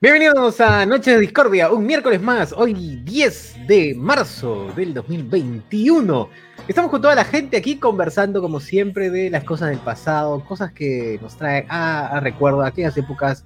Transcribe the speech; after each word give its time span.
Bienvenidos 0.00 0.60
a 0.60 0.86
Noche 0.86 1.10
de 1.12 1.18
Discordia, 1.20 1.72
un 1.72 1.84
miércoles 1.84 2.22
más, 2.22 2.52
hoy 2.52 2.72
10 3.02 3.66
de 3.66 3.94
marzo 3.96 4.68
del 4.76 4.94
2021. 4.94 6.30
Estamos 6.68 6.90
con 6.92 7.02
toda 7.02 7.16
la 7.16 7.24
gente 7.24 7.56
aquí 7.56 7.78
conversando 7.78 8.40
como 8.40 8.60
siempre 8.60 9.10
de 9.10 9.28
las 9.28 9.42
cosas 9.42 9.70
del 9.70 9.80
pasado, 9.80 10.44
cosas 10.44 10.70
que 10.72 11.18
nos 11.20 11.36
traen 11.36 11.66
a, 11.68 12.06
a 12.16 12.20
recuerdo 12.20 12.62
a 12.62 12.68
aquellas 12.68 12.96
épocas 12.96 13.44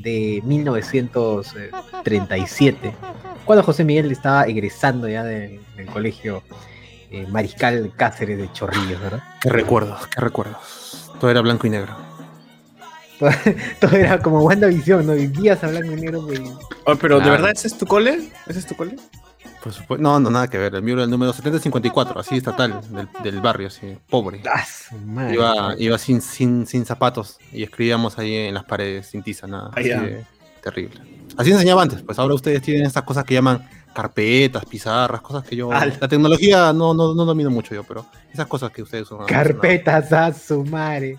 de 0.00 0.42
1937, 0.44 2.92
cuando 3.44 3.62
José 3.62 3.84
Miguel 3.84 4.10
estaba 4.10 4.42
egresando 4.46 5.06
ya 5.08 5.22
de- 5.22 5.60
del 5.76 5.86
colegio 5.86 6.42
eh, 7.12 7.28
Mariscal 7.30 7.92
Cáceres 7.94 8.38
de 8.38 8.50
Chorrillos, 8.52 9.00
¿verdad? 9.00 9.22
Qué 9.40 9.50
recuerdos, 9.50 10.08
qué 10.08 10.20
recuerdos. 10.20 11.12
Todo 11.20 11.30
era 11.30 11.42
blanco 11.42 11.68
y 11.68 11.70
negro. 11.70 11.94
Todo 13.80 13.96
era 13.96 14.18
como 14.18 14.40
WandaVision, 14.40 15.06
¿no? 15.06 15.14
Vivías 15.14 15.62
a 15.64 15.68
blanco 15.68 15.92
y 15.92 15.96
negro, 15.96 16.22
güey. 16.22 16.42
Oh, 16.86 16.94
pero 16.96 17.20
¿de 17.20 17.30
verdad 17.30 17.52
ese 17.52 17.68
es 17.68 17.78
tu 17.78 17.86
cole? 17.86 18.30
¿Ese 18.46 18.58
es 18.58 18.66
tu 18.66 18.74
cole? 18.74 18.96
Por 19.62 19.72
supuesto. 19.72 20.02
No, 20.02 20.18
no, 20.18 20.30
nada 20.30 20.48
que 20.48 20.58
ver. 20.58 20.74
El 20.74 20.82
mío 20.82 20.94
era 20.94 21.04
el 21.04 21.10
número 21.10 21.32
7054, 21.32 22.18
así 22.18 22.36
estatal, 22.36 22.80
del, 22.90 23.08
del 23.22 23.40
barrio, 23.40 23.68
así, 23.68 23.96
pobre. 24.08 24.42
¡Ah! 24.52 24.64
Iba, 25.32 25.74
iba 25.78 25.98
sin, 25.98 26.20
sin, 26.20 26.66
sin 26.66 26.84
zapatos 26.84 27.38
y 27.52 27.62
escribíamos 27.62 28.18
ahí 28.18 28.34
en 28.34 28.54
las 28.54 28.64
paredes 28.64 29.06
sin 29.06 29.22
tiza, 29.22 29.46
nada. 29.46 29.70
Ah, 29.74 29.80
así 29.80 29.88
de 29.88 30.24
terrible. 30.62 31.00
Así 31.36 31.50
enseñaba 31.50 31.82
antes, 31.82 32.02
pues 32.02 32.18
ahora 32.18 32.34
ustedes 32.34 32.62
tienen 32.62 32.86
estas 32.86 33.02
cosas 33.02 33.24
que 33.24 33.34
llaman 33.34 33.68
carpetas, 33.92 34.64
pizarras, 34.64 35.20
cosas 35.20 35.44
que 35.44 35.56
yo. 35.56 35.70
Al. 35.72 35.96
La 36.00 36.08
tecnología 36.08 36.72
no, 36.72 36.94
no, 36.94 37.14
no 37.14 37.24
domino 37.24 37.50
mucho 37.50 37.74
yo, 37.74 37.84
pero 37.84 38.06
esas 38.32 38.46
cosas 38.46 38.70
que 38.70 38.82
ustedes 38.82 39.10
usan. 39.10 39.26
Carpetas 39.26 40.12
a 40.12 40.32
su 40.32 40.64
madre. 40.64 41.18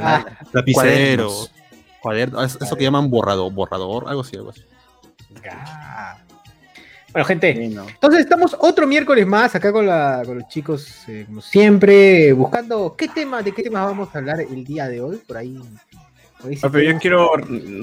Ah, 0.00 0.24
lapicero, 0.52 1.28
Cuadernos. 1.28 1.50
cuaderno, 2.00 2.42
es- 2.42 2.58
eso 2.60 2.76
que 2.76 2.84
llaman 2.84 3.10
borrador, 3.10 3.52
borrador, 3.52 4.04
algo 4.08 4.20
así, 4.22 4.36
algo 4.36 4.50
así. 4.50 4.62
ah. 5.50 6.16
Bueno, 7.12 7.26
gente, 7.26 7.50
entonces 7.64 8.20
estamos 8.22 8.56
otro 8.58 8.88
miércoles 8.88 9.24
más 9.24 9.54
acá 9.54 9.70
con, 9.72 9.86
la- 9.86 10.22
con 10.26 10.36
los 10.40 10.48
chicos, 10.48 10.88
eh, 11.06 11.22
como 11.26 11.40
siempre, 11.40 12.32
buscando 12.32 12.96
qué 12.98 13.06
tema, 13.06 13.40
de 13.40 13.52
qué 13.52 13.62
temas 13.62 13.84
vamos 13.84 14.08
a 14.12 14.18
hablar 14.18 14.40
el 14.40 14.64
día 14.64 14.88
de 14.88 15.00
hoy. 15.00 15.18
Por 15.18 15.36
ahí. 15.36 15.56
Ah, 16.62 16.68
pero 16.70 16.92
yo 16.92 16.98
quiero 16.98 17.30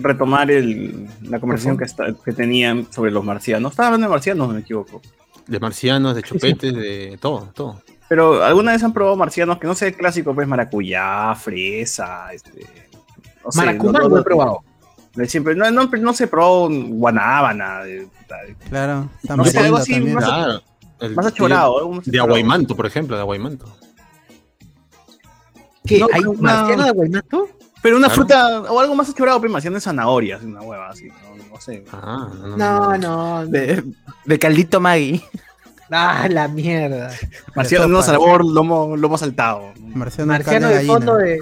retomar 0.02 0.52
el, 0.52 1.08
la 1.24 1.40
conversación 1.40 1.78
que, 1.78 1.84
está- 1.86 2.14
que 2.14 2.32
tenían 2.32 2.92
sobre 2.92 3.12
los 3.12 3.24
marcianos. 3.24 3.72
Estaba 3.72 3.88
hablando 3.88 4.08
de 4.08 4.12
marcianos, 4.12 4.48
no 4.48 4.54
me 4.54 4.60
equivoco. 4.62 5.02
De 5.48 5.60
marcianos, 5.60 6.16
de 6.16 6.24
chupetes, 6.24 6.74
de 6.74 7.18
todo, 7.20 7.50
todo. 7.54 7.82
Pero 8.08 8.44
¿alguna 8.44 8.74
vez 8.74 8.84
han 8.84 8.94
probado 8.94 9.16
marcianos 9.16 9.58
que 9.58 9.68
no 9.68 9.74
sé 9.76 9.88
el 9.88 9.96
clásico, 9.96 10.36
pues 10.36 10.48
maracuyá, 10.48 11.34
fresa, 11.36 12.32
este... 12.34 12.66
No 13.44 13.52
sé, 13.52 13.58
Maracumá 13.58 13.94
no- 13.94 14.00
lo 14.00 14.10
no- 14.10 14.20
he 14.20 14.24
probado. 14.24 14.60
de 15.16 15.26
siempre, 15.28 15.56
no, 15.56 15.70
no, 15.72 15.86
no 15.86 16.14
se 16.14 16.28
probó 16.28 16.70
guanábana, 16.70 17.84
de, 17.84 18.02
de- 18.02 18.08
Claro, 18.70 19.10
San 19.26 19.38
No 19.38 19.46
sé, 19.46 19.58
algo 19.60 19.78
así 19.78 19.94
también. 19.94 20.16
más- 20.16 20.26
Claro. 20.26 20.62
El- 21.00 21.16
más 21.16 21.26
achorado. 21.26 21.80
De 21.90 21.98
achorado. 22.00 22.24
aguaymanto, 22.26 22.76
por 22.76 22.86
ejemplo, 22.86 23.16
de 23.16 23.22
aguaymanto. 23.24 23.66
¿Qué? 25.86 26.00
No, 26.00 26.08
¿Hay 26.14 26.22
no, 26.22 26.34
marciano 26.34 26.82
no. 26.82 26.86
de 26.86 26.92
Guaymato? 26.92 27.50
Pero 27.82 27.98
una 27.98 28.08
Claro. 28.08 28.22
fruta, 28.22 28.62
o 28.72 28.80
algo 28.80 28.96
más 28.96 29.10
achorado, 29.10 29.40
pues 29.40 29.52
marciano 29.52 29.76
de 29.76 29.82
zanahoria, 29.82 30.36
así, 30.38 30.46
una 30.46 30.62
hueva 30.62 30.90
así, 30.90 31.08
no, 31.08 31.44
no 31.52 31.60
sé. 31.62 31.84
Ah, 31.92 32.30
no, 32.40 32.58
No, 32.58 32.98
no. 32.98 33.46
De, 33.48 33.84
de 34.26 34.40
caldito 34.40 34.80
Maggi. 34.80 35.24
Ah, 35.94 36.30
la 36.30 36.48
mierda. 36.48 37.12
Marciano, 37.54 37.86
no 37.86 38.02
sabor, 38.02 38.46
lomo, 38.46 38.96
lomo 38.96 39.18
saltado. 39.18 39.74
Marciano, 39.78 40.32
Marciano 40.32 40.68
caldo 40.70 40.78
de 40.80 40.86
fondo 40.86 41.16
de. 41.18 41.40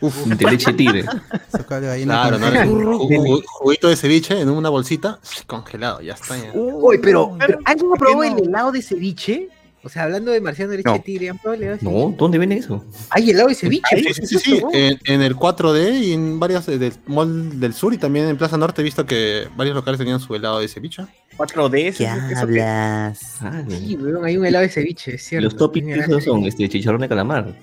Uf, 0.00 0.26
De 0.26 0.44
leche 0.50 0.74
tigre. 0.74 1.02
De 1.02 1.64
Claro, 2.04 2.38
¿no? 2.38 2.46
Ju- 2.46 3.42
juguito 3.46 3.88
de 3.88 3.96
ceviche 3.96 4.38
en 4.38 4.50
una 4.50 4.68
bolsita, 4.68 5.18
congelado, 5.46 6.02
ya 6.02 6.12
está. 6.12 6.36
ya. 6.36 6.52
Uy, 6.52 6.98
pero, 6.98 7.36
pero 7.38 7.58
¿alguien 7.64 7.88
¿por 7.88 7.98
qué 7.98 8.04
probó 8.04 8.22
no? 8.22 8.36
el 8.36 8.44
helado 8.48 8.70
de 8.70 8.82
ceviche? 8.82 9.48
O 9.84 9.88
sea, 9.88 10.02
hablando 10.04 10.32
de 10.32 10.40
marciano 10.40 10.72
de 10.72 10.78
leche 10.78 10.90
No. 10.90 11.00
tigre, 11.00 11.30
¿han 11.30 11.38
probado 11.38 11.54
el 11.62 11.68
helado 11.68 11.78
de 11.78 11.84
No? 12.10 12.14
¿dónde 12.18 12.36
viene 12.38 12.56
eso? 12.56 12.84
Hay 13.10 13.30
helado 13.30 13.48
de 13.48 13.54
ceviche. 13.54 13.96
Sí, 13.96 14.02
por 14.04 14.14
sí, 14.14 14.26
sí, 14.26 14.38
sí. 14.38 14.62
En, 14.72 14.98
en 15.04 15.22
el 15.22 15.36
4D 15.36 16.00
y 16.02 16.12
en 16.12 16.40
varias 16.40 16.66
eh, 16.68 16.78
del 16.78 16.92
Mall 17.06 17.60
del 17.60 17.72
Sur 17.74 17.94
y 17.94 17.98
también 17.98 18.26
en 18.28 18.36
Plaza 18.36 18.56
Norte 18.58 18.80
he 18.80 18.84
visto 18.84 19.06
que 19.06 19.48
varios 19.56 19.76
locales 19.76 19.98
tenían 19.98 20.18
su 20.20 20.34
helado 20.34 20.58
de 20.60 20.66
ceviche. 20.68 21.04
4D, 21.36 21.70
¿Qué 21.70 21.88
¿eso 21.88 21.98
qué- 22.28 22.34
hablas? 22.34 23.20
Ah, 23.40 23.62
Sí, 23.68 23.96
weón, 23.96 24.24
hay 24.24 24.36
un 24.36 24.44
helado 24.46 24.62
de 24.62 24.68
ceviche, 24.68 25.14
es 25.14 25.22
y 25.22 25.28
cierto. 25.28 25.44
los 25.44 25.56
toppings 25.56 26.24
son 26.24 26.44
este 26.44 26.68
chicharrón 26.68 27.00
de 27.00 27.08
calamar. 27.08 27.54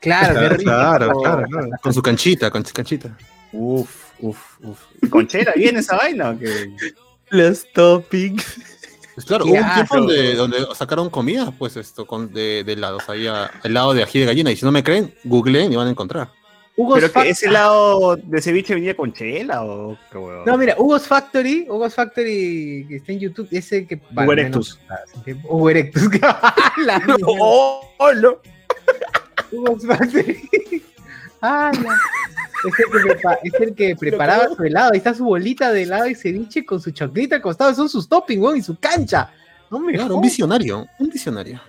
Claro, 0.00 0.38
qué 0.38 0.48
rico. 0.50 0.62
claro, 0.64 1.20
claro. 1.22 1.46
Con 1.82 1.94
su 1.94 2.02
canchita, 2.02 2.50
con 2.50 2.64
su 2.66 2.72
canchita. 2.74 3.16
Uf, 3.52 3.90
uf, 4.20 4.38
uf. 4.62 4.78
¿Conchera 5.08 5.54
viene 5.56 5.78
esa 5.80 5.96
vaina 5.96 6.30
o 6.30 6.38
qué? 6.38 6.70
Los 7.30 7.64
toppings. 7.72 8.44
Pues 9.16 9.24
claro, 9.24 9.46
hubo 9.46 9.54
un 9.54 9.72
tiempo 9.72 9.80
asco. 9.80 9.96
donde, 9.96 10.34
donde 10.34 10.66
sacaron 10.74 11.08
comida, 11.08 11.50
pues 11.50 11.78
esto, 11.78 12.06
con, 12.06 12.34
de, 12.34 12.62
de 12.64 12.74
helados. 12.74 13.08
Había 13.08 13.50
helado 13.64 13.94
de 13.94 14.02
ají 14.02 14.20
de 14.20 14.26
gallina. 14.26 14.50
Y 14.50 14.56
si 14.56 14.66
no 14.66 14.70
me 14.70 14.84
creen, 14.84 15.14
googleen 15.24 15.72
y 15.72 15.76
van 15.76 15.86
a 15.86 15.90
encontrar. 15.90 16.28
Hugo's 16.76 17.00
¿Pero 17.00 17.12
que 17.22 17.30
ese 17.30 17.50
lado 17.50 18.16
de 18.16 18.42
ceviche 18.42 18.74
venía 18.74 18.94
con 18.94 19.14
chela 19.14 19.64
o 19.64 19.96
qué 20.12 20.18
huevo? 20.18 20.44
No, 20.44 20.58
mira, 20.58 20.74
Hugo's 20.76 21.06
Factory, 21.06 21.66
Hugo's 21.66 21.94
Factory 21.94 22.84
que 22.86 22.96
está 22.96 23.12
en 23.12 23.20
YouTube, 23.20 23.48
ese 23.50 23.86
que. 23.86 23.98
Hugo 24.14 24.32
Erectus. 24.34 24.78
Hugo 25.44 25.70
Erectus. 25.70 26.10
La 26.84 26.98
mierda. 26.98 27.16
¡Oh, 27.26 28.12
no! 28.20 28.36
Hugo's 29.50 29.86
Factory. 29.86 30.48
Ah, 31.42 31.70
no. 31.80 31.90
Es 32.68 32.74
el, 32.78 32.90
que 32.90 33.08
prepa- 33.14 33.38
es 33.42 33.54
el 33.60 33.74
que 33.74 33.96
preparaba 34.00 34.48
su 34.54 34.62
helado. 34.62 34.92
Ahí 34.92 34.98
está 34.98 35.14
su 35.14 35.24
bolita 35.24 35.72
de 35.72 35.82
helado 35.84 36.06
y 36.08 36.14
ceviche 36.14 36.64
con 36.64 36.80
su 36.80 36.90
choclita 36.90 37.36
al 37.36 37.42
costado. 37.42 37.74
Son 37.74 37.88
sus 37.88 38.08
toppings, 38.08 38.42
weón, 38.42 38.56
y 38.58 38.62
su 38.62 38.76
cancha. 38.78 39.30
No 39.70 39.78
me 39.80 39.92
Claro, 39.94 40.16
un 40.16 40.22
visionario. 40.22 40.86
Un 40.98 41.08
visionario. 41.10 41.60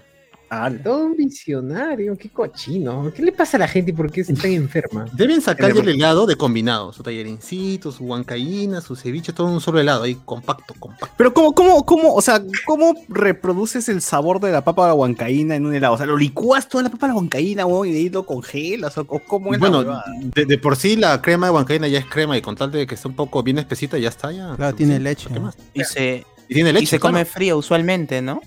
Ah, 0.50 0.72
Todo 0.82 1.08
un 1.08 1.18
visionario, 1.18 2.18
qué 2.18 2.30
cochino. 2.30 3.12
¿Qué 3.14 3.22
le 3.22 3.34
pasa 3.34 3.58
a 3.58 3.60
la 3.60 3.68
gente 3.68 3.92
y 3.92 3.94
por 3.94 4.10
qué 4.10 4.22
es 4.22 4.28
tan 4.28 4.52
enferma? 4.52 5.06
Deben 5.14 5.42
sacarle 5.42 5.82
el 5.82 5.90
helado 5.90 6.26
de 6.26 6.36
combinado. 6.38 6.94
Su 6.94 7.04
tallerincito, 7.04 7.92
su 7.92 8.06
huancaína, 8.06 8.80
su 8.80 8.96
ceviche, 8.96 9.34
todo 9.34 9.48
en 9.48 9.56
un 9.56 9.62
solo 9.62 9.80
helado. 9.80 10.04
Ahí 10.04 10.16
compacto, 10.24 10.74
compacto. 10.80 11.14
Pero 11.18 11.34
¿cómo, 11.34 11.54
cómo, 11.54 11.86
cómo, 11.86 12.14
o 12.14 12.22
sea, 12.22 12.42
cómo 12.66 12.94
reproduces 13.10 13.90
el 13.90 14.02
sabor 14.02 14.40
de 14.40 14.52
la 14.54 14.64
papa 14.64 14.86
a 14.86 14.88
la 14.88 14.94
huancaína 14.94 15.56
en 15.56 15.66
un 15.66 15.76
helado? 15.76 15.96
O 15.96 15.98
sea, 15.98 16.06
¿lo 16.06 16.16
licuas 16.18 16.70
toda 16.70 16.84
la 16.86 16.90
papa 16.90 17.08
a 17.08 17.10
la 17.10 17.16
huancaína, 17.16 17.64
y 17.86 17.92
de 17.92 17.98
ahí 17.98 18.10
lo 18.10 18.26
congelas? 18.26 18.98
¿O, 18.98 19.02
o 19.02 19.20
cómo 19.20 19.54
es 19.54 19.60
la 19.60 19.68
Bueno, 19.68 19.80
huevada? 19.80 20.06
de, 20.34 20.46
de 20.46 20.58
por 20.58 20.78
sí 20.78 20.96
la 20.96 21.22
crema 21.22 21.48
de 21.48 21.54
huancaína 21.54 21.88
ya 21.90 22.00
es 22.00 22.06
crema 22.06 22.38
y 22.38 22.42
con 22.42 22.56
tal 22.56 22.72
de 22.72 22.88
que 22.88 22.96
esté 22.96 23.08
un 23.10 23.16
poco 23.16 23.44
bien 23.44 23.58
espesita, 23.58 23.98
ya 23.98 24.08
está 24.10 24.32
ya. 24.32 24.56
Claro, 24.56 24.74
tiene 24.76 24.98
Sí, 24.98 25.04
leche. 25.04 25.30
¿qué 25.34 25.40
más? 25.42 25.58
Y 25.74 25.84
se, 25.84 26.26
Y 26.48 26.54
tiene 26.54 26.72
leche. 26.72 26.84
y 26.84 26.88
se 26.88 27.00
claro. 27.00 27.14
come 27.16 27.26
frío 27.26 27.58
usualmente, 27.58 28.22
¿no? 28.22 28.40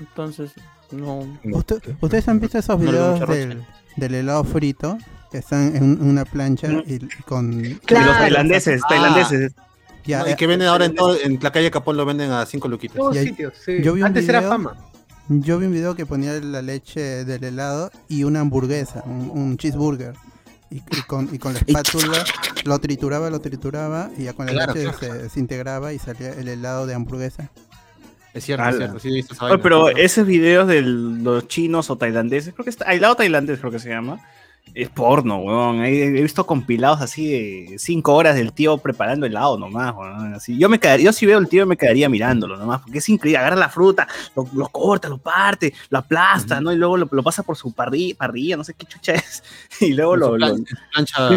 Entonces, 0.00 0.50
no. 0.92 1.26
Usted- 1.44 1.82
¿Ustedes 2.00 2.28
han 2.28 2.40
visto 2.40 2.58
esos 2.58 2.80
videos 2.80 3.20
del, 3.28 3.64
del 3.96 4.14
helado 4.14 4.44
frito? 4.44 4.98
Que 5.30 5.38
están 5.38 5.74
en 5.74 6.00
una 6.02 6.24
plancha 6.24 6.68
Mm. 6.68 6.82
y, 6.86 6.98
con... 7.26 7.62
Claro. 7.84 8.06
los 8.06 8.16
tailandeses, 8.18 8.80
Ah. 8.84 8.86
tailandeses. 8.88 9.52
Ya, 10.04 10.20
No, 10.20 10.30
y 10.30 10.36
que 10.36 10.46
venden 10.46 10.68
ahora 10.68 10.84
en, 10.84 10.94
todo, 10.94 11.18
en 11.20 11.38
la 11.42 11.50
calle 11.50 11.68
Capón 11.72 11.96
lo 11.96 12.04
venden 12.06 12.30
a 12.30 12.46
5 12.46 12.68
luquitas. 12.68 12.96
Todos 12.96 13.16
sitios, 13.16 13.54
sí. 13.64 13.82
yo 13.82 13.92
vi 13.94 14.02
un 14.02 14.06
Antes 14.06 14.28
era 14.28 14.38
video- 14.38 14.50
fama. 14.52 14.76
Yo 15.28 15.58
vi 15.58 15.66
un 15.66 15.72
video 15.72 15.96
que 15.96 16.06
ponía 16.06 16.32
la 16.34 16.62
leche 16.62 17.24
del 17.24 17.42
helado 17.42 17.90
y 18.08 18.22
una 18.22 18.38
hamburguesa, 18.40 19.02
un, 19.06 19.28
un 19.34 19.56
cheeseburger. 19.56 20.14
Y, 20.70 20.76
y 20.76 21.02
con, 21.08 21.28
y 21.34 21.38
con 21.38 21.54
la 21.54 21.60
espátula 21.60 22.24
lo 22.64 22.78
trituraba, 22.78 23.30
lo 23.30 23.40
trituraba 23.40 24.10
y 24.16 24.24
ya 24.24 24.32
con 24.34 24.46
la 24.46 24.52
Claro, 24.52 24.74
leche 24.74 24.90
claro. 24.96 25.20
Se, 25.22 25.30
se 25.30 25.40
integraba 25.40 25.92
y 25.92 25.98
salía 25.98 26.30
el 26.34 26.46
helado 26.48 26.86
de 26.86 26.94
hamburguesa. 26.94 27.50
Es 28.36 28.44
cierto, 28.44 28.68
es 28.68 28.76
cierto. 28.76 28.98
Sí, 28.98 29.24
Oye, 29.40 29.58
pero 29.58 29.88
esos 29.88 30.26
videos 30.26 30.68
de 30.68 30.82
los 30.82 31.48
chinos 31.48 31.88
o 31.88 31.96
tailandeses, 31.96 32.52
creo 32.52 32.64
que 32.64 32.70
está, 32.70 32.92
helado 32.92 33.16
tailandés 33.16 33.60
creo 33.60 33.72
que 33.72 33.78
se 33.78 33.88
llama, 33.88 34.20
es 34.74 34.90
porno, 34.90 35.38
weón. 35.38 35.84
He, 35.84 36.10
visto 36.10 36.44
compilados 36.46 37.00
así 37.00 37.30
de 37.30 37.78
cinco 37.78 38.14
horas 38.14 38.34
del 38.36 38.52
tío 38.52 38.76
preparando 38.78 39.24
helado 39.24 39.58
nomás, 39.58 39.94
weón. 39.96 40.34
Así. 40.34 40.58
Yo 40.58 40.68
me 40.68 40.78
quedaría, 40.78 41.06
yo 41.06 41.12
si 41.12 41.24
veo 41.24 41.38
el 41.38 41.48
tío 41.48 41.66
me 41.66 41.76
quedaría 41.76 42.08
mirándolo 42.08 42.56
nomás, 42.56 42.82
porque 42.82 42.98
es 42.98 43.08
increíble. 43.08 43.38
Agarra 43.38 43.56
la 43.56 43.68
fruta, 43.68 44.06
lo, 44.34 44.46
lo 44.54 44.68
corta, 44.68 45.08
lo 45.08 45.18
parte, 45.18 45.72
lo 45.88 45.98
aplasta, 45.98 46.60
¿no? 46.60 46.72
Y 46.72 46.76
luego 46.76 46.96
lo, 46.96 47.08
lo 47.10 47.22
pasa 47.22 47.42
por 47.42 47.56
su 47.56 47.72
parrilla, 47.72 48.14
parrilla, 48.16 48.56
no 48.56 48.64
sé 48.64 48.74
qué 48.74 48.86
chucha 48.86 49.14
es. 49.14 49.42
Y 49.80 49.92
luego 49.92 50.16
lo, 50.16 50.36
plancha. 50.36 51.28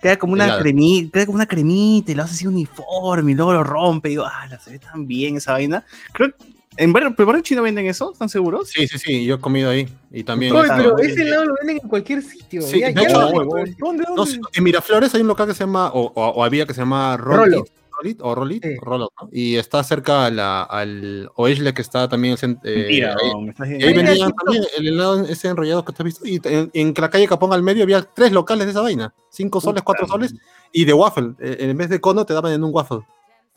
queda 0.00 0.16
como 0.16 0.32
una 0.32 0.58
cremita, 0.58 1.12
queda 1.12 1.26
como 1.26 1.36
una 1.36 1.46
cremita 1.46 2.12
y 2.12 2.14
lo 2.14 2.22
hace 2.22 2.34
así 2.34 2.46
uniforme 2.46 3.32
y 3.32 3.34
luego 3.34 3.52
lo 3.52 3.64
rompe. 3.64 4.08
Y 4.08 4.12
digo, 4.12 4.24
ah, 4.24 4.46
la 4.48 4.58
se 4.58 4.70
ve 4.70 4.78
tan 4.78 5.06
bien 5.06 5.36
esa 5.36 5.52
vaina. 5.52 5.84
Creo 6.12 6.30
que 6.30 6.61
en 6.76 6.92
barrio, 6.92 7.14
¿pero 7.16 7.26
barrio 7.26 7.42
chino 7.42 7.62
venden 7.62 7.86
eso, 7.86 8.12
¿están 8.12 8.28
seguros? 8.28 8.68
Sí, 8.68 8.86
sí, 8.88 8.98
sí. 8.98 9.24
Yo 9.24 9.36
he 9.36 9.40
comido 9.40 9.70
ahí. 9.70 9.88
Y 10.10 10.24
también. 10.24 10.54
Oye, 10.54 10.68
pero 10.76 10.98
ese 10.98 11.14
bien. 11.16 11.28
helado 11.28 11.44
lo 11.46 11.54
venden 11.60 11.80
en 11.82 11.88
cualquier 11.88 12.22
sitio. 12.22 12.62
Sí, 12.62 12.80
ya, 12.80 12.88
de 12.88 12.94
ya 12.94 13.02
hecho, 13.02 13.20
lo- 13.20 13.30
huevón. 13.30 13.76
¿Dónde, 13.78 14.04
No, 14.16 14.26
sí, 14.26 14.40
en 14.52 14.64
Miraflores 14.64 15.14
hay 15.14 15.20
un 15.22 15.28
local 15.28 15.46
que 15.48 15.54
se 15.54 15.60
llama, 15.64 15.88
o, 15.92 16.12
o- 16.14 16.28
o 16.30 16.44
había 16.44 16.66
que 16.66 16.74
se 16.74 16.80
llama 16.80 17.16
Rolo. 17.16 17.36
Rolly. 17.44 17.62
Rolit 17.94 18.18
o 18.22 18.34
Rolit, 18.34 18.64
Sí. 18.64 18.74
o 18.80 18.84
Rollout, 18.84 19.12
¿no? 19.20 19.28
Y 19.30 19.56
está 19.56 19.84
cerca 19.84 20.24
a 20.26 20.30
la, 20.30 20.62
al 20.62 21.30
Oesle, 21.36 21.72
que 21.74 21.82
está 21.82 22.08
también 22.08 22.36
el 22.40 22.50
eh, 22.64 22.76
Mentira, 22.78 23.16
ahí- 23.22 23.48
estás 23.50 23.68
Y 23.68 23.72
ahí 23.74 23.78
Mira, 23.94 24.02
vendían 24.08 24.32
también 24.32 24.64
el 24.78 24.88
helado 24.88 25.24
ese 25.26 25.48
enrollado 25.48 25.84
que 25.84 25.92
te 25.92 26.02
has 26.02 26.04
visto. 26.06 26.26
Y 26.26 26.40
en, 26.44 26.70
en 26.72 26.94
la 26.96 27.10
calle 27.10 27.28
Capón 27.28 27.52
al 27.52 27.62
medio 27.62 27.84
había 27.84 28.02
tres 28.02 28.32
locales 28.32 28.66
de 28.66 28.70
esa 28.72 28.80
vaina. 28.80 29.14
Cinco 29.30 29.60
soles, 29.60 29.82
cuatro 29.84 30.08
soles. 30.08 30.34
Y 30.72 30.84
de 30.84 30.94
waffle. 30.94 31.34
Eh, 31.38 31.58
En 31.60 31.76
vez 31.76 31.90
de 31.90 32.00
cono 32.00 32.24
te 32.26 32.32
daban 32.34 32.52
en 32.52 32.64
un 32.64 32.70
waffle. 32.74 33.00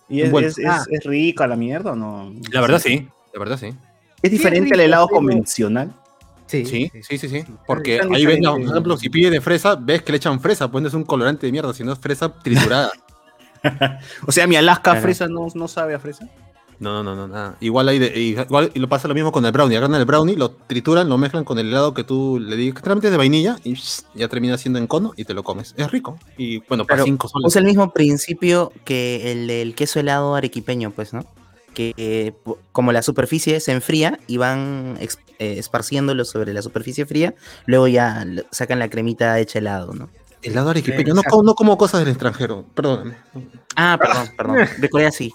¿Y 0.10 0.22
es, 0.22 0.31
es, 0.34 0.57
es, 0.60 0.66
Ah. 0.68 0.84
es 0.90 1.04
rico 1.04 1.44
a 1.44 1.48
la 1.48 1.56
mierda 1.56 1.92
o 1.94 1.96
no? 1.96 2.34
La 2.52 2.62
verdad 2.62 2.80
sí. 2.80 3.07
La 3.34 3.40
verdad 3.40 3.57
sí. 3.57 3.69
¿Es 4.22 4.31
diferente 4.31 4.69
al 4.74 4.80
rico, 4.80 4.86
helado 4.86 5.07
pero- 5.07 5.18
convencional? 5.18 5.94
Sí, 6.48 6.63
Sí, 6.66 6.92
sí, 7.02 7.18
sí, 7.18 7.28
sí. 7.28 7.44
Porque 7.66 8.00
ahí 8.13 8.25
ves, 8.25 8.40
no, 8.40 8.54
por 8.54 8.62
ejemplo, 8.69 8.98
si 8.98 9.10
pide 9.10 9.31
de 9.31 9.42
fresa, 9.42 9.75
ves 9.75 10.04
que 10.04 10.12
le 10.12 10.18
echan 10.18 10.40
fresa, 10.40 10.69
pues 10.69 10.81
no 10.84 10.88
es 10.88 10.94
un 10.94 11.04
colorante 11.04 11.48
de 11.48 11.52
mierda, 11.52 11.74
sino 11.74 11.92
es 11.94 12.00
fresa 12.00 12.31
triturada. 12.31 12.92
O 14.28 14.31
sea, 14.31 14.46
mi 14.46 14.56
Alaska 14.56 14.92
Claro. 14.92 15.02
fresa 15.02 15.28
no, 15.28 15.48
no 15.56 15.68
sabe 15.68 15.96
a 15.96 16.00
fresa. 16.00 16.30
No, 16.80 17.04
no, 17.04 17.16
no, 17.16 17.27
nada. 17.27 17.56
Igual 17.62 17.88
hay 17.89 18.00
de, 18.00 18.19
igual 18.19 18.72
y 18.74 18.80
lo 18.80 18.89
pasa 18.89 19.07
lo 19.07 19.13
mismo 19.13 19.31
con 19.31 19.45
el 19.45 19.51
brownie. 19.51 19.77
Agarran 19.77 20.00
el 20.00 20.06
brownie, 20.06 20.36
lo 20.36 20.51
trituran, 20.51 21.07
lo 21.07 21.18
mezclan 21.18 21.44
con 21.44 21.57
el 21.60 21.68
helado 21.68 21.94
que 21.94 22.04
tú 22.04 22.39
le 22.39 22.56
digas, 22.56 22.81
que 22.83 22.89
es 23.07 23.12
de 23.12 23.18
vainilla, 23.18 23.57
y 23.63 23.75
ya 24.13 24.27
termina 24.27 24.57
siendo 24.57 24.80
en 24.80 24.88
cono 24.88 25.13
y 25.16 25.25
te 25.25 25.33
lo 25.33 25.44
comes. 25.44 25.74
Es 25.77 25.89
rico. 25.92 26.19
Y 26.38 26.60
bueno, 26.68 26.86
para 26.86 26.98
Pero 26.98 27.06
cinco 27.06 27.27
soles. 27.27 27.48
Usa 27.48 27.60
el 27.62 27.66
mismo 27.68 27.92
principio 27.94 28.72
que 28.83 29.31
el 29.31 29.48
del 29.48 29.75
queso 29.75 30.00
helado 30.00 30.36
arequipeño, 30.36 30.92
pues, 30.92 31.13
¿no? 31.13 31.25
Que 31.74 31.94
eh, 31.98 32.33
como 32.72 32.92
la 32.92 33.01
superficie 33.01 33.60
se 33.60 33.72
enfría 33.72 34.19
y 34.27 34.38
van 34.38 34.98
eh, 35.00 35.07
esparciéndolo 35.57 36.24
sobre 36.25 36.54
la 36.54 36.62
superficie 36.62 37.06
fría, 37.06 37.36
luego 37.66 37.88
ya 37.88 38.25
sacan 38.51 38.80
la 38.80 38.89
cremita 38.89 39.39
hecha 39.39 39.60
helado, 39.60 39.94
¿no? 39.94 40.10
Helado 40.42 40.69
arequipeño. 40.69 41.13
No, 41.16 41.22
Exacto. 41.22 41.30
como- 41.38 41.44
no 41.44 41.56
como 41.56 41.77
cosas 41.77 42.01
del 42.01 42.10
extranjero, 42.10 42.66
perdóname. 42.75 43.18
Ah, 43.75 43.98
perdón, 44.00 44.30
perdón. 44.38 44.57
De 44.80 44.89
Corea 44.89 45.12
sí. 45.12 45.33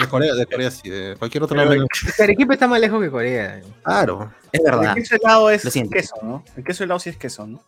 De 0.00 0.08
Corea, 0.08 0.34
de 0.34 0.46
Corea 0.46 0.70
sí, 0.70 0.90
de 0.90 1.16
cualquier 1.18 1.42
otro 1.44 1.56
lado. 1.56 1.72
Arequipa 2.18 2.54
está 2.54 2.66
más 2.68 2.80
lejos 2.80 3.02
que 3.02 3.10
Corea. 3.10 3.60
Claro. 3.82 4.32
Es 4.52 4.60
El 4.60 4.64
verdad. 4.64 4.94
queso 4.94 5.16
helado 5.16 5.50
es 5.50 5.62
queso, 5.90 6.14
¿no? 6.22 6.44
El 6.56 6.64
queso 6.64 6.84
helado 6.84 7.00
sí 7.00 7.10
es 7.10 7.16
queso, 7.16 7.46
¿no? 7.46 7.60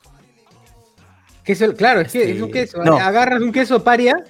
Queso, 1.45 1.75
claro, 1.75 2.01
es 2.01 2.13
que 2.13 2.31
es 2.33 2.43
un 2.43 2.51
queso. 2.51 2.83
no. 2.85 2.99
Agarras 2.99 3.41
un 3.41 3.53
queso 3.53 3.83
paria 3.83 4.23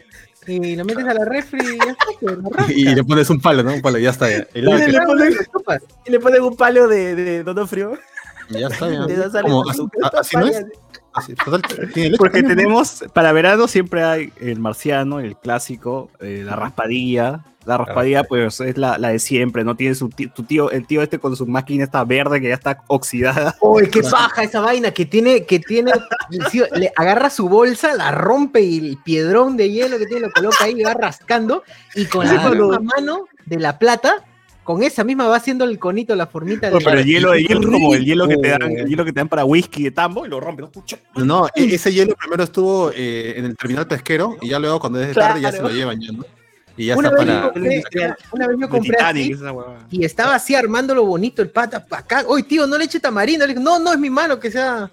y 0.46 0.76
lo 0.76 0.84
metes 0.84 1.04
a 1.04 1.14
la 1.14 1.24
refri 1.24 1.60
y 1.60 1.78
ya 1.78 1.90
está, 1.92 2.06
pues. 2.20 2.68
Y 2.76 2.94
le 2.94 3.04
pones 3.04 3.28
un 3.30 3.40
palo, 3.40 3.62
¿no? 3.62 3.74
Un 3.74 3.82
palo, 3.82 3.98
ya 3.98 4.10
está. 4.10 4.30
Ya, 4.30 4.46
Y 4.54 4.62
le. 4.62 4.88
Y 6.06 6.10
le 6.10 6.20
ponen 6.20 6.42
un 6.42 6.56
palo 6.56 6.86
de, 6.88 7.14
de 7.14 7.42
Donofrio. 7.42 7.98
ya 8.50 8.68
está. 8.68 8.88
ya. 8.88 9.42
Como, 9.42 9.68
así, 9.68 9.82
así 10.18 10.36
no 10.36 10.46
es. 10.46 10.64
Así, 11.18 11.34
total, 11.34 11.62
tiene 11.92 12.10
leche 12.10 12.18
Porque 12.18 12.40
también, 12.42 12.56
¿no? 12.56 12.62
tenemos, 12.62 13.04
para 13.12 13.32
verano 13.32 13.68
siempre 13.68 14.02
hay 14.04 14.32
el 14.40 14.58
marciano, 14.60 15.20
el 15.20 15.36
clásico, 15.36 16.10
eh, 16.20 16.42
la 16.44 16.56
raspadilla. 16.56 17.44
La 17.66 17.76
raspadilla, 17.76 18.24
pues, 18.24 18.60
es 18.60 18.78
la, 18.78 18.96
la 18.96 19.08
de 19.10 19.18
siempre, 19.18 19.62
¿no? 19.62 19.76
Tiene 19.76 19.94
su 19.94 20.08
tío, 20.08 20.30
tu 20.32 20.42
tío, 20.42 20.70
el 20.70 20.86
tío 20.86 21.02
este 21.02 21.18
con 21.18 21.36
su 21.36 21.46
máquina 21.46 21.84
esta 21.84 22.02
verde 22.02 22.40
que 22.40 22.48
ya 22.48 22.54
está 22.54 22.82
oxidada. 22.86 23.56
Uy, 23.60 23.90
qué 23.90 24.00
paja 24.02 24.42
esa 24.42 24.60
vaina 24.60 24.90
que 24.90 25.04
tiene, 25.04 25.44
que 25.44 25.58
tiene, 25.58 25.92
le 26.74 26.90
agarra 26.96 27.28
su 27.28 27.46
bolsa, 27.46 27.94
la 27.94 28.10
rompe 28.10 28.62
y 28.62 28.78
el 28.78 28.96
piedrón 29.04 29.58
de 29.58 29.70
hielo 29.70 29.98
que 29.98 30.06
tiene 30.06 30.22
lo 30.28 30.32
coloca 30.32 30.64
ahí 30.64 30.80
y 30.80 30.82
va 30.82 30.94
rascando 30.94 31.62
y 31.94 32.06
con 32.06 32.26
la 32.26 32.40
Claro. 32.40 32.80
mano 32.80 33.24
de 33.44 33.58
la 33.58 33.78
plata, 33.78 34.24
con 34.68 34.82
esa 34.82 35.02
misma 35.02 35.26
va 35.28 35.36
haciendo 35.36 35.64
el 35.64 35.78
conito, 35.78 36.14
la 36.14 36.26
formita 36.26 36.68
No, 36.68 36.78
de 36.78 36.84
pero 36.84 36.98
el 36.98 37.06
hielo, 37.06 37.32
el 37.32 37.42
hielo 37.46 37.60
es 37.62 37.66
como 37.68 37.94
el 37.94 38.04
hielo 38.04 38.28
que 38.28 38.36
te 38.36 38.48
dan, 38.48 38.62
el 38.70 38.86
hielo 38.86 39.02
que 39.02 39.14
te 39.14 39.20
dan 39.20 39.28
para 39.30 39.46
whisky 39.46 39.84
de 39.84 39.92
tambo 39.92 40.26
y 40.26 40.28
lo 40.28 40.40
rompes. 40.40 40.66
¿no? 41.14 41.24
No, 41.24 41.24
no, 41.24 41.46
e- 41.54 41.74
ese 41.74 41.90
hielo 41.90 42.14
primero 42.14 42.44
estuvo 42.44 42.90
eh, 42.94 43.32
en 43.38 43.46
el 43.46 43.56
terminal 43.56 43.88
pesquero 43.88 44.36
y 44.42 44.48
ya 44.50 44.58
luego 44.58 44.78
cuando 44.78 45.00
es 45.00 45.08
de 45.08 45.14
tarde 45.14 45.40
ya 45.40 45.52
se 45.52 45.62
lo 45.62 45.70
llevan 45.70 45.98
ya, 45.98 46.12
¿no? 46.12 46.22
Y 46.76 46.84
ya 46.84 46.98
Una 46.98 47.08
está 47.08 47.24
vez, 47.24 47.32
para... 47.32 47.42
compré, 47.44 47.82
una 48.30 48.46
vez 48.46 48.56
yo 48.60 48.66
De 48.66 48.68
compré 48.68 48.90
Titanic, 48.90 49.34
así 49.42 49.96
y 49.96 50.04
estaba 50.04 50.34
así 50.34 50.54
armándolo 50.54 51.02
bonito 51.06 51.40
el 51.40 51.48
pata 51.48 51.86
acá. 51.90 52.24
Oye, 52.26 52.42
tío, 52.42 52.66
no 52.66 52.76
le 52.76 52.84
eche 52.84 53.00
tamarindo. 53.00 53.46
Le 53.46 53.54
dije, 53.54 53.64
no, 53.64 53.78
no 53.78 53.90
es 53.90 53.98
mi 53.98 54.10
mano 54.10 54.38
que 54.38 54.50
sea. 54.50 54.90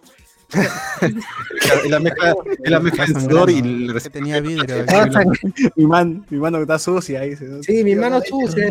Es 1.01 1.89
la 1.89 1.99
mezcla, 1.99 2.35
la 2.65 2.79
mezcla 2.79 3.05
del 3.05 3.21
sudor 3.21 3.49
y 3.49 3.59
el 3.59 3.93
que 3.93 3.99
tenía 4.09 4.39
vidrio. 4.41 4.85
Ah, 4.87 5.07
Mi, 5.75 5.85
man, 5.85 6.25
mi 6.29 6.37
mano 6.37 6.57
que 6.57 6.63
está 6.63 6.79
sucia 6.79 7.21
ahí. 7.21 7.35
Sí, 7.35 7.83
mi 7.83 7.91
Tío, 7.93 8.01
mano 8.01 8.21
sucia. 8.21 8.67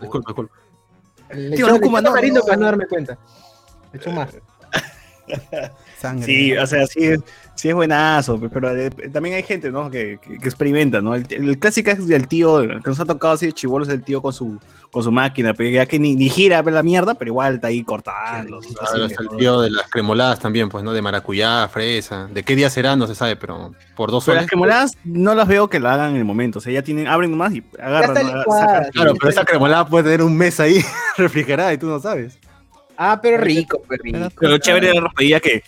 Disculpa, 0.00 0.28
disculpa. 0.28 0.54
Le 1.34 1.56
Tío, 1.56 1.66
echó- 1.66 1.76
echó 1.76 1.90
no, 2.02 2.40
no. 2.40 2.46
para 2.46 2.56
no 2.58 2.64
darme 2.66 2.86
cuenta. 2.86 3.18
Le 3.92 3.98
echó 3.98 4.10
más. 4.12 4.28
Sangre. 5.98 6.24
Sí, 6.26 6.56
o 6.56 6.66
sea, 6.66 6.86
sí, 6.86 7.04
es- 7.04 7.20
sí 7.54 7.68
es 7.68 7.74
buenazo, 7.74 8.40
pe- 8.40 8.48
pero 8.48 8.74
eh, 8.76 8.90
también 9.12 9.36
hay 9.36 9.42
gente, 9.42 9.70
¿no? 9.70 9.90
Que, 9.90 10.18
que- 10.20 10.38
que 10.38 10.48
experimenta, 10.48 11.00
¿no? 11.00 11.14
El, 11.14 11.26
el 11.30 11.58
clásico 11.58 11.90
es 11.90 12.06
del 12.06 12.26
tío, 12.28 12.60
el 12.60 12.82
que 12.82 12.90
nos 12.90 12.98
ha 13.00 13.04
tocado 13.04 13.34
así 13.34 13.46
de 13.46 13.52
chibolos, 13.52 13.88
el 13.88 14.02
tío 14.02 14.20
con 14.22 14.32
su, 14.32 14.58
con 14.90 15.02
su 15.02 15.12
máquina, 15.12 15.54
pero 15.54 15.70
ya 15.70 15.86
que 15.86 15.98
ni, 15.98 16.14
ni 16.16 16.28
gira 16.28 16.62
la 16.62 16.82
mierda, 16.82 17.14
pero 17.14 17.28
igual 17.30 17.54
está 17.56 17.68
ahí 17.68 17.82
cortando. 17.84 18.60
Claro, 18.60 19.04
está 19.06 19.22
el 19.22 19.28
tío 19.38 19.60
de 19.60 19.70
las 19.70 19.88
cremoladas 19.90 20.40
también, 20.40 20.68
pues, 20.68 20.82
¿no? 20.82 20.92
De 20.92 21.02
maracuyá, 21.02 21.68
fresa. 21.68 22.26
¿De 22.32 22.42
qué 22.42 22.56
día 22.56 22.68
será? 22.70 22.96
No 22.96 23.06
se 23.06 23.14
sabe, 23.14 23.36
pero 23.36 23.74
por 23.96 24.10
dos 24.10 24.24
Pero 24.24 24.34
soles. 24.34 24.42
las 24.42 24.48
cremoladas 24.50 24.92
no 25.04 25.34
las 25.34 25.46
veo 25.48 25.68
que 25.68 25.78
lo 25.80 25.88
hagan 25.88 26.10
en 26.12 26.16
el 26.16 26.24
momento, 26.24 26.58
o 26.58 26.62
sea, 26.62 26.72
ya 26.72 26.82
tienen, 26.82 27.06
abren 27.06 27.30
nomás 27.30 27.54
y 27.54 27.62
agarran. 27.80 28.14
Claro, 28.92 29.14
pero 29.14 29.28
esa 29.30 29.44
cremolada 29.44 29.86
puede 29.86 30.04
tener 30.04 30.22
un 30.22 30.36
mes 30.36 30.58
ahí 30.60 30.82
refrigerada 31.16 31.72
y 31.72 31.78
tú 31.78 31.86
no 31.86 32.00
sabes. 32.00 32.38
Ah, 32.96 33.18
pero 33.22 33.38
rico, 33.38 33.82
pero 33.88 34.02
rico. 34.04 34.18
Pero- 34.38 34.50
lo 34.52 34.58
chévere 34.58 34.88
de 34.88 34.94
la 34.94 35.00
raspadilla 35.02 35.40
que, 35.40 35.62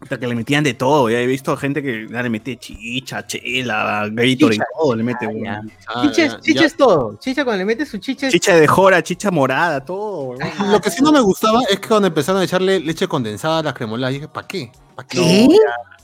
que 0.00 0.26
le 0.26 0.34
metían 0.34 0.62
de 0.64 0.74
todo, 0.74 1.10
ya 1.10 1.18
he 1.20 1.26
visto 1.26 1.56
gente 1.56 1.82
que 1.82 2.06
ya 2.08 2.22
le 2.22 2.30
mete 2.30 2.56
chicha, 2.56 3.26
chela, 3.26 4.08
Gatorade, 4.08 4.36
Chicha. 4.36 4.64
todo 4.78 4.94
le 4.94 5.02
mete, 5.02 5.26
Ah. 5.48 5.62
Ah, 5.88 6.02
Chicha, 6.02 6.26
ya- 6.26 6.40
chicha 6.40 6.60
ya. 6.60 6.66
es 6.66 6.76
todo. 6.76 7.16
Chicha 7.18 7.44
cuando 7.44 7.58
le 7.58 7.64
metes 7.64 7.88
su 7.88 7.98
chicha 7.98 8.28
es 8.28 8.32
Chicha 8.32 8.54
de 8.54 8.66
jora, 8.66 9.02
chicha 9.02 9.30
morada, 9.30 9.84
todo. 9.84 10.34
Lo 10.70 10.80
que 10.80 10.90
sí 10.90 11.02
no 11.02 11.10
me 11.12 11.20
gustaba 11.20 11.62
es 11.68 11.80
que 11.80 11.88
cuando 11.88 12.06
empezaron 12.08 12.40
a 12.40 12.44
echarle 12.44 12.80
leche 12.80 13.08
condensada 13.08 13.58
a 13.58 13.62
las 13.62 13.74
cremoladas, 13.74 14.14
dije, 14.14 14.28
¿para 14.28 14.46
qué? 14.46 14.70
¿Pa' 14.94 15.06
qué? 15.06 15.18
¿Qué? 15.18 15.48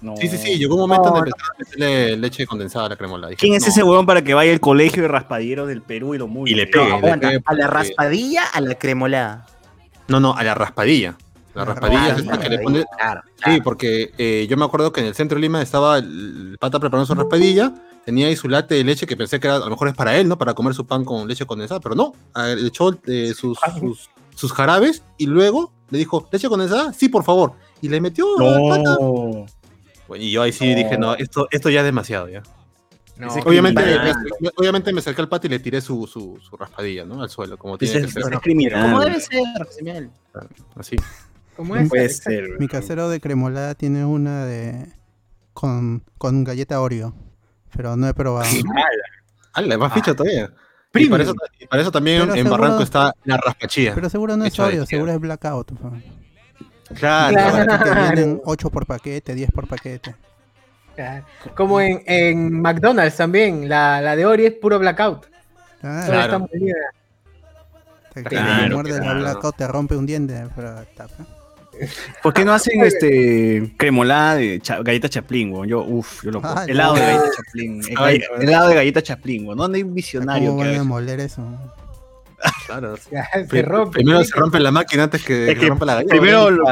No. 0.03 0.17
Sí, 0.17 0.29
sí, 0.29 0.37
sí, 0.39 0.59
llegó 0.59 0.75
un 0.75 0.83
momento 0.83 1.09
No, 1.09 1.15
donde 1.17 1.31
empezaron 1.31 1.55
a 1.57 1.59
meterle 1.59 2.17
leche 2.19 2.47
condensada 2.47 2.87
a 2.87 2.89
la 2.91 2.97
cremolada. 2.97 3.31
Dije, 3.31 3.41
¿Quién 3.41 3.55
es 3.55 3.63
no. 3.63 3.69
ese 3.69 3.83
huevón 3.83 4.07
para 4.07 4.23
que 4.23 4.35
vaya 4.35 4.53
al 4.53 4.61
colegio 4.61 5.03
de 5.03 5.09
raspadieros 5.09 5.67
del 5.69 5.83
Perú 5.83 6.15
y 6.15 6.19
lo 6.19 6.27
muy 6.29 6.51
Y 6.51 6.55
le 6.55 6.67
No, 6.67 6.71
pegue, 6.73 6.85
le 6.87 6.93
aguanta, 6.95 7.29
pegue 7.29 7.43
a 7.45 7.55
la 7.55 7.67
raspadilla, 7.69 8.45
a 8.53 8.61
la 8.61 8.75
cremolada. 8.75 9.47
No, 10.09 10.21
no, 10.21 10.35
a 10.37 10.43
la 10.45 10.55
raspadilla. 10.55 11.17
La 11.55 11.65
La 11.65 11.65
raspadilla 11.65 12.09
es 12.13 12.19
esta 12.19 12.39
que 12.39 12.49
le 12.49 12.59
pone... 12.59 12.85
Claro, 12.97 13.23
Sí, 13.45 13.61
porque 13.63 14.13
eh, 14.19 14.47
yo 14.49 14.57
me 14.57 14.65
acuerdo 14.65 14.93
que 14.93 15.01
en 15.01 15.07
el 15.07 15.15
centro 15.15 15.37
de 15.37 15.43
Lima 15.43 15.63
estaba 15.63 15.99
el, 15.99 16.57
pata 16.61 16.81
preparando 16.81 17.07
su 17.07 17.15
raspadilla, 17.15 17.73
tenía 18.05 18.27
ahí 18.27 18.37
su 18.37 18.49
latte 18.49 18.75
de 18.75 18.85
leche 18.85 19.07
que 19.07 19.17
pensé 19.17 19.39
que 19.39 19.47
era, 19.47 19.57
a 19.57 19.61
lo 19.61 19.71
mejor 19.71 19.89
es 19.89 19.95
para 19.95 20.17
él, 20.17 20.29
¿no? 20.29 20.37
Para 20.37 20.55
comer 20.55 20.75
su 20.75 20.87
pan 20.87 21.05
con 21.05 21.29
leche 21.29 21.47
condensada, 21.47 21.81
pero 21.81 21.95
no. 21.95 22.13
Ah, 22.35 22.49
Le 22.49 22.67
echó 22.67 22.99
eh, 23.07 23.33
sus, 23.35 23.59
sus, 23.79 24.11
sus 24.35 24.53
jarabes 24.53 25.03
y 25.17 25.27
luego 25.27 25.73
le 25.91 25.99
dijo, 25.99 26.29
¿leche 26.33 26.49
condensada? 26.49 26.93
Sí, 26.93 27.09
por 27.09 27.25
favor. 27.25 27.53
Y 27.81 27.89
le 27.89 28.01
metió 28.01 28.27
al 28.39 28.69
pata. 28.69 28.97
No. 29.01 29.47
Bueno, 30.09 30.25
y 30.25 30.31
yo 30.31 30.43
ahí 30.43 30.53
sí 30.53 30.75
dije, 30.75 30.99
no, 30.99 31.15
esto, 31.15 31.47
esto 31.51 31.71
ya 31.71 31.81
es 31.81 31.87
demasiado, 31.87 32.29
ya. 32.29 32.43
No, 33.17 33.29
Obviamente, 33.45 33.81
me, 34.41 34.51
obviamente 34.57 34.93
me 34.93 34.99
acerqué 34.99 35.23
al 35.23 35.29
pata 35.29 35.47
y 35.47 35.51
le 35.51 35.61
tiré 35.61 35.81
su, 35.81 36.07
su, 36.09 36.37
su 36.41 36.57
raspadilla, 36.57 37.05
¿no? 37.05 37.23
Al 37.23 37.31
suelo, 37.31 37.57
como 37.57 37.79
tiene 37.79 38.03
que 38.03 38.09
ser. 38.09 38.33
es 38.33 38.41
criminal. 38.41 38.83
¿Cómo 38.83 39.01
debe 39.01 39.21
ser, 39.21 39.45
Josemiel? 39.65 40.11
Así. 40.75 40.97
¿Cómo 41.57 41.77
es? 41.77 41.89
Puede 41.89 42.09
ser. 42.09 42.59
Mi 42.59 42.69
casero 42.69 43.09
de 43.09 43.21
cremolada 43.21 43.75
tiene 43.75 44.05
una 44.05 44.45
de 44.45 44.87
con, 45.53 46.03
con 46.19 46.43
galleta 46.45 46.81
Oreo, 46.81 47.15
pero 47.77 47.97
no 47.97 48.09
he 48.09 48.15
probado. 48.15 48.49
¡Hala, 49.53 49.79
más 49.79 49.93
ficha 49.93 50.15
todavía! 50.15 50.51
Y 50.97 51.09
para, 51.09 51.25
eso, 51.25 51.35
y 51.59 51.67
para 51.67 51.83
eso 51.83 51.91
también 51.91 52.21
Pero 52.23 52.35
en 52.35 52.45
seguro- 52.45 52.61
Barranco 52.63 52.83
está 52.85 53.13
la 53.25 53.37
raspachía. 53.37 53.95
Pero 53.95 54.09
seguro 54.09 54.37
no 54.37 54.45
es 54.45 54.57
Oreo, 54.59 54.87
seguro 54.87 55.13
es 55.13 55.19
Blackout. 55.21 55.73
Claro. 56.95 57.35
Claro. 57.35 57.85
Te 57.85 58.15
vienen 58.15 58.41
8 58.45 58.71
por 58.71 58.87
paquete, 58.87 59.35
10 59.35 59.51
por 59.51 59.67
paquete. 59.67 60.15
Claro. 60.95 61.25
Como 61.57 61.81
en, 61.81 62.03
en 62.07 62.61
McDonald's 62.61 63.17
también, 63.17 63.69
la, 63.69 64.01
la 64.01 64.15
de 64.15 64.25
Ori 64.27 64.47
es 64.47 64.53
puro 64.53 64.79
blackout. 64.79 65.27
Claro. 65.81 66.03
Solo 66.03 66.13
Claro. 66.13 66.23
está 66.23 66.39
molida. 66.39 66.75
Te, 68.13 68.23
te 68.23 68.29
Claro, 68.29 68.77
muerde 68.77 68.93
la 68.93 69.01
claro. 69.01 69.19
Blackout, 69.21 69.57
te 69.57 69.67
rompe 69.67 69.97
un 69.97 70.07
diente, 70.07 70.47
pero 70.55 70.81
está. 70.81 71.09
¿Por 72.23 72.33
qué 72.35 72.45
no 72.45 72.53
hacen 72.53 72.81
este 72.85 73.73
cremolada 73.77 74.37
de 74.37 74.61
cha- 74.61 74.83
galleta 74.83 75.09
chaplín, 75.09 75.53
weón? 75.53 75.69
Yo, 75.69 75.83
uff, 75.83 76.23
yo 76.25 76.31
lo 76.31 76.41
puedo. 76.41 76.55
Ah, 76.57 76.65
Helado 76.67 76.95
no. 76.95 77.01
de 77.01 77.07
galleta 77.07 77.31
chaplín. 77.37 77.81
eh, 77.89 77.95
Ay, 77.97 78.19
gall- 78.19 78.43
helado 78.43 78.69
de 78.69 78.75
galleta 78.75 79.03
chaplín, 79.03 79.47
weón. 79.47 79.59
¿Dónde 79.59 79.77
hay 79.79 79.83
un 79.83 79.95
visionario 79.95 80.51
¿Cómo 80.51 80.63
que 80.63 80.71
van 80.71 80.81
a 80.81 80.85
moler 80.85 81.21
eso? 81.21 81.43
Claro. 82.67 82.97
Se 83.51 83.63
rompe. 83.63 83.95
Primero 83.95 84.23
se 84.25 84.37
rompe 84.37 84.61
la 84.61 84.71
máquina 84.71 85.05
antes 85.05 85.25
que, 85.25 85.49
Es 85.51 85.55
que 85.55 85.61
que 85.61 85.69
rompa 85.69 85.87
la 85.87 85.95
galleta. 85.95 86.11
Primero, 86.15 86.51
lo- 86.51 86.65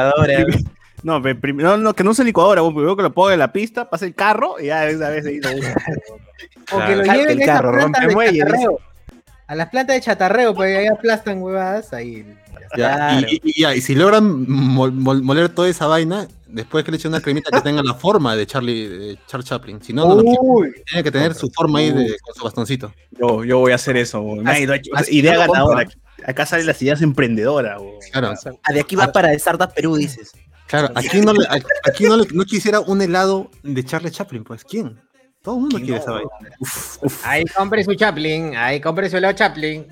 no, 1.03 1.21
pe- 1.21 1.35
prim- 1.35 1.57
no, 1.57 1.75
no, 1.77 1.93
que 1.93 2.03
no 2.03 2.11
use 2.11 2.23
licuadora, 2.23 2.61
weón, 2.61 2.73
primero 2.75 2.95
que 2.95 3.03
lo 3.03 3.13
ponga 3.13 3.33
en 3.33 3.39
la 3.39 3.51
pista, 3.51 3.89
pase 3.89 4.05
el 4.05 4.15
carro 4.15 4.55
y 4.59 4.67
ya 4.67 4.87
esa 4.87 5.09
vez 5.09 5.25
ahí 5.25 5.39
lo 5.39 5.51
usa. 5.51 5.75
O 6.71 6.77
que 6.79 6.95
lo 6.95 7.03
lleven 7.03 7.31
El 7.31 7.39
a 7.41 7.43
esas 7.43 7.55
carro, 7.61 7.71
plantas 7.73 8.07
de 8.07 8.13
chatarreo. 8.37 8.79
A 9.47 9.55
las 9.55 9.69
plantas 9.69 9.95
de 9.97 10.01
chatarreo, 10.01 10.55
pues 10.55 10.77
ahí 10.77 10.87
aplastan 10.87 11.41
huevadas, 11.41 11.91
ahí. 11.93 12.25
Ya, 12.75 12.95
Claro. 12.95 13.27
y, 13.29 13.41
y- 13.43 13.61
ya, 13.61 13.75
y 13.75 13.81
si 13.81 13.95
logran 13.95 14.45
mol- 14.47 14.93
mol- 14.93 15.21
moler 15.21 15.49
toda 15.49 15.69
esa 15.69 15.87
vaina, 15.87 16.27
después 16.47 16.83
que 16.83 16.91
le 16.91 16.97
echen 16.97 17.09
una 17.09 17.21
cremita 17.21 17.51
que 17.51 17.61
tenga 17.61 17.83
la 17.83 17.93
forma 17.93 18.35
de 18.35 18.45
Charlie 18.47 18.87
de 18.87 19.19
Charles 19.27 19.47
Chaplin. 19.47 19.81
Si 19.81 19.93
no, 19.93 20.07
no 20.07 20.15
lo 20.15 20.21
quiero. 20.23 20.39
Uy, 20.41 20.73
tiene 20.87 21.03
que 21.03 21.11
tener 21.11 21.33
su 21.35 21.49
forma 21.49 21.79
ahí 21.79 21.91
de, 21.91 22.17
con 22.19 22.33
su 22.35 22.43
bastoncito. 22.43 22.93
Yo, 23.11 23.43
yo 23.43 23.59
voy 23.59 23.71
a 23.71 23.75
hacer 23.75 23.97
eso, 23.97 24.23
así 24.93 25.17
idea 25.17 25.37
ganadora. 25.37 25.87
Acá 26.25 26.45
salen 26.45 26.65
las 26.67 26.81
ideas 26.81 27.01
emprendedoras, 27.01 27.79
güey. 27.81 27.93
Claro, 28.11 28.33
Ah, 28.63 28.73
de 28.73 28.79
aquí 28.79 28.95
va 28.95 29.11
para 29.11 29.33
Startup 29.33 29.73
Perú, 29.73 29.95
dices. 29.97 30.31
claro. 30.67 30.89
¿A 30.95 31.01
quién 31.01 31.25
no, 31.25 31.33
le, 31.33 31.45
a, 31.47 31.55
a 31.55 31.91
quién 31.91 32.09
no, 32.09 32.17
le- 32.17 32.27
no 32.33 32.45
quisiera 32.45 32.79
un 32.79 33.01
helado 33.01 33.51
de 33.61 33.83
Charlie 33.83 34.09
Chaplin? 34.11 34.43
Pues, 34.43 34.63
¿quién? 34.63 34.99
Todo 35.41 35.55
el 35.55 35.61
mundo 35.61 35.77
quiere 35.79 35.97
esa 35.97 36.11
vaina. 36.11 36.29
ahí 37.25 37.43
compre 37.55 37.83
su 37.83 37.93
Chaplin, 37.95 38.55
ahí 38.55 38.79
compre 38.79 39.09
su 39.09 39.17
helado 39.17 39.33
Chaplin. 39.33 39.85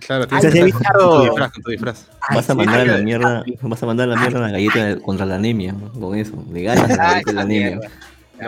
Claro, 0.00 0.26
tienes 0.26 0.52
que 0.52 0.68
estar 0.68 0.92
con 0.96 1.10
tu 1.10 1.22
disfraz, 1.24 1.52
con 1.52 1.62
tu 1.62 1.70
disfraz. 1.70 2.06
Vas 2.34 2.50
a 2.50 2.54
mandar 2.54 2.80
a 2.80 2.84
la 2.84 2.98
mierda, 2.98 3.44
vas 3.62 3.82
a 3.82 3.86
mandar 3.86 4.08
a 4.08 4.14
la 4.14 4.20
mierda 4.20 4.38
a 4.38 4.42
la 4.42 4.50
galleta 4.50 5.00
contra 5.02 5.26
la 5.26 5.36
anemia, 5.36 5.72
¿no? 5.72 5.90
con 5.92 6.16
eso, 6.18 6.32
de 6.48 6.62
ganas 6.62 6.88
la 6.88 6.96
galleta 6.96 7.30
de 7.30 7.32
la 7.34 7.42
anemia. 7.42 7.80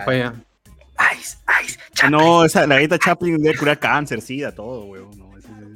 allá. 0.06 0.34
Ice, 1.18 1.36
ice, 1.64 1.78
Ah, 2.02 2.08
No, 2.10 2.44
esa, 2.44 2.66
la 2.66 2.76
galleta 2.76 2.98
Chaplin 2.98 3.36
debe 3.42 3.56
curar 3.58 3.78
cáncer, 3.78 4.20
sida, 4.22 4.52
todo, 4.54 4.84
güey. 4.86 5.02
No, 5.16 5.30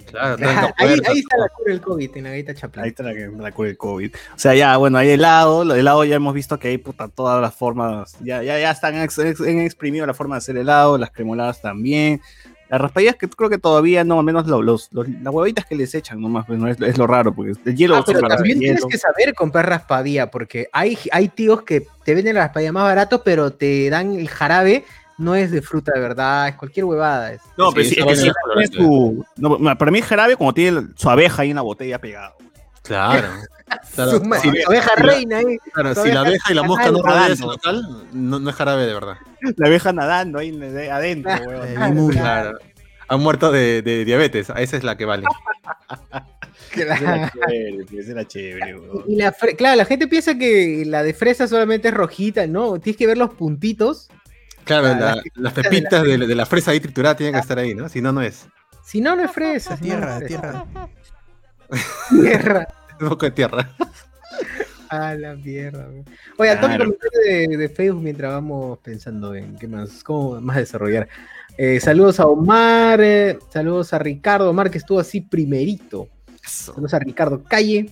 Claro, 0.07 0.37
Ahí, 0.77 0.93
está 0.95 1.37
la 1.37 1.49
cura 1.49 1.73
del 1.73 1.81
COVID, 1.81 2.17
en 2.17 2.23
la 2.25 2.31
galleta 2.31 2.55
Chaplin. 2.55 2.85
Ahí 2.85 2.91
está 2.91 3.03
la, 3.03 3.15
que- 3.15 3.31
la 3.37 3.51
cura 3.51 3.67
del 3.69 3.77
COVID. 3.77 4.15
O 4.15 4.39
sea, 4.39 4.55
ya, 4.55 4.77
bueno, 4.77 4.97
hay 4.99 5.11
helado. 5.11 5.65
Lo 5.65 5.75
helado 5.75 6.05
ya 6.05 6.15
hemos 6.17 6.33
visto 6.35 6.57
que 6.59 6.69
hay 6.69 6.79
puta, 6.79 7.09
todas 7.09 7.43
las 7.43 7.53
formas. 7.55 8.17
Ya, 8.21 8.41
ya, 8.45 8.57
ya 8.61 8.71
están 8.71 8.95
ex- 9.01 9.19
ex- 9.19 9.41
en 9.41 9.61
exprimido 9.61 10.07
la 10.07 10.15
forma 10.15 10.37
de 10.37 10.39
hacer 10.39 10.57
helado, 10.57 10.99
las 10.99 11.11
cremoladas 11.11 11.61
también. 11.61 12.21
Las 12.75 12.81
raspadillas 12.83 13.17
que 13.17 13.29
creo 13.29 13.49
que 13.49 13.59
todavía 13.59 14.03
no, 14.05 14.19
al 14.19 14.25
menos 14.25 14.47
lo- 14.47 14.63
los, 14.63 14.89
los- 14.93 15.09
las 15.09 15.33
huevitas 15.33 15.65
que 15.65 15.77
les 15.77 15.95
echan 15.95 16.21
nomás, 16.21 16.45
pues 16.47 16.59
no 16.59 16.67
es, 16.69 16.81
es 16.81 16.99
lo 16.99 17.07
raro, 17.07 17.33
porque 17.35 17.53
el 17.65 17.77
hielo 17.77 17.97
Ah, 17.97 18.03
pero 18.05 18.21
también 18.27 18.59
tienes 18.59 18.79
hielo. 18.81 18.89
que 18.89 18.99
saber 18.99 19.33
comprar 19.35 19.69
raspadilla, 19.69 20.31
porque 20.31 20.69
hay, 20.73 20.99
hay 21.13 21.29
tíos 21.29 21.63
que 21.63 21.87
te 22.05 22.15
venden 22.15 22.35
la 22.35 22.43
raspadilla 22.47 22.73
más 22.73 22.85
barato, 22.85 23.23
pero 23.23 23.53
te 23.53 23.89
dan 23.91 24.15
el 24.19 24.29
jarabe, 24.29 24.85
no 25.19 25.35
es 25.37 25.51
de 25.53 25.63
fruta 25.63 25.93
de 25.95 26.01
verdad, 26.01 26.49
es 26.49 26.57
cualquier 26.57 26.85
huevada. 26.87 27.33
es- 27.33 27.41
No, 27.57 27.71
pero 27.71 27.85
sí, 27.85 27.91
es 27.91 27.97
que 27.97 28.03
vaina 28.05 28.21
sí 28.23 28.29
es 28.63 28.71
tiene 28.71 28.85
su. 28.87 29.25
no, 29.37 29.79
para 29.79 29.91
mí 29.93 29.99
es 30.01 30.05
jarabe 30.07 30.37
como 30.37 30.53
tiene 30.53 30.89
su 30.97 31.09
abeja 31.09 31.43
ahí 31.43 31.51
en 31.51 31.57
la 31.57 31.63
botella 31.63 32.01
pegada. 32.01 32.35
Claro. 32.83 33.29
claro. 33.95 34.11
Si- 34.41 34.51
su 34.51 34.67
abeja 34.69 34.91
la- 34.97 35.03
reina 35.03 35.39
ahí. 35.39 35.59
claro, 35.73 35.95
si 35.95 36.11
la 36.13 36.21
abeja 36.21 36.53
y 36.53 36.55
la 36.55 36.63
mosca 36.63 36.91
no 36.91 37.03
rodean 37.03 37.33
ese 37.33 37.43
local, 37.47 38.07
no, 38.13 38.39
no 38.39 38.51
es 38.51 38.57
jarabe 38.57 38.87
de 38.87 38.95
verdad. 38.95 39.17
La 39.57 39.67
abeja 39.69 39.93
nadando 39.93 40.39
ahí 40.39 40.51
de- 40.53 40.91
adentro, 40.91 41.33
weón. 41.47 41.69
Eh, 41.69 41.77
mi 41.79 41.93
muda. 41.93 42.21
Claro. 42.21 42.59
Han 43.09 43.21
muerto 43.21 43.53
de, 43.53 43.83
de 43.83 44.05
diabetes, 44.07 44.49
a 44.51 44.55
esa 44.63 44.77
es 44.79 44.85
la 44.85 44.97
que 44.97 45.05
vale. 45.05 45.25
Esa 46.75 46.97
era 46.97 47.31
chévere, 47.31 47.85
esa 48.01 48.11
era 48.13 48.25
chévere, 48.27 48.77
weón. 48.79 49.05
Y 49.07 49.17
la 49.17 49.33
claro, 49.33 49.77
la 49.77 49.85
gente 49.85 50.09
piensa 50.09 50.37
que 50.37 50.83
la 50.87 51.03
de 51.05 51.15
fresa 51.15 51.47
solamente 51.47 51.89
es 51.89 51.95
rojita, 51.95 52.47
no, 52.49 52.79
tienes 52.81 52.97
que 52.97 53.07
ver 53.07 53.17
los 53.19 53.31
puntitos. 53.35 54.09
Claro, 54.65 54.89
Ah, 54.89 54.95
la- 54.99 55.15
la- 55.17 55.23
las 55.37 55.53
pepitas 55.53 56.03
de, 56.03 56.19
de 56.19 56.35
la 56.35 56.47
fresa 56.47 56.71
ahí 56.73 56.81
triturada 56.81 57.15
tienen 57.17 57.35
que 57.35 57.41
estar 57.41 57.59
ahí, 57.59 57.75
¿no? 57.75 57.89
Si 57.89 58.01
no, 58.01 58.13
no 58.13 58.23
es. 58.23 58.47
Si 58.83 59.01
no, 59.01 59.15
no 59.15 59.23
es 59.25 59.31
fresa. 59.31 59.77
si 59.77 59.89
no, 59.89 60.01
no 60.01 60.01
Tierra, 60.01 60.19
es 60.19 60.25
fresa. 60.25 60.41
tierra. 60.41 60.89
Tierra. 62.11 62.69
Un 63.01 63.09
poco 63.09 63.27
de 63.27 63.31
tierra. 63.33 63.71
A 64.89 65.15
la 65.15 65.35
mierda. 65.35 65.89
Oye, 66.39 66.51
Antonio, 66.51 66.77
Claro. 66.77 66.93
comentario 66.93 67.49
de, 67.51 67.57
de 67.57 67.69
Facebook 67.69 68.03
mientras 68.03 68.33
vamos 68.33 68.79
pensando 68.79 69.35
en 69.35 69.57
qué 69.57 69.67
más, 69.67 70.05
cómo 70.05 70.41
más 70.41 70.57
desarrollar. 70.57 71.09
Eh, 71.57 71.81
saludos 71.81 72.21
a 72.21 72.27
Omar, 72.27 73.01
eh, 73.01 73.39
saludos 73.53 73.93
a 73.93 73.99
Ricardo, 73.99 74.51
Omar 74.51 74.71
que 74.71 74.79
estuvo 74.79 74.99
así 74.99 75.21
primerito. 75.21 76.09
Saludos 76.45 76.95
a 76.95 76.99
Ricardo 76.99 77.43
Calle, 77.43 77.89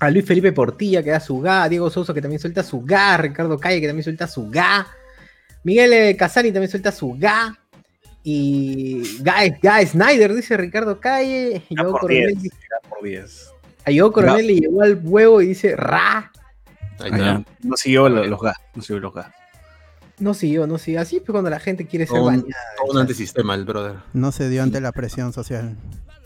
a 0.00 0.10
Luis 0.10 0.24
Felipe 0.24 0.52
Portilla 0.52 1.02
que 1.02 1.10
da 1.10 1.20
su 1.20 1.40
ga, 1.40 1.64
a 1.64 1.68
Diego 1.68 1.90
Sousa 1.90 2.14
que 2.14 2.22
también 2.22 2.40
suelta 2.40 2.62
su 2.62 2.80
ga, 2.82 3.16
Ricardo 3.16 3.58
Calle 3.58 3.80
que 3.80 3.86
también 3.86 4.04
suelta 4.04 4.26
su 4.26 4.48
ga, 4.48 4.86
Miguel 5.64 5.92
eh, 5.92 6.16
Casani 6.16 6.50
también 6.50 6.70
suelta 6.70 6.92
su 6.92 7.14
ga. 7.18 7.56
Y 8.22 9.18
Guy, 9.20 9.56
Guy 9.62 9.86
Snyder, 9.86 10.34
dice 10.34 10.56
Ricardo 10.56 11.00
Calle. 11.00 11.62
Y 11.68 11.76
yo 11.76 11.90
por 11.92 12.00
Coronel, 12.00 12.36
10. 13.02 13.52
Ya 13.90 14.02
por 14.02 14.02
10. 14.02 14.04
a 14.04 14.06
Yo 14.08 14.12
Coronel 14.12 14.46
le 14.46 14.54
llegó 14.54 14.82
al 14.82 15.00
huevo 15.02 15.42
y 15.42 15.48
dice 15.48 15.76
Ra. 15.76 16.30
Ahí 17.00 17.10
está. 17.10 17.16
ya. 17.18 17.44
No 17.62 17.76
siguió 17.76 18.08
lo- 18.08 18.24
los 18.24 18.40
gas. 18.40 18.56
No 18.74 18.82
siguió 18.82 19.00
los 19.00 19.14
gas. 19.14 19.32
No 20.18 20.34
siguió, 20.34 20.66
no 20.66 20.78
siguió. 20.78 21.00
Así 21.00 21.20
pues 21.20 21.30
cuando 21.30 21.48
la 21.50 21.60
gente 21.60 21.86
quiere 21.86 22.06
ser 22.06 22.18
un, 22.18 22.26
bañada. 22.26 22.48
todo 22.76 22.92
un 22.92 22.98
antisistema, 22.98 23.54
el 23.54 23.64
brother. 23.64 23.96
No 24.12 24.32
se 24.32 24.48
dio 24.48 24.62
ante 24.64 24.80
la 24.80 24.90
presión 24.92 25.32
social. 25.32 25.76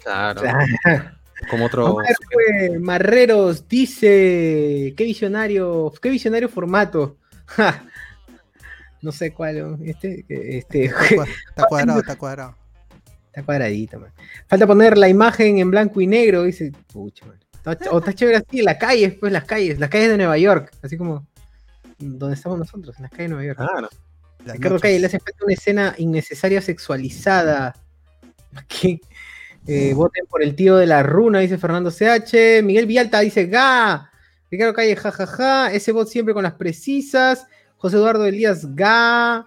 Claro. 0.02 0.40
Claro. 0.40 0.64
Como 1.50 1.66
otro. 1.66 1.96
Pues, 2.32 2.80
Marreros 2.80 3.68
dice, 3.68 4.94
qué 4.96 5.04
visionario, 5.04 5.92
qué 6.00 6.08
visionario 6.10 6.48
formato. 6.48 7.16
Ja. 7.46 7.84
No 9.02 9.10
sé 9.10 9.32
cuál, 9.32 9.58
¿no? 9.58 9.84
este, 9.84 10.24
este, 10.28 10.84
está 11.48 11.64
cuadrado, 11.68 11.98
está 11.98 12.14
cuadrado. 12.14 12.54
está 13.26 13.42
cuadradito, 13.42 13.98
man. 13.98 14.12
Falta 14.46 14.64
poner 14.64 14.96
la 14.96 15.08
imagen 15.08 15.58
en 15.58 15.72
blanco 15.72 16.00
y 16.00 16.06
negro, 16.06 16.44
dice, 16.44 16.70
pucha, 16.92 17.26
man. 17.26 17.36
O 17.64 17.98
está 17.98 18.12
chévere 18.12 18.38
así, 18.38 18.58
en 18.60 18.64
las 18.64 18.76
calles, 18.76 19.14
pues 19.20 19.32
las 19.32 19.44
calles, 19.44 19.78
las 19.78 19.88
calles 19.88 20.10
de 20.10 20.16
Nueva 20.16 20.36
York, 20.38 20.72
así 20.82 20.96
como 20.96 21.26
donde 21.98 22.34
estamos 22.34 22.58
nosotros, 22.58 22.96
en 22.96 23.02
las 23.02 23.10
calles 23.12 23.30
de 23.30 23.34
Nueva 23.36 23.44
York. 23.44 23.58
Claro. 23.58 23.88
Las 24.44 24.56
Ricardo. 24.56 24.80
Calle 24.80 24.98
le 24.98 25.06
hace 25.06 25.20
falta 25.20 25.44
una 25.44 25.54
escena 25.54 25.94
innecesaria 25.98 26.60
sexualizada. 26.60 27.74
Aquí. 28.56 29.00
Eh, 29.68 29.94
voten 29.94 30.26
por 30.26 30.42
el 30.42 30.56
tío 30.56 30.76
de 30.76 30.86
la 30.86 31.04
runa, 31.04 31.38
dice 31.38 31.56
Fernando 31.58 31.90
CH. 31.92 32.62
Miguel 32.64 32.86
Vialta 32.86 33.20
dice 33.20 33.46
ga. 33.46 34.10
Ricardo 34.50 34.74
Calle, 34.74 34.96
jajaja. 34.96 35.72
Ese 35.72 35.92
bot 35.92 36.08
siempre 36.08 36.34
con 36.34 36.42
las 36.42 36.54
precisas. 36.54 37.46
José 37.76 37.96
Eduardo 37.96 38.26
Elías, 38.26 38.74
ga. 38.74 39.46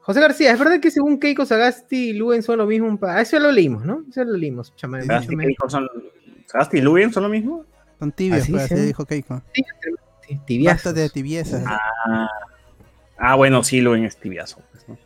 José 0.00 0.20
García, 0.20 0.52
es 0.52 0.58
verdad 0.58 0.80
que 0.80 0.90
según 0.90 1.18
Keiko 1.18 1.46
Sagasti 1.46 2.10
y 2.10 2.12
Luen 2.12 2.42
son 2.42 2.58
lo 2.58 2.66
mismo. 2.66 2.98
ah, 3.02 3.22
Eso 3.22 3.38
ya 3.38 3.42
lo 3.42 3.50
leímos, 3.50 3.86
¿no? 3.86 4.04
Eso 4.10 4.20
ya 4.20 4.24
lo 4.24 4.36
leímos. 4.36 4.74
chama- 4.76 5.00
¿Sagasti 5.00 5.28
mucho 5.28 5.32
y 5.32 5.36
menos. 5.36 5.48
Keiko 5.48 5.70
son- 5.70 5.88
¿Sagasti 6.54 6.78
y 6.78 6.80
Luen 6.82 7.12
son 7.12 7.24
lo 7.24 7.28
mismo? 7.28 7.64
Son 7.98 8.12
tibios, 8.12 8.42
Así 8.42 8.52
pues, 8.52 8.68
se 8.68 8.74
así 8.74 8.84
dijo 8.84 9.04
Keiko. 9.04 9.42
Sí, 9.52 10.40
tibiazos. 10.46 10.84
Basta 10.84 11.00
de 11.00 11.10
tibiezas. 11.10 11.64
Ah, 11.66 12.28
ah 13.18 13.34
bueno, 13.34 13.64
sí, 13.64 13.80
Luen 13.80 14.04
es 14.04 14.16
tibiazo. 14.16 14.62
pues, 14.70 14.88
¿no? 14.88 14.96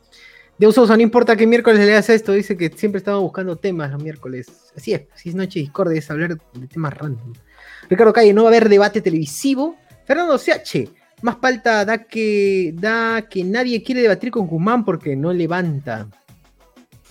Deus 0.58 0.76
no 0.76 1.00
importa 1.00 1.36
que 1.36 1.46
miércoles 1.46 1.78
le 1.80 1.86
leas 1.86 2.10
esto, 2.10 2.32
dice 2.32 2.54
que 2.54 2.68
siempre 2.68 2.98
estamos 2.98 3.22
buscando 3.22 3.56
temas 3.56 3.90
los 3.90 4.02
miércoles. 4.02 4.46
Así 4.76 4.92
es, 4.92 5.02
si 5.14 5.30
es 5.30 5.34
noche 5.34 5.60
discordia, 5.60 5.98
es 5.98 6.10
hablar 6.10 6.36
de 6.36 6.66
temas 6.66 6.92
random. 6.92 7.32
Ricardo 7.88 8.12
Calle, 8.12 8.34
no 8.34 8.42
va 8.42 8.48
a 8.48 8.50
haber 8.50 8.68
debate 8.68 9.00
televisivo. 9.00 9.76
Fernando 10.04 10.36
CH, 10.36 10.90
más 11.22 11.38
falta 11.40 11.86
da 11.86 12.04
que, 12.04 12.74
da 12.76 13.22
que 13.22 13.42
nadie 13.42 13.82
quiere 13.82 14.02
debatir 14.02 14.30
con 14.30 14.46
Guzmán 14.46 14.84
porque 14.84 15.16
no 15.16 15.32
levanta. 15.32 16.08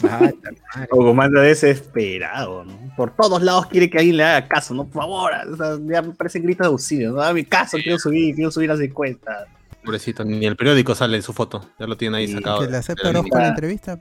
Ah, 0.04 0.32
ta 0.42 0.52
madre. 0.76 0.88
O 0.92 0.98
comanda 0.98 1.42
desesperado, 1.42 2.64
¿no? 2.64 2.78
Por 2.96 3.16
todos 3.16 3.42
lados 3.42 3.66
quiere 3.68 3.90
que 3.90 3.98
alguien 3.98 4.18
le 4.18 4.24
haga 4.24 4.48
caso, 4.48 4.74
¿no? 4.74 4.86
Por 4.86 5.02
favor, 5.02 5.32
o 5.52 5.58
sea, 5.58 5.78
ya 5.82 6.02
me 6.02 6.14
parecen 6.14 6.44
gritos 6.44 6.66
de 6.66 6.72
auxilio, 6.72 7.12
¿no? 7.12 7.18
Dame 7.18 7.46
caso, 7.46 7.78
quiero 7.82 7.98
subir, 7.98 8.36
quiero 8.36 8.52
subir 8.52 8.70
las 8.70 8.80
encuestas. 8.80 9.48
Pobrecito, 9.84 10.24
ni 10.26 10.46
el 10.46 10.56
periódico 10.56 10.94
sale 10.94 11.18
en 11.18 11.24
su 11.24 11.34
foto. 11.34 11.70
Ya 11.80 11.88
lo 11.88 11.96
tiene 11.96 12.18
ahí 12.18 12.28
Sí, 12.28 12.34
sacado. 12.34 12.60
Que 12.62 12.68
le 12.68 12.78
acepta 12.78 13.12
la 13.12 13.22
la 13.22 13.48
entrevista. 13.48 14.00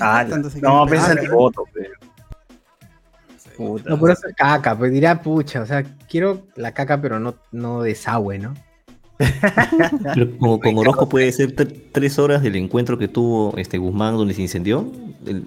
Ah, 0.00 0.24
no, 0.62 0.86
pegar. 0.86 1.10
antivoto, 1.12 1.64
pero. 1.72 1.94
Puta. 3.56 3.88
No, 3.88 3.98
por 3.98 4.10
eso 4.10 4.28
caca, 4.36 4.76
pues 4.76 4.92
dirá 4.92 5.22
pucha, 5.22 5.62
o 5.62 5.66
sea, 5.66 5.82
quiero 6.08 6.46
la 6.56 6.72
caca, 6.72 7.00
pero 7.00 7.18
no, 7.18 7.36
no 7.52 7.80
desagüe, 7.82 8.38
¿no? 8.38 8.52
Pero 9.18 10.36
como 10.38 10.60
con 10.60 10.76
Orozco 10.78 11.08
puede 11.08 11.30
ser 11.32 11.54
tre- 11.54 11.82
tres 11.92 12.18
horas 12.18 12.42
del 12.42 12.56
encuentro 12.56 12.98
que 12.98 13.08
tuvo 13.08 13.56
este 13.56 13.78
Guzmán 13.78 14.16
donde 14.16 14.34
se 14.34 14.42
incendió. 14.42 14.90
el- 15.26 15.44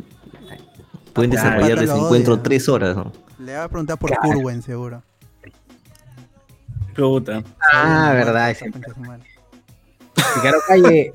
pueden 1.14 1.32
Claro. 1.32 1.50
desarrollar 1.50 1.84
ese 1.84 1.94
encuentro 1.98 2.34
odia. 2.36 2.44
tres 2.44 2.70
horas. 2.70 2.96
¿no? 2.96 3.12
Le 3.40 3.54
va 3.56 3.64
a 3.64 3.68
preguntar 3.70 3.98
por 3.98 4.16
Curwen, 4.18 4.62
seguro. 4.62 5.02
Puta. 6.96 7.44
Ah, 7.74 8.10
Muerto, 8.12 8.26
verdad, 8.34 8.52
Calle, 10.68 11.12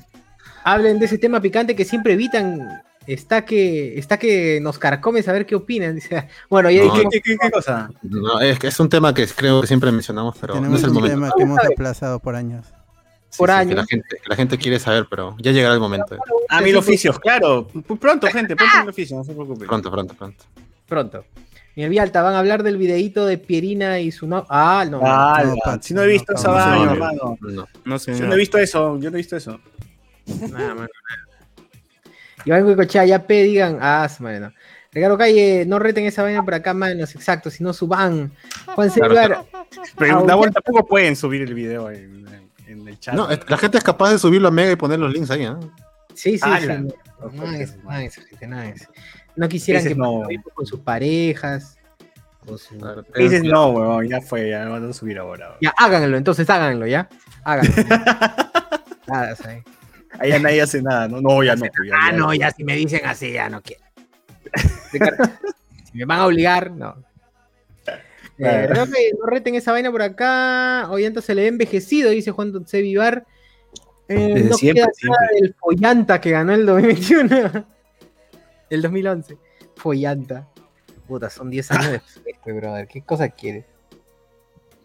hablen 0.63 0.99
de 0.99 1.05
ese 1.05 1.17
tema 1.17 1.39
picante 1.41 1.75
que 1.75 1.85
siempre 1.85 2.13
evitan. 2.13 2.81
Está 3.07 3.45
que, 3.45 3.97
está 3.99 4.17
que 4.17 4.59
nos 4.61 4.77
carcome 4.79 5.21
saber 5.23 5.45
qué 5.45 5.55
opinan. 5.55 5.95
Dice, 5.95 6.27
bueno, 6.49 6.69
ya 6.71 6.83
No, 6.83 6.91
dijimos, 6.93 7.11
¿Qué, 7.13 7.21
qué, 7.21 7.37
qué 7.39 7.51
cosa? 7.51 7.89
No, 8.03 8.39
es, 8.39 8.59
que 8.59 8.67
es 8.67 8.79
un 8.79 8.89
tema 8.89 9.13
que 9.13 9.27
creo 9.27 9.61
que 9.61 9.67
siempre 9.67 9.91
mencionamos, 9.91 10.35
pero 10.39 10.59
no 10.59 10.75
es 10.75 10.83
el 10.83 10.89
un 10.89 10.95
momento. 10.95 11.15
tema 11.15 11.31
que 11.35 11.43
hemos 11.43 11.59
aplazado 11.59 12.19
por 12.19 12.35
años. 12.35 12.65
Sí, 13.29 13.37
por 13.39 13.49
sí, 13.49 13.55
años. 13.55 13.69
Que 13.71 13.75
la, 13.75 13.85
gente, 13.85 14.07
que 14.23 14.29
la 14.29 14.35
gente 14.35 14.57
quiere 14.57 14.79
saber, 14.79 15.07
pero 15.09 15.35
ya 15.39 15.51
llegará 15.51 15.73
el 15.73 15.79
momento. 15.81 16.17
Ah, 16.49 16.61
mil 16.61 16.75
oficios, 16.77 17.19
claro. 17.19 17.67
Pronto, 17.99 18.27
gente, 18.27 18.55
pronto 18.55 18.77
mil 18.79 18.89
oficios, 18.89 19.17
no 19.17 19.23
se 19.23 19.33
preocupen. 19.33 19.67
Pronto, 19.67 19.91
pronto, 19.91 20.13
pronto. 20.15 20.45
pronto. 20.87 21.25
Miguel 21.75 21.89
Vialta, 21.89 22.21
van 22.21 22.35
a 22.35 22.39
hablar 22.39 22.63
del 22.63 22.77
videíto 22.77 23.25
de 23.25 23.37
Pierina 23.37 23.99
y 23.99 24.09
su 24.13 24.27
no. 24.27 24.45
Ah, 24.49 24.85
no. 24.89 25.01
Ah, 25.03 25.43
No, 25.65 25.81
si 25.81 25.93
no 25.93 26.03
he 26.03 26.07
visto 26.07 26.31
no, 26.31 26.39
esa 26.39 26.47
no, 26.47 26.53
vaina, 26.53 26.85
no, 26.85 26.91
hermano. 26.93 27.37
No. 27.41 27.67
No 27.83 27.99
sé. 27.99 28.17
Yo 28.17 28.25
no 28.25 28.33
he 28.33 28.37
visto 28.37 28.57
eso, 28.57 28.97
yo 28.99 29.11
no 29.11 29.17
he 29.17 29.19
visto 29.19 29.35
eso. 29.35 29.59
Nada, 30.25 30.73
mano. 30.73 30.87
Iván 32.45 32.63
Goicochea, 32.63 33.05
ya 33.05 33.25
P, 33.25 33.43
digan. 33.43 33.79
Ah, 33.81 34.07
su 34.09 34.23
madre, 34.23 34.39
no. 34.39 34.53
Ricardo 34.91 35.17
Calle, 35.17 35.65
no 35.67 35.77
reten 35.77 36.05
esa 36.05 36.23
vaina 36.23 36.43
por 36.43 36.53
acá, 36.53 36.73
manos, 36.73 37.13
exacto, 37.15 37.49
si 37.49 37.63
no 37.63 37.73
suban. 37.73 38.31
Juan 38.75 38.89
Claro, 38.91 39.45
da 40.25 40.33
ok. 40.35 40.37
vuelta, 40.37 40.61
tampoco 40.61 40.87
pueden 40.87 41.15
subir 41.17 41.41
el 41.41 41.53
video 41.53 41.91
en, 41.91 42.25
en- 42.27 42.51
en 42.67 42.87
el 42.87 42.97
chat. 42.99 43.13
No, 43.13 43.29
es- 43.29 43.41
la 43.49 43.57
gente 43.57 43.77
es 43.77 43.83
capaz 43.83 44.11
de 44.11 44.19
subirlo 44.19 44.47
a 44.47 44.51
Mega 44.51 44.71
y 44.71 44.75
poner 44.77 44.99
los 44.99 45.11
links 45.11 45.31
ahí, 45.31 45.43
¿ah? 45.43 45.59
sí, 46.13 46.31
sí, 46.31 46.37
sí. 46.37 46.43
Ala. 46.49 46.77
No, 46.79 46.93
no 47.33 47.51
es, 47.51 47.75
no 47.83 47.91
es, 47.93 48.15
gente, 48.15 48.47
no 48.47 48.61
es. 48.61 48.87
No 49.35 49.49
quisieran 49.49 49.81
Ese 49.81 49.89
que 49.89 49.95
no. 49.95 50.23
con 50.53 50.65
sus 50.65 50.79
parejas. 50.79 51.77
con 52.45 52.57
su- 52.57 52.75
Dices, 53.17 53.43
no, 53.43 53.71
weón, 53.71 54.07
ya 54.07 54.21
fue, 54.21 54.49
ya 54.51 54.63
lo 54.63 54.71
van 54.71 54.89
a 54.89 54.93
subir 54.93 55.17
ahora. 55.19 55.47
weón. 55.47 55.57
Ya, 55.61 55.73
háganlo, 55.77 56.15
entonces 56.15 56.49
háganlo, 56.49 56.87
¿ya? 56.87 57.09
Háganlo. 57.43 57.73
Nada, 59.07 59.35
¿sabes? 59.35 59.63
Ahí 60.19 60.29
ya 60.29 60.39
nadie 60.39 60.61
hace 60.61 60.81
nada, 60.81 61.07
¿no? 61.07 61.21
No, 61.21 61.43
ya 61.43 61.55
no. 61.55 61.65
ya- 61.65 61.71
Ah, 61.93 62.11
ya- 62.11 62.17
no, 62.17 62.33
ya 62.33 62.51
si 62.51 62.63
me 62.63 62.75
dicen 62.75 63.01
así, 63.05 63.31
ya 63.33 63.49
no 63.49 63.61
quiero. 63.61 63.83
Si 65.91 65.99
me 65.99 66.05
van 66.05 66.19
a 66.19 66.25
obligar, 66.25 66.71
no. 66.71 66.95
Eh, 68.37 68.69
no 69.17 69.25
reten 69.27 69.55
esa 69.55 69.71
vaina 69.71 69.89
por 69.91 70.01
acá. 70.01 70.87
Ollanta 70.89 71.21
se 71.21 71.33
le 71.33 71.43
ve 71.43 71.47
envejecido, 71.47 72.09
dice 72.09 72.31
Juan 72.31 72.67
C. 72.67 72.81
Vivar. 72.81 73.25
Eh, 74.09 74.33
Desde 74.35 74.49
no 74.49 74.55
siempre, 74.57 74.83
queda 74.83 74.91
siempre. 74.93 75.19
nada 75.21 75.31
del 75.41 75.55
Follanta 75.57 76.19
que 76.21 76.31
ganó 76.31 76.53
el 76.53 76.65
2021. 76.65 77.65
el 78.69 78.81
2011. 78.81 79.37
Follanta. 79.77 80.47
Puta, 81.07 81.29
son 81.29 81.49
10 81.49 81.71
años 81.71 82.01
después, 82.25 82.55
brother. 82.57 82.87
¿Qué 82.89 83.01
cosa 83.01 83.29
quiere? 83.29 83.65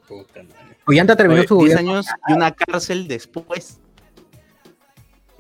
Puta 0.07 0.43
madre. 0.45 0.77
Follanta 0.85 1.17
terminó 1.17 1.41
Oye, 1.41 1.49
su 1.49 1.59
10 1.59 1.71
gobierno. 1.75 1.91
años 1.93 2.07
y 2.29 2.33
una 2.35 2.53
cárcel 2.53 3.09
después. 3.09 3.81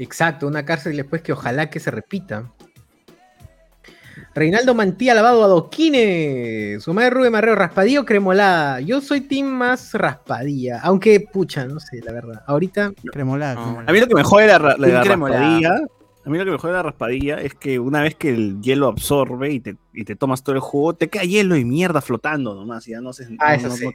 Exacto, 0.00 0.47
una 0.47 0.64
cárcel 0.64 0.97
después 0.97 1.21
que 1.21 1.33
ojalá 1.33 1.69
que 1.69 1.78
se 1.78 1.90
repita. 1.90 2.50
Reinaldo 4.35 4.75
Mantía 4.75 5.12
lavado 5.12 5.45
adoquines. 5.45 6.83
Su 6.83 6.95
madre 6.95 7.11
Rubén 7.11 7.33
Marrero, 7.33 7.54
raspadilla 7.54 8.00
o 8.00 8.04
cremolada. 8.07 8.80
Yo 8.80 9.02
soy 9.02 9.21
team 9.21 9.47
más 9.47 9.92
raspadilla. 9.92 10.80
Aunque, 10.83 11.21
pucha, 11.21 11.66
no 11.66 11.80
sé, 11.80 12.00
la 12.02 12.12
verdad. 12.12 12.42
Ahorita, 12.47 12.92
Cremolada. 13.12 13.54
No, 13.57 13.61
cremolada. 13.62 13.90
A 13.90 13.92
mí 13.92 14.00
lo 14.00 14.07
que 14.07 14.14
me 14.14 14.23
jode 14.23 14.47
la, 14.47 14.59
la, 14.59 15.04
raspadilla. 15.04 15.75
A 16.25 16.30
mí 16.30 16.38
lo 16.38 16.45
que 16.47 16.50
me 16.50 16.59
jode 16.59 16.73
la 16.73 16.83
raspadilla 16.83 17.40
es 17.40 17.54
que 17.54 17.78
una 17.78 18.00
vez 18.02 18.14
que 18.14 18.30
el 18.30 18.61
hielo 18.62 18.88
absorbe 18.88 19.52
y 19.52 19.61
te, 19.61 19.76
y 19.92 20.04
te 20.04 20.16
tomas 20.16 20.42
todo 20.42 20.54
el 20.54 20.61
jugo, 20.61 20.95
te 20.95 21.09
queda 21.09 21.25
hielo 21.25 21.57
y 21.57 21.64
mierda 21.66 22.00
flotando 22.00 22.54
nomás. 22.54 22.88
y 22.88 22.92
Ya 22.92 23.02
no 23.02 23.12
sé. 23.12 23.28
Ah, 23.38 23.57
no- 23.57 23.69
eso 23.69 23.69
no- 23.69 23.75
sí. 23.75 23.87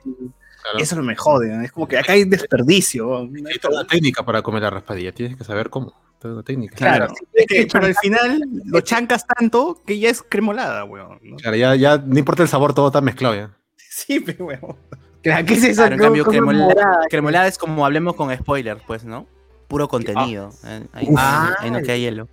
Claro. 0.72 0.79
eso 0.84 0.95
no 0.95 1.03
me 1.03 1.15
jode. 1.15 1.48
¿no? 1.50 1.62
Es 1.63 1.72
como 1.72 1.88
que 1.88 1.98
acá 1.98 2.13
hay 2.13 2.24
desperdicio. 2.25 3.17
Hay 3.19 3.60
toda 3.62 3.81
una 3.81 3.88
técnica 3.88 4.24
para 4.25 4.41
comer 4.41 4.63
la 4.63 4.69
raspadilla, 4.72 5.12
tienes 5.12 5.38
que 5.38 5.43
saber 5.43 5.69
cómo. 5.69 5.93
Toda 6.19 6.34
una 6.36 6.43
técnica. 6.43 6.75
Claro. 6.75 7.07
Claro, 7.07 7.13
Es 7.34 7.45
que, 7.45 7.67
pero 7.72 7.86
al 7.86 7.95
final 7.95 8.41
lo 8.65 8.81
chancas 8.81 9.25
tanto 9.27 9.81
que 9.86 10.00
ya 10.00 10.10
es 10.10 10.24
cremolada, 10.24 10.84
weón. 10.86 11.19
¿no? 11.22 11.36
Claro, 11.36 11.55
ya, 11.55 11.75
ya 11.75 11.98
no 11.98 12.17
importa 12.17 12.41
el 12.43 12.50
sabor, 12.50 12.74
todo 12.74 12.88
está 12.88 13.01
mezclado 13.01 13.36
ya. 13.36 13.51
Sí, 13.77 14.19
pero 14.22 14.45
weón. 14.45 14.75
claro, 15.22 15.45
¿qué 15.45 15.53
es 15.53 15.63
eso? 15.63 15.81
Claro, 15.81 15.95
en 15.95 16.01
cambio, 16.01 16.25
cremolada, 16.25 17.00
cremolada 17.10 17.48
es 17.48 17.57
como 17.57 17.86
hablemos 17.86 18.15
con 18.15 18.36
spoiler, 18.36 18.79
pues, 18.88 19.03
¿no? 19.05 19.27
Puro 19.67 19.88
contenido. 19.88 20.50
eh, 20.65 20.86
Ahí, 20.93 21.07
Ah. 21.17 21.55
ahí 21.60 21.69
no 21.72 21.79
queda 21.81 21.98
hielo. 21.98 22.27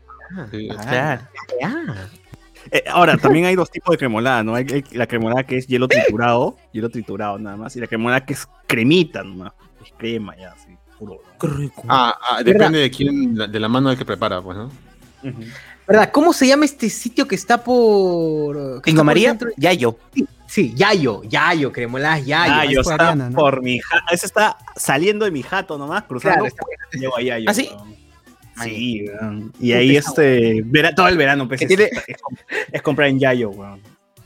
Sí. 0.51 0.69
Claro. 0.89 1.23
Ah, 1.63 1.95
Eh, 2.75 2.85
ahora, 2.89 3.19
también 3.19 3.45
hay 3.45 3.55
dos 3.55 3.71
tipos 3.71 3.93
de 3.93 3.99
cremolada, 3.99 4.43
¿no? 4.43 4.55
Hay, 4.55 4.65
hay 4.73 4.83
la 4.93 5.07
cremolada 5.07 5.45
que 5.45 5.59
es 5.59 5.67
hielo 5.67 5.89
triturado, 5.89 6.57
hielo 6.73 6.89
triturado 6.89 7.39
nada 7.39 7.55
más, 7.55 7.77
y 7.77 7.81
la 7.81 7.87
cremolada 7.87 8.25
que 8.25 8.33
es 8.33 8.49
cremita 8.67 9.23
nomás. 9.23 9.53
Es 9.85 9.93
crema 9.99 10.35
ya, 10.37 10.53
así, 10.53 10.75
puro. 10.99 11.21
¿no? 11.43 11.71
Ah, 11.89 12.17
ah, 12.31 12.43
depende 12.43 12.79
de 12.79 12.91
quién, 12.91 13.35
de 13.35 13.61
la 13.61 13.69
mano 13.69 13.91
del 13.91 13.99
que 13.99 14.07
prepara, 14.07 14.41
pues, 14.41 14.57
¿no? 14.57 14.71
¿Verdad? 15.87 16.11
¿Cómo 16.13 16.33
se 16.33 16.47
llama 16.47 16.65
este 16.65 16.89
sitio 16.89 17.29
que 17.29 17.35
está 17.35 17.63
por. 17.63 18.81
Pingo 18.83 19.01
por 19.01 19.05
María, 19.05 19.29
dentro? 19.29 19.51
Yayo. 19.59 19.99
Sí, 20.47 20.73
Yayo, 20.75 21.23
Yayo, 21.25 21.73
cremoladas 21.73 22.25
Yayo. 22.25 22.53
Ah, 22.55 22.65
yo 22.65 22.81
es 22.81 22.89
está 22.89 23.15
¿no? 23.15 23.35
por 23.37 23.63
mi 23.63 23.81
jato. 23.81 24.05
Ese 24.11 24.27
está 24.27 24.57
saliendo 24.77 25.25
de 25.25 25.31
mi 25.31 25.43
jato 25.43 25.77
nomás, 25.77 26.05
cruzando. 26.05 26.41
Claro, 26.41 26.47
está- 26.47 26.99
llego 26.99 27.17
a 27.17 27.23
Yayo, 27.23 27.51
¿Ah, 27.51 27.55
sí? 27.55 27.71
Sí, 28.63 29.05
weón. 29.09 29.53
Y 29.61 29.73
ahí 29.73 29.97
este. 29.97 30.63
vera- 30.65 30.95
todo 30.95 31.09
el 31.09 31.17
verano, 31.17 31.49
pues. 31.49 31.63
Es, 31.63 31.69
tiene- 31.69 31.85
es 32.07 32.17
comp- 32.19 32.39
es 32.73 32.83
comprar 32.83 33.09
en 33.09 33.19
Yayo, 33.19 33.51
weón. 33.51 33.81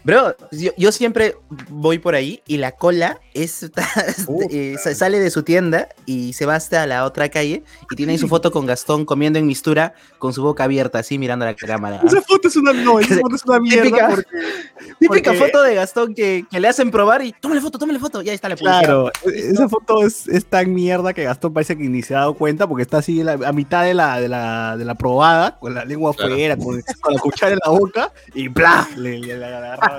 Bro, 0.07 0.37
yo, 0.53 0.71
yo 0.77 0.93
siempre 0.93 1.35
voy 1.69 1.99
por 1.99 2.15
ahí 2.15 2.41
y 2.47 2.59
la 2.59 2.71
cola 2.71 3.19
es, 3.35 3.65
eh, 4.51 4.77
sa- 4.81 4.95
sale 4.95 5.19
de 5.19 5.31
su 5.33 5.43
tienda 5.43 5.89
y 6.07 6.33
se 6.33 6.47
va 6.47 6.55
hasta 6.55 6.87
la 6.87 7.05
otra 7.05 7.29
calle 7.29 7.65
y 7.91 7.97
tiene 7.97 8.13
ahí 8.13 8.19
su 8.19 8.29
foto 8.29 8.53
con 8.53 8.67
Gastón 8.67 9.05
comiendo 9.05 9.41
en 9.41 9.47
mistura 9.49 9.95
con 10.21 10.33
su 10.33 10.45
boca 10.45 10.63
abierta, 10.63 11.01
así 11.01 11.19
mirando 11.19 11.45
a 11.45 11.49
la 11.49 11.55
cámara. 11.57 12.01
Esa 12.07 12.23
foto 12.23 12.47
es 12.47 12.55
una. 12.55 12.73
No, 12.73 13.01
esa 13.01 13.17
foto 13.21 13.35
es 13.35 13.45
una 13.45 13.59
mierda. 13.59 13.83
Típica- 13.83 14.09
porque- 14.09 14.29
Típica 15.01 15.31
porque- 15.33 15.47
foto 15.47 15.63
de 15.65 15.75
Gastón 15.75 16.15
que, 16.15 16.45
que 16.49 16.61
le 16.61 16.69
hacen 16.69 16.93
probar 16.93 17.25
y 17.25 17.33
tómale 17.33 17.61
foto, 17.61 17.77
tómale 17.77 17.99
foto, 17.99 18.23
ya 18.23 18.33
está 18.33 18.49
la 18.49 18.55
publicidad. 18.55 18.83
Claro, 18.85 19.11
esa 19.35 19.69
foto 19.69 20.07
es, 20.07 20.29
es 20.29 20.47
tan 20.47 20.73
mierda 20.73 21.15
que 21.15 21.25
Gastón 21.25 21.53
parece 21.53 21.77
que 21.77 21.83
ni 21.89 22.03
se 22.03 22.15
ha 22.15 22.19
dado 22.21 22.35
cuenta 22.35 22.69
porque 22.69 22.83
está 22.83 22.99
así 22.99 23.25
la- 23.25 23.33
a 23.45 23.53
mitad 23.53 23.83
de 23.83 23.95
la, 23.95 24.21
de 24.21 24.29
la, 24.29 24.77
de 24.77 24.85
la 24.85 24.95
probada, 24.95 25.59
con 25.59 25.75
la 25.75 25.85
lengua 25.85 26.15
Claro. 26.15 26.33
afuera, 26.35 26.57
con, 26.57 26.81
con 27.01 27.13
la 27.15 27.21
cuchara 27.21 27.53
en 27.55 27.59
la 27.65 27.71
boca 27.73 28.13
y 28.35 28.49
¡plá! 28.49 28.89
Le, 28.97 29.19
le- 29.19 29.37
le 29.37 29.45
agarra. 29.45 29.96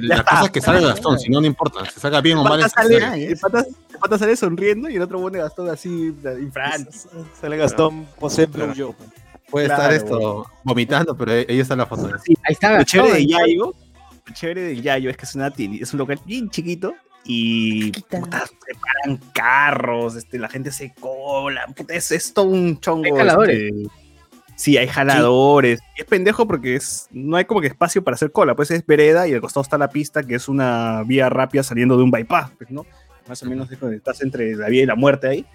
La 0.00 0.24
cosa 0.24 0.44
es 0.44 0.50
que 0.50 0.60
sale 0.60 0.80
Gastón, 0.86 1.18
si 1.18 1.28
no, 1.30 1.40
no 1.40 1.46
importa. 1.46 1.84
Se 1.90 2.00
saca 2.00 2.20
bien 2.20 2.38
o 2.38 2.44
mal. 2.44 2.60
sale, 2.70 3.00
sale. 3.00 3.26
el 3.26 3.38
pata- 3.38 3.66
el 3.90 3.98
pata 3.98 4.18
sale 4.18 4.36
sonriendo 4.36 4.88
y 4.88 4.96
el 4.96 5.02
otro 5.02 5.20
pone 5.20 5.38
Gastón 5.38 5.68
así 5.68 6.14
infrante. 6.40 6.90
Sale 7.40 7.56
Gastón 7.56 8.06
José 8.18 8.46
Blue 8.46 8.72
Joe. 8.76 8.94
Puede 9.50 9.66
Claro, 9.66 9.82
estar 9.82 9.94
esto 9.96 10.46
vomitando, 10.62 11.16
pero 11.16 11.32
ahí 11.32 11.44
ahí 11.48 11.58
está 11.60 11.74
la 11.74 11.86
foto. 11.86 12.06
Ahí 12.06 12.34
está 12.52 12.78
Lo 12.78 12.84
chévere 12.84 13.14
de. 13.14 13.26
Yayo, 13.26 13.74
lo 14.26 14.34
chévere 14.34 14.60
de 14.62 14.80
Yayo 14.80 15.10
es 15.10 15.16
que 15.16 15.24
es, 15.24 15.34
una 15.34 15.50
tienda- 15.50 15.82
es 15.82 15.92
un 15.92 15.98
local 15.98 16.20
bien 16.24 16.48
chiquito 16.50 16.94
y 17.24 17.90
puta, 17.90 18.46
se 18.46 18.74
paran 18.80 19.20
carros, 19.34 20.14
este, 20.14 20.38
la 20.38 20.48
gente 20.48 20.70
se 20.70 20.94
cola, 20.94 21.66
puta, 21.76 21.94
es, 21.94 22.12
es 22.12 22.32
todo 22.32 22.46
un 22.46 22.78
chongo. 22.80 23.04
Hay 23.20 23.26
este, 23.28 23.72
sí, 24.60 24.76
hay 24.76 24.86
jaladores. 24.88 25.80
Y 25.96 26.02
es 26.02 26.06
pendejo 26.06 26.46
porque 26.46 26.76
es, 26.76 27.08
no 27.10 27.36
hay 27.36 27.44
como 27.44 27.60
que 27.60 27.66
espacio 27.68 28.02
para 28.04 28.14
hacer 28.14 28.30
cola, 28.32 28.54
pues 28.54 28.70
es 28.70 28.84
vereda 28.86 29.26
y 29.28 29.34
al 29.34 29.40
costado 29.40 29.62
está 29.62 29.78
la 29.78 29.88
pista 29.90 30.22
que 30.22 30.34
es 30.34 30.48
una 30.48 31.02
vía 31.06 31.28
rápida 31.28 31.62
saliendo 31.62 31.96
de 31.96 32.02
un 32.02 32.10
bypass, 32.10 32.50
pues, 32.58 32.70
¿no? 32.70 32.84
Más 33.28 33.42
o 33.42 33.46
menos 33.46 33.70
es 33.70 33.78
cuando 33.78 33.96
estás 33.96 34.20
entre 34.22 34.54
la 34.56 34.68
vida 34.68 34.82
y 34.82 34.86
la 34.86 34.94
muerte 34.96 35.28
ahí. 35.28 35.46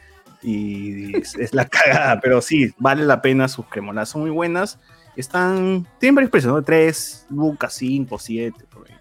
Y 0.41 1.15
es, 1.17 1.35
es 1.35 1.53
la 1.53 1.65
cagada, 1.69 2.19
pero 2.21 2.41
sí, 2.41 2.73
vale 2.77 3.03
la 3.05 3.21
pena 3.21 3.47
sus 3.47 3.65
cremoladas, 3.67 4.09
son 4.09 4.21
muy 4.21 4.29
buenas. 4.31 4.79
Están, 5.15 5.87
tienen 5.99 6.15
varios 6.15 6.29
precios, 6.31 6.53
¿no? 6.53 6.61
3, 6.61 7.27
lucas, 7.29 7.73
5, 7.73 8.19
7, 8.19 8.65
por 8.69 8.87
ahí. 8.89 8.95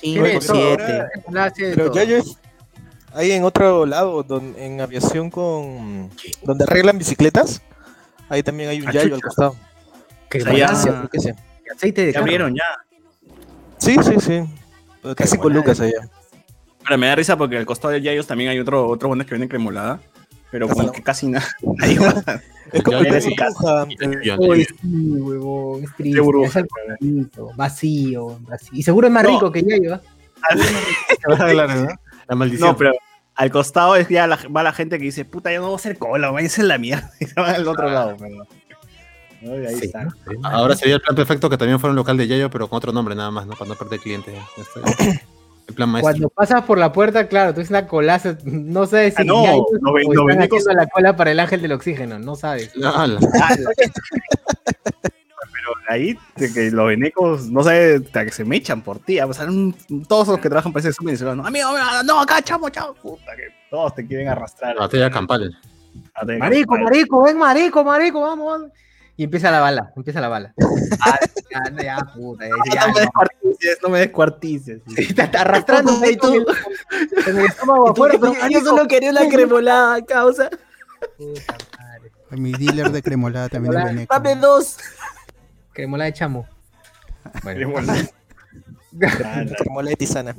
Cinco, 0.00 0.24
Tiene 0.24 0.40
todo. 0.40 0.54
siete. 0.56 1.04
Cremoladas 1.12 1.52
tiene 1.54 1.74
Pero 1.74 1.86
todo. 1.90 1.94
ya 1.96 2.04
yo 2.04 2.16
es- 2.18 2.38
hay 3.12 3.32
en 3.32 3.42
otro 3.44 3.84
lado, 3.86 4.22
don- 4.22 4.54
en 4.58 4.80
aviación 4.80 5.30
con 5.30 6.10
donde 6.44 6.64
arreglan 6.64 6.98
bicicletas. 6.98 7.62
Ahí 8.28 8.42
también 8.42 8.70
hay 8.70 8.80
un 8.80 8.90
yayo 8.92 9.14
al 9.14 9.20
costado. 9.20 9.56
Ya- 10.32 11.08
que 11.10 11.18
sí. 11.20 11.30
de 11.30 11.70
aceite 11.74 12.00
de 12.02 12.06
Ya 12.08 12.12
carro. 12.14 12.22
abrieron, 12.24 12.54
ya. 12.54 12.64
Sí, 13.78 13.96
sí, 14.02 14.14
sí. 14.20 14.44
Casi 15.16 15.38
con 15.38 15.52
Lucas 15.52 15.80
allá. 15.80 16.08
Ahora 16.84 16.96
me 16.96 17.06
da 17.06 17.14
risa 17.16 17.36
porque 17.36 17.56
al 17.56 17.66
costado 17.66 17.92
de 17.92 18.02
Yayos 18.02 18.26
también 18.26 18.50
hay 18.50 18.58
otro, 18.58 18.86
otro 18.88 19.10
que 19.14 19.24
venden 19.30 19.48
cremolada, 19.48 20.00
pero 20.50 20.68
como 20.68 20.90
que 20.92 21.02
casi 21.02 21.28
nada. 21.28 21.46
Es 22.72 22.82
como 22.82 23.02
Ya 23.02 23.12
de 23.12 23.20
su 23.20 23.34
casa. 23.34 23.86
Ya, 24.24 24.36
Uy, 24.38 24.64
sí, 24.64 24.76
huevón, 25.18 25.84
es 25.84 25.94
triste. 25.96 26.20
Burbuja, 26.20 26.48
es 26.48 26.56
algo 26.56 26.68
bonito, 27.00 27.50
vacío, 27.56 28.38
vacío. 28.42 28.70
Y 28.72 28.82
seguro 28.82 29.06
es 29.06 29.12
más 29.12 29.22
No. 29.22 29.30
rico 29.30 29.52
que 29.52 29.62
Yayo. 29.62 29.94
¿ah? 29.94 30.00
La 32.28 32.34
maldición. 32.34 32.68
No, 32.70 32.76
pero 32.76 32.92
al 33.38 33.50
costado 33.50 33.94
es 33.96 34.08
ya 34.08 34.26
la, 34.26 34.36
va 34.54 34.62
la 34.62 34.72
gente 34.72 34.98
que 34.98 35.04
dice, 35.04 35.24
puta, 35.24 35.50
ya 35.52 35.58
no 35.58 35.66
voy 35.66 35.72
a 35.74 35.76
hacer 35.76 35.96
cola, 35.96 36.30
váyanse 36.30 36.60
en 36.60 36.68
la 36.68 36.76
mierda. 36.78 37.10
Y 37.20 37.24
se 37.26 37.40
van 37.40 37.54
al 37.54 37.66
otro 37.68 37.88
lado, 37.88 38.16
pero. 38.18 38.44
¿no? 39.42 39.56
Y 39.62 39.66
ahí 39.66 39.76
Sí, 39.76 39.84
está. 39.86 40.04
¿no? 40.04 40.12
Ahora 40.42 40.74
sería 40.74 40.96
el 40.96 41.00
plan 41.00 41.14
perfecto 41.14 41.48
que 41.48 41.56
también 41.56 41.78
fuera 41.78 41.92
un 41.92 41.96
local 41.96 42.16
de 42.16 42.26
Yayo, 42.26 42.50
pero 42.50 42.68
con 42.68 42.76
otro 42.78 42.92
nombre 42.92 43.14
nada 43.14 43.30
más, 43.30 43.46
¿no? 43.46 43.54
Para 43.54 43.68
no 43.70 43.76
perder 43.76 44.00
clientes. 44.00 44.34
Ya 44.34 44.62
está. 44.62 44.80
El 45.68 45.74
plan 45.74 45.90
maestro. 45.90 46.10
Cuando 46.12 46.28
pasas 46.30 46.62
por 46.64 46.78
la 46.78 46.92
puerta, 46.92 47.28
claro, 47.28 47.52
tú 47.52 47.60
es 47.60 47.68
una 47.68 47.86
colaza, 47.86 48.38
no 48.44 48.86
sabes 48.86 49.14
si 49.14 49.20
Ah, 49.20 49.24
no, 49.26 49.44
Yayo 49.44 49.64
los 49.82 49.94
ve- 49.94 50.02
o 50.06 50.12
los 50.14 50.22
están 50.24 50.26
venecos- 50.26 50.58
haciendo 50.62 50.72
la 50.82 50.86
cola 50.88 51.14
para 51.16 51.30
el 51.30 51.38
ángel 51.40 51.60
del 51.60 51.72
oxígeno, 51.72 52.18
no 52.18 52.36
sabes. 52.36 52.72
Ah, 52.82 53.06
Pero 53.06 53.18
ahí, 55.88 56.18
de 56.36 56.52
que 56.52 56.70
los 56.70 56.86
venecos, 56.86 57.46
no 57.50 57.62
sé, 57.64 58.00
hasta 58.04 58.24
que 58.24 58.30
se 58.32 58.44
me 58.44 58.56
echan 58.56 58.82
por 58.82 58.98
ti. 58.98 59.18
O 59.20 59.32
sea, 59.32 59.46
un- 59.46 59.74
todos 60.06 60.28
los 60.28 60.38
que 60.38 60.48
trabajan 60.48 60.72
parece 60.72 60.92
súper 60.92 61.06
venezolanos. 61.06 61.46
Amigo, 61.46 61.68
amigo, 61.68 62.02
no, 62.04 62.20
acá, 62.20 62.40
chamo, 62.42 62.68
chamo. 62.70 62.94
Puta, 62.94 63.34
que 63.36 63.44
todos 63.70 63.94
te 63.94 64.06
quieren 64.06 64.28
arrastrar. 64.28 64.74
la 64.74 64.82
batalla 64.82 65.10
campal. 65.10 65.56
Ah, 66.14 66.24
te- 66.26 66.38
Marico, 66.38 66.76
marico, 66.78 67.22
ven, 67.22 67.38
marico, 67.38 67.82
marico, 67.84 68.20
vamos, 68.20 68.46
vamos. 68.60 68.72
Y 69.16 69.24
empieza 69.24 69.50
la 69.50 69.58
bala, 69.60 69.92
empieza 69.96 70.20
la 70.20 70.28
bala. 70.28 70.54
Ah, 71.00 71.18
ya, 71.50 71.82
ya, 71.82 71.96
puta, 72.14 72.44
ya, 72.46 72.54
dice, 72.64 72.74
ya, 72.74 72.80
No 72.80 72.88
me 72.88 72.92
no. 72.92 72.98
descuartices, 73.00 73.78
no 73.82 73.88
me 73.88 73.98
descuartices. 74.00 74.80
Sí, 74.88 75.02
está, 75.08 75.24
está 75.24 75.40
arrastrando 75.42 75.92
Y 76.10 76.16
tú, 76.16 76.44
con 77.24 77.36
el, 77.38 77.44
estómago 77.46 77.90
afuera, 77.90 78.14
pero 78.20 78.34
Yo 78.50 78.60
solo 78.60 78.86
quería 78.88 79.10
una 79.10 79.28
cremolada, 79.28 80.04
causa. 80.04 80.48
puta 81.16 81.56
madre. 81.78 82.10
Mi 82.30 82.52
dealer 82.52 82.90
de 82.90 83.02
cremolada 83.02 83.48
también. 83.48 84.06
Dame 84.08 84.36
dos. 84.36 84.76
Cremola 85.78 86.06
de 86.06 86.12
chamo. 86.12 86.44
Bueno, 87.44 87.72
Cremola 88.98 89.90
de 89.90 89.94
tisana. 89.96 90.34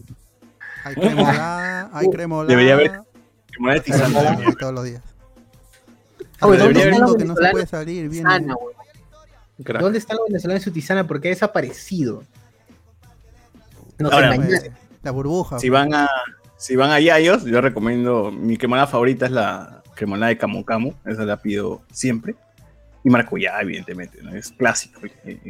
Hay 0.84 0.96
cremolada, 0.96 1.90
hay 1.94 2.10
cremolada. 2.10 2.50
Debería 2.50 2.74
haber 2.74 3.02
Cremolada 3.48 3.80
de 3.80 3.86
tisana. 3.86 4.38
Todos 4.60 4.74
los 4.74 4.84
días. 4.84 5.02
Ah, 6.42 6.48
bueno, 6.48 6.66
Al 6.66 6.74
¿dónde 6.74 6.90
están 6.90 7.00
los 7.00 7.16
que 7.16 7.24
no 7.24 7.36
se 7.36 7.42
venezolanos? 7.42 7.52
puede 7.54 7.68
salir. 7.68 8.10
Tisana, 8.10 8.56
weón. 8.58 9.80
¿Dónde 9.80 10.00
está 10.00 10.14
el 10.16 10.20
venezolano 10.28 10.58
en 10.58 10.62
su 10.62 10.72
tisana? 10.72 11.08
Porque 11.08 11.30
ha 11.30 11.32
desaparecido. 11.32 12.26
No 13.98 14.10
Ahora. 14.10 14.36
Pues, 14.36 14.70
la 15.04 15.12
burbuja. 15.12 15.58
Si 15.60 15.70
van 15.70 15.94
a 15.94 16.10
si 16.58 16.76
van 16.76 16.92
a 16.92 17.00
Yayos, 17.00 17.46
yo 17.46 17.62
recomiendo 17.62 18.30
mi 18.30 18.58
cremolada 18.58 18.88
favorita 18.88 19.26
es 19.26 19.32
la 19.32 19.84
cremolada 19.96 20.28
de 20.28 20.38
Camu 20.38 20.66
Camu, 20.66 20.96
esa 21.06 21.24
la 21.24 21.38
pido 21.38 21.82
siempre. 21.94 22.36
Y 23.04 23.10
maracuyá, 23.10 23.60
evidentemente, 23.62 24.22
¿no? 24.22 24.36
es 24.36 24.52
clásico, 24.52 25.02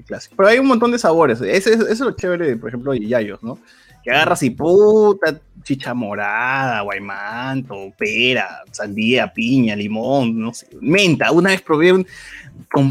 clásico. 0.06 0.36
Pero 0.38 0.50
hay 0.50 0.60
un 0.60 0.68
montón 0.68 0.92
de 0.92 1.00
sabores. 1.00 1.42
Ese 1.42 1.74
es 1.74 2.00
lo 2.00 2.12
chévere, 2.12 2.56
por 2.58 2.70
ejemplo, 2.70 2.92
de 2.92 3.00
Yayos, 3.00 3.42
¿no? 3.42 3.58
Que 4.04 4.12
agarras 4.12 4.44
y 4.44 4.52
puta, 4.52 5.42
chicha 5.64 5.94
morada, 5.94 6.82
guaymanto, 6.82 7.92
pera, 7.98 8.62
sandía, 8.72 9.34
piña, 9.34 9.76
limón, 9.76 10.40
no 10.40 10.54
sé, 10.54 10.68
menta. 10.80 11.32
Una 11.32 11.50
vez 11.50 11.62
probé 11.62 11.92
un, 11.92 12.06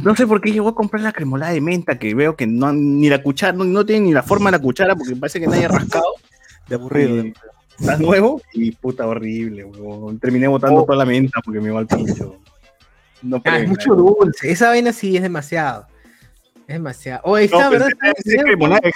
no 0.03 0.17
sé 0.17 0.27
por 0.27 0.41
qué 0.41 0.53
llegó 0.53 0.69
a 0.69 0.75
comprar 0.75 1.03
la 1.03 1.13
cremolada 1.13 1.53
de 1.53 1.61
menta, 1.61 1.99
que 1.99 2.15
veo 2.15 2.37
que 2.37 2.47
no, 2.47 2.73
ni 2.73 3.09
la 3.09 3.23
cuchara, 3.23 3.53
no, 3.53 3.65
no 3.65 3.87
tiene 3.87 4.07
ni 4.07 4.13
la 4.13 4.23
forma 4.23 4.51
de 4.51 4.59
la 4.59 4.63
cuchara, 4.63 4.97
porque 4.97 5.17
parece 5.17 5.41
que 5.41 5.47
nadie 5.47 5.67
ha 5.67 5.69
rascado. 5.69 6.15
De 6.69 6.75
aburrido. 6.75 7.25
Y 7.25 7.33
Está 7.79 7.97
nuevo 7.97 8.43
y 8.53 8.73
puta 8.73 9.07
horrible, 9.07 9.65
huevón. 9.65 10.19
Terminé 10.19 10.49
botando 10.49 10.85
toda 10.85 10.99
la 10.99 11.05
menta 11.05 11.41
porque 11.45 11.61
me 11.61 11.69
iba 11.69 11.79
al 11.79 11.87
pincho. 11.87 12.41
No 13.23 13.43
Ah, 13.45 13.59
es 13.59 13.69
mucho 13.69 13.91
¿no? 13.91 13.97
dulce. 13.97 14.51
Esa 14.51 14.69
vaina 14.69 14.93
sí 14.93 15.17
es 15.17 15.23
demasiado. 15.23 15.87
Es 16.67 16.75
demasiado. 16.75 17.21
Oh, 17.25 17.35
ahí 17.35 17.49
No, 17.49 17.59
está, 17.59 17.71
pero 17.71 17.85
¿verdad? 17.87 18.13
ese 18.25 18.37
cremolada 18.39 18.81
de- 18.83 18.93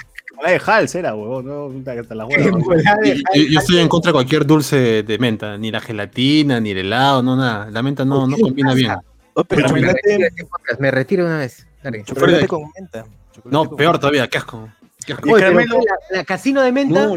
de 0.51 0.61
Hals 0.65 0.95
era, 0.95 1.15
huevón. 1.15 1.45
No, 1.45 1.91
hasta 1.91 2.13
de 3.01 3.15
Yo, 3.35 3.41
yo- 3.49 3.59
estoy 3.59 3.79
en 3.79 3.87
contra 3.89 4.09
de 4.09 4.13
cualquier 4.13 4.45
dulce 4.45 5.03
de 5.03 5.17
menta, 5.17 5.57
ni 5.57 5.71
la 5.71 5.79
gelatina, 5.81 6.59
ni 6.59 6.71
el 6.71 6.77
helado, 6.79 7.21
no 7.23 7.35
nada. 7.35 7.69
La 7.71 7.81
menta 7.83 8.03
no, 8.05 8.27
no 8.27 8.37
combina 8.37 8.73
bien. 8.73 8.91
Oh, 9.33 9.43
pero 9.43 9.67
Me 9.69 9.81
retiro 9.81 10.17
de 10.19 10.27
este 10.27 10.47
me 10.79 10.91
retiro 10.91 11.23
de 11.23 11.29
una 11.29 11.39
vez. 11.39 11.65
Dale. 11.83 12.03
chocolate 12.03 12.47
con 12.47 12.61
menta. 12.75 13.05
Chocolate 13.33 13.49
No, 13.51 13.65
con 13.65 13.77
peor 13.77 13.99
todavía, 13.99 14.27
qué 14.27 14.37
asco. 14.37 14.69
Qué 15.05 15.13
asco. 15.13 15.29
Oye, 15.31 15.41
caramelo. 15.41 15.79
la, 16.11 16.17
la 16.17 16.23
casino 16.23 16.61
de 16.61 16.71
menta. 16.71 17.07
No, 17.07 17.15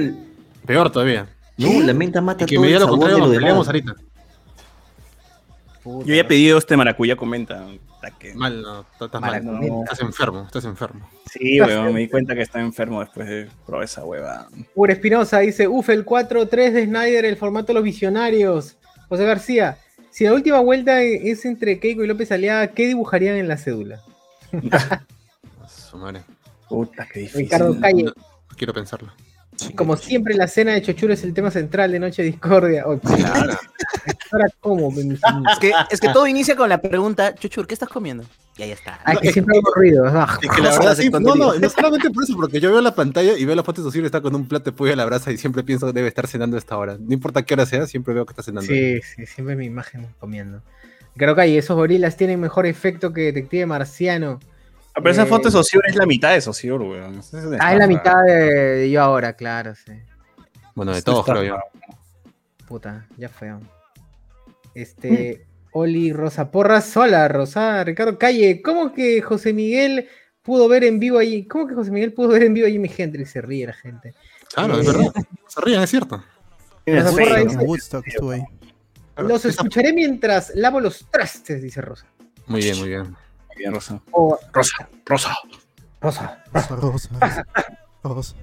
Peor 0.66 0.90
todavía. 0.90 1.28
no, 1.58 1.80
la 1.82 1.92
menta 1.94 2.20
mata 2.20 2.44
Y 2.44 2.46
que 2.46 2.54
todo 2.56 2.62
me 2.62 2.68
el 2.68 2.74
diga 2.74 2.80
lo 2.80 2.86
sabor 2.86 2.98
de 2.98 3.02
contrario, 3.14 3.18
lo 3.26 3.30
demás. 3.30 3.68
peleamos 3.68 3.68
Yo 6.04 6.14
ya 6.14 6.20
he 6.20 6.24
pedido 6.24 6.58
este 6.58 6.76
maracuyá 6.76 7.16
con 7.16 7.28
menta. 7.28 7.64
puta 7.66 8.10
que- 8.18 8.34
Mal, 8.34 8.60
no, 8.62 8.86
estás 9.00 9.20
mal. 9.20 9.44
no. 9.44 9.82
Estás 9.84 10.00
enfermo, 10.00 10.42
estás 10.46 10.64
enfermo. 10.64 11.08
Sí, 11.30 11.60
weón, 11.60 11.92
me 11.94 12.00
di 12.00 12.08
cuenta 12.08 12.34
que 12.34 12.42
estaba 12.42 12.64
enfermo 12.64 13.00
después 13.00 13.28
de 13.28 13.48
probar 13.66 13.84
esa 13.84 14.04
hueva. 14.04 14.48
Pura 14.74 14.92
Espinosa 14.92 15.38
dice, 15.40 15.66
uf, 15.68 15.88
el 15.90 16.04
4-3 16.04 16.72
de 16.72 16.84
Snyder, 16.84 17.24
el 17.24 17.36
formato 17.36 17.68
de 17.68 17.74
los 17.74 17.82
visionarios. 17.84 18.76
José 19.08 19.24
García, 19.24 19.78
si 20.10 20.24
la 20.24 20.34
última 20.34 20.60
vuelta 20.60 21.02
es 21.02 21.44
entre 21.44 21.78
Keiko 21.78 22.02
y 22.04 22.06
López 22.06 22.32
Aliaga, 22.32 22.68
¿qué 22.68 22.86
dibujarían 22.86 23.36
en 23.36 23.48
la 23.48 23.56
cédula? 23.56 24.00
Su 25.68 25.98
madre. 25.98 26.22
Puta, 26.68 27.06
qué 27.12 27.20
difícil. 27.20 27.42
Ricardo 27.44 27.80
Calle, 27.80 28.02
No, 28.04 28.10
no 28.10 28.56
quiero 28.56 28.72
pensarlo. 28.74 29.12
Como 29.74 29.96
siempre, 29.96 30.34
la 30.34 30.48
cena 30.48 30.72
de 30.72 30.82
Chochuro 30.82 31.12
es 31.12 31.24
el 31.24 31.34
tema 31.34 31.50
central 31.50 31.92
de 31.92 31.98
Noche 31.98 32.22
Discordia. 32.22 32.84
Oh, 32.86 32.98
Claro. 32.98 33.54
Ahora, 34.32 34.46
¿cómo? 34.60 34.92
Es 34.92 35.58
que, 35.60 35.72
es 35.90 36.00
que 36.00 36.08
todo 36.08 36.26
inicia 36.26 36.56
con 36.56 36.68
la 36.68 36.80
pregunta, 36.80 37.34
Chuchur, 37.34 37.66
¿qué 37.66 37.74
estás 37.74 37.88
comiendo? 37.88 38.24
Y 38.58 38.62
ahí 38.62 38.70
está. 38.70 38.98
Ah, 39.04 39.16
que 39.16 39.32
siempre 39.32 39.58
hago 39.58 39.72
ruido. 39.74 40.06
ah. 40.06 40.38
Es 40.42 40.50
que 40.50 40.62
la 40.62 40.70
verdad, 40.70 40.96
sí, 40.96 41.10
no, 41.10 41.20
no, 41.20 41.54
no 41.54 41.70
solamente 41.70 42.10
por 42.10 42.24
eso, 42.24 42.34
porque 42.36 42.58
yo 42.58 42.70
veo 42.70 42.80
la 42.80 42.94
pantalla 42.94 43.36
y 43.36 43.44
veo 43.44 43.54
la 43.54 43.62
foto 43.62 43.82
de 43.82 43.90
su 43.90 44.06
está 44.06 44.20
con 44.20 44.34
un 44.34 44.48
plato 44.48 44.70
de 44.70 44.76
pollo 44.76 44.92
a 44.92 44.96
la 44.96 45.04
brasa 45.04 45.30
y 45.30 45.36
siempre 45.36 45.62
pienso 45.62 45.86
que 45.86 45.92
debe 45.92 46.08
estar 46.08 46.26
cenando 46.26 46.56
a 46.56 46.58
esta 46.58 46.76
hora. 46.76 46.96
No 46.98 47.12
importa 47.12 47.42
qué 47.42 47.54
hora 47.54 47.66
sea, 47.66 47.86
siempre 47.86 48.14
veo 48.14 48.24
que 48.24 48.32
está 48.32 48.42
cenando. 48.42 48.66
Sí, 48.66 49.00
sí, 49.02 49.26
siempre 49.26 49.56
mi 49.56 49.66
imagen 49.66 50.06
comiendo. 50.18 50.62
Creo 51.16 51.34
que 51.34 51.40
ahí 51.42 51.56
esos 51.56 51.76
gorilas 51.76 52.16
tienen 52.16 52.40
mejor 52.40 52.66
efecto 52.66 53.12
que 53.12 53.22
Detective 53.22 53.66
Marciano. 53.66 54.40
Ah, 54.96 55.00
pero 55.02 55.10
esa 55.10 55.24
Eh, 55.24 55.26
foto 55.26 55.44
de 55.48 55.52
Socior 55.52 55.82
es 55.86 55.94
la 55.94 56.06
mitad 56.06 56.32
de 56.32 56.40
Socior, 56.40 56.80
weón. 56.80 57.20
Ah, 57.60 57.72
es 57.72 57.78
la 57.78 57.86
mitad 57.86 58.22
de, 58.24 58.90
yo 58.90 59.02
ahora, 59.02 59.34
claro, 59.34 59.74
sí. 59.74 59.92
Bueno, 60.74 60.94
de 60.94 61.02
todos, 61.02 61.24
creo 61.24 61.42
yo. 61.44 61.56
Puta, 62.66 63.06
ya 63.16 63.28
feo. 63.28 63.60
Este, 64.74 65.46
Oli 65.72 66.12
Rosa 66.12 66.50
Porras, 66.50 66.96
hola 66.96 67.28
Rosa, 67.28 67.84
Ricardo 67.84 68.18
Calle, 68.18 68.60
¿cómo 68.62 68.92
que 68.92 69.20
José 69.22 69.52
Miguel 69.52 70.08
pudo 70.42 70.68
ver 70.68 70.84
en 70.84 70.98
vivo 70.98 71.18
ahí? 71.18 71.46
¿Cómo 71.46 71.66
que 71.66 71.74
José 71.74 71.90
Miguel 71.90 72.12
pudo 72.12 72.28
ver 72.28 72.42
en 72.44 72.54
vivo 72.54 72.66
a 72.66 72.70
Jimi 72.70 72.90
Hendrix? 72.96 73.30
Se 73.30 73.40
ríe 73.40 73.66
la 73.66 73.72
gente. 73.74 74.14
Claro, 74.54 74.78
es 74.80 74.86
verdad. 74.86 75.12
Se 75.48 75.60
ríen, 75.60 75.82
es 75.82 75.90
cierto. 75.90 76.22
Rosa 76.86 77.12
fe, 77.12 77.22
Porra 77.22 77.38
¿no? 77.44 77.50
dice- 77.50 77.64
Woodstock 77.64 78.06
estuve 78.06 78.34
ahí. 78.36 78.42
Los 79.18 79.44
escucharé 79.46 79.92
mientras 79.94 80.52
lavo 80.54 80.78
los 80.80 81.06
trastes, 81.10 81.62
dice 81.62 81.80
Rosa. 81.80 82.06
Muy 82.46 82.60
bien, 82.60 82.78
muy 82.78 82.88
bien. 82.88 83.16
Bien, 83.56 83.72
Rosa. 83.72 84.00
O 84.12 84.38
Rosa, 84.52 84.88
Rosa. 85.04 85.36
Rosa. 86.00 86.44
Rosa, 86.52 86.76
rosa, 86.76 87.46
rosa. 88.02 88.36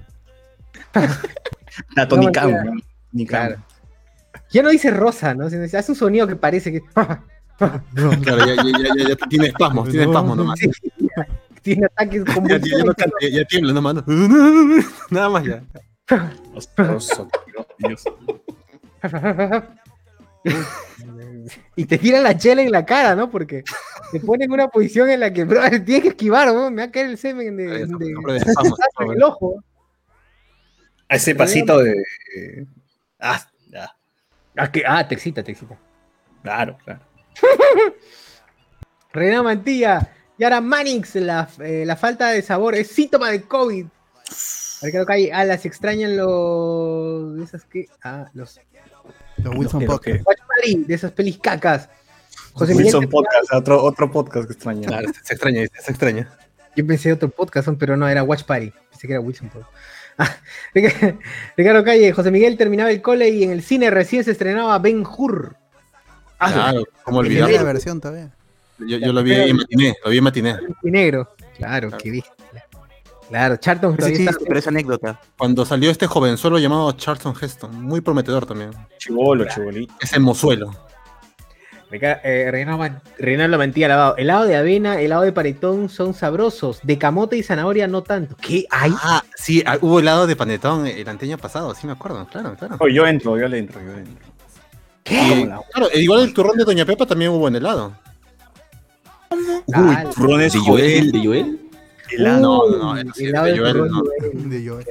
No, 1.96 2.06
mentira. 2.16 2.46
weón. 2.46 2.82
Tony 3.12 3.26
Khan. 3.26 3.48
Claro. 3.48 3.56
Ya 4.50 4.62
no 4.62 4.70
dice 4.70 4.90
rosa, 4.90 5.34
¿no? 5.34 5.50
Sino 5.50 5.64
hace 5.64 5.90
un 5.92 5.96
sonido 5.96 6.26
que 6.26 6.36
parece 6.36 6.70
que 6.72 6.80
Claro, 7.58 8.46
ya, 8.46 8.54
ya, 8.54 8.62
ya, 8.64 8.94
ya, 8.96 9.08
ya 9.08 9.16
tiene 9.28 9.46
espasmos, 9.48 9.88
tiene 9.88 10.04
espasmos 10.06 10.36
nomás. 10.36 10.58
Sí, 10.58 10.70
tiene 11.62 11.86
ataques 11.86 12.22
Ya, 12.48 12.58
ya, 12.58 12.78
ya, 12.78 12.84
no 12.84 12.94
canta, 12.94 13.16
ya, 13.20 13.28
ya 13.28 13.44
tiembla 13.44 13.72
nomás. 13.72 13.94
¿no? 13.94 14.02
Nada 15.10 15.28
más 15.28 15.44
ya. 15.44 15.62
Rosa, 16.76 17.26
Dios. 17.78 18.04
y 21.76 21.84
te 21.86 21.98
tiran 21.98 22.22
la 22.22 22.36
chela 22.36 22.62
en 22.62 22.70
la 22.70 22.84
cara, 22.84 23.14
¿no? 23.14 23.30
Porque 23.30 23.64
te 24.12 24.20
ponen 24.20 24.46
en 24.48 24.52
una 24.52 24.68
posición 24.68 25.10
en 25.10 25.20
la 25.20 25.32
que, 25.32 25.44
bro, 25.44 25.60
tienes 25.84 26.02
que 26.02 26.08
esquivar, 26.08 26.52
¿no? 26.52 26.70
Me 26.70 26.82
va 26.82 26.88
a 26.88 26.90
caer 26.90 27.06
el 27.06 27.18
semen 27.18 27.56
de, 27.56 27.82
está, 27.82 27.96
de- 27.96 28.12
en 29.00 29.10
el 29.12 29.22
ojo. 29.22 29.62
A 31.08 31.16
ese 31.16 31.34
pasito 31.34 31.78
de. 31.78 32.02
Ah, 33.20 33.40
ya. 33.70 33.94
Ah, 34.56 34.70
que- 34.70 34.84
ah, 34.86 35.06
te 35.06 35.14
excita, 35.14 35.42
te 35.42 35.52
excita. 35.52 35.78
Claro, 36.42 36.76
claro. 36.84 37.00
Reina 39.12 39.42
Mantilla, 39.42 40.10
Yara 40.38 40.60
Mannix, 40.60 41.14
la, 41.16 41.48
eh, 41.60 41.84
la 41.86 41.96
falta 41.96 42.30
de 42.30 42.42
sabor 42.42 42.74
es 42.74 42.88
síntoma 42.88 43.30
de 43.30 43.42
COVID. 43.42 43.86
Ricardo 44.82 45.06
Calle, 45.06 45.32
ah, 45.32 45.44
las 45.44 45.64
extrañan 45.64 46.16
los. 46.16 47.38
esas 47.40 47.64
que. 47.64 47.86
Ah, 48.02 48.28
los. 48.34 48.60
Los 49.42 49.54
Wilson 49.56 49.84
Podcast. 49.86 50.18
que- 50.18 50.22
Watch 50.24 50.38
Party, 50.46 50.84
de 50.84 50.94
esas 50.94 51.12
pelis 51.12 51.38
cacas. 51.38 51.88
José 52.52 52.72
Miguel, 52.72 52.86
Wilson 52.94 53.08
Podcast, 53.08 53.52
otro, 53.52 53.82
otro 53.82 54.10
podcast 54.10 54.46
que 54.46 54.52
extraña. 54.52 54.86
Claro, 54.86 55.08
se 55.22 55.34
extraña, 55.34 55.60
dice, 55.62 55.74
se 55.82 55.90
extraña. 55.90 56.30
Yo 56.76 56.86
pensé 56.86 57.12
otro 57.12 57.28
podcast, 57.28 57.68
pero 57.78 57.96
no, 57.96 58.08
era 58.08 58.22
Watch 58.22 58.44
Party. 58.44 58.72
Pensé 58.90 59.06
que 59.06 59.12
era 59.14 59.20
Wilson 59.20 59.48
Podcast. 59.48 59.72
Ah, 60.16 60.30
Ric- 60.72 61.18
Ricardo 61.56 61.82
Calle, 61.82 62.12
José 62.12 62.30
Miguel 62.30 62.56
terminaba 62.56 62.88
el 62.92 63.02
cole 63.02 63.30
y 63.30 63.42
en 63.42 63.50
el 63.50 63.64
cine 63.64 63.90
recién 63.90 64.22
se 64.22 64.30
estrenaba 64.30 64.78
Ben 64.78 65.04
Hur. 65.04 65.56
Claro, 66.38 66.84
como 67.02 67.18
olvidar. 67.18 67.50
la 67.50 67.62
versión 67.64 68.00
todavía. 68.00 68.30
Yo, 68.78 68.98
yo 68.98 69.12
lo 69.12 69.24
vi 69.24 69.34
en 69.34 69.56
matiné, 69.56 69.96
lo 70.04 70.10
vi 70.12 70.18
en 70.18 70.24
matiné. 70.24 70.56
negro. 70.84 71.34
Claro, 71.56 71.88
Claro. 71.88 71.98
qué 72.00 72.10
bien. 72.12 72.24
Claro, 73.28 73.56
Charlton 73.56 73.96
chiste, 73.96 74.24
está- 74.24 74.36
pero 74.46 74.58
es 74.58 74.66
anécdota. 74.68 75.20
Cuando 75.38 75.64
salió 75.64 75.90
este 75.90 76.06
jovenzuelo 76.06 76.58
llamado 76.58 76.92
Charlton 76.92 77.34
Heston, 77.40 77.82
muy 77.82 78.00
prometedor 78.00 78.46
también. 78.46 78.70
Chivolo, 78.98 79.46
chibolito. 79.46 79.94
Ese 80.00 80.18
mozuelo. 80.20 80.70
Eh, 81.90 82.48
Reinaldo 82.50 82.78
Man- 82.78 83.00
Reinaldo 83.18 83.56
Mantilla 83.56 83.86
lavado. 83.88 84.16
Helado 84.16 84.46
de 84.46 84.56
avena, 84.56 85.00
helado 85.00 85.22
de 85.22 85.30
paretón 85.32 85.88
son 85.88 86.12
sabrosos. 86.12 86.80
De 86.82 86.98
camote 86.98 87.36
y 87.36 87.42
zanahoria 87.44 87.86
no 87.86 88.02
tanto. 88.02 88.36
¿Qué 88.40 88.66
hay? 88.68 88.92
Ah, 89.00 89.22
sí, 89.36 89.62
ah, 89.64 89.78
hubo 89.80 90.00
helado 90.00 90.26
de 90.26 90.34
panetón 90.34 90.86
el 90.88 91.08
anteño 91.08 91.38
pasado, 91.38 91.72
sí 91.74 91.86
me 91.86 91.92
acuerdo, 91.92 92.26
claro, 92.26 92.56
claro. 92.58 92.76
Oh, 92.80 92.88
yo 92.88 93.06
entro, 93.06 93.38
yo 93.38 93.46
le 93.46 93.58
entro, 93.58 93.80
yo 93.80 93.92
le 93.92 93.98
entro. 93.98 94.26
Y, 95.06 95.46
claro, 95.72 95.88
igual 95.94 96.22
el 96.22 96.34
turrón 96.34 96.56
de 96.56 96.64
Doña 96.64 96.84
Pepa 96.84 97.06
también 97.06 97.30
hubo 97.30 97.46
en 97.46 97.56
helado. 97.56 97.92
Ah, 99.72 100.04
turrones 100.14 100.52
¿De 100.52 100.58
Joel? 100.58 101.12
¿De 101.12 101.24
Joel? 101.24 101.60
Helado. 102.14 102.70
No, 102.70 102.94
no, 102.94 103.12
helado 103.16 103.46
de 103.46 103.58
Joel, 103.58 103.90
no. 103.90 104.02
de 104.02 104.68
Joel. 104.68 104.86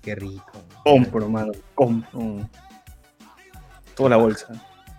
Qué 0.00 0.14
rico. 0.14 0.64
Compro, 0.84 1.28
mano. 1.28 1.52
Compro. 1.74 2.48
Toda 3.94 4.10
la 4.10 4.16
bolsa. 4.16 4.48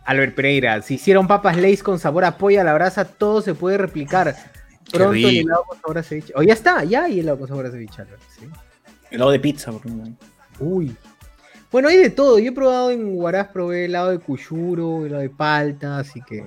Albert 0.05 0.35
Pereira, 0.35 0.81
si 0.81 0.95
hicieron 0.95 1.27
papas 1.27 1.57
Lays 1.57 1.81
con 1.81 1.99
sabor 1.99 2.25
a 2.25 2.37
pollo 2.37 2.61
a 2.61 2.63
la 2.63 2.73
brasa, 2.73 3.05
todo 3.05 3.41
se 3.41 3.53
puede 3.53 3.77
replicar. 3.77 4.35
Pronto 4.91 5.13
el 5.13 5.37
helado 5.37 5.63
con 5.67 5.79
sabor 5.79 5.97
a 5.97 6.03
ceviche. 6.03 6.33
O 6.35 6.43
ya 6.43 6.53
está, 6.53 6.83
ya 6.83 7.05
hay 7.05 7.19
helado 7.19 7.39
con 7.39 7.47
sabor 7.47 7.65
a 7.65 7.71
ceviche, 7.71 8.01
Albert, 8.01 8.21
¿sí? 8.37 8.47
Helado 9.11 9.31
de 9.31 9.39
pizza, 9.39 9.71
por 9.71 9.81
ejemplo. 9.85 10.13
Uy. 10.59 10.95
Bueno, 11.71 11.87
hay 11.87 11.97
de 11.97 12.09
todo. 12.09 12.37
Yo 12.37 12.51
he 12.51 12.53
probado 12.53 12.91
en 12.91 13.17
Huaraz, 13.17 13.47
probé 13.47 13.85
helado 13.85 14.11
de 14.11 14.19
cuyuro, 14.19 15.05
helado 15.05 15.21
de 15.21 15.29
palta, 15.29 15.99
así 15.99 16.21
que 16.21 16.45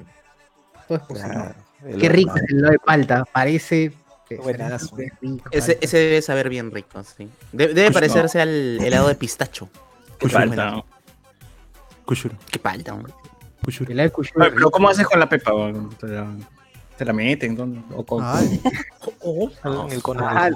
todo 0.87 0.99
es 0.99 1.05
posible. 1.05 1.55
Qué 1.99 2.09
rico 2.09 2.37
es 2.37 2.43
el 2.51 2.59
helado 2.59 2.73
de 2.73 2.79
palta. 2.79 3.25
Parece 3.33 3.93
Buenazo. 4.35 4.97
Ese, 5.53 5.79
ese 5.81 5.99
debe 5.99 6.23
saber 6.23 6.49
bien 6.49 6.71
rico, 6.73 7.03
sí. 7.05 7.29
De- 7.53 7.69
debe 7.69 7.93
parecerse 7.93 8.41
al 8.41 8.79
helado 8.85 9.09
de 9.09 9.15
pistacho. 9.15 9.69
Qué 10.19 10.29
falta. 10.29 10.83
Qué 12.51 12.59
palta, 12.59 12.95
hombre. 12.95 13.13
Oye, 13.67 14.11
Pero 14.35 14.71
¿cómo 14.71 14.89
haces 14.89 15.07
con 15.07 15.19
la 15.19 15.29
pepa? 15.29 15.51
¿Te 15.99 16.07
la, 16.07 16.27
te 16.97 17.05
la 17.05 17.13
meten? 17.13 17.85
¿O 17.95 18.05
con... 18.05 18.25
En 19.25 19.93
el 19.93 20.03
cono. 20.03 20.27
Ah, 20.29 20.51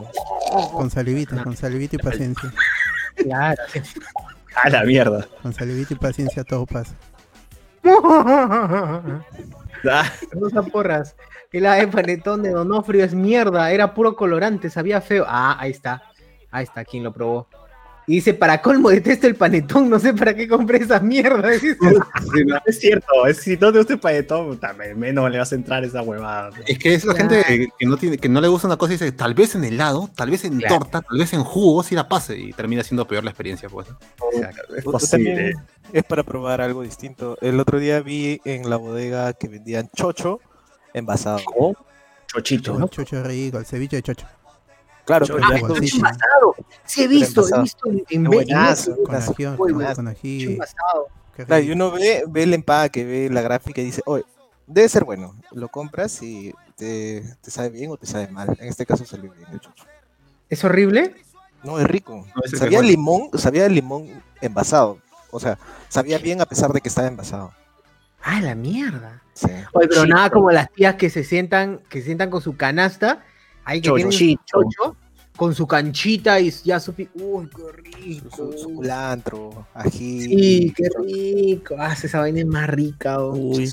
con 0.73 0.91
salivita, 0.91 1.43
con 1.43 1.57
salivita 1.57 1.97
y 1.97 1.99
paciencia. 1.99 2.53
Claro. 3.17 3.63
A 4.63 4.71
la 4.71 4.85
mierda. 4.85 5.27
Con 5.43 5.53
salivita 5.53 5.95
y 5.95 5.97
paciencia 5.97 6.45
todo 6.45 6.67
pasa. 6.67 6.95
Ah, 9.91 10.13
Rosa 10.33 10.63
Porras. 10.63 11.17
El 11.53 11.65
de 11.65 11.89
panetón 11.89 12.43
de 12.43 12.51
Donofrio 12.51 13.05
es 13.05 13.15
mierda. 13.15 13.73
Era 13.73 13.93
puro 13.93 14.15
colorante, 14.15 14.71
sabía 14.71 15.01
feo. 15.01 15.25
Ah, 15.27 15.57
ahí 15.59 15.73
está. 15.73 16.03
Ahí 16.51 16.65
está, 16.65 16.85
quien 16.85 17.03
lo 17.03 17.13
probó. 17.13 17.49
Y 18.07 18.15
dice, 18.15 18.35
para 18.35 18.61
colmo 18.61 18.91
detesto 18.91 19.27
el 19.27 19.37
panetón, 19.37 19.89
no 19.89 19.99
sé 19.99 20.15
para 20.15 20.35
qué 20.35 20.49
compré 20.49 20.79
esa 20.79 20.99
mierda. 21.01 21.49
Dice. 21.51 21.77
sí, 22.35 22.45
no, 22.45 22.57
es 22.67 22.79
cierto. 22.79 23.27
Es, 23.27 23.39
si 23.39 23.57
no 23.57 23.73
te 23.73 23.79
gusta 23.79 23.93
el 23.93 24.01
panetón, 24.01 24.59
también 24.59 24.99
menos 24.99 25.31
le 25.31 25.39
vas 25.39 25.53
a 25.53 25.55
entrar 25.55 25.85
esa 25.85 26.03
huevada. 26.03 26.51
Es 26.67 26.79
que 26.79 26.95
es 26.95 27.05
la 27.05 27.15
gente 27.15 27.71
que, 27.79 27.87
no 27.87 27.97
tiene, 27.97 28.19
que 28.19 28.29
no 28.29 28.41
le 28.41 28.49
gusta 28.49 28.67
una 28.67 28.77
cosa 28.77 28.95
y 28.95 28.97
dice, 28.97 29.13
tal 29.13 29.35
vez 29.35 29.55
en 29.55 29.65
helado, 29.65 30.11
tal 30.17 30.31
vez 30.31 30.45
en 30.45 30.59
Claro. 30.59 30.79
torta, 30.79 31.03
tal 31.03 31.19
vez 31.19 31.33
en 31.33 31.45
jugo, 31.45 31.83
si 31.83 31.95
la 31.95 32.09
pase 32.09 32.37
y 32.37 32.53
termina 32.53 32.83
siendo 32.83 33.07
peor 33.07 33.23
la 33.23 33.31
experiencia, 33.31 33.69
pues. 33.69 33.87
Es 34.77 34.85
posible. 34.85 35.55
es 35.93 36.05
para 36.05 36.23
probar 36.23 36.61
algo 36.61 36.83
distinto. 36.83 37.39
El 37.41 37.61
otro 37.61 37.79
día 37.79 38.01
vi 38.01 38.41
en 38.45 38.69
la 38.69 38.77
bodega 38.77 39.33
que 39.35 39.49
vendían 39.49 39.89
chocho 39.95 40.41
envasado. 40.95 41.41
Chochito. 42.27 42.73
Chocho, 42.79 43.05
chocho 43.05 43.23
rico, 43.25 43.59
el 43.59 43.67
ceviche 43.67 43.97
de 43.97 44.03
chocho. 44.03 44.27
Claro, 45.05 45.27
Chocho 45.27 45.41
pero 45.41 45.57
ya 45.57 45.61
con- 45.67 45.77
envasado. 45.85 46.55
Sí, 46.85 47.03
he 47.05 47.09
visto, 47.09 47.43
he 47.49 47.63
visto 47.63 47.89
en, 48.11 48.25
buenazo, 48.25 48.93
en- 48.97 49.05
Con 49.05 49.15
ají, 49.17 49.57
con, 49.95 50.09
ají. 50.09 50.59
Claro, 51.47 51.63
y 51.65 51.73
uno 51.73 51.91
ve, 51.91 52.25
ve 52.29 52.43
el 52.43 52.55
empaque, 52.55 53.05
ve 53.05 53.31
la 53.31 53.41
gráfica 53.41 53.81
y 53.81 53.85
dice, 53.85 54.03
oye, 54.07 54.25
debe 54.67 54.89
ser 54.89 55.05
bueno. 55.05 55.35
Lo 55.53 55.69
compras 55.69 56.23
y 56.23 56.53
te, 56.77 57.25
te 57.41 57.51
sabe 57.51 57.71
bien 57.71 57.91
o 57.91 57.97
te 57.97 58.07
sabe 58.07 58.29
mal. 58.29 58.57
En 58.61 58.69
este 58.69 58.85
caso 58.87 59.05
salió 59.05 59.33
bien 59.33 59.49
el 59.53 59.59
chocho. 59.61 59.85
¿Es 60.49 60.63
horrible? 60.65 61.15
No, 61.65 61.79
es 61.81 61.87
rico. 61.87 62.27
No, 62.37 62.59
sabía 62.59 62.81
limón, 62.83 63.31
sabía 63.35 63.69
limón 63.69 64.23
envasado. 64.41 64.99
O 65.31 65.41
sea, 65.41 65.59
sabía 65.89 66.19
bien 66.19 66.41
a 66.41 66.47
pesar 66.47 66.73
de 66.73 66.81
que 66.81 66.89
estaba 66.89 67.09
envasado. 67.09 67.53
Ah, 68.23 68.41
la 68.41 68.55
mierda. 68.55 69.23
Sí. 69.35 69.49
Oye, 69.73 69.89
pero 69.89 70.03
Sí, 70.03 70.09
nada 70.09 70.31
como 70.31 70.51
las 70.51 70.71
tías 70.73 70.97
que 70.97 71.09
se 71.11 71.25
sientan, 71.25 71.81
que 71.89 72.01
se 72.01 72.07
sientan 72.07 72.31
con 72.31 72.43
su 72.43 72.57
canasta, 72.57 73.25
ahí 73.65 73.81
que 73.81 73.91
tienen 73.91 74.13
su 74.13 74.19
Chochito. 74.19 74.43
chocho, 74.47 74.97
con 75.37 75.55
su 75.55 75.67
canchita 75.67 76.39
y 76.41 76.51
ya 76.51 76.79
su 76.81 76.93
pi- 76.93 77.09
Uy, 77.15 77.49
qué 77.49 77.63
rico. 78.03 78.37
su- 78.37 78.53
su 78.59 78.75
culantro, 78.75 79.67
ají. 79.75 80.21
Sí, 80.21 80.75
qué 80.77 80.89
rico. 81.03 81.77
Ah, 81.79 81.95
esa 81.95 82.21
vaina 82.21 82.41
es 82.41 82.47
más 82.47 82.69
rica. 82.69 83.21
oh. 83.21 83.33
Uy, 83.33 83.73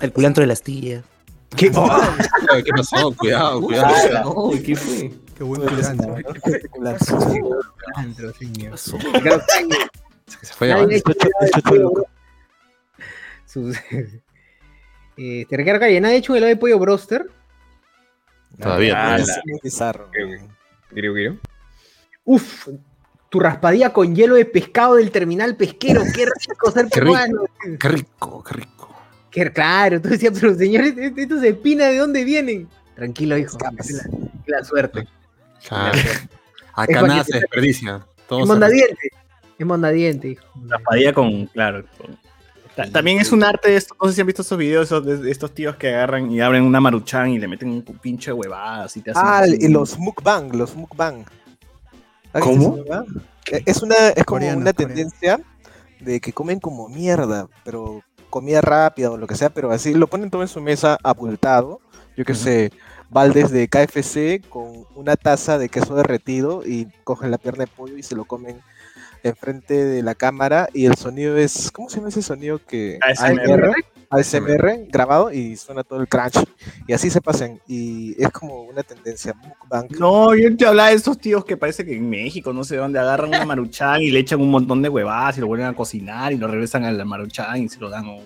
el 0.00 0.12
culantro 0.12 0.42
de 0.42 0.48
las 0.48 0.60
tías. 0.62 1.02
¿Qué? 1.56 1.70
Ay, 2.52 2.62
¿Qué 2.64 2.70
pasó? 2.76 3.12
Cuidado, 3.16 3.62
cuidado. 3.62 4.24
No, 4.24 4.50
¿qué 4.62 4.76
fue? 4.76 5.10
Qué 5.38 5.44
buen 5.44 5.62
Uy, 5.62 5.68
culantro. 5.68 6.16
este 6.44 6.68
culantro. 6.68 7.18
Culantro, 7.18 8.34
señor. 8.34 8.76
Se 8.76 8.98
fue 10.54 10.68
Sus- 13.56 13.76
Este, 15.16 15.56
Ricardo 15.56 15.80
Calle, 15.80 15.98
¿nadie 15.98 16.16
ha 16.16 16.18
hecho 16.18 16.32
un 16.32 16.36
helado 16.36 16.50
de 16.50 16.56
pollo 16.58 16.78
broster? 16.78 17.24
Todavía. 18.60 19.14
Ah, 19.14 19.16
Es 19.16 19.40
bizarro. 19.62 20.10
Uf, 22.24 22.68
tu 23.30 23.40
raspadilla 23.40 23.94
con 23.94 24.14
hielo 24.14 24.34
de 24.34 24.44
pescado 24.44 24.96
del 24.96 25.10
terminal 25.10 25.56
pesquero. 25.56 26.02
Qué 26.14 26.26
rico 26.26 26.70
ser 26.70 26.88
Qué 26.92 27.00
rico. 27.00 27.12
peruano. 27.14 27.44
Qué 27.80 27.88
rico, 27.88 28.44
qué 28.44 28.54
rico. 28.54 28.94
Qué 29.30 29.50
claro, 29.52 30.00
tú 30.02 30.10
decías, 30.10 30.38
pero 30.38 30.54
señores, 30.54 30.94
est- 30.98 31.16
estos 31.18 31.42
espinas, 31.42 31.90
¿de 31.92 31.96
dónde 31.98 32.22
vienen? 32.24 32.68
Tranquilo, 32.94 33.38
hijo. 33.38 33.56
La, 33.58 33.72
la 34.58 34.64
suerte. 34.64 35.08
Acá 36.74 37.02
nada 37.02 37.24
se 37.24 37.38
desperdicia. 37.40 38.04
Todo 38.28 38.40
Es 38.42 38.46
mondadiente. 38.46 39.08
Es 39.58 39.66
mondadiente, 39.66 40.28
hijo. 40.28 40.44
Raspadilla 40.68 41.12
con, 41.14 41.46
claro. 41.46 41.84
con- 41.96 42.18
También 42.92 43.20
es 43.20 43.32
un 43.32 43.42
arte, 43.42 43.70
de 43.70 43.76
esto, 43.76 43.94
no 44.00 44.08
sé 44.08 44.14
si 44.14 44.20
han 44.20 44.26
visto 44.26 44.42
estos 44.42 44.58
videos 44.58 44.86
esos 44.86 45.04
de 45.04 45.30
estos 45.30 45.52
tíos 45.54 45.76
que 45.76 45.88
agarran 45.88 46.30
y 46.30 46.40
abren 46.40 46.62
una 46.62 46.80
maruchan 46.80 47.30
y 47.30 47.38
le 47.38 47.48
meten 47.48 47.70
un 47.70 47.82
pinche 47.82 48.32
huevadas 48.32 48.96
y 48.96 49.00
te 49.00 49.12
hacen 49.12 49.22
Ah, 49.24 49.44
y 49.46 49.68
los 49.68 49.98
mukbang, 49.98 50.54
los 50.54 50.74
mukbang. 50.76 51.24
¿Has 52.32 52.46
visto 52.46 52.72
¿Cómo? 52.84 53.04
Eh, 53.50 53.62
Es 53.64 53.82
una, 53.82 53.94
es 54.08 54.24
como 54.24 54.40
Coreano, 54.40 54.60
una 54.60 54.72
coreano. 54.72 54.94
tendencia 54.94 55.40
de 56.00 56.20
que 56.20 56.32
comen 56.32 56.60
como 56.60 56.88
mierda, 56.88 57.48
pero 57.64 58.02
comida 58.28 58.60
rápida 58.60 59.10
o 59.10 59.16
lo 59.16 59.26
que 59.26 59.36
sea, 59.36 59.48
pero 59.48 59.70
así 59.70 59.94
lo 59.94 60.08
ponen 60.08 60.30
todo 60.30 60.42
en 60.42 60.48
su 60.48 60.60
mesa 60.60 60.98
abultado. 61.02 61.80
Yo 62.16 62.24
qué 62.24 62.34
sé, 62.34 62.72
baldes 63.08 63.50
de 63.50 63.68
KFC 63.68 64.46
con 64.48 64.84
una 64.94 65.16
taza 65.16 65.58
de 65.58 65.68
queso 65.70 65.94
derretido 65.94 66.62
y 66.66 66.88
cogen 67.04 67.30
la 67.30 67.38
pierna 67.38 67.64
de 67.64 67.70
pollo 67.70 67.96
y 67.96 68.02
se 68.02 68.14
lo 68.16 68.24
comen 68.26 68.60
enfrente 69.28 69.84
de 69.84 70.02
la 70.02 70.14
cámara 70.14 70.68
y 70.72 70.86
el 70.86 70.94
sonido 70.96 71.36
es, 71.36 71.70
¿cómo 71.70 71.88
se 71.88 71.96
llama 71.96 72.08
ese 72.08 72.22
sonido 72.22 72.60
que 72.66 72.98
ASMR. 73.02 73.72
ASMR 74.08 74.86
grabado 74.88 75.32
y 75.32 75.56
suena 75.56 75.82
todo 75.82 76.00
el 76.00 76.08
crunch 76.08 76.38
y 76.86 76.92
así 76.92 77.10
se 77.10 77.20
pasan 77.20 77.60
y 77.66 78.14
es 78.22 78.30
como 78.30 78.62
una 78.62 78.82
tendencia 78.82 79.34
mukbang. 79.34 79.88
No, 79.98 80.34
yo 80.34 80.56
te 80.56 80.64
hablaba 80.66 80.90
de 80.90 80.94
esos 80.96 81.18
tíos 81.18 81.44
que 81.44 81.56
parece 81.56 81.84
que 81.84 81.96
en 81.96 82.08
México, 82.08 82.52
no 82.52 82.62
sé 82.64 82.76
dónde, 82.76 82.98
agarran 82.98 83.28
una 83.30 83.44
maruchan 83.44 84.00
y 84.02 84.10
le 84.10 84.20
echan 84.20 84.40
un 84.40 84.50
montón 84.50 84.80
de 84.82 84.88
huevadas 84.88 85.38
y 85.38 85.40
lo 85.40 85.48
vuelven 85.48 85.66
a 85.66 85.74
cocinar 85.74 86.32
y 86.32 86.36
lo 86.38 86.46
regresan 86.46 86.84
a 86.84 86.92
la 86.92 87.04
maruchan 87.04 87.56
y 87.62 87.68
se 87.68 87.80
lo 87.80 87.90
dan. 87.90 88.06
oh, 88.06 88.20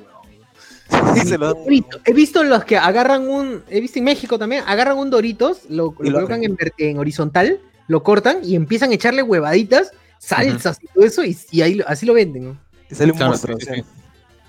se 1.25 1.39
lo 1.39 1.55
dan- 1.55 1.65
He 1.67 1.71
visto, 1.71 2.01
he 2.05 2.13
visto 2.13 2.45
los 2.45 2.65
que 2.65 2.77
agarran 2.77 3.29
un. 3.29 3.63
He 3.69 3.81
visto 3.81 3.99
en 3.99 4.05
México 4.05 4.39
también, 4.39 4.65
agarran 4.67 4.99
un 4.99 5.09
Doritos, 5.09 5.63
lo, 5.71 5.95
Y 6.01 6.05
lo 6.05 6.11
lo 6.11 6.17
colocan 6.17 6.45
en, 6.45 6.57
en 6.79 6.99
horizontal, 6.99 7.61
lo 7.87 8.03
cortan 8.03 8.41
y 8.45 8.55
empiezan 8.55 8.91
a 8.91 8.95
echarle 8.95 9.23
huevaditas, 9.23 9.93
salsas 10.20 10.78
y 10.83 10.87
todo 10.88 11.04
eso, 11.04 11.24
y, 11.24 11.37
y 11.50 11.62
ahí, 11.62 11.74
lo- 11.74 11.88
así 11.88 12.04
lo 12.06 12.12
venden. 12.14 12.44
¿no? 12.44 12.59
y 12.90 12.94
sale 12.94 13.12
un 13.12 13.16
Claro, 13.16 13.30
monstruo, 13.33 13.56
sí, 13.59 13.85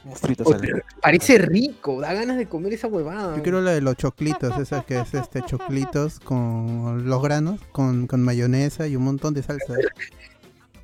monstruito 0.04 0.44
Oye, 0.44 0.60
sale. 0.60 0.84
Parece 1.02 1.38
rico, 1.38 2.02
da 2.02 2.14
ganas 2.14 2.38
de 2.38 2.48
comer 2.48 2.74
esa 2.74 2.88
huevada. 2.88 3.38
Yo 3.38 3.44
quiero 3.44 3.62
la 3.62 3.72
de 3.72 3.82
los 3.82 3.96
choclitos, 3.96 4.58
esa 4.60 4.84
que 4.84 5.00
es 5.00 5.14
este 5.14 5.42
choclitos 5.44 6.20
con 6.20 7.06
los 7.08 7.22
granos, 7.22 7.62
con, 7.72 8.08
con 8.08 8.22
mayonesa 8.22 8.88
y 8.88 8.96
un 8.96 9.04
montón 9.04 9.34
de 9.34 9.44
salsa. 9.44 9.74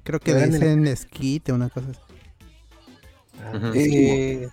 Creo 0.03 0.19
que 0.19 0.33
le 0.33 0.47
dicen 0.47 0.87
esquite, 0.87 1.51
una 1.51 1.69
cosa 1.69 1.87
así. 1.91 1.99
Eh, 3.75 4.47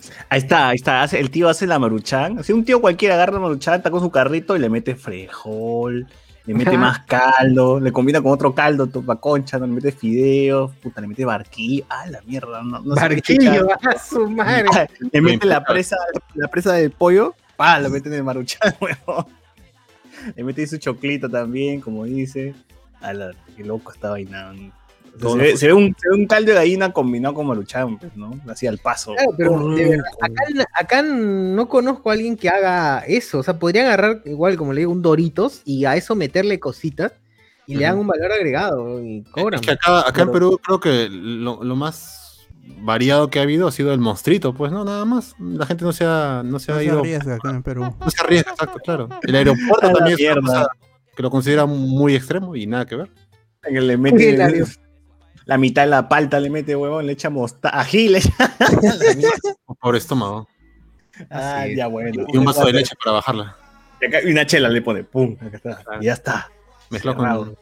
sé. 0.00 0.12
Ahí 0.28 0.38
está, 0.40 0.68
ahí 0.68 0.76
está. 0.76 1.04
el 1.04 1.30
tío 1.30 1.48
hace 1.48 1.66
la 1.66 1.78
maruchan. 1.78 2.38
Así 2.38 2.52
un 2.52 2.64
tío 2.64 2.80
cualquiera 2.80 3.14
agarra 3.14 3.34
la 3.34 3.40
maruchan, 3.40 3.76
está 3.76 3.90
con 3.90 4.00
su 4.00 4.10
carrito 4.10 4.56
y 4.56 4.58
le 4.58 4.68
mete 4.68 4.94
frejol, 4.94 6.06
le 6.46 6.54
mete 6.54 6.76
más 6.76 6.98
caldo, 7.06 7.80
le 7.80 7.92
combina 7.92 8.20
con 8.20 8.32
otro 8.32 8.54
caldo, 8.54 8.86
topa 8.86 9.16
concha, 9.16 9.58
no 9.58 9.66
le 9.66 9.72
mete 9.72 9.92
fideos, 9.92 10.72
puta, 10.76 11.00
le 11.00 11.06
mete 11.06 11.24
barquillo. 11.24 11.84
Ah, 11.88 12.06
la 12.06 12.20
mierda, 12.22 12.62
no, 12.62 12.80
no 12.80 12.94
sé 12.94 13.08
qué 13.08 13.14
Barquillo, 13.14 13.68
a 13.82 13.98
su 13.98 14.28
madre. 14.28 14.88
Le 15.10 15.20
mete 15.20 15.46
la 15.46 15.64
presa, 15.64 15.96
la 16.34 16.48
presa 16.48 16.72
del 16.74 16.90
pollo, 16.90 17.34
pa, 17.56 17.78
lo 17.80 17.90
mete 17.90 18.08
en 18.08 18.16
el 18.16 18.24
maruchan, 18.24 18.74
huevón. 18.80 19.26
Le 20.36 20.44
mete 20.44 20.66
su 20.66 20.78
choclito 20.78 21.28
también, 21.28 21.80
como 21.80 22.04
dice. 22.04 22.54
A 23.00 23.12
la, 23.12 23.32
qué 23.56 23.64
loco 23.64 23.92
esta 23.92 24.10
vaina. 24.10 24.54
Se, 25.18 25.36
ve, 25.36 25.50
fu- 25.52 25.56
se 25.58 25.66
ve 25.68 25.72
un, 25.72 25.96
se 25.98 26.08
ve 26.08 26.16
un 26.16 26.26
caldo 26.26 26.50
de 26.50 26.56
gallina 26.56 26.92
combinado 26.92 27.34
con 27.34 27.46
maruchan, 27.46 27.98
pues, 27.98 28.16
¿no? 28.16 28.32
Así 28.48 28.66
al 28.66 28.78
paso. 28.78 29.14
Claro, 29.14 29.30
pero 29.36 29.68
de 29.74 29.88
verdad, 29.90 30.04
acá, 30.20 30.42
acá 30.74 31.02
no 31.02 31.68
conozco 31.68 32.10
a 32.10 32.14
alguien 32.14 32.36
que 32.36 32.48
haga 32.48 33.00
eso. 33.06 33.38
O 33.38 33.42
sea, 33.42 33.58
podrían 33.58 33.86
agarrar 33.86 34.22
igual, 34.24 34.56
como 34.56 34.72
le 34.72 34.80
digo, 34.80 34.92
un 34.92 35.02
Doritos 35.02 35.62
y 35.64 35.84
a 35.84 35.96
eso 35.96 36.14
meterle 36.16 36.58
cositas 36.58 37.12
y 37.66 37.76
le 37.76 37.84
dan 37.84 37.98
un 37.98 38.06
valor 38.06 38.32
agregado 38.32 39.02
y 39.02 39.22
cobran. 39.30 39.60
Es 39.60 39.66
que 39.66 39.72
acá, 39.72 40.06
acá 40.08 40.22
en. 40.22 40.32
Perú 40.32 40.58
creo 40.62 40.80
que 40.80 41.08
lo, 41.10 41.62
lo 41.62 41.76
más 41.76 42.48
variado 42.80 43.30
que 43.30 43.38
ha 43.38 43.42
habido 43.42 43.68
ha 43.68 43.72
sido 43.72 43.92
el 43.92 44.00
monstruito, 44.00 44.52
pues 44.54 44.72
no, 44.72 44.84
nada 44.84 45.04
más. 45.04 45.34
La 45.38 45.64
gente 45.66 45.84
no 45.84 45.92
se 45.92 46.04
ha, 46.04 46.42
no 46.44 46.58
se 46.58 46.72
No 46.72 46.76
ha 46.76 46.80
se 46.80 46.84
ido. 46.86 46.98
arriesga 47.00 47.36
acá 47.36 47.50
en 47.50 47.62
Perú. 47.62 47.82
No 48.00 48.10
se 48.10 48.20
arriesga, 48.22 48.50
exacto, 48.50 48.78
claro. 48.84 49.08
El 49.22 49.34
aeropuerto 49.36 49.92
también 49.92 50.18
es 50.18 50.32
una 50.36 50.40
cosa 50.40 50.68
que 51.16 51.22
lo 51.22 51.30
considera 51.30 51.66
muy 51.66 52.16
extremo 52.16 52.56
y 52.56 52.66
nada 52.66 52.84
que 52.84 52.96
ver. 52.96 53.10
Que 53.62 53.80
le 53.80 53.96
mete 53.96 54.34
Claro. 54.34 54.64
La 55.44 55.58
mitad 55.58 55.82
de 55.82 55.88
la 55.88 56.08
palta, 56.08 56.40
le 56.40 56.50
mete 56.50 56.74
huevón, 56.74 57.06
le 57.06 57.12
echa 57.12 57.30
mostaza, 57.30 57.78
ají, 57.78 58.08
le 58.08 58.18
echa. 58.18 58.32
Por 59.80 59.96
estómago. 59.96 60.48
ah, 61.30 61.66
es. 61.66 61.76
ya 61.76 61.86
bueno. 61.86 62.26
Y 62.32 62.36
un 62.36 62.44
vaso 62.44 62.64
de 62.66 62.72
leche 62.72 62.94
para 63.02 63.16
bajarla. 63.16 63.56
Y 64.24 64.30
una 64.30 64.46
chela 64.46 64.68
le 64.68 64.82
pone, 64.82 65.04
pum, 65.04 65.36
acá 65.40 65.56
está. 65.56 65.82
Y 66.00 66.04
ya 66.04 66.12
está. 66.14 66.50
Mezclado 66.90 67.16
con, 67.16 67.56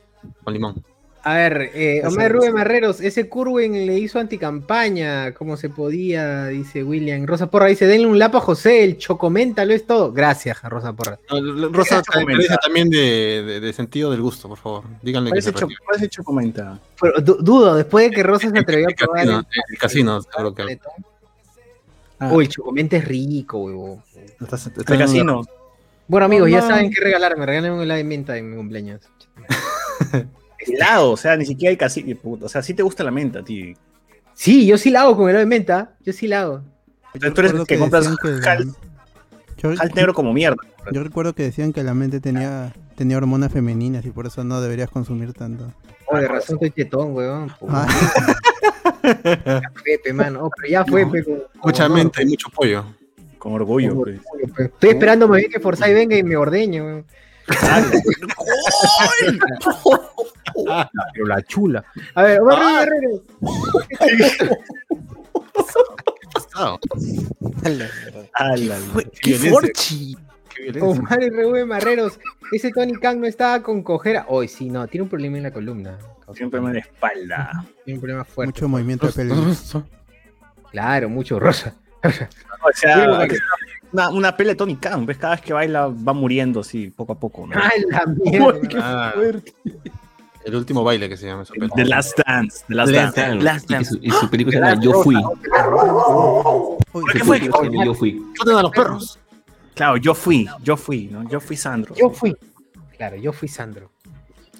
con 0.45 0.53
limón. 0.53 0.91
A 1.25 1.35
ver, 1.37 1.71
eh, 1.75 2.03
Omar. 2.05 2.33
Rubén 2.33 2.53
Marreros, 2.53 3.01
ese 3.01 3.29
Curwen 3.29 3.87
le 3.87 3.97
hizo 3.97 4.19
anticampaña, 4.19 5.33
como 5.35 5.57
se 5.57 5.69
podía, 5.69 6.47
dice 6.49 6.83
William. 6.83 7.27
Rosa 7.27 7.49
Porra 7.49 7.67
dice, 7.67 7.87
denle 7.87 8.09
un 8.09 8.19
lapo 8.19 8.39
a 8.39 8.41
José, 8.41 8.83
el 8.83 8.99
chocomenta 8.99 9.65
lo 9.65 9.73
es 9.73 9.87
todo. 9.87 10.13
Gracias, 10.13 10.61
Rosa 10.65 10.93
Porra. 10.93 11.21
No, 11.31 11.69
Rosa, 11.69 12.03
carece 12.03 12.57
también 12.61 12.91
de, 12.91 13.43
de- 13.47 13.61
de 13.61 13.73
sentido 13.73 14.11
del 14.11 14.21
gusto, 14.21 14.49
por 14.49 14.59
favor. 14.59 14.83
Díganle 15.01 15.31
¿Cuál 15.31 15.39
que 15.39 15.43
se 15.43 15.53
cho- 15.53 15.69
cuál 15.87 16.03
es 16.03 16.09
chocomenta? 16.09 16.81
Pero 17.01 17.21
dudo, 17.21 17.77
después 17.77 18.11
de 18.11 18.17
que 18.17 18.23
Rosa 18.25 18.51
se 18.51 18.59
atrevió 18.59 18.89
a 18.89 18.91
probar 18.91 19.19
casino, 19.25 19.39
el, 19.39 19.47
el 19.71 19.79
casino, 19.79 20.23
seguro 20.23 20.55
que. 20.57 20.81
Ah. 22.19 22.33
Uy, 22.33 22.45
el 22.47 22.51
chocomenta 22.51 22.97
es 22.97 23.05
rico, 23.07 24.03
estás 24.41 24.67
El 24.67 24.73
una- 24.89 24.99
casino. 24.99 25.43
Bueno, 26.09 26.27
amigos, 26.27 26.51
ya 26.51 26.61
No. 26.63 26.67
saben 26.67 26.91
qué 26.91 27.01
regalarme. 27.01 27.47
Regalen 27.47 27.73
un 27.73 27.81
helado 27.83 27.99
de 27.99 28.05
menta 28.05 28.37
en 28.37 28.51
mi 28.51 28.57
cumpleaños. 28.57 29.01
Helado, 30.66 31.11
o 31.12 31.16
sea, 31.16 31.37
ni 31.37 31.44
siquiera 31.46 31.70
hay 31.70 31.77
casino. 31.77 32.16
O 32.40 32.48
sea, 32.48 32.62
sí 32.62 32.75
te 32.75 32.83
gusta 32.83 33.03
la 33.05 33.11
menta, 33.11 33.42
tío. 33.42 33.75
Sí, 34.35 34.66
yo 34.66 34.79
sí 34.79 34.90
la 34.90 35.03
hago 35.03 35.16
con 35.16 35.29
helado 35.29 35.40
de 35.40 35.46
menta. 35.46 35.94
Yo 36.05 36.12
sí 36.12 36.27
la 36.29 36.42
hago. 36.42 36.62
Entonces 37.14 37.35
tú 37.35 37.40
eres 37.42 37.53
el 37.53 37.59
que 37.66 37.75
que 37.75 37.79
compras 37.79 38.09
que 38.22 38.66
Yo, 39.59 39.70
negro 39.94 40.14
como 40.14 40.33
mierda. 40.33 40.57
yo 40.92 41.03
recuerdo 41.05 41.35
que 41.35 41.42
decían 41.42 41.72
que 41.72 41.83
la 41.83 41.92
mente 41.94 42.20
tenía, 42.20 42.72
tenía 42.96 43.18
hormonas 43.18 43.53
femeninas 43.53 44.05
y 44.07 44.11
por 44.11 44.27
eso 44.27 44.42
no 44.44 44.61
deberías 44.61 44.88
consumir 44.90 45.33
tanto. 45.35 45.72
Oh, 46.07 46.16
de 46.16 46.27
razón 46.29 46.57
estoy 46.57 46.70
tetón, 46.70 47.14
weón. 47.14 47.53
Ah, 47.68 47.87
Ya 49.03 49.62
fue, 49.75 49.98
pe, 50.03 50.12
mano. 50.12 50.44
Oh, 50.46 50.51
pero 50.57 50.68
ya 50.70 50.85
fue, 50.85 51.07
pe, 51.11 51.25
con- 51.25 51.42
Mucha 51.64 51.87
con- 51.87 51.96
mente 51.96 52.22
y 52.22 52.27
mucho 52.27 52.48
pollo. 52.51 52.85
Con 53.38 53.53
orgullo. 53.55 53.94
con 53.94 54.03
pues. 54.05 54.20
orgullo, 54.33 54.55
pe. 54.55 54.64
Estoy 54.64 54.90
esperando 54.90 55.29
más 55.29 55.38
bien 55.38 55.51
que 55.51 55.61
Forsyth 55.61 55.94
venga 55.94 56.16
y 56.16 56.22
me 56.22 56.37
ordeñe, 56.37 56.81
weón. 56.83 57.05
Pero 61.15 61.27
la 61.27 61.43
chula. 61.43 61.85
A 62.15 62.23
ver. 62.23 62.41
Ala, 68.35 68.79
¡Qué 69.21 69.35
forchi! 69.35 70.17
Omar 70.81 71.21
Rubén 71.31 71.69
Marreros. 71.69 72.19
Ese 72.53 72.71
Tony 72.71 72.95
Khan 72.95 73.21
no 73.21 73.27
estaba 73.27 73.62
con 73.62 73.83
cojera. 73.83 74.27
Hoy 74.29 74.49
sí, 74.49 74.69
no, 74.69 74.87
tiene 74.87 75.05
un 75.05 75.09
problema 75.09 75.38
en 75.38 75.43
la 75.45 75.53
columna. 75.53 75.99
Siempre 76.35 76.61
me 76.61 76.69
da 76.69 76.75
la 76.75 76.81
espalda. 76.81 77.65
Tiene 77.85 77.99
un 77.99 78.01
problema 78.01 78.25
fuerte. 78.25 78.53
mucho 78.53 78.69
movimiento 78.69 79.07
de 79.07 79.12
pelo. 79.12 79.35
Claro, 80.71 81.09
mucho 81.09 81.38
rosa. 81.38 81.75
O 82.65 82.71
sea, 82.75 83.27
una, 83.92 84.11
una 84.11 84.37
pelea 84.37 84.52
de 84.55 84.57
Tony 84.57 84.76
Khan, 84.76 85.07
¿ves? 85.07 85.18
Cada 85.18 85.35
vez 85.35 85.42
que 85.44 85.52
baila 85.52 85.87
va 85.88 86.12
muriendo 86.12 86.61
así, 86.61 86.90
poco 86.90 87.12
a 87.12 87.18
poco, 87.18 87.46
¿no? 87.46 87.55
¡Ay, 87.55 87.85
la 87.88 88.07
mierda! 88.24 88.59
Ah, 88.81 89.14
el 90.44 90.57
último 90.57 90.83
baile 90.83 91.09
que 91.09 91.16
se 91.16 91.26
llama 91.26 91.42
eso. 91.44 91.55
The 91.76 91.85
Last 91.85 92.18
Dance, 92.26 92.64
The 92.66 92.74
Last 92.74 92.92
Dance. 92.92 93.20
Dance. 93.20 93.44
Last 93.44 93.70
Y 93.70 93.74
Dance. 93.74 93.90
su, 93.90 93.98
y 94.02 94.11
su 94.11 94.28
película 94.28 94.57
se 94.57 94.61
llama 94.61 94.83
Yo 94.83 95.02
Fui. 95.02 95.16
Qué 97.12 97.20
fue? 97.24 97.38
película 97.38 97.85
Yo 97.85 97.94
Fui. 97.94 98.20
A 98.40 98.62
los 98.62 98.70
perros. 98.72 99.18
Claro, 99.74 99.96
yo 99.98 100.14
fui, 100.14 100.48
yo 100.62 100.76
fui, 100.76 101.07
¿no? 101.07 101.28
Yo 101.28 101.40
fui 101.40 101.57
Sandro. 101.57 101.94
Yo 101.94 102.11
fui. 102.11 102.37
Claro, 102.96 103.16
yo 103.16 103.33
fui 103.33 103.46
Sandro. 103.48 103.91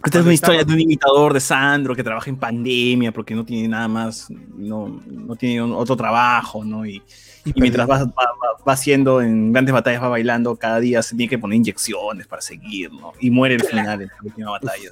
Esta 0.04 0.18
es 0.18 0.24
una 0.24 0.34
historia 0.34 0.64
de 0.64 0.72
un 0.72 0.80
imitador 0.80 1.32
de 1.32 1.40
Sandro 1.40 1.94
que 1.94 2.02
trabaja 2.02 2.28
en 2.28 2.36
pandemia 2.36 3.12
porque 3.12 3.34
no 3.34 3.44
tiene 3.44 3.68
nada 3.68 3.86
más, 3.88 4.28
no, 4.56 5.00
no 5.06 5.36
tiene 5.36 5.62
un- 5.62 5.72
otro 5.72 5.96
trabajo, 5.96 6.64
¿no? 6.64 6.84
Y, 6.84 7.02
y 7.44 7.60
mientras 7.60 7.88
va, 7.88 8.04
va, 8.04 8.72
haciendo 8.72 9.20
en 9.22 9.52
grandes 9.52 9.72
batallas, 9.72 10.02
va 10.02 10.08
bailando, 10.08 10.56
cada 10.56 10.80
día 10.80 11.02
se 11.02 11.16
tiene 11.16 11.28
que 11.30 11.38
poner 11.38 11.56
inyecciones 11.56 12.26
para 12.26 12.42
seguir, 12.42 12.92
¿no? 12.92 13.12
Y 13.20 13.30
muere 13.30 13.54
al 13.56 13.62
final 13.64 14.02
en 14.02 14.08
la 14.08 14.14
última 14.22 14.50
batalla. 14.50 14.90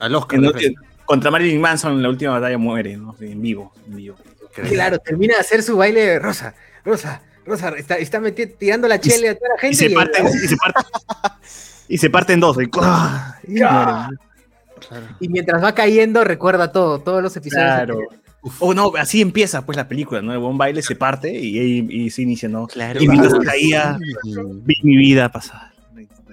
Al 0.00 0.14
Oscar. 0.14 0.38
En- 0.38 0.44
en- 0.44 0.74
contra 1.04 1.30
Marilyn 1.30 1.60
Manson 1.60 1.92
en 1.94 2.02
la 2.02 2.08
última 2.10 2.32
batalla 2.32 2.58
muere, 2.58 2.96
¿no? 2.98 3.16
En 3.20 3.40
vivo, 3.40 3.72
en 3.86 3.96
vivo. 3.96 4.16
Claro, 4.52 4.98
termina 4.98 5.34
de 5.36 5.40
hacer 5.40 5.62
su 5.62 5.76
baile 5.76 6.00
de 6.00 6.18
Rosa, 6.18 6.54
Rosa, 6.84 7.22
Rosa, 7.46 7.70
está, 7.78 7.96
está 7.96 8.20
meti- 8.20 8.54
tirando 8.58 8.88
la 8.88 9.00
chele 9.00 9.30
a 9.30 9.34
toda 9.34 9.48
la 9.50 9.56
Y 9.56 9.60
gente. 9.60 9.76
se 9.76 9.86
y- 9.90 9.94
parte, 9.94 10.22
y 10.22 10.48
se 10.48 10.56
parte, 10.56 10.80
y 11.88 11.98
se 11.98 12.10
parte 12.10 12.32
en 12.32 12.40
dos. 12.40 12.56
y- 12.60 12.64
y 12.64 13.60
muere. 13.60 14.16
Y 15.20 15.28
mientras 15.28 15.62
va 15.62 15.74
cayendo, 15.74 16.22
recuerda 16.24 16.70
todo, 16.72 17.00
todos 17.00 17.22
los 17.22 17.36
episodios. 17.36 17.66
Claro. 17.66 17.98
O 18.60 18.72
no, 18.72 18.92
así 18.98 19.20
empieza 19.20 19.66
pues 19.66 19.76
la 19.76 19.88
película, 19.88 20.22
¿no? 20.22 20.32
El 20.32 20.38
buen 20.38 20.56
baile 20.56 20.80
se 20.80 20.94
parte 20.94 21.30
y, 21.30 21.58
y, 21.58 22.04
y 22.04 22.10
se 22.10 22.22
inicia, 22.22 22.48
¿no? 22.48 22.66
Claro. 22.68 23.02
Y 23.02 23.08
mientras 23.08 23.34
caía, 23.44 23.98
vi 24.24 24.74
mi 24.84 24.96
vida 24.96 25.28
pasar. 25.30 25.72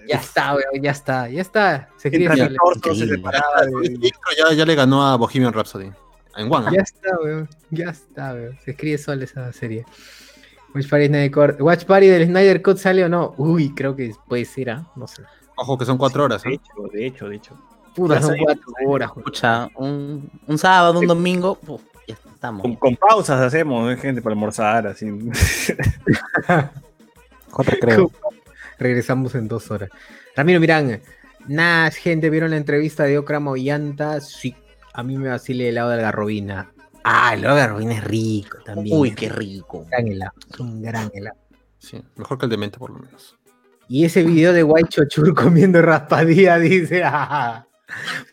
Ya 0.08 0.18
está, 0.18 0.54
weón, 0.54 0.84
ya 0.84 0.92
está, 0.92 1.28
ya 1.30 1.42
está. 1.42 1.90
Se 1.98 2.10
así, 2.10 2.16
el 2.42 2.58
se 2.96 3.08
separaba 3.08 3.66
de- 3.82 4.12
ya, 4.38 4.54
ya 4.54 4.66
le 4.66 4.76
ganó 4.76 5.04
a 5.04 5.16
Bohemian 5.18 5.52
Rhapsody. 5.52 5.90
En 6.38 6.52
One. 6.54 6.68
Ya 6.76 6.82
está, 6.84 7.18
weón. 7.24 7.50
Ya 7.72 7.90
está, 7.90 8.34
weón. 8.34 8.56
Se 8.64 8.72
escribe 8.72 9.00
sola 9.00 9.24
esa 9.24 9.52
serie. 9.52 9.84
Watch 10.76 10.88
Party, 10.90 11.08
Snyder 11.08 11.58
Watch 11.60 11.86
Party 11.86 12.06
del 12.08 12.28
Snyder 12.28 12.62
Cut 12.62 12.78
sale 12.78 13.04
o 13.04 13.10
no. 13.10 13.34
Uy, 13.38 13.74
creo 13.74 13.96
que 13.96 14.14
puede 14.28 14.46
ser, 14.46 14.70
¿ah? 14.70 14.86
No 14.96 15.08
sé. 15.08 15.24
Ojo 15.56 15.78
que 15.78 15.86
son 15.86 15.98
cuatro 15.98 16.24
horas. 16.24 16.44
De 16.44 16.52
¿eh? 16.52 16.54
hecho, 16.56 16.88
de 16.92 17.08
hecho, 17.08 17.30
de 17.30 17.36
hecho. 17.36 17.58
Puta, 17.96 18.16
Ya 18.16 18.22
son 18.22 18.38
cuatro 18.38 18.66
horas. 18.88 19.12
Escucha, 19.16 19.70
un, 19.76 20.30
un 20.48 20.58
sábado, 20.58 21.00
un 21.00 21.08
domingo, 21.08 21.56
puf, 21.56 21.82
ya 22.08 22.16
estamos. 22.34 22.62
Con, 22.62 22.76
con 22.76 22.96
pausas 22.96 23.40
hacemos, 23.42 23.92
¿eh, 23.92 23.98
gente, 23.98 24.22
para 24.22 24.34
almorzar, 24.34 24.88
así. 24.88 25.08
¿Cuánto 27.52 27.72
creo? 27.80 28.12
Regresamos 28.78 29.34
en 29.36 29.48
dos 29.48 29.72
horas. 29.72 29.90
Ramiro 30.36 30.60
Mirán, 30.60 31.02
Nah, 31.48 31.90
gente, 31.92 32.30
¿vieron 32.30 32.52
la 32.52 32.58
entrevista 32.58 33.04
de 33.04 33.18
Ocramo 33.18 33.56
y 33.56 33.70
Anta? 33.70 34.20
Sí, 34.20 34.56
a 34.94 35.04
mí 35.04 35.18
me 35.18 35.30
vacila 35.30 35.64
el 35.64 35.70
helado 35.70 35.90
de 35.90 35.96
algarrobina. 35.96 36.72
Ah, 37.04 37.34
el 37.34 37.42
helado 37.42 37.56
de 37.56 37.62
algarrobina 37.62 37.94
es 37.94 38.04
rico 38.04 38.58
también. 38.66 38.98
Uy, 38.98 39.10
es 39.10 39.16
qué 39.16 39.28
un 39.28 39.34
rico. 39.34 39.86
gran 39.90 40.08
helado, 40.08 40.34
es 40.52 40.60
un 40.60 40.82
gran 40.82 41.12
helado. 41.14 41.38
Sí, 41.78 42.02
mejor 42.16 42.40
que 42.40 42.46
el 42.48 42.50
de 42.50 42.58
mente, 42.58 42.80
por 42.80 42.90
lo 42.90 43.00
menos. 43.00 43.38
Y 43.88 44.06
ese 44.06 44.24
video 44.24 44.54
de 44.54 44.64
Guaychochur 44.64 45.34
comiendo 45.34 45.82
raspadilla 45.82 46.58
dice, 46.60 47.04
ah, 47.04 47.66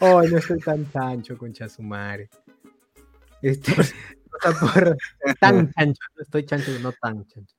oh, 0.01 0.23
no 0.23 0.39
estoy 0.39 0.61
tan 0.61 0.91
chancho, 0.91 1.37
concha 1.37 1.69
su 1.69 1.83
madre. 1.83 2.31
Este, 3.43 3.73
Rosa 4.31 4.61
Porras, 4.61 4.97
tan 5.41 5.73
chancho, 5.75 6.03
no 6.17 6.23
estoy 6.23 6.45
chancho, 6.45 6.71
no 6.81 6.93
tan 6.93 7.27
chancho. 7.27 7.55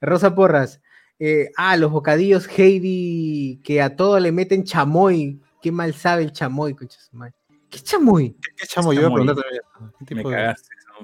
Rosa 0.00 0.34
Porras, 0.34 0.80
eh, 1.18 1.50
ah, 1.56 1.76
los 1.76 1.90
bocadillos 1.90 2.48
Heidi, 2.48 3.60
que 3.62 3.82
a 3.82 3.94
todo 3.94 4.18
le 4.18 4.32
meten 4.32 4.64
chamoy. 4.64 5.40
Qué 5.60 5.72
mal 5.72 5.92
sabe 5.94 6.22
el 6.22 6.32
chamoy, 6.32 6.74
concha 6.74 6.98
su 7.00 7.16
madre. 7.16 7.34
¿Qué 7.68 7.80
chamoy? 7.80 8.36
¿Qué 8.56 8.66
chamo? 8.66 8.92
Yo 8.92 9.00
iba 9.00 9.08
a 9.08 9.10
Chamoy. 9.10 9.26
preguntar 9.26 9.44
también. 10.06 10.24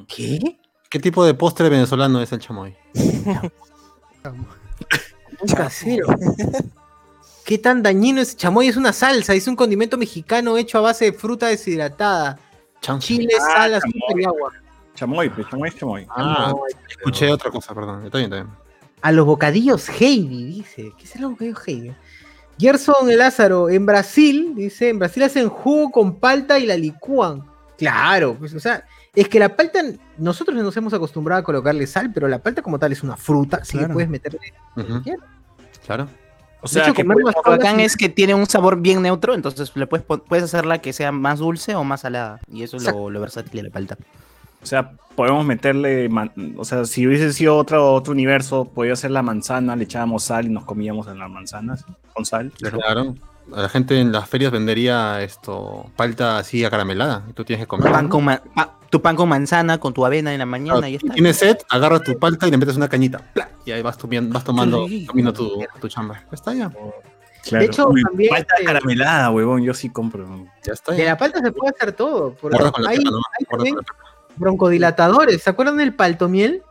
¿Qué. 0.08 0.38
¿Qué? 0.38 0.58
qué 0.88 0.98
tipo 0.98 1.24
de 1.26 1.34
postre 1.34 1.68
venezolano 1.68 2.22
es 2.22 2.32
el 2.32 2.38
chamoy? 2.38 2.74
Un 5.40 5.48
casero. 5.54 6.06
¿Qué 7.44 7.58
tan 7.58 7.82
dañino 7.82 8.20
es? 8.20 8.36
Chamoy 8.36 8.68
es 8.68 8.76
una 8.76 8.92
salsa, 8.92 9.34
es 9.34 9.46
un 9.46 9.56
condimento 9.56 9.98
mexicano 9.98 10.56
hecho 10.56 10.78
a 10.78 10.82
base 10.82 11.06
de 11.06 11.12
fruta 11.12 11.48
deshidratada. 11.48 12.38
Chile, 12.98 13.28
Ah, 13.40 13.44
sal, 13.68 13.72
chamoy. 13.72 13.76
azúcar 13.76 14.20
y 14.20 14.24
agua. 14.24 14.52
Chamoy, 14.94 15.30
pues, 15.30 15.48
chamoy 15.50 15.68
es 15.68 15.76
chamoy. 15.76 16.06
Ah, 16.10 16.44
Chamoy. 16.48 16.70
escuché 16.88 17.30
otra 17.30 17.50
cosa, 17.50 17.74
perdón. 17.74 18.04
Está 18.06 18.18
bien, 18.18 18.32
está 18.32 18.42
bien. 18.44 18.56
A 19.02 19.12
los 19.12 19.26
bocadillos 19.26 19.88
Heidi, 19.90 20.44
dice. 20.44 20.92
¿Qué 20.96 21.04
es 21.04 21.20
los 21.20 21.32
bocadillos 21.32 21.60
Heidi? 21.66 21.92
Gerson 22.58 23.10
el 23.10 23.18
Lázaro, 23.18 23.68
en 23.68 23.84
Brasil, 23.84 24.52
dice, 24.54 24.88
en 24.90 24.98
Brasil 25.00 25.24
hacen 25.24 25.48
jugo 25.48 25.90
con 25.90 26.16
palta 26.16 26.58
y 26.58 26.66
la 26.66 26.76
licúan. 26.76 27.42
Claro, 27.76 28.36
pues, 28.38 28.54
o 28.54 28.60
sea, 28.60 28.84
es 29.14 29.28
que 29.28 29.38
la 29.38 29.54
palta, 29.56 29.80
nosotros 30.18 30.56
nos 30.56 30.76
hemos 30.76 30.92
acostumbrado 30.94 31.40
a 31.40 31.44
colocarle 31.44 31.86
sal, 31.86 32.10
pero 32.12 32.28
la 32.28 32.38
palta 32.38 32.62
como 32.62 32.78
tal 32.78 32.92
es 32.92 33.02
una 33.02 33.16
fruta, 33.16 33.58
así 33.62 33.72
que 33.72 33.78
Claro. 33.78 33.94
puedes 33.94 34.08
meterle. 34.10 34.40
Ujú, 34.76 35.02
Claro. 35.86 36.08
O 36.60 36.66
De 36.66 36.68
sea, 36.68 36.84
hecho, 36.84 36.94
que 36.94 37.04
Lo 37.04 37.14
bacán 37.44 37.78
es 37.80 37.94
que 37.96 38.08
tiene 38.08 38.34
un 38.34 38.46
sabor 38.46 38.80
bien 38.80 39.02
neutro, 39.02 39.34
entonces 39.34 39.70
le 39.74 39.86
puedes, 39.86 40.06
puedes 40.06 40.44
hacerla 40.44 40.78
que 40.78 40.94
sea 40.94 41.12
más 41.12 41.38
dulce 41.40 41.74
o 41.74 41.84
más 41.84 42.00
salada. 42.00 42.40
Y 42.50 42.62
eso 42.62 42.78
es 42.78 42.84
lo, 42.84 43.10
lo 43.10 43.20
versátil 43.20 43.52
de 43.52 43.62
la 43.64 43.70
palta. 43.70 43.98
O 44.62 44.66
sea, 44.66 44.92
podemos 45.14 45.44
meterle, 45.44 46.08
man- 46.08 46.32
o 46.56 46.64
sea, 46.64 46.86
si 46.86 47.06
hubiese 47.06 47.34
sido 47.34 47.54
otro, 47.58 47.92
otro 47.92 48.12
universo, 48.14 48.64
podría 48.64 48.96
ser 48.96 49.10
la 49.10 49.20
manzana, 49.20 49.76
le 49.76 49.84
echábamos 49.84 50.24
sal 50.24 50.46
y 50.46 50.48
nos 50.48 50.64
comíamos 50.64 51.06
en 51.08 51.18
las 51.18 51.28
manzanas 51.28 51.84
con 52.14 52.24
sal. 52.24 52.50
Claro. 52.58 53.14
A 53.54 53.60
la 53.60 53.68
gente 53.68 54.00
en 54.00 54.10
las 54.10 54.26
ferias 54.26 54.50
vendería 54.50 55.20
esto 55.20 55.90
palta 55.96 56.38
así 56.38 56.64
acaramelada. 56.64 57.24
Y 57.28 57.34
tú 57.34 57.44
tienes 57.44 57.66
que 57.66 57.68
comer. 57.68 57.92
Pan 57.92 58.08
con 58.08 58.24
ma- 58.24 58.40
pa- 58.54 58.78
tu 58.94 59.02
pan 59.02 59.16
con 59.16 59.28
manzana, 59.28 59.78
con 59.78 59.92
tu 59.92 60.06
avena 60.06 60.32
en 60.32 60.38
la 60.38 60.46
mañana 60.46 60.78
Claro, 60.78 60.86
y 60.86 60.92
ya 60.92 60.96
está. 60.98 61.14
Tienes 61.14 61.36
sed, 61.36 61.58
agarra 61.68 61.98
tu 61.98 62.16
palta 62.16 62.46
y 62.46 62.52
le 62.52 62.58
metes 62.58 62.76
una 62.76 62.88
cañita. 62.88 63.22
Y 63.64 63.72
ahí 63.72 63.82
vas, 63.82 63.98
tomiendo, 63.98 64.32
vas 64.32 64.44
tomando, 64.44 64.86
comiendo 65.08 65.32
tu, 65.32 65.50
tu 65.80 65.88
chamba. 65.88 66.20
Ya 66.20 66.28
está 66.30 66.54
ya. 66.54 66.70
Claro. 67.42 67.64
hecho, 67.64 67.88
Uy, 67.88 68.02
también, 68.04 68.30
Falta 68.30 68.54
eh, 68.60 68.64
caramelada, 68.64 69.30
huevón, 69.32 69.64
yo 69.64 69.74
sí 69.74 69.90
compro. 69.90 70.46
Ya 70.64 70.74
está 70.74 70.92
De 70.92 70.98
ya. 70.98 71.06
la 71.06 71.18
palta 71.18 71.40
se 71.40 71.50
puede 71.50 71.72
hacer 71.76 71.90
todo. 71.90 72.36
porque 72.40 72.56
hay, 72.86 72.98
hay 72.98 73.72
broncodilatadores. 74.36 75.42
¿Se 75.42 75.50
acuerdan 75.50 75.76
del 75.76 75.92
paltomiel? 75.92 76.62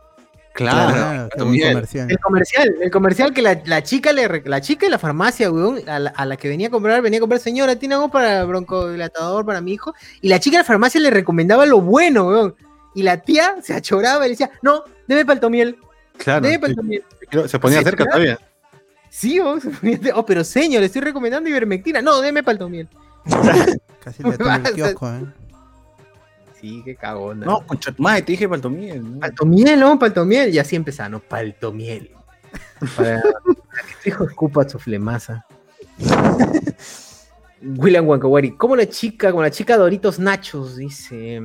Claro, 0.54 1.28
comercial. 1.36 2.08
El 2.10 2.18
comercial, 2.20 2.74
el 2.80 2.90
comercial 2.90 3.34
que 3.34 3.42
la, 3.42 3.60
la 3.66 3.82
chica 3.82 4.12
le 4.12 4.42
la 4.44 4.60
chica 4.60 4.86
de 4.86 4.90
la 4.90 4.98
farmacia, 5.00 5.50
weón, 5.50 5.80
a 5.88 5.98
la, 5.98 6.10
a 6.10 6.24
la 6.24 6.36
que 6.36 6.48
venía 6.48 6.68
a 6.68 6.70
comprar, 6.70 7.02
venía 7.02 7.18
a 7.18 7.20
comprar, 7.20 7.40
señora, 7.40 7.74
¿tiene 7.76 7.96
algo 7.96 8.08
para 8.08 8.44
broncodilatador 8.44 9.44
para 9.44 9.60
mi 9.60 9.72
hijo? 9.72 9.94
Y 10.20 10.28
la 10.28 10.38
chica 10.38 10.58
de 10.58 10.62
la 10.62 10.66
farmacia 10.66 11.00
le 11.00 11.10
recomendaba 11.10 11.66
lo 11.66 11.80
bueno, 11.80 12.28
weón. 12.28 12.54
Y 12.94 13.02
la 13.02 13.16
tía 13.20 13.56
se 13.62 13.74
achoraba 13.74 14.24
y 14.24 14.28
le 14.28 14.30
decía, 14.34 14.50
no, 14.62 14.84
debe 15.08 15.24
paltomiel, 15.26 15.76
Claro. 16.18 16.42
debe 16.46 16.60
paltomiel. 16.60 17.02
Se 17.48 17.58
ponía 17.58 17.82
cerca 17.82 18.04
todavía. 18.04 18.38
Sí, 19.10 19.40
weón, 19.40 19.60
se 19.60 19.70
ponía 19.70 19.98
de- 19.98 20.12
oh, 20.12 20.24
pero 20.24 20.44
señor, 20.44 20.80
le 20.80 20.86
estoy 20.86 21.02
recomendando 21.02 21.50
ivermectina, 21.50 22.00
no, 22.00 22.20
deme 22.20 22.44
paltomiel. 22.44 22.88
Casi 24.04 24.22
le 24.22 24.28
el 24.68 24.74
kiosco, 24.74 25.08
¿eh? 25.08 25.24
Sí, 26.64 26.80
qué 26.82 26.96
cagona. 26.96 27.44
No, 27.44 27.66
concha 27.66 27.92
tu 27.92 28.02
madre, 28.02 28.22
te 28.22 28.32
dije 28.32 28.48
paltomiel. 28.48 29.02
¿no? 29.14 29.20
Paltomiel, 29.20 29.78
¿no? 29.78 29.98
Paltomiel. 29.98 30.54
Y 30.54 30.58
así 30.58 30.74
empezaba, 30.76 31.10
¿no? 31.10 31.20
Paltomiel. 31.20 32.10
Para, 32.96 33.20
para 33.22 33.82
que 33.86 33.94
tu 34.02 34.08
hijo 34.08 34.24
escupa 34.24 34.66
su 34.66 34.78
flemaza. 34.78 35.44
William 37.60 38.06
Wankawari, 38.08 38.52
como 38.56 38.76
la 38.76 38.88
chica, 38.88 39.30
como 39.30 39.42
la 39.42 39.50
chica 39.50 39.76
Doritos 39.76 40.18
Nachos, 40.18 40.76
dice 40.76 41.36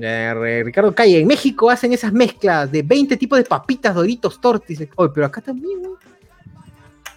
eh, 0.00 0.34
re- 0.34 0.62
Ricardo 0.62 0.94
Calle. 0.94 1.18
En 1.20 1.26
México 1.26 1.70
hacen 1.70 1.92
esas 1.92 2.12
mezclas 2.12 2.70
de 2.70 2.82
20 2.82 3.16
tipos 3.16 3.36
de 3.38 3.44
papitas 3.44 3.96
Doritos 3.96 4.40
Tortis. 4.40 4.80
Oye, 4.94 5.10
pero 5.12 5.26
acá 5.26 5.40
también, 5.40 5.82
¿no? 5.82 5.90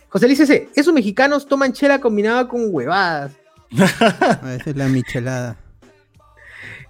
José 0.09 0.25
Luis 0.25 0.39
dice, 0.39 0.69
esos 0.75 0.93
mexicanos 0.95 1.47
toman 1.47 1.73
chela 1.73 1.99
combinada 2.01 2.47
con 2.47 2.61
huevadas. 2.73 3.33
Ah, 3.79 4.55
Esa 4.59 4.71
es 4.71 4.75
la 4.75 4.87
michelada. 4.87 5.55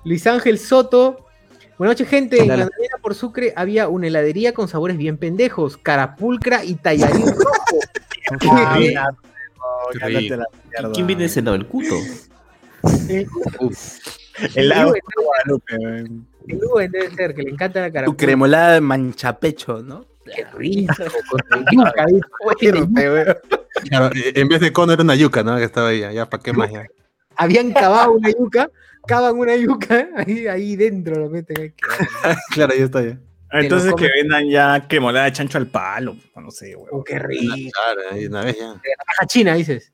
Luis 0.03 0.25
Ángel 0.27 0.57
Soto. 0.59 1.25
Buenas 1.77 1.95
noches, 1.95 2.09
gente. 2.09 2.41
En 2.41 2.47
la 2.47 2.69
por 3.01 3.15
Sucre 3.15 3.53
había 3.55 3.87
una 3.87 4.07
heladería 4.07 4.53
con 4.53 4.67
sabores 4.67 4.97
bien 4.97 5.17
pendejos: 5.17 5.77
carapulcra 5.77 6.63
y 6.63 6.75
tallarín 6.75 7.27
rojo. 7.27 7.79
Ah, 8.49 8.79
Eh, 8.79 10.29
Qué. 10.29 10.39
¿Quién 10.93 11.07
viene 11.07 11.27
sentado? 11.27 11.55
¿El 11.57 11.67
cuto? 11.67 11.95
eh, 13.09 13.25
El 14.55 14.71
agua 14.71 14.93
El 14.95 15.01
de 15.01 15.23
Guadalupe, 15.25 15.77
weón. 15.77 16.27
el 16.47 16.57
Luen 16.59 16.91
debe 16.91 17.11
ser, 17.13 17.35
que 17.35 17.41
le 17.43 17.49
encanta 17.49 17.81
la 17.81 17.87
Tu 17.87 17.93
carapulcra. 17.93 18.25
cremolada 18.25 18.73
de 18.75 18.81
manchapecho, 18.81 19.81
¿no? 19.81 20.05
Qué 20.33 20.45
rico. 20.53 20.93
Con 21.49 21.65
yuca. 21.73 22.05
Claro, 23.89 24.15
eh, 24.15 24.31
en 24.35 24.47
vez 24.47 24.61
de 24.61 24.71
cono 24.71 24.93
era 24.93 25.03
una 25.03 25.15
yuca, 25.15 25.43
¿no? 25.43 25.57
Que 25.57 25.65
estaba 25.65 25.89
ahí, 25.89 25.99
ya, 26.13 26.29
¿para 26.29 26.41
qué 26.41 26.53
más? 26.53 26.71
Ya? 26.71 26.85
Habían 27.35 27.73
cavado 27.73 28.13
una 28.13 28.29
yuca, 28.29 28.69
cavan 29.07 29.37
una 29.37 29.55
yuca, 29.55 30.07
ahí, 30.15 30.47
ahí 30.47 30.75
dentro 30.75 31.15
lo 31.19 31.29
meten. 31.29 31.59
ahí. 31.61 31.73
claro, 32.51 32.73
ya 32.75 32.85
está 32.85 33.01
ya. 33.03 33.17
Entonces 33.53 33.89
lo 33.91 33.97
que 33.97 34.07
vendan 34.15 34.47
ya 34.49 34.87
cremolada 34.87 35.25
de 35.25 35.33
chancho 35.33 35.57
al 35.57 35.67
palo. 35.67 36.15
No 36.35 36.51
sé, 36.51 36.73
Oh, 36.75 36.83
weón. 36.83 37.03
qué 37.03 37.19
rico. 37.19 37.53
Claro, 37.73 38.01
ahí 38.11 38.25
una 38.25 38.43
vez 38.45 38.57
ya. 38.57 38.67
Raja 38.73 39.27
china, 39.27 39.55
dices. 39.55 39.91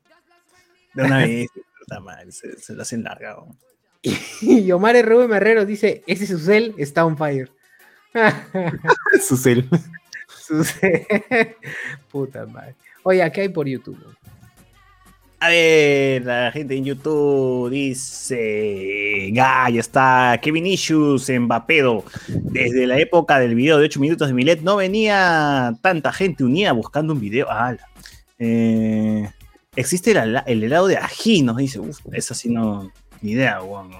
De 0.94 1.02
una 1.02 1.18
vez. 1.18 1.48
puta 1.78 2.00
madre, 2.00 2.30
se, 2.30 2.56
se 2.58 2.74
lo 2.74 2.82
hacen 2.82 3.02
larga. 3.02 3.36
weón. 3.40 3.58
Y 4.42 4.70
Omar 4.70 4.94
R. 4.94 5.24
Herrero 5.34 5.66
dice: 5.66 6.04
Ese 6.06 6.26
su 6.26 6.38
cel 6.38 6.72
está 6.78 7.04
on 7.04 7.16
fire. 7.18 7.50
Su 9.20 9.36
cel. 9.36 9.68
Su 10.28 10.62
cel. 10.64 11.04
Puta 12.10 12.46
madre. 12.46 12.76
Oye, 13.02 13.28
¿qué 13.32 13.40
hay 13.42 13.48
por 13.48 13.66
YouTube? 13.66 13.98
A 15.40 15.50
ver, 15.50 16.24
la 16.24 16.50
gente 16.50 16.76
en 16.76 16.84
YouTube 16.84 17.70
dice. 17.70 19.32
Ah, 19.40 19.70
ya 19.70 19.78
está. 19.78 20.38
Kevin 20.42 20.66
Issues 20.66 21.28
en 21.28 21.46
Vapedo. 21.46 22.04
Desde 22.26 22.88
la 22.88 22.98
época 22.98 23.38
del 23.38 23.54
video 23.54 23.78
de 23.78 23.84
8 23.84 24.00
minutos 24.00 24.26
de 24.26 24.34
Milet 24.34 24.62
no 24.62 24.76
venía 24.76 25.74
tanta 25.80 26.12
gente 26.12 26.42
unida 26.42 26.72
buscando 26.72 27.12
un 27.12 27.20
video. 27.20 27.48
¡Hala! 27.48 27.86
Eh, 28.40 29.30
existe 29.76 30.10
el, 30.10 30.64
helado 30.64 30.88
de 30.88 30.96
ají, 30.96 31.42
nos 31.42 31.56
dice. 31.58 31.78
Uf, 31.78 32.00
esa 32.12 32.34
sí 32.34 32.48
no. 32.48 32.90
Ni 33.22 33.32
idea, 33.32 33.62
weón. 33.62 33.90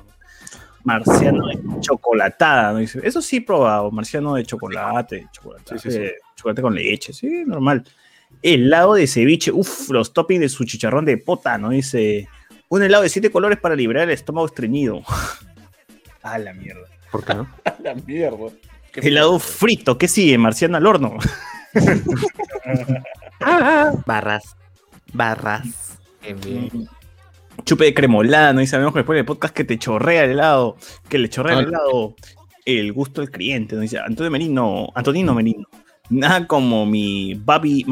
Marciano 0.82 1.46
de 1.48 1.58
chocolatada, 1.80 2.72
¿no? 2.72 2.78
Dice, 2.78 3.00
eso 3.04 3.20
sí 3.20 3.36
he 3.36 3.42
probado, 3.42 3.90
marciano 3.90 4.34
de 4.34 4.44
chocolate, 4.44 5.26
chocolate, 5.32 5.78
Sí, 5.78 5.90
sí, 5.90 5.90
sí. 5.90 5.98
eh, 5.98 6.14
chocolate 6.34 6.62
con 6.62 6.74
leche, 6.74 7.12
sí, 7.12 7.44
normal. 7.46 7.84
Helado 8.42 8.94
de 8.94 9.06
ceviche, 9.06 9.50
uff, 9.50 9.90
los 9.90 10.12
toppings 10.12 10.40
de 10.40 10.48
su 10.48 10.64
chicharrón 10.64 11.04
de 11.04 11.16
pota, 11.18 11.58
¿no? 11.58 11.70
Dice, 11.70 12.28
un 12.68 12.82
helado 12.82 13.02
de 13.02 13.08
siete 13.08 13.30
colores 13.30 13.58
para 13.58 13.74
liberar 13.74 14.04
el 14.04 14.10
estómago 14.14 14.46
estreñido. 14.46 15.02
A 16.22 16.38
la 16.38 16.52
mierda. 16.52 16.86
¿Por 17.10 17.24
qué 17.24 17.34
no? 17.34 17.48
A 17.64 17.74
la 17.82 17.94
mierda. 17.94 18.46
Helado 18.94 19.38
frito, 19.38 19.96
¿qué 19.98 20.08
sigue? 20.08 20.36
Marciano 20.38 20.76
al 20.76 20.86
horno. 20.86 21.16
Barras. 24.06 24.56
Barras. 25.12 25.98
Bien, 26.22 26.40
bien. 26.40 26.88
Chupe 27.64 27.84
de 27.84 27.94
cremolada, 27.94 28.52
¿no? 28.52 28.60
Y 28.60 28.66
sabemos 28.66 28.92
que 28.92 29.00
después 29.00 29.16
del 29.16 29.24
podcast 29.24 29.54
que 29.54 29.64
te 29.64 29.78
chorrea 29.78 30.24
el 30.24 30.30
helado, 30.32 30.76
que 31.08 31.18
le 31.18 31.28
chorrea 31.28 31.58
el 31.58 31.66
Ah. 31.66 31.68
helado, 31.68 32.16
el 32.64 32.92
gusto 32.92 33.20
del 33.20 33.30
cliente, 33.30 33.74
¿no? 33.74 33.82
Dice 33.82 33.98
Antonio 33.98 34.30
Merino, 34.30 34.88
Antonino 34.94 35.34
Merino. 35.34 35.66
Nada 36.10 36.46
como 36.46 36.86
mi 36.86 37.34
Babi, 37.34 37.84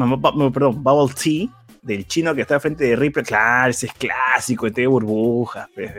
perdón, 0.53 0.83
Bubble 0.83 1.13
Tea 1.13 1.47
del 1.81 2.05
chino 2.07 2.33
que 2.35 2.41
está 2.41 2.55
al 2.55 2.61
frente 2.61 2.83
de 2.83 2.95
Reaper. 2.95 3.23
Claro, 3.23 3.69
ese 3.71 3.87
es 3.87 3.93
clásico, 3.93 4.65
el 4.67 4.73
té 4.73 4.81
de 4.81 4.87
burbujas. 4.87 5.67
pues. 5.73 5.91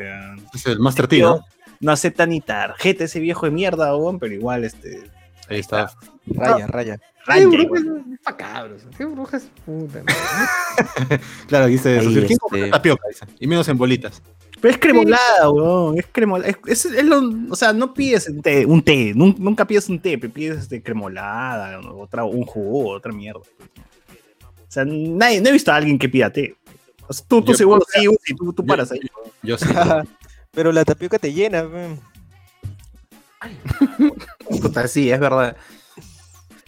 Es 0.55 0.67
el 0.67 0.79
Master 0.81 1.07
T, 1.09 1.19
¿no? 1.21 1.41
No 1.81 1.93
acepta 1.93 2.27
ni 2.27 2.41
tarjeta 2.41 3.05
ese 3.05 3.21
viejo 3.21 3.47
de 3.47 3.53
mierda, 3.53 3.97
weón, 3.97 4.19
pero 4.19 4.35
igual, 4.35 4.65
este. 4.65 5.11
Ahí 5.49 5.61
está. 5.61 5.91
Raya, 6.27 6.67
raya. 6.67 7.01
Ay, 7.27 7.45
raya, 7.47 7.69
pa' 8.25 8.37
cabros. 8.37 8.83
Qué 8.97 9.05
brujas, 9.05 9.49
puta. 9.65 10.03
Claro, 11.47 11.67
dice. 11.67 11.99
Ahí, 11.99 12.05
Susir, 12.05 12.27
¿quién 12.27 12.33
este- 12.33 12.39
compra 12.39 12.71
tapioca? 12.71 13.09
Dice, 13.09 13.27
Y 13.39 13.47
menos 13.47 13.69
en 13.69 13.79
bolitas. 13.79 14.23
Pero 14.61 14.73
es 14.75 14.79
cremolada, 14.81 15.51
weón. 15.51 15.99
Es 15.99 16.07
cremolada. 16.11 16.51
Es, 16.51 16.85
es- 16.85 16.93
es 16.93 17.05
lo- 17.05 17.23
o 17.51 17.57
sea, 17.57 17.73
no 17.73 17.95
pides 17.95 18.29
un 18.29 18.43
té, 18.43 18.67
un 18.67 18.83
té, 18.83 19.13
nun- 19.15 19.37
nunca 19.39 19.65
pides 19.67 19.89
un 19.89 20.01
té, 20.01 20.19
pero 20.19 20.33
pides 20.33 20.59
este, 20.59 20.83
cremolada, 20.83 21.81
otra, 21.93 22.25
un 22.25 22.45
jugo, 22.45 22.91
otra 22.91 23.13
mierda. 23.13 23.41
O 23.41 24.71
sea, 24.71 24.85
nadie, 24.85 25.41
no 25.41 25.49
he 25.49 25.53
visto 25.53 25.71
a 25.73 25.77
alguien 25.77 25.99
que 25.99 26.09
pida 26.09 26.31
té. 26.33 26.57
O 27.07 27.13
sea, 27.13 27.25
tú, 27.29 27.41
tú 27.43 27.53
Yo- 27.53 27.59
seguro 27.59 27.83
sí, 27.93 28.07
y 28.27 28.35
tú, 28.35 28.53
tú 28.53 28.63
yo- 28.63 28.67
paras 28.67 28.91
ahí. 28.93 29.01
Yo 29.43 29.57
sí. 29.57 29.67
Pero 30.51 30.73
la 30.73 30.85
tapioca 30.85 31.19
te 31.19 31.33
llena. 31.33 31.67
Puta, 34.49 34.89
sí, 34.89 35.11
es 35.11 35.21
verdad. 35.21 35.57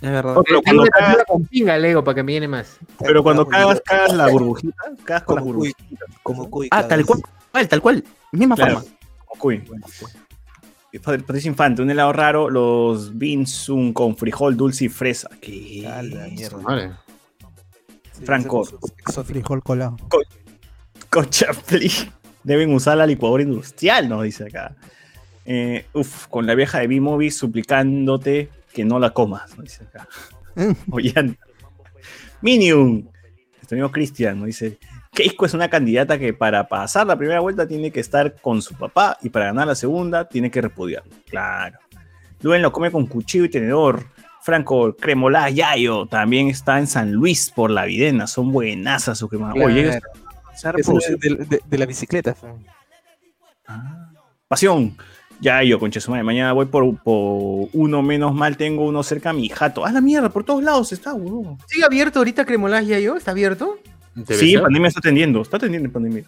Es 0.00 0.10
verdad. 0.10 0.36
Pero 0.46 0.60
Tengo 0.62 0.62
cuando 0.62 0.84
cagas, 0.86 1.24
con 1.26 1.44
pinga, 1.46 1.76
Lego, 1.78 2.02
para 2.04 2.14
que 2.14 2.22
me 2.22 2.32
llene 2.32 2.48
más. 2.48 2.78
pero 2.98 3.22
cuando 3.22 3.46
cagas, 3.46 3.82
cagas 3.84 4.14
la 4.14 4.28
burbujita, 4.28 4.74
cagas 5.04 5.24
con 5.24 5.42
burbujita. 5.42 5.82
Como 6.22 6.48
cuy. 6.48 6.68
Ah, 6.70 6.86
tal 6.86 7.04
cual, 7.04 7.20
tal, 7.52 7.68
tal 7.68 7.80
cual. 7.80 8.04
Misma 8.32 8.56
Claro. 8.56 8.80
forma. 8.80 8.96
Como 9.26 9.40
cuy. 9.40 9.62
Y 10.92 10.98
Padre- 10.98 11.22
Patricia 11.22 11.48
Infante, 11.48 11.82
un 11.82 11.90
helado 11.90 12.12
raro, 12.12 12.50
los 12.50 13.16
Binsum 13.16 13.92
con 13.92 14.16
frijol 14.16 14.56
dulce 14.56 14.86
y 14.86 14.88
fresa. 14.88 15.28
¿Qué? 15.40 15.82
Vale. 15.84 16.36
Sí, 18.12 18.24
Franco. 18.24 18.62
exótico. 18.62 19.24
Frijol 19.24 19.62
colado. 19.62 19.96
Cochapli. 21.08 21.90
Deben 22.42 22.72
usar 22.74 22.96
la 22.96 23.06
licuadora 23.06 23.42
industrial, 23.42 24.08
nos 24.08 24.22
dice 24.24 24.44
acá. 24.44 24.74
Eh, 25.44 25.86
uf, 25.92 26.26
con 26.28 26.46
la 26.46 26.54
vieja 26.54 26.78
de 26.80 26.86
B-Movie 26.86 27.30
suplicándote 27.30 28.48
que 28.72 28.84
no 28.84 28.98
la 28.98 29.10
comas, 29.10 29.50
nos 29.56 29.64
dice 29.66 29.84
acá. 29.84 30.08
Ollanta. 30.90 31.38
Minium. 32.40 33.04
Nuestro 33.56 33.76
amigo 33.76 33.90
Cristian 33.90 34.38
nos 34.38 34.46
dice. 34.46 34.78
Keiko 35.12 35.44
es 35.44 35.54
una 35.54 35.68
candidata 35.68 36.18
que 36.18 36.32
para 36.32 36.68
pasar 36.68 37.06
la 37.06 37.16
primera 37.16 37.40
vuelta 37.40 37.66
tiene 37.66 37.90
que 37.90 38.00
estar 38.00 38.36
con 38.40 38.62
su 38.62 38.74
papá 38.74 39.18
y 39.22 39.28
para 39.28 39.46
ganar 39.46 39.66
la 39.66 39.74
segunda 39.74 40.28
tiene 40.28 40.50
que 40.50 40.60
repudiarlo. 40.60 41.12
Claro. 41.28 41.78
Luen 42.42 42.62
lo 42.62 42.72
come 42.72 42.90
con 42.90 43.06
cuchillo 43.06 43.44
y 43.44 43.48
tenedor. 43.50 44.04
Franco 44.42 44.96
Cremolá 44.96 45.50
Yayo 45.50 46.06
también 46.06 46.48
está 46.48 46.78
en 46.78 46.86
San 46.86 47.12
Luis 47.12 47.50
por 47.50 47.70
la 47.70 47.84
Videna. 47.84 48.26
Son 48.26 48.50
buenazas 48.52 49.18
su 49.18 49.28
crema. 49.28 49.52
Oye, 49.52 50.00
Claro. 50.60 50.76
reproducido. 50.78 51.18
de, 51.18 51.44
de- 51.44 51.60
de 51.66 51.78
la 51.78 51.86
bicicleta. 51.86 52.34
Ah. 53.66 54.10
Pasión. 54.48 54.96
Ya 55.40 55.62
yo, 55.62 55.78
concha 55.78 56.00
su 56.00 56.10
madre. 56.10 56.22
Mañana 56.22 56.52
voy 56.52 56.66
por, 56.66 56.96
por 57.02 57.68
uno 57.72 58.02
menos 58.02 58.34
mal. 58.34 58.56
Tengo 58.56 58.86
uno 58.86 59.02
cerca 59.02 59.30
a 59.30 59.32
mi 59.32 59.48
jato. 59.48 59.84
¡Ah, 59.86 59.92
la 59.92 60.00
mierda! 60.02 60.28
Por 60.28 60.44
todos 60.44 60.62
lados 60.62 60.92
está, 60.92 61.14
huevón. 61.14 61.56
¿Sigue 61.66 61.84
abierto 61.84 62.18
ahorita 62.20 62.44
Cremolás 62.44 62.86
ya 62.86 62.98
yo? 62.98 63.16
¿Está 63.16 63.30
abierto? 63.30 63.78
Sí, 64.28 64.50
en 64.50 64.50
ser. 64.52 64.62
pandemia 64.62 64.88
está 64.88 65.00
atendiendo. 65.00 65.42
Está 65.42 65.56
atendiendo 65.56 65.86
en 65.86 65.92
pandemia. 65.92 66.24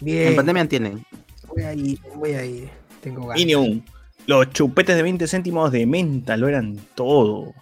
Bien. 0.00 0.28
En 0.28 0.36
pandemia 0.36 0.68
tienen. 0.68 1.04
Voy 1.48 1.62
a 1.62 1.74
ir, 1.74 1.98
voy 2.16 2.30
a 2.32 2.44
ir. 2.44 2.68
Tengo 3.00 3.26
ganas. 3.26 3.36
Minion. 3.36 3.84
Los 4.26 4.50
chupetes 4.50 4.94
de 4.96 5.02
20 5.02 5.26
céntimos 5.26 5.72
de 5.72 5.84
menta 5.86 6.36
lo 6.36 6.48
eran 6.48 6.78
todo. 6.94 7.52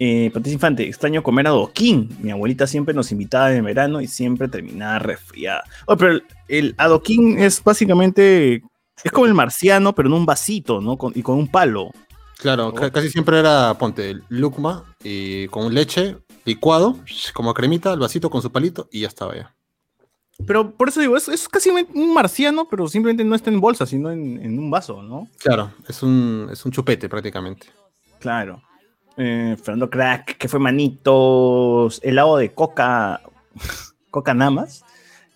Eh, 0.00 0.30
Patricia 0.32 0.54
Infante, 0.54 0.86
extraño 0.86 1.22
comer 1.22 1.46
adoquín. 1.48 2.08
Mi 2.22 2.30
abuelita 2.30 2.66
siempre 2.66 2.94
nos 2.94 3.10
invitaba 3.12 3.52
en 3.52 3.64
verano 3.64 4.00
y 4.00 4.06
siempre 4.06 4.48
terminaba 4.48 4.98
resfriada. 5.00 5.64
Oh, 5.86 5.96
pero 5.96 6.12
el, 6.12 6.22
el 6.48 6.74
adoquín 6.78 7.38
es 7.38 7.62
básicamente. 7.62 8.62
Es 9.04 9.12
como 9.12 9.26
el 9.26 9.34
marciano, 9.34 9.94
pero 9.94 10.08
en 10.08 10.14
un 10.14 10.26
vasito, 10.26 10.80
¿no? 10.80 10.96
Con- 10.96 11.12
y 11.14 11.22
con 11.22 11.36
un 11.38 11.48
palo. 11.48 11.90
Claro, 12.38 12.72
ca- 12.72 12.90
casi 12.90 13.10
siempre 13.10 13.38
era, 13.40 13.74
ponte, 13.78 14.16
lucma 14.28 14.84
y 15.02 15.46
con 15.48 15.72
leche, 15.74 16.16
licuado, 16.48 16.96
como 17.34 17.54
cremita, 17.54 17.92
el 17.92 18.00
vasito 18.00 18.30
con 18.30 18.42
su 18.42 18.50
palito 18.50 18.88
y 18.90 19.00
ya 19.02 19.08
estaba 19.08 19.36
ya. 19.36 19.54
Pero 20.46 20.70
por 20.70 20.88
eso 20.88 21.00
digo, 21.00 21.16
es, 21.16 21.28
es 21.28 21.48
casi 21.48 21.70
un 21.70 22.14
marciano, 22.14 22.68
pero 22.68 22.88
simplemente 22.88 23.24
no 23.24 23.34
está 23.34 23.50
en 23.50 23.60
bolsa, 23.60 23.86
sino 23.86 24.10
en, 24.10 24.40
en 24.42 24.58
un 24.58 24.70
vaso, 24.70 25.02
¿no? 25.02 25.28
Claro, 25.38 25.72
es 25.88 26.02
un, 26.02 26.48
es 26.50 26.64
un 26.64 26.72
chupete 26.72 27.08
prácticamente. 27.08 27.68
Claro. 28.20 28.62
Eh, 29.16 29.56
Fernando 29.60 29.90
Crack, 29.90 30.38
que 30.38 30.48
fue 30.48 30.60
manitos, 30.60 32.00
helado 32.04 32.36
de 32.36 32.50
coca, 32.50 33.20
coca 34.10 34.32
nada 34.32 34.52
más. 34.52 34.84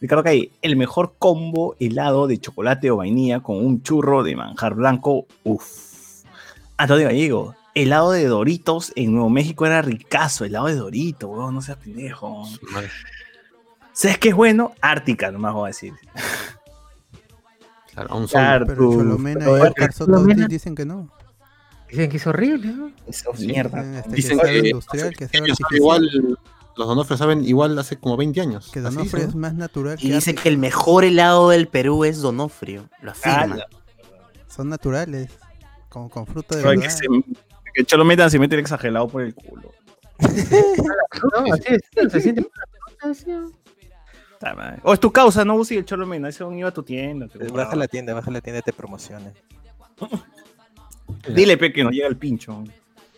Ricardo 0.01 0.25
Calle, 0.25 0.51
el 0.63 0.77
mejor 0.77 1.15
combo 1.19 1.77
helado 1.79 2.27
de 2.27 2.39
chocolate 2.39 2.91
o 2.91 2.97
vainilla 2.97 3.41
con 3.41 3.57
un 3.57 3.83
churro 3.83 4.23
de 4.23 4.37
manjar 4.37 4.75
blanco. 4.75 5.27
Uf. 5.45 6.25
Antonio 6.77 7.07
Gallego, 7.07 7.55
helado 7.75 8.13
de 8.13 8.27
Doritos 8.27 8.93
en 8.97 9.13
Nuevo 9.13 9.31
México 9.31 9.67
era 9.67 9.83
ricazo. 9.83 10.45
Helado 10.45 10.67
de 10.67 10.75
Doritos, 10.77 11.31
weón, 11.31 11.55
no 11.55 11.63
seas 11.63 11.79
pendejo. 11.79 12.45
Madre. 12.73 12.91
¿Sabes 13.93 14.19
qué 14.19 14.31
es 14.31 14.35
bueno? 14.35 14.73
Ártica, 14.81 15.31
nomás 15.31 15.53
voy 15.55 15.65
a 15.65 15.69
decir. 15.69 15.93
Claro, 17.93 18.11
a 18.13 18.17
un. 18.17 18.27
Claro, 18.27 18.67
Pero 18.67 18.91
Cholomena 18.93 19.41
pero 19.45 19.57
y 19.67 19.71
Cholomena- 19.93 20.37
todos 20.37 20.49
dicen 20.49 20.75
que 20.75 20.87
no. 20.87 21.11
Dicen 21.91 22.09
que 22.11 22.17
es 22.17 22.27
horrible, 22.27 22.69
¿no? 22.73 22.91
Eso, 23.07 23.31
Sí. 23.37 23.47
mierda. 23.49 23.83
Dicen, 23.83 23.95
este, 23.97 24.11
Dicen 24.17 24.39
que 24.39 24.45
sabe 24.47 24.63
que 24.63 24.69
industrial, 24.71 25.15
que 25.15 25.25
artificial. 25.25 25.67
igual, 25.73 26.39
los 26.77 26.89
Donofres 26.89 27.19
saben 27.19 27.45
igual 27.45 27.79
hace 27.79 27.99
como 27.99 28.17
20 28.17 28.41
años. 28.41 28.71
Que 28.73 28.81
Así 28.81 28.95
Donofrio 28.97 29.25
es 29.25 29.35
más 29.35 29.53
natural 29.55 29.99
Y 30.01 30.09
que 30.09 30.15
dice 30.15 30.35
que 30.35 30.49
el 30.49 30.57
mejor 30.57 31.05
helado 31.05 31.51
del 31.51 31.69
Perú 31.69 32.05
es 32.05 32.23
Donofrio. 32.23 32.89
Lo 33.03 33.11
afirma. 33.11 33.59
Ah, 33.61 33.77
Son 34.49 34.71
naturales. 34.71 35.31
Con, 35.91 36.09
con 36.09 36.27
fruta 36.27 36.57
de 36.57 36.63
que, 36.63 36.69
verdad. 36.71 36.89
se, 36.89 37.05
que 37.75 37.85
Cholometa 37.85 38.29
se 38.31 38.39
mete 38.39 38.55
el 38.55 38.61
exagerado 38.61 39.09
por 39.09 39.23
el 39.23 39.35
culo. 39.35 39.73
No, 41.23 41.53
así 41.55 41.63
es, 41.69 42.13
se 42.13 42.21
siente. 42.21 42.47
O 44.83 44.93
es 44.93 45.01
tu 45.01 45.13
causa, 45.13 45.45
no 45.45 45.55
uses 45.55 45.79
el 45.79 45.85
Cholomena. 45.85 46.29
Ese 46.29 46.43
un 46.45 46.59
iba 46.59 46.69
a 46.69 46.73
tu 46.73 46.83
tienda. 46.83 47.27
Eh. 47.39 47.49
Baja 47.53 47.77
la 47.77 47.87
tienda, 47.87 48.13
baja 48.15 48.31
la 48.31 48.41
tienda, 48.41 48.61
te 48.63 48.73
promociona. 48.73 49.33
Dile, 51.29 51.57
pe, 51.59 51.73
que 51.73 51.85
nos 51.85 51.93
llega 51.93 52.09
el 52.09 52.17
pincho. 52.17 52.65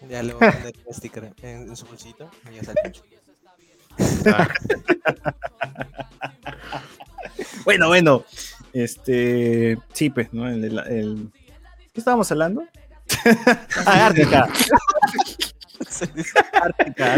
Ya 0.08 0.22
le 0.22 0.34
voy 0.34 0.46
a 0.46 0.52
poner 0.52 0.74
un 0.84 0.94
sticker 0.94 1.32
en, 1.42 1.68
en 1.68 1.76
su 1.76 1.86
bolsito 1.86 2.28
y 2.50 2.54
ya 2.56 2.60
está 2.60 2.72
el 2.72 2.92
pincho. 2.92 3.02
Bueno, 7.64 7.88
bueno. 7.88 8.24
Este. 8.72 9.78
Sí, 9.92 10.10
pues, 10.10 10.32
¿no? 10.32 10.48
El, 10.48 10.64
el- 10.64 10.78
el- 10.78 11.30
¿Qué 11.92 12.00
estábamos 12.00 12.30
hablando? 12.32 12.64
ah, 13.86 14.06
Ártica. 14.06 14.48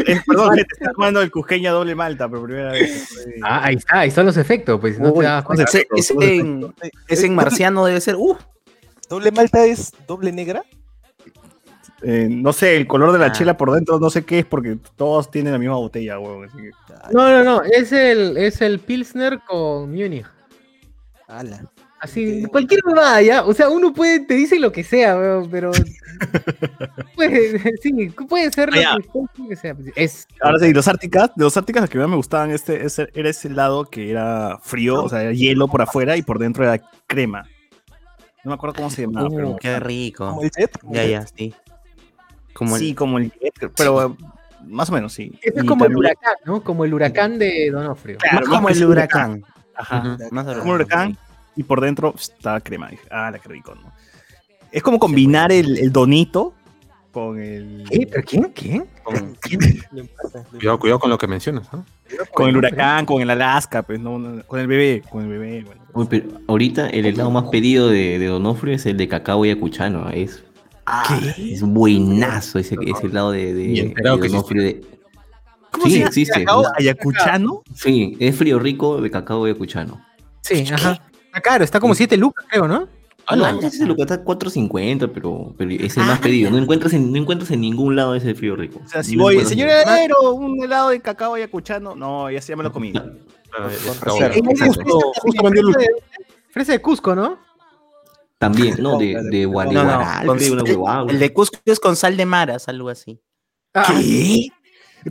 Eh, 0.07 0.21
perdón, 0.27 0.55
te 0.57 0.61
está 0.63 0.93
tomando 0.93 1.23
el 1.23 1.31
cusqueña 1.31 1.71
doble 1.71 1.95
malta 1.95 2.29
por 2.29 2.45
primera 2.45 2.73
vez. 2.73 3.09
Ah, 3.43 3.65
ahí 3.65 3.77
está, 3.77 4.01
ahí 4.01 4.11
son 4.11 4.27
los 4.27 4.37
efectos, 4.37 4.81
pues. 4.81 4.99
No 4.99 5.13
te 5.13 5.23
das 5.23 5.45
cuenta. 5.45 5.65
Ese, 5.65 5.87
ese 5.97 6.15
en, 6.37 6.75
ese 7.09 7.27
en 7.27 7.35
marciano 7.35 7.85
debe 7.87 8.01
ser. 8.01 8.17
Uh, 8.17 8.37
¿Doble 9.09 9.31
malta 9.31 9.65
es 9.65 9.93
doble 10.07 10.33
negra? 10.33 10.63
Eh, 12.03 12.29
no 12.31 12.53
sé, 12.53 12.77
el 12.77 12.87
color 12.87 13.13
de 13.13 13.19
la 13.19 13.27
Ah. 13.27 13.33
chela 13.33 13.57
por 13.57 13.73
dentro, 13.73 13.99
no 13.99 14.11
sé 14.11 14.25
qué 14.25 14.41
es, 14.41 14.45
porque 14.45 14.77
todos 14.97 15.31
tienen 15.31 15.53
la 15.53 15.59
misma 15.59 15.77
botella, 15.77 16.19
huevón. 16.19 16.49
que- 16.51 16.71
No, 17.13 17.31
no, 17.31 17.43
no, 17.45 17.63
es 17.63 17.91
el, 17.93 18.37
es 18.37 18.61
el 18.61 18.81
Pilsner 18.81 19.41
con 19.47 19.91
Munich. 19.91 20.27
Ala. 21.29 21.71
Así, 22.01 22.45
cualquier 22.53 22.81
huevada, 22.85 23.23
ya. 23.23 23.45
O 23.45 23.55
sea, 23.55 23.71
uno 23.71 23.93
puede, 23.93 24.21
te 24.21 24.35
dice 24.35 24.59
lo 24.61 24.71
que 24.71 24.85
sea, 24.85 25.17
weón, 25.17 25.49
pero. 25.51 25.71
puede, 27.15 27.59
sí, 27.83 28.11
puede 28.29 28.51
ser 28.53 28.73
lo, 28.75 28.81
Ah, 28.81 28.97
que, 29.01 29.43
lo 29.43 29.49
que 29.49 29.57
sea. 29.57 29.75
pues, 29.75 29.89
Es. 29.97 30.29
Ahora 30.41 30.59
sí, 30.59 30.73
los 30.73 30.87
Árticas, 30.89 31.31
de 31.35 31.45
los 31.45 31.57
Árticas, 31.57 31.83
los 31.83 31.91
que 31.91 31.99
más 31.99 32.09
me 32.09 32.17
gustaban, 32.17 32.51
este, 32.51 32.85
ese- 32.85 33.09
era 33.15 33.29
ese 33.31 33.49
lado 33.51 33.85
que 33.87 34.11
era 34.11 34.59
frío, 34.63 35.03
o 35.05 35.09
sea, 35.09 35.23
era 35.23 35.33
hielo 35.33 35.69
por 35.69 35.83
afuera 35.83 36.17
y 36.17 36.23
por 36.23 36.39
dentro 36.39 36.65
era 36.65 36.83
crema. 37.07 37.45
No 38.45 38.51
me 38.51 38.55
acuerdo 38.55 38.77
cómo 38.77 38.91
se 38.91 39.03
llamaba, 39.03 39.29
uh, 39.29 39.35
pero. 39.35 39.57
qué 39.61 39.81
rico. 39.81 40.29
Como 40.29 40.43
el 40.43 40.51
jet. 40.51 40.79
como 40.79 40.95
Ya, 40.95 41.03
el 41.05 41.11
ya, 41.11 41.21
jet. 41.21 41.33
sí. 41.37 41.55
Como 42.53 42.77
el- 42.77 42.83
Sí, 42.83 42.95
como 42.95 43.19
el 43.19 43.33
pero 43.77 44.07
eh, 44.07 44.17
más 44.67 44.89
o 44.91 44.93
menos, 44.93 45.13
sí. 45.13 45.33
Ese 45.43 45.59
es 45.61 45.65
como 45.65 45.85
el 45.87 45.97
huracán, 45.97 46.35
¿no? 46.45 46.63
Como 46.63 46.85
el 46.85 46.95
huracán 46.95 47.39
de 47.39 47.71
Donofrio. 47.71 48.19
Claro, 48.19 48.47
más 48.47 48.49
como 48.57 48.69
el 48.69 48.79
que 48.79 48.87
huracán. 48.87 49.45
Ajá. 49.75 49.99
Ujú. 50.15 50.35
Más 50.35 50.45
Como 50.47 50.63
un 50.63 50.71
huracán 50.77 51.19
y 51.57 51.63
por 51.63 51.81
dentro 51.81 52.13
pss, 52.13 52.33
estaba 52.37 52.61
crema. 52.61 52.89
Dije, 52.89 53.03
ah, 53.11 53.31
la 53.31 53.39
que 53.39 53.49
rico, 53.49 53.75
¿no? 53.75 53.93
Es 54.73 54.83
como 54.83 54.99
combinar 54.99 55.51
el, 55.53 55.79
el 55.79 55.91
donito 55.93 56.55
con 57.13 57.41
el, 57.41 57.85
¿Qué? 57.91 58.07
¿Pero 58.11 58.23
quién? 58.27 58.43
¿Quién? 58.55 58.87
con, 59.03 59.37
Cuidado, 60.51 60.79
cuidado 60.79 60.99
con 60.99 61.11
lo 61.11 61.17
que 61.19 61.27
mencionas. 61.27 61.67
¿no? 61.73 61.85
con 62.35 62.49
el 62.49 62.57
huracán, 62.57 63.07
con 63.07 63.23
el 63.23 63.31
Alaska, 63.31 63.83
pues, 63.83 63.99
no, 63.99 64.19
no, 64.19 64.43
con 64.45 64.61
el 64.61 64.67
bebé, 64.67 65.03
con 65.09 65.23
el 65.23 65.29
bebé. 65.29 65.63
Bueno. 65.65 65.81
Uy, 65.95 66.07
pero 66.11 66.27
ahorita 66.47 66.89
el 66.91 67.07
helado 67.07 67.31
más 67.31 67.45
pedido 67.45 67.89
de, 67.89 68.19
de 68.19 68.27
Donofrio 68.27 68.75
es 68.75 68.85
el 68.87 68.97
de 68.99 69.09
cacao 69.09 69.45
y 69.47 69.51
acuchano. 69.51 70.11
Es, 70.11 70.43
es 71.39 71.63
buenazo 71.63 72.59
ese, 72.59 72.77
ese 72.83 73.07
helado 73.07 73.31
de, 73.33 73.55
de, 73.55 73.65
de 73.65 73.95
que 73.95 74.03
Donofrio. 74.03 74.63
de- 74.63 74.85
¿Cómo 75.71 75.87
Sí, 75.87 75.93
se 75.93 75.99
llama? 75.99 76.09
existe. 76.09 76.39
¿Cacao 76.45 76.65
ayacuchano? 76.79 77.63
Sí, 77.75 78.17
es 78.21 78.37
frío 78.37 78.59
rico 78.59 79.01
de 79.01 79.11
cacao 79.11 79.47
y 79.49 79.51
acuchano. 79.51 80.01
Sí, 80.43 80.65
ajá. 80.73 81.03
Está 81.37 81.51
caro, 81.51 81.65
está 81.65 81.81
como 81.81 81.95
7 81.95 82.17
lucas, 82.17 82.47
creo, 82.49 82.67
¿no? 82.67 82.89
Ah, 83.27 83.37
no, 83.37 83.47
ese 83.59 83.67
es 83.67 83.81
lo 83.81 83.95
que 83.95 84.03
está 84.03 84.25
4.50, 84.25 85.11
pero, 85.13 85.55
pero 85.59 85.71
es 85.71 85.95
el 85.99 86.05
más 86.05 86.19
pedido. 86.21 86.51
No 86.51 86.57
encuentras, 86.57 86.95
en, 86.95 87.13
no 87.13 87.19
encuentras 87.19 87.51
en 87.51 87.61
ningún 87.61 87.95
lado 87.95 88.15
ese 88.15 88.35
frío 88.35 88.57
rico. 88.57 88.81
O 88.83 88.89
sea, 88.89 89.03
si 89.03 89.17
No 89.17 89.25
voy, 89.25 89.45
señor 89.45 89.69
heladero, 89.69 90.33
un 90.33 90.63
helado 90.65 90.89
de 90.91 91.01
cacao 91.01 91.35
ayacuchano. 91.35 91.95
No, 91.95 92.31
ya 92.31 92.41
se 92.41 92.53
ya 92.53 92.57
me 92.57 92.63
lo 92.63 92.73
comí. 92.73 92.95
Fresa 96.51 96.73
de 96.73 96.81
Cusco, 96.81 97.15
¿no? 97.15 97.39
También, 98.39 98.77
no, 98.81 98.97
de, 98.97 99.21
de 99.31 99.43
No, 99.45 99.51
Guari- 99.53 99.73
no, 99.73 99.85
Guaral, 99.85 100.27
con- 100.27 100.39
creo, 100.39 100.53
una 100.55 100.63
el, 100.63 100.77
huevada. 100.77 101.11
el 101.11 101.19
de 101.19 101.33
Cusco 101.35 101.59
es 101.67 101.81
con 101.81 101.97
sal 101.97 102.17
de 102.17 102.25
maras, 102.27 102.69
algo 102.69 102.89
así. 102.89 103.21
Ah, 103.75 103.85
¿Qué? 104.01 104.49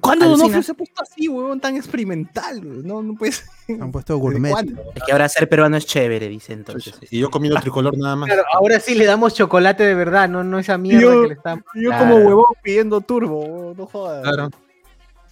¿Cuándo 0.01 0.25
Alucina. 0.25 0.43
Donofrio 0.47 0.63
se 0.63 0.71
ha 0.71 0.75
puesto 0.75 1.01
así, 1.03 1.27
huevón, 1.27 1.59
tan 1.59 1.75
experimental? 1.75 2.85
No, 2.85 3.01
no 3.01 3.15
puedes. 3.15 3.45
Han 3.69 3.91
puesto 3.91 4.17
gourmet. 4.17 4.53
Es 4.95 5.03
que 5.03 5.11
ahora 5.11 5.27
ser 5.29 5.47
peruano 5.49 5.77
es 5.77 5.85
chévere, 5.85 6.27
dice 6.27 6.53
entonces. 6.53 6.95
Y 7.09 7.19
yo 7.19 7.29
comiendo 7.29 7.59
tricolor 7.59 7.97
nada 7.97 8.15
más. 8.15 8.27
Claro, 8.27 8.43
ahora 8.53 8.79
sí 8.79 8.95
le 8.95 9.05
damos 9.05 9.33
chocolate 9.33 9.83
de 9.83 9.95
verdad, 9.95 10.27
no, 10.29 10.43
no 10.43 10.59
esa 10.59 10.77
mierda 10.77 11.01
Yo- 11.01 11.21
que 11.23 11.27
le 11.29 11.33
estamos. 11.35 11.63
Yo 11.75 11.89
Claro. 11.89 12.03
como 12.13 12.17
huevón 12.27 12.45
pidiendo 12.63 13.01
turbo, 13.01 13.39
huevón, 13.45 13.77
no 13.77 13.85
jodas. 13.85 14.23
Claro. 14.23 14.49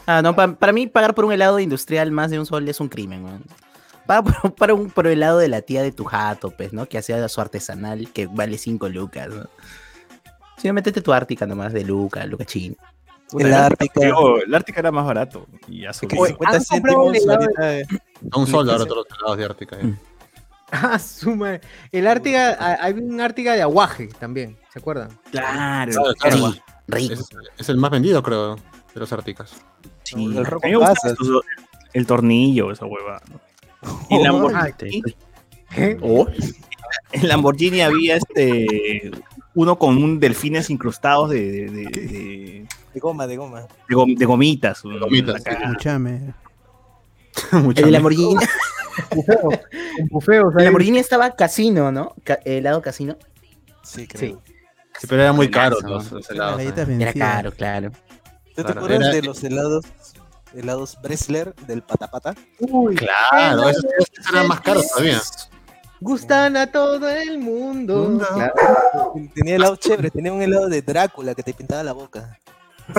Ah, 0.06 0.22
no, 0.22 0.36
pa- 0.36 0.54
para 0.56 0.74
mí 0.74 0.88
pagar 0.88 1.16
por 1.16 1.26
un 1.26 1.32
helado 1.32 1.60
industrial 1.60 2.12
más 2.12 2.30
de 2.32 2.40
un 2.40 2.46
sol 2.46 2.68
es 2.68 2.80
un 2.80 2.90
crimen, 2.90 3.24
weón. 3.24 3.44
Paga 4.06 4.24
por, 4.24 4.56
para 4.56 4.74
un 4.74 4.90
por 4.90 5.08
helado 5.08 5.38
de 5.40 5.48
la 5.48 5.62
tía 5.62 5.82
de 5.82 5.92
tu 5.94 6.04
jato, 6.04 6.52
pues, 6.52 6.74
¿no? 6.74 6.88
Que 6.88 6.98
hacía 6.98 7.26
su 7.30 7.40
artesanal, 7.40 8.10
que 8.12 8.28
vale 8.28 8.58
5 8.58 8.90
lucas, 8.90 9.30
¿no? 9.30 9.48
Si 10.58 10.68
no, 10.68 10.74
métete 10.74 11.02
tu 11.02 11.12
ártica 11.14 11.46
nomás 11.46 11.74
de 11.74 11.84
Luca, 11.84 12.26
Luca 12.26 12.46
Chino. 12.46 12.76
Puta, 13.34 13.44
El 13.44 13.50
el 13.50 13.54
Ártica. 13.56 13.94
Ártica- 14.00 14.44
el 14.46 14.56
Ártica 14.56 14.80
era 14.80 14.92
más 14.92 15.06
barato. 15.06 15.48
Y 15.68 15.82
ya 15.82 15.92
subió. 15.94 16.26
50 16.26 16.58
¿han 16.58 16.64
comprado 16.64 17.12
céntimos 17.12 17.16
el 17.18 17.30
ahorita. 17.32 17.80
eh, 17.80 17.86
A 18.32 18.40
un 18.40 18.48
sol 18.48 18.70
ahora 18.70 18.86
todos 18.86 19.06
los 19.10 19.20
helados 19.20 19.38
de 19.38 19.46
Ártica. 19.46 19.76
eh. 19.80 19.84
Mm. 19.84 19.98
Ah, 20.72 20.98
su 20.98 21.36
madre. 21.36 21.62
El 21.92 22.08
Ártiga, 22.08 22.58
ah, 22.60 22.78
hay 22.82 22.94
un 22.94 23.20
Ártiga 23.22 23.54
de 23.54 23.62
aguaje 23.62 24.08
también, 24.20 24.58
¿se 24.72 24.80
acuerdan? 24.80 25.10
Claro, 25.30 25.92
Claro, 25.92 26.14
claro. 26.16 26.52
Sí, 26.54 26.62
rico. 26.88 27.14
Es, 27.14 27.30
es 27.60 27.70
el 27.70 27.78
más 27.78 27.92
vendido, 27.92 28.24
creo, 28.24 28.56
de 28.56 29.00
los 29.00 29.12
Árticas. 29.14 29.52
Sí. 30.04 30.16
El 30.26 30.46
gusta 30.46 30.94
pasas. 30.96 31.12
eso, 31.14 31.42
el 31.94 32.08
tornillo, 32.08 32.72
esa 32.72 32.86
hueva. 32.86 33.22
Y 34.10 34.16
el 34.16 34.24
Lamborghini, 34.24 35.04
¿Qué? 35.76 35.98
Oh. 36.02 36.26
en 37.12 37.28
Lamborghini 37.28 37.82
había 37.82 38.16
este 38.16 39.12
uno 39.56 39.78
con 39.78 40.02
un 40.02 40.20
delfines 40.20 40.70
incrustados 40.72 41.30
de, 41.30 41.52
de, 41.52 41.70
de, 41.70 41.84
de- 42.08 42.66
De 42.94 43.00
goma, 43.00 43.26
de 43.28 43.38
goma. 43.38 43.62
de 43.62 43.96
gom- 43.96 44.18
de 44.18 44.26
gomitas. 44.26 44.82
gomitas. 44.84 45.42
Escúchame. 45.46 46.34
Mucha 47.52 47.82
El 47.82 47.92
Lamborghini, 47.94 48.36
Con 48.36 50.08
bufeos 50.10 50.54
el. 50.58 50.66
Lamborghini 50.66 51.00
estaba 51.00 51.36
casino, 51.36 51.92
¿no? 51.92 52.14
Ca- 52.24 52.40
helado 52.46 52.82
casino. 52.82 53.18
Sí, 53.84 54.08
creo. 54.08 54.42
Sí, 55.00 55.08
pero 55.10 55.24
era 55.24 55.34
muy 55.34 55.50
caro 55.50 55.78
los, 55.82 56.12
los 56.12 56.30
helados. 56.30 56.62
Eh. 56.62 56.74
Era 57.00 57.14
caro, 57.14 57.52
claro. 57.52 57.92
¿Tú 57.92 57.98
te 58.58 58.64
Claro, 58.64 58.80
acuerdas 58.82 59.00
era- 59.08 59.16
de 59.16 59.22
los 59.24 59.44
helados, 59.44 59.86
helados 60.54 60.98
Bresler 61.02 61.56
del 61.68 61.82
Patapata? 61.82 62.36
Uy, 62.60 62.96
Claro, 62.96 63.68
esos, 63.70 63.84
esos 63.98 64.30
eran 64.32 64.48
más 64.48 64.62
caros 64.62 64.88
todavía. 64.90 65.20
gustan 66.00 66.56
a 66.56 66.68
todo 66.72 67.10
el 67.10 67.40
mundo. 67.40 68.04
Mundo. 68.04 68.28
Claro. 68.32 69.14
Tenía 69.34 69.56
helado 69.56 69.76
chévere, 69.78 70.12
tenía 70.12 70.32
un 70.32 70.42
helado 70.44 70.70
de 70.70 70.84
Drácula 70.84 71.34
que 71.34 71.42
te 71.42 71.54
pintaba 71.56 71.82
la 71.82 71.94
boca. 71.94 72.38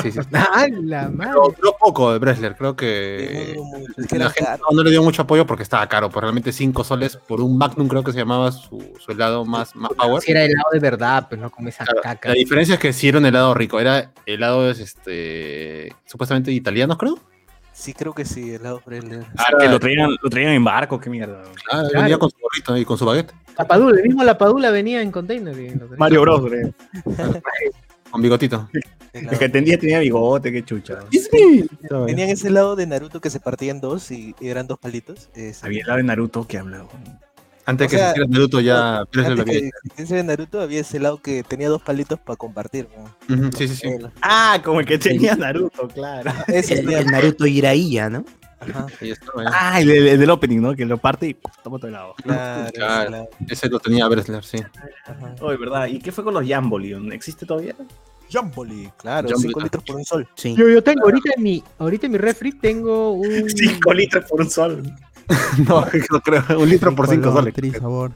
Sí, 0.03 0.11
sí. 0.12 0.18
¡Ah, 0.32 0.66
la 0.82 1.09
madre! 1.11 1.30
Pero 1.32 1.55
duró 1.57 1.76
poco 1.78 2.12
de 2.12 2.18
Bresler, 2.18 2.57
creo 2.57 2.74
que 2.76 3.53
duró 3.55 3.64
mucho, 3.64 3.93
es 3.99 4.07
que 4.07 4.18
la 4.18 4.24
era 4.24 4.30
gente 4.35 4.51
caro. 4.51 4.62
no, 4.70 4.76
no 4.78 4.82
le 4.82 4.91
dio 4.91 5.03
mucho 5.03 5.22
apoyo 5.22 5.47
porque 5.47 5.62
estaba 5.62 5.87
caro, 5.89 6.09
pues 6.11 6.22
realmente 6.22 6.53
5 6.53 6.85
soles 6.85 7.16
por 7.16 7.41
un 7.41 7.59
Magnum 7.59 7.89
creo 7.89 8.03
que 8.03 8.12
se 8.12 8.18
llamaba 8.18 8.51
su, 8.53 8.82
su 8.99 9.12
helado 9.12 9.45
más, 9.45 9.74
más 9.76 9.93
power. 9.93 10.22
Si 10.22 10.30
era 10.30 10.43
helado 10.45 10.68
de 10.72 10.78
verdad, 10.80 11.26
pues 11.28 11.41
no 11.41 11.51
como 11.51 11.68
esa 11.68 11.85
Claro, 11.85 12.01
caca. 12.03 12.28
La 12.30 12.35
diferencia 12.35 12.74
es 12.74 12.80
que 12.80 12.93
sí 12.93 13.09
era 13.09 13.18
un 13.18 13.26
helado 13.26 13.53
rico, 13.55 13.78
era 13.80 14.11
helados 14.26 14.78
este, 14.80 15.93
supuestamente 16.07 16.51
italianos, 16.53 16.97
creo. 16.97 17.18
Sí, 17.72 17.93
creo 17.93 18.12
que 18.14 18.24
sí, 18.24 18.55
helado 18.55 18.80
Bresler. 18.87 19.24
Ah, 19.37 19.47
que 19.59 19.68
lo 19.68 19.80
traían, 19.80 20.11
lo 20.22 20.30
traían 20.30 20.53
en 20.53 20.62
barco, 20.64 21.01
qué 21.01 21.11
mierda. 21.11 21.43
Ah, 21.72 21.82
Claro. 21.91 22.03
venía 22.05 22.18
con 22.18 22.30
su 22.30 22.37
gorrito 22.41 22.76
y 22.76 22.85
con 22.85 22.97
su 22.97 23.05
baguette, 23.05 23.32
La 23.59 23.66
Padula, 23.66 23.99
el 23.99 24.05
mismo 24.07 24.22
la 24.22 24.39
Padula 24.39 24.70
venía 24.70 25.03
en 25.03 25.11
container. 25.11 25.55
Mario 25.99 26.20
Bros, 26.22 26.43
creo. 26.49 26.72
con 28.15 28.23
bigotito. 28.23 28.69
El 29.12 29.29
que 29.29 29.49
tenía 29.49 29.77
tenía 29.77 29.99
bigote, 29.99 30.53
qué 30.53 30.65
chucha. 30.65 31.01
Tenían 32.07 32.29
ese 32.29 32.47
helado 32.47 32.77
de 32.77 32.87
Naruto 32.87 33.21
que 33.21 33.29
se 33.29 33.41
partía 33.41 33.73
en 33.73 33.81
dos 33.81 34.12
y, 34.12 34.37
y 34.41 34.49
eran 34.49 34.69
dos 34.69 34.79
palitos. 34.79 35.31
Ese. 35.35 35.67
Había 35.67 35.81
el 35.81 35.87
lado 35.89 35.97
de 35.97 36.05
Naruto 36.05 36.47
que 36.47 36.59
hablaba. 36.59 36.89
Antes 37.67 37.87
O 37.87 37.91
que 37.91 37.97
sea, 37.97 38.07
se 38.07 38.12
hiciera 38.12 38.29
Naruto 38.31 38.61
ya 38.61 38.99
Antes 38.99 39.25
había 39.25 39.45
que 39.45 40.23
Naruto 40.23 40.61
había 40.61 40.81
ese 40.81 40.99
helado 40.99 41.21
que 41.21 41.43
tenía 41.43 41.69
dos 41.69 41.83
palitos 41.83 42.21
para 42.21 42.37
compartir. 42.37 42.87
¿no? 43.29 43.51
Sí, 43.57 43.67
sí, 43.67 43.75
sí. 43.75 43.89
El- 43.89 44.11
Ah, 44.23 44.61
como 44.65 44.79
el 44.79 44.87
que 44.87 44.97
tenía 44.99 45.35
Naruto, 45.35 45.89
claro. 45.89 46.31
Ese 46.47 46.79
El, 46.79 46.93
el 46.93 47.07
Naruto 47.07 47.47
Iraía, 47.47 48.11
¿no? 48.11 48.25
Ajá. 48.61 48.87
Ah, 49.53 49.81
el, 49.81 49.91
el- 49.91 50.09
el 50.09 50.21
del 50.21 50.31
opening, 50.31 50.61
¿no? 50.61 50.75
Que 50.75 50.85
lo 50.85 50.99
parte 50.99 51.29
y 51.29 51.37
toma 51.63 51.79
todo 51.79 51.87
el 51.89 51.93
lado. 51.95 52.15
claro, 52.23 52.71
Claro. 52.73 53.29
ese 53.49 53.69
lo 53.69 53.79
tenía 53.81 54.07
Bresler, 54.09 54.45
sí. 54.45 54.59
ajá. 55.07 55.35
Oh, 55.41 55.49
verdad. 55.59 55.87
¿Y 55.87 55.99
qué 55.99 56.13
fue 56.13 56.25
con 56.25 56.35
los 56.35 56.47
Jamboli? 56.47 56.93
¿Existe 57.13 57.45
todavía? 57.47 57.75
Jamboli, 58.31 58.91
claro, 58.97 59.29
Jamboli, 59.29 59.49
5 59.49 59.61
ah. 59.61 59.63
litros 59.65 59.85
por 59.85 59.97
un 59.97 60.05
sol. 60.05 60.29
Sí. 60.35 60.55
Yo, 60.57 60.69
yo 60.69 60.83
tengo 60.83 61.05
ahorita 61.05 61.33
en 61.37 61.43
mi, 61.43 61.63
ahorita 61.79 62.07
en 62.07 62.13
mi 62.13 62.19
refri 62.19 62.53
tengo 62.53 63.13
un 63.13 63.49
5 63.55 63.93
litros 63.95 64.25
por 64.29 64.41
un 64.41 64.51
sol. 64.51 64.83
No, 65.67 65.87
no 66.11 66.21
creo. 66.21 66.45
Un 66.59 66.69
litro 66.69 66.95
por 66.95 67.07
5 67.09 67.23
Color, 67.23 67.37
soles. 67.39 67.55
Trisabor. 67.55 68.13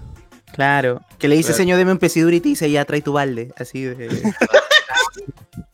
Claro. 0.53 1.01
Que 1.19 1.29
le 1.29 1.37
dice, 1.37 1.49
Claro. 1.49 1.57
señor, 1.59 1.79
deme 1.79 1.93
un 1.93 1.99
pesiduro 1.99 2.35
y 2.37 2.41
te 2.41 2.49
dice, 2.51 2.71
ya 2.71 2.85
trae 2.85 3.01
tu 3.01 3.13
balde. 3.13 3.53
Así 3.57 3.83
de. 3.83 4.09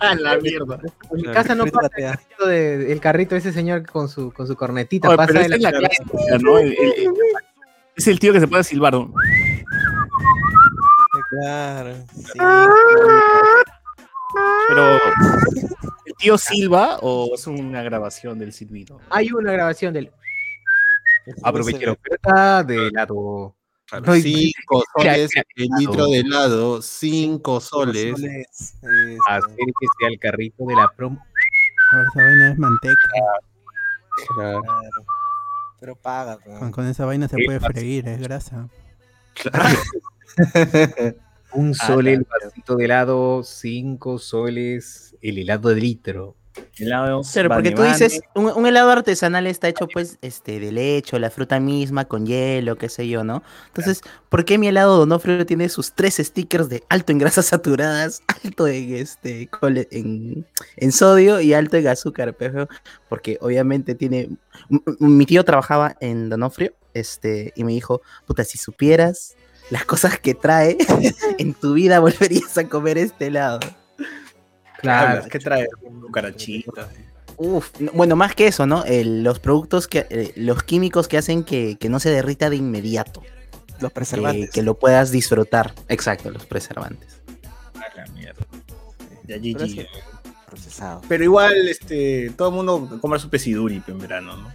Ah, 0.00 0.14
la 0.18 0.38
mierda. 0.38 0.80
en 1.10 1.16
mi 1.16 1.22
casa 1.24 1.54
no 1.54 1.66
pasa 1.66 1.88
el 1.96 2.04
carrito, 2.04 2.46
de- 2.46 2.92
el 2.92 3.00
carrito 3.00 3.34
de 3.34 3.38
ese 3.40 3.52
señor 3.52 3.86
con 3.86 4.08
su 4.08 4.32
con 4.32 4.46
su 4.46 4.56
cornetita, 4.56 5.08
Oye, 5.08 5.16
pasa 5.16 5.28
pero 5.28 5.40
esa 5.40 5.54
es 5.56 5.62
la 5.62 5.72
clásica, 5.72 6.38
¿no? 6.40 6.58
El- 6.58 6.72
el- 6.72 6.76
el- 6.78 7.12
es 7.96 8.06
el 8.06 8.18
tío 8.18 8.32
que 8.32 8.40
se 8.40 8.48
puede 8.48 8.64
silbar. 8.64 8.92
¿no? 8.94 9.12
Claro, 11.30 11.94
sí. 12.14 12.38
Pero. 14.68 14.96
¿El 16.04 16.14
tío 16.18 16.38
silba 16.38 16.98
o 17.00 17.34
es 17.34 17.46
una 17.46 17.82
grabación 17.82 18.38
del 18.38 18.52
silbido? 18.52 19.00
Hay 19.10 19.30
una 19.32 19.52
grabación 19.52 19.92
del. 19.94 20.10
Está 21.26 22.62
de 22.62 22.90
lado. 22.92 23.54
Claro, 23.88 24.06
No, 24.06 24.16
y- 24.16 24.22
5 24.22 24.84
Mira, 24.98 25.14
soles 25.14 25.30
el 25.56 25.68
litro 25.78 26.06
de 26.08 26.18
helado, 26.20 26.82
5 26.82 27.60
soles. 27.60 28.16
Soles, 28.18 28.46
este, 28.50 29.16
Acérquese 29.28 30.06
al 30.08 30.18
carrito 30.18 30.64
de 30.66 30.74
la 30.74 30.88
promo. 30.96 31.24
Ahora 31.92 32.08
esa 32.08 32.22
vaina 32.24 32.50
es 32.52 32.58
manteca. 32.58 32.94
Claro. 34.34 34.62
claro. 34.62 34.90
Pero 35.78 35.94
paga. 35.96 36.38
Con, 36.38 36.72
con 36.72 36.86
esa 36.86 37.04
vaina 37.04 37.28
se 37.28 37.36
puede 37.44 37.60
freír, 37.60 38.08
es 38.08 38.18
grasa. 38.20 38.68
Un 41.52 41.72
Ah, 41.80 41.86
sol 41.86 42.06
el 42.08 42.24
claro. 42.26 42.46
vasito 42.46 42.76
de 42.76 42.84
helado, 42.84 43.42
cinco 43.44 44.18
soles 44.18 45.14
el 45.22 45.38
helado 45.38 45.68
de 45.70 45.76
litro. 45.80 46.34
Helados, 46.78 47.30
Claro, 47.32 47.50
porque 47.50 47.70
tú 47.70 47.82
dices, 47.82 48.20
un, 48.34 48.46
un 48.46 48.66
helado 48.66 48.90
artesanal 48.90 49.46
está 49.46 49.68
hecho 49.68 49.86
pues 49.88 50.18
este 50.22 50.60
de 50.60 50.72
leche, 50.72 51.16
o 51.16 51.18
la 51.18 51.30
fruta 51.30 51.60
misma, 51.60 52.04
con 52.04 52.26
hielo, 52.26 52.76
qué 52.76 52.88
sé 52.88 53.08
yo, 53.08 53.24
¿no? 53.24 53.42
Entonces, 53.68 54.02
¿por 54.28 54.44
qué 54.44 54.58
mi 54.58 54.68
helado 54.68 54.98
Donofrio 54.98 55.46
tiene 55.46 55.68
sus 55.68 55.92
tres 55.92 56.16
stickers 56.16 56.68
de 56.68 56.82
alto 56.88 57.12
en 57.12 57.18
grasas 57.18 57.46
saturadas, 57.46 58.22
alto 58.44 58.66
en 58.66 58.94
este 58.94 59.48
en, 59.90 60.46
en 60.76 60.92
sodio 60.92 61.40
y 61.40 61.54
alto 61.54 61.76
en 61.76 61.88
azúcar? 61.88 62.34
Pero 62.34 62.68
porque 63.08 63.38
obviamente 63.40 63.94
tiene. 63.94 64.28
Mi 64.98 65.26
tío 65.26 65.44
trabajaba 65.44 65.96
en 66.00 66.28
Donofrio, 66.28 66.74
este, 66.94 67.52
y 67.56 67.64
me 67.64 67.72
dijo, 67.72 68.02
puta, 68.26 68.44
si 68.44 68.58
supieras 68.58 69.36
las 69.70 69.84
cosas 69.84 70.18
que 70.18 70.34
trae, 70.34 70.76
en 71.38 71.54
tu 71.54 71.74
vida 71.74 71.98
volverías 72.00 72.56
a 72.58 72.68
comer 72.68 72.98
este 72.98 73.26
helado. 73.26 73.60
Claro, 74.80 75.24
¿qué 75.30 75.38
trae? 75.38 75.66
Cucarachita. 76.02 76.88
Uf, 77.38 77.70
no- 77.80 77.92
bueno, 77.92 78.16
más 78.16 78.34
que 78.34 78.46
eso, 78.46 78.66
¿no? 78.66 78.84
El- 78.84 79.22
los 79.22 79.38
productos 79.40 79.88
que, 79.88 80.06
eh, 80.10 80.32
los 80.36 80.62
químicos 80.62 81.08
que 81.08 81.18
hacen 81.18 81.44
que, 81.44 81.76
que 81.78 81.88
no 81.88 82.00
se 82.00 82.10
derrita 82.10 82.48
de 82.50 82.56
inmediato, 82.56 83.22
Los 83.80 83.90
que, 83.90 83.94
preservantes. 83.94 84.50
que 84.50 84.62
lo 84.62 84.74
puedas 84.78 85.10
disfrutar. 85.10 85.74
Exacto, 85.88 86.30
los 86.30 86.46
preservantes. 86.46 87.20
Ah, 87.76 87.84
la 87.96 88.06
mierda. 88.12 88.46
Ya, 89.26 89.36
GG. 89.38 89.56
Pero 89.58 89.64
es 89.82 89.88
procesado. 90.46 91.02
Pero 91.08 91.24
igual, 91.24 91.68
este, 91.68 92.30
todo 92.36 92.48
el 92.48 92.54
mundo 92.54 92.98
compra 93.00 93.18
su 93.18 93.28
pesiduri 93.28 93.82
en 93.86 93.98
verano, 93.98 94.36
¿no? 94.36 94.48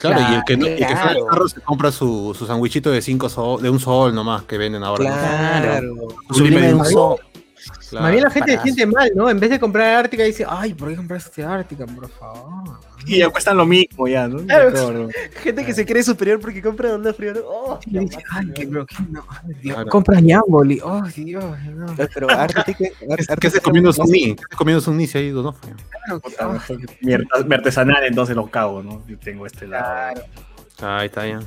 Claro, 0.00 0.20
y 0.32 0.34
el 0.34 0.42
que, 0.44 0.56
no, 0.56 0.66
y 0.66 0.70
el 0.70 0.76
que 0.78 0.84
fuera 0.86 1.02
Claro. 1.02 1.22
al 1.24 1.30
carro 1.30 1.48
se 1.48 1.60
compra 1.60 1.92
su, 1.92 2.34
su 2.36 2.44
sandwichito 2.44 2.90
de 2.90 3.00
cinco 3.00 3.28
sol, 3.28 3.62
de 3.62 3.70
un 3.70 3.78
sol 3.78 4.12
nomás 4.12 4.42
que 4.42 4.58
venden 4.58 4.82
ahora. 4.82 5.04
¿no? 5.08 5.14
Claro. 5.14 6.08
Sublime 6.32 6.66
de 6.66 6.74
un 6.74 6.84
so- 6.84 7.20
Claro. 7.90 8.02
Más 8.04 8.12
bien 8.12 8.24
la 8.24 8.30
gente 8.30 8.56
se 8.56 8.62
siente 8.62 8.86
mal, 8.86 9.10
¿no? 9.14 9.30
En 9.30 9.38
vez 9.38 9.48
de 9.50 9.60
comprar 9.60 9.94
Ártica 9.96 10.24
dice, 10.24 10.44
ay, 10.48 10.74
¿por 10.74 10.88
qué 10.88 10.96
compraste 10.96 11.44
Ártica, 11.44 11.86
por 11.86 12.08
favor? 12.08 12.78
Y 13.06 13.18
ya 13.18 13.28
cuestan 13.28 13.56
lo 13.56 13.64
mismo, 13.64 14.08
ya, 14.08 14.26
¿no? 14.26 14.38
Claro. 14.44 15.08
Gente 15.42 15.64
que 15.64 15.72
se 15.72 15.86
cree 15.86 16.02
superior 16.02 16.40
porque 16.40 16.60
compra 16.60 16.92
Onda 16.92 17.14
Frío. 17.14 17.34
¿no? 17.34 17.40
Oh, 17.44 17.78
Y 17.86 17.98
dice, 18.00 18.18
ay, 18.32 18.50
qué 18.52 18.66
bro, 18.66 18.84
qué 18.86 18.96
no, 19.08 19.24
ay, 19.28 19.54
Dios, 19.62 19.74
Claro. 19.76 19.90
compras 19.90 20.20
Yamboli, 20.22 20.80
oh, 20.82 21.02
Dios, 21.14 21.44
no. 21.74 21.86
Pero 22.12 22.26
que. 22.76 22.92
¿Qué 23.40 23.46
hace 23.46 23.60
comiendo 23.60 23.90
un 23.96 24.10
ni? 24.10 24.34
¿Qué 24.34 24.42
hace 24.42 24.56
comiendo 24.56 24.90
un 24.90 24.96
ni 24.96 25.06
si? 25.06 25.52
Claro, 25.60 26.20
que- 26.20 26.30
Puta, 26.30 26.48
oh, 26.48 26.52
mejor 26.54 26.78
que 26.86 26.98
Mi, 27.02 27.12
art- 27.12 27.46
mi 27.46 27.54
artesanal, 27.54 28.02
entonces 28.04 28.34
los 28.34 28.50
cago, 28.50 28.82
¿no? 28.82 29.06
Yo 29.06 29.16
tengo 29.18 29.46
este 29.46 29.68
lado. 29.68 30.22
Ahí 30.80 31.06
está 31.06 31.24
ya. 31.26 31.40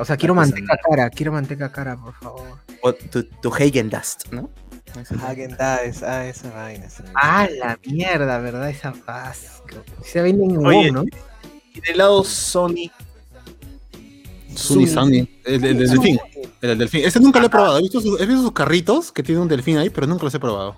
O 0.00 0.04
sea, 0.04 0.16
quiero 0.16 0.34
manteca 0.34 0.76
cara, 0.90 1.08
quiero 1.10 1.30
manteca 1.30 1.70
cara, 1.70 1.96
por 1.96 2.12
favor. 2.14 2.48
O 2.82 2.92
tu, 2.92 3.22
tu 3.24 3.54
Hagen 3.54 3.90
Dust, 3.90 4.32
¿no? 4.32 4.50
Hagen 5.24 5.56
Dazs, 5.56 6.02
ah, 6.02 6.26
esa 6.26 6.50
vaina. 6.50 6.88
Ah, 7.14 7.48
la 7.58 7.78
mierda, 7.84 8.38
¿verdad? 8.38 8.70
Esa 8.70 8.92
paz. 8.92 9.62
Se 10.04 10.20
venden 10.20 10.50
en 10.50 10.66
Oye, 10.66 10.90
¿no? 10.90 11.04
Y 11.74 11.80
del 11.80 11.98
lado 11.98 12.24
Sony. 12.24 12.90
Sunny 14.54 14.86
Sunny. 14.86 15.40
El, 15.44 15.54
el 15.54 15.78
del 15.78 15.88
delfín. 15.88 16.18
El 16.60 16.68
del 16.70 16.78
delfín. 16.78 17.04
Ese 17.04 17.20
nunca 17.20 17.38
lo 17.38 17.46
he 17.46 17.50
probado. 17.50 17.78
He 17.78 17.82
visto, 17.82 18.00
sus, 18.00 18.20
he 18.20 18.26
visto 18.26 18.42
sus 18.42 18.52
carritos 18.52 19.12
que 19.12 19.22
tienen 19.22 19.42
un 19.42 19.48
delfín 19.48 19.78
ahí, 19.78 19.90
pero 19.90 20.06
nunca 20.06 20.24
los 20.24 20.34
he 20.34 20.40
probado. 20.40 20.76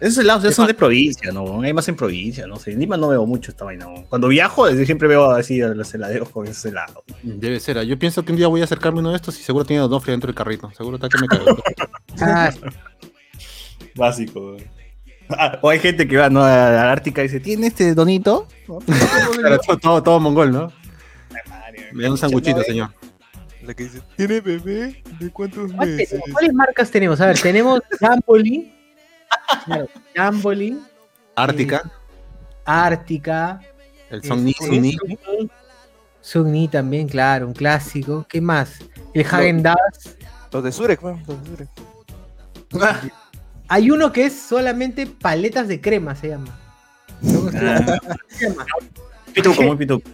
Esos 0.00 0.18
helados 0.18 0.42
ya 0.42 0.52
son 0.52 0.66
de 0.66 0.74
provincia, 0.74 1.32
¿no? 1.32 1.62
Hay 1.62 1.72
más 1.72 1.88
en 1.88 1.96
provincia, 1.96 2.46
no 2.46 2.56
sé. 2.56 2.72
En 2.72 2.80
Lima 2.80 2.96
no 2.96 3.08
veo 3.08 3.24
mucho 3.26 3.50
esta 3.50 3.64
vaina. 3.64 3.86
¿no? 3.86 4.04
Cuando 4.08 4.28
viajo, 4.28 4.66
desde 4.66 4.84
siempre 4.86 5.08
veo 5.08 5.30
así 5.30 5.62
a 5.62 5.68
los 5.68 5.94
heladeros 5.94 6.28
con 6.30 6.46
esos 6.46 6.64
helados. 6.66 7.04
Debe 7.22 7.60
ser. 7.60 7.78
ah. 7.78 7.84
Yo 7.84 7.98
pienso 7.98 8.24
que 8.24 8.32
un 8.32 8.38
día 8.38 8.48
voy 8.48 8.60
a 8.60 8.64
acercarme 8.64 8.98
a 8.98 9.00
uno 9.00 9.10
de 9.10 9.16
estos 9.16 9.38
y 9.38 9.42
seguro 9.42 9.64
tiene 9.64 9.82
Donofrio 9.82 10.12
dentro 10.12 10.28
del 10.28 10.34
carrito. 10.34 10.70
Seguro 10.72 10.96
está 10.96 11.08
que 11.08 11.18
me 11.18 11.28
cago. 11.28 11.56
Ah, 12.20 12.52
Básico. 13.96 14.56
Ah, 15.30 15.58
o 15.62 15.70
hay 15.70 15.78
gente 15.78 16.06
que 16.06 16.16
va 16.16 16.28
¿no? 16.28 16.42
a 16.42 16.48
la 16.48 16.92
Ártica 16.92 17.22
y 17.22 17.24
dice, 17.24 17.40
¿tiene 17.40 17.68
este 17.68 17.94
donito? 17.94 18.46
No, 18.68 18.78
todo, 19.66 19.78
todo, 19.78 20.02
todo 20.02 20.20
mongol, 20.20 20.52
¿no? 20.52 20.72
Me 21.92 22.02
da 22.04 22.10
un 22.10 22.18
sanguchito, 22.18 22.62
señor. 22.62 22.90
La 23.62 23.72
que 23.72 23.84
dice, 23.84 24.02
¿tiene 24.16 24.40
bebé? 24.40 25.02
¿De 25.18 25.30
cuántos 25.30 25.72
¿cuál 25.72 25.88
meses? 25.88 26.20
¿Cuáles 26.32 26.52
marcas 26.52 26.90
tenemos? 26.90 27.20
A 27.20 27.26
ver, 27.26 27.38
tenemos 27.38 27.80
Jamboli, 27.98 28.70
claro, 29.64 29.88
Jamboli, 30.14 30.78
Ártica, 31.34 31.90
Ártica, 32.64 33.60
el 34.10 34.22
Sunny 34.22 34.50
este, 34.50 34.98
Sunny 36.20 36.68
también, 36.68 37.08
claro, 37.08 37.46
un 37.46 37.52
clásico. 37.52 38.24
¿Qué 38.28 38.40
más? 38.40 38.78
El 39.12 39.26
Hagen 39.26 39.62
Dazs. 39.62 40.16
Los 40.50 40.64
de 40.64 40.72
Surek, 40.72 41.02
weón, 41.02 41.22
los 41.26 41.42
de 41.42 41.50
Surek. 41.50 41.68
Hay 43.68 43.90
uno 43.90 44.12
que 44.12 44.26
es 44.26 44.38
solamente 44.38 45.06
paletas 45.06 45.68
de 45.68 45.80
crema, 45.80 46.14
se 46.14 46.28
llama. 46.28 46.58
Pituco, 49.34 49.62
muy 49.62 49.76
pituco. 49.76 50.08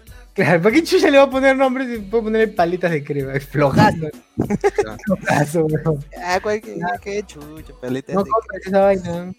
Claro, 0.45 0.63
¿para 0.63 0.75
qué 0.75 0.83
chucha 0.83 1.11
le 1.11 1.19
va 1.19 1.25
a 1.25 1.31
poner 1.31 1.57
nombre 1.57 1.87
si 1.87 2.01
puedo 2.01 2.25
ponerle 2.25 2.49
paletas 2.49 2.91
de 2.93 3.05
crema? 3.05 3.33
Flojazo. 3.41 4.09
flojazo, 5.05 5.65
bro. 5.67 5.99
Ah, 6.25 6.39
cualquier, 6.43 6.79
qué 7.03 7.23
chucha, 7.27 7.73
paleta 7.81 8.13
No 8.15 8.23
de- 8.25 8.31
compres 8.31 8.67
esa 8.67 8.81
vaina. 8.81 9.33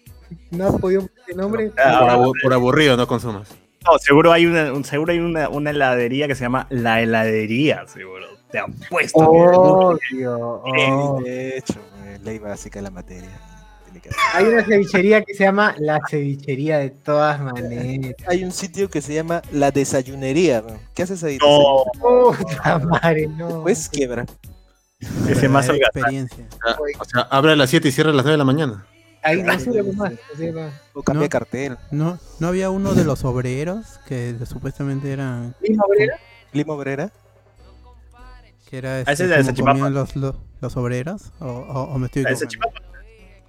No 0.50 0.66
has 0.68 0.80
podido 0.80 1.02
poner 1.08 1.36
nombre. 1.36 1.66
Por, 1.70 1.80
Ah, 1.80 2.12
abu- 2.12 2.32
por 2.42 2.52
aburrido 2.52 2.96
no 2.96 3.06
consumas. 3.06 3.48
No, 3.84 3.98
seguro 3.98 4.32
hay 4.32 4.46
una, 4.46 4.72
un- 4.72 4.84
seguro 4.84 5.12
hay 5.12 5.18
una, 5.18 5.48
una 5.48 5.70
heladería 5.70 6.28
que 6.28 6.34
se 6.36 6.42
llama 6.44 6.66
La 6.70 7.00
Heladería, 7.02 7.84
seguro. 7.88 8.26
Te 8.50 8.58
han 8.60 8.72
puesto. 8.88 9.18
Obvio. 9.18 10.62
oh. 10.64 11.20
De 11.22 11.58
hecho, 11.58 11.80
weón, 12.04 12.24
ley 12.24 12.38
básica 12.38 12.78
de 12.78 12.82
la 12.84 12.90
materia. 12.90 13.30
Hay 14.34 14.44
una 14.46 14.64
cevichería 14.64 15.22
que 15.22 15.34
se 15.34 15.44
llama 15.44 15.74
La 15.78 16.00
Cevichería 16.08 16.78
de 16.78 16.90
todas 16.90 17.40
maneras. 17.40 18.14
Hay 18.28 18.44
un 18.44 18.52
sitio 18.52 18.88
que 18.90 19.00
se 19.02 19.14
llama 19.14 19.42
La 19.52 19.70
Desayunería. 19.70 20.62
¿Qué 20.94 21.02
haces 21.02 21.22
ahí? 21.24 21.38
No, 21.38 21.84
Puta 22.00 22.78
madre, 22.78 23.26
no. 23.28 23.62
Pues 23.62 23.88
quiebra. 23.88 24.26
ese 25.28 25.48
más 25.48 25.68
experiencia. 25.68 26.46
O 26.98 27.04
sea, 27.04 27.22
abre 27.22 27.52
a 27.52 27.56
las 27.56 27.70
7 27.70 27.88
y 27.88 27.92
cierra 27.92 28.10
a 28.10 28.14
las 28.14 28.24
9 28.24 28.32
de 28.32 28.38
la 28.38 28.44
mañana. 28.44 28.86
Ahí 29.24 29.40
no 29.42 29.56
sirve 29.58 29.82
más. 29.92 30.12
O 30.94 31.02
cambia 31.02 31.20
No. 31.20 31.22
de 31.22 31.28
cartel. 31.28 31.76
¿No, 31.92 32.18
¿No 32.40 32.48
había 32.48 32.70
uno 32.70 32.94
de 32.94 33.04
los 33.04 33.24
obreros 33.24 34.00
que 34.06 34.34
supuestamente 34.46 35.12
eran 35.12 35.54
¿Lima 35.60 35.84
Obrera? 35.86 36.16
Lima 36.52 36.72
Obrera. 36.74 37.12
que 38.68 38.78
era 38.78 39.00
ese 39.02 39.12
este, 39.12 39.24
es 39.24 39.28
de 39.30 39.34
como 39.36 39.44
Salchipapa. 39.46 39.72
comían 39.74 39.94
los, 39.94 40.16
los, 40.16 40.34
los 40.60 40.76
obreros 40.76 41.30
o, 41.40 41.46
o, 41.46 41.82
o 41.94 41.98
me 41.98 42.06
estoy 42.06 42.22
¿La 42.24 42.30
de 42.30 42.36
equivocando? 42.36 42.91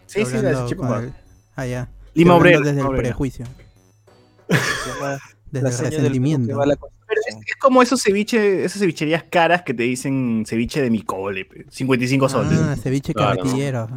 Sí, 0.05 0.25
sí, 0.25 0.31
la 0.31 0.31
de 0.31 0.37
Hablando 0.37 0.59
Salchipapa. 0.59 0.95
con 0.95 1.03
el- 1.05 1.13
Ah, 1.55 1.65
ya. 1.65 1.89
Lima 2.13 2.35
Obrera. 2.35 2.59
desde 2.59 2.79
el 2.79 2.85
Obrera. 2.85 3.03
prejuicio, 3.09 3.45
desde 5.51 5.63
La 5.63 5.69
el 5.69 5.77
resentimiento. 5.77 6.65
la 6.65 6.75
Pero 6.75 7.21
es, 7.27 7.35
es 7.35 7.55
como 7.59 7.81
esos 7.81 8.01
ceviche, 8.01 8.63
esas 8.65 8.79
cevicherías 8.79 9.23
caras 9.23 9.61
que 9.63 9.73
te 9.73 9.83
dicen 9.83 10.45
ceviche 10.47 10.81
de 10.81 10.89
mi 10.89 11.01
cole, 11.03 11.45
pe, 11.45 11.65
55 11.69 12.29
soles. 12.29 12.59
Ah, 12.59 12.75
ceviche 12.75 13.13
Claro. 13.13 13.37
carretillero. 13.37 13.89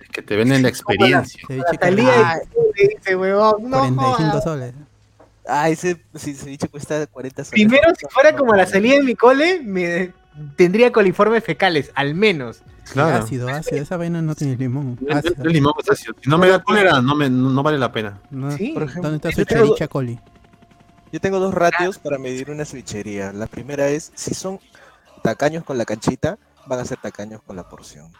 Es 0.00 0.08
que 0.08 0.22
te 0.22 0.36
venden 0.36 0.62
la 0.62 0.68
experiencia. 0.68 1.42
Ceviche 1.46 1.66
La 1.72 1.78
salida 1.80 2.12
carretillero. 2.12 2.72
de 2.76 2.88
dice, 2.96 3.16
huevón. 3.16 3.70
No, 3.70 3.78
45 3.78 4.30
jodas. 4.30 4.44
soles. 4.44 4.74
Ah, 5.46 5.68
ese 5.68 6.00
si 6.14 6.34
ceviche 6.34 6.68
cuesta 6.68 7.06
40 7.06 7.44
soles. 7.44 7.52
Primero, 7.66 7.92
si 7.98 8.06
fuera 8.10 8.34
como 8.36 8.54
la 8.54 8.64
salida 8.66 8.94
de 8.96 9.02
mi 9.02 9.14
cole, 9.14 9.60
me 9.62 10.12
tendría 10.56 10.92
coliformes 10.92 11.44
fecales, 11.44 11.90
al 11.94 12.14
menos. 12.14 12.62
Claro. 12.90 13.24
Ácido, 13.24 13.48
ácido. 13.48 13.80
Esa 13.82 13.96
vaina 13.96 14.20
no 14.22 14.34
tiene 14.34 14.56
limón. 14.56 14.98
El, 15.06 15.16
Ácido. 15.16 15.34
el 15.44 15.52
limón 15.52 15.72
es 15.82 15.90
ácido. 15.90 16.14
Si 16.20 16.28
no 16.28 16.36
me 16.38 16.48
da 16.48 16.62
cólera, 16.62 17.00
no, 17.00 17.14
me, 17.14 17.30
no 17.30 17.62
vale 17.62 17.78
la 17.78 17.92
pena. 17.92 18.20
No, 18.30 18.50
Sí, 18.52 18.72
Por 18.72 18.82
ejemplo, 18.82 19.10
¿Dónde 19.10 19.16
está 19.16 19.30
su 19.30 19.38
yo 19.38 19.46
tengo- 19.46 19.64
chericha 19.66 19.88
coli? 19.88 20.18
Yo 21.12 21.20
tengo 21.20 21.38
dos 21.38 21.54
ratios 21.54 21.98
para 21.98 22.18
medir 22.18 22.50
una 22.50 22.64
cevichería. 22.64 23.32
La 23.32 23.46
primera 23.46 23.88
es, 23.88 24.12
si 24.14 24.34
son 24.34 24.58
tacaños 25.22 25.62
con 25.64 25.76
la 25.78 25.84
canchita, 25.84 26.38
van 26.66 26.80
a 26.80 26.84
ser 26.84 26.98
tacaños 26.98 27.42
con 27.42 27.54
la 27.56 27.68
porción. 27.68 28.10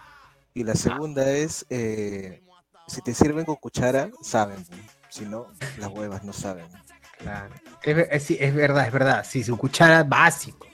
Y 0.54 0.64
la 0.64 0.74
segunda 0.74 1.28
es, 1.30 1.64
eh, 1.70 2.42
si 2.86 3.00
te 3.00 3.14
sirven 3.14 3.44
con 3.46 3.56
cuchara, 3.56 4.10
saben. 4.22 4.64
Si 5.08 5.24
no, 5.24 5.46
las 5.78 5.90
huevas 5.90 6.22
no 6.24 6.32
saben. 6.32 6.66
Claro. 7.18 7.54
Es, 7.82 7.96
ver- 7.96 8.08
es- 8.10 8.22
sí, 8.24 8.36
es 8.38 8.54
verdad, 8.54 8.86
es 8.86 8.92
verdad. 8.92 9.24
Si 9.28 9.42
su 9.42 9.56
cuchara 9.56 10.04
básico. 10.04 10.66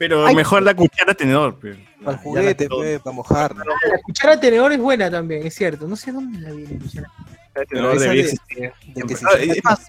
Pero 0.00 0.26
Ay. 0.26 0.34
mejor 0.34 0.62
la 0.62 0.72
cuchara 0.74 1.12
tenedor. 1.12 1.56
pe. 1.58 1.76
Para 2.02 2.16
el 2.16 2.22
juguete, 2.22 2.68
pues, 2.70 3.00
para 3.00 3.14
mojar. 3.14 3.54
¿no? 3.54 3.64
La 3.64 4.00
cuchara 4.02 4.40
tenedor 4.40 4.72
es 4.72 4.78
buena 4.78 5.10
también, 5.10 5.46
es 5.46 5.54
cierto. 5.54 5.86
No 5.86 5.94
sé 5.94 6.10
dónde 6.10 6.38
la 6.40 6.52
vi 6.52 6.66
la 6.66 6.78
cuchara. 6.78 7.08
la 7.18 7.36
Pero 7.52 7.66
tenedor 7.66 7.98
debería 7.98 8.22
de- 8.24 8.30
existir. 8.30 8.72
de 8.94 9.16
Ah, 9.26 9.34
es 9.56 9.62
más, 9.64 9.80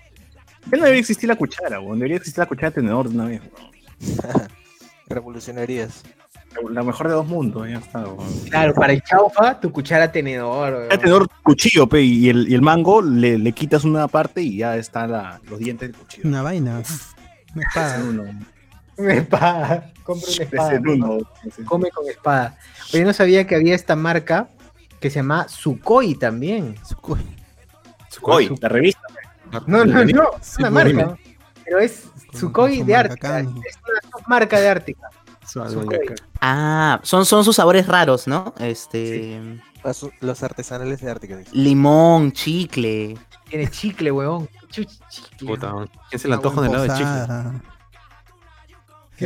ya 0.66 0.78
no 0.78 0.84
debería 0.84 1.00
existir 1.00 1.30
la 1.30 1.36
cuchara, 1.38 1.80
weón. 1.80 1.98
debería 2.00 2.18
existir 2.18 2.40
la 2.40 2.46
cuchara 2.46 2.72
tenedor 2.72 3.08
de 3.08 3.16
una 3.16 3.26
vez. 3.28 3.42
Revolucionarías. 5.08 6.04
La 6.70 6.84
mejor 6.84 7.08
de 7.08 7.14
dos 7.14 7.26
mundos, 7.28 7.70
ya 7.70 7.78
está. 7.78 8.00
weón. 8.04 8.28
Claro, 8.50 8.74
para 8.74 8.92
el 8.92 9.02
chaufa, 9.04 9.58
tu 9.62 9.72
cuchara 9.72 10.12
tenedor. 10.12 10.74
weón. 10.74 10.90
Ya 10.90 10.98
tenedor 10.98 11.28
cuchillo, 11.44 11.88
pe, 11.88 12.02
y 12.02 12.28
el, 12.28 12.50
y 12.50 12.54
el 12.54 12.62
mango 12.62 13.02
le, 13.02 13.38
le 13.38 13.52
quitas 13.54 13.86
una 13.86 14.10
parte 14.10 14.42
y 14.42 14.58
ya 14.58 14.76
están 14.76 15.12
los 15.50 15.58
dientes 15.60 15.90
del 15.90 15.98
cuchillo. 15.98 16.28
Una 16.28 16.42
vaina. 16.42 16.82
Una 17.56 17.64
espada. 17.64 18.04
Uno. 18.04 18.24
Una 19.02 19.14
espada. 19.14 19.92
Compra 20.04 20.28
una 20.36 20.44
espada. 20.44 20.80
uno. 20.80 21.18
Come 21.66 21.90
con 21.92 22.08
espada. 22.10 22.58
Oye, 22.94 23.04
no 23.04 23.14
sabía 23.14 23.46
que 23.48 23.56
había 23.56 23.76
esta 23.76 23.96
marca 23.96 24.50
que 25.00 25.10
se 25.10 25.18
llama 25.18 25.48
Sukhoi 25.48 26.16
también. 26.16 26.76
Suco- 26.88 27.18
Hoy, 28.24 28.54
la 28.62 28.70
revista. 28.70 29.02
No, 29.68 29.86
no, 29.86 30.06
no, 30.06 30.32
es 30.40 30.58
una 30.60 30.70
marca. 30.70 31.18
Pero 31.66 31.80
es 31.80 32.04
Con- 32.32 32.40
Sukhoi 32.40 32.70
con 32.72 32.80
su 32.80 32.86
de 32.86 32.96
Ártica. 32.96 33.40
Es 33.40 33.48
una 33.48 34.28
marca 34.28 34.60
de 34.60 34.70
Ártica. 34.70 35.10
Sukhoi. 35.46 36.00
Ah, 36.40 37.00
son, 37.04 37.26
son 37.26 37.44
sus 37.44 37.56
sabores 37.56 37.88
raros, 37.88 38.28
¿no? 38.28 38.54
Este. 38.60 39.42
Los 40.20 40.44
artesanales 40.44 41.02
de 41.02 41.10
Ártica. 41.10 41.40
Limón, 41.54 42.32
chicle. 42.32 43.18
Tiene 43.50 43.68
chicle, 43.70 44.12
huevón. 44.12 44.48
Chuch, 44.70 44.88
chicle. 45.10 45.48
Puta, 45.48 45.74
¿quién 46.10 46.20
se 46.20 46.28
le 46.28 46.36
antoja 46.36 46.62
un 46.62 46.68
helado 46.68 46.84
de 46.84 46.90
chicle? 46.90 47.62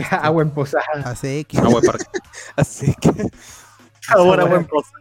Posada, 0.01 0.21
Agua 0.23 0.43
en 0.43 0.49
posada. 0.51 0.83
ACX. 1.03 1.57
Agua 1.59 1.81
de 1.81 1.87
parque. 1.87 2.05
Así 2.55 2.93
que, 3.01 3.11
Sabor 4.01 4.39
a- 4.41 4.45
buen 4.45 4.65
proceso. 4.65 4.93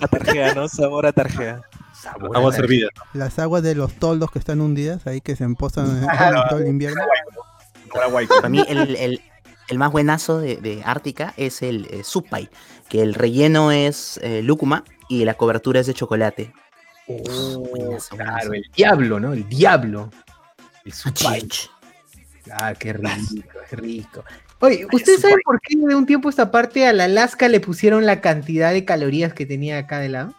a 0.00 0.08
tarjea, 0.08 0.54
¿no? 0.54 0.68
Sabor 0.68 1.06
a 1.06 1.12
tarjea. 1.12 1.60
Sabor 1.94 2.36
Agua 2.36 2.50
a- 2.50 2.54
servida. 2.54 2.88
Las 3.12 3.38
aguas 3.38 3.62
de 3.62 3.74
los 3.74 3.92
toldos 3.94 4.30
que 4.30 4.38
están 4.38 4.60
hundidas 4.60 5.06
ahí 5.06 5.20
que 5.20 5.36
se 5.36 5.44
emposan 5.44 5.88
en, 6.02 6.08
Claro. 6.08 6.42
en 6.42 6.48
todo 6.48 6.58
el 6.60 6.66
invierno. 6.68 7.00
Para 7.92 8.48
mí, 8.48 8.64
el, 8.68 8.96
el- 8.96 9.22
el 9.68 9.78
más 9.78 9.92
buenazo 9.92 10.38
de, 10.40 10.56
de 10.56 10.82
Ártica 10.84 11.34
es 11.36 11.60
el 11.62 11.86
eh, 11.90 12.02
supai, 12.04 12.48
que 12.88 13.02
el 13.02 13.14
relleno 13.14 13.70
es 13.70 14.18
eh, 14.22 14.40
lúcuma 14.42 14.82
y 15.10 15.24
la 15.26 15.34
cobertura 15.34 15.80
es 15.80 15.86
de 15.86 15.94
chocolate. 15.94 16.52
Oh, 17.06 17.58
Buenazo, 17.70 18.16
claro, 18.16 18.30
buenazo. 18.48 18.52
el 18.54 18.62
diablo, 18.74 19.20
¿no? 19.20 19.32
El 19.34 19.48
diablo. 19.48 20.10
El 20.84 20.92
Sukhoi. 20.92 21.40
Chich. 21.42 21.70
Ah, 22.52 22.74
qué 22.74 22.92
rico, 22.92 23.58
qué 23.68 23.76
rico. 23.76 24.24
Oye, 24.60 24.86
¿ustedes 24.92 25.20
saben 25.20 25.38
por 25.44 25.60
qué 25.60 25.76
de 25.76 25.94
un 25.94 26.04
tiempo 26.06 26.28
a 26.28 26.30
esta 26.30 26.50
parte 26.50 26.86
al 26.86 27.00
Alaska 27.00 27.48
le 27.48 27.60
pusieron 27.60 28.06
la 28.06 28.20
cantidad 28.20 28.72
de 28.72 28.84
calorías 28.84 29.32
que 29.32 29.46
tenía 29.46 29.78
acá 29.78 29.98
de 30.00 30.08
lado? 30.08 30.34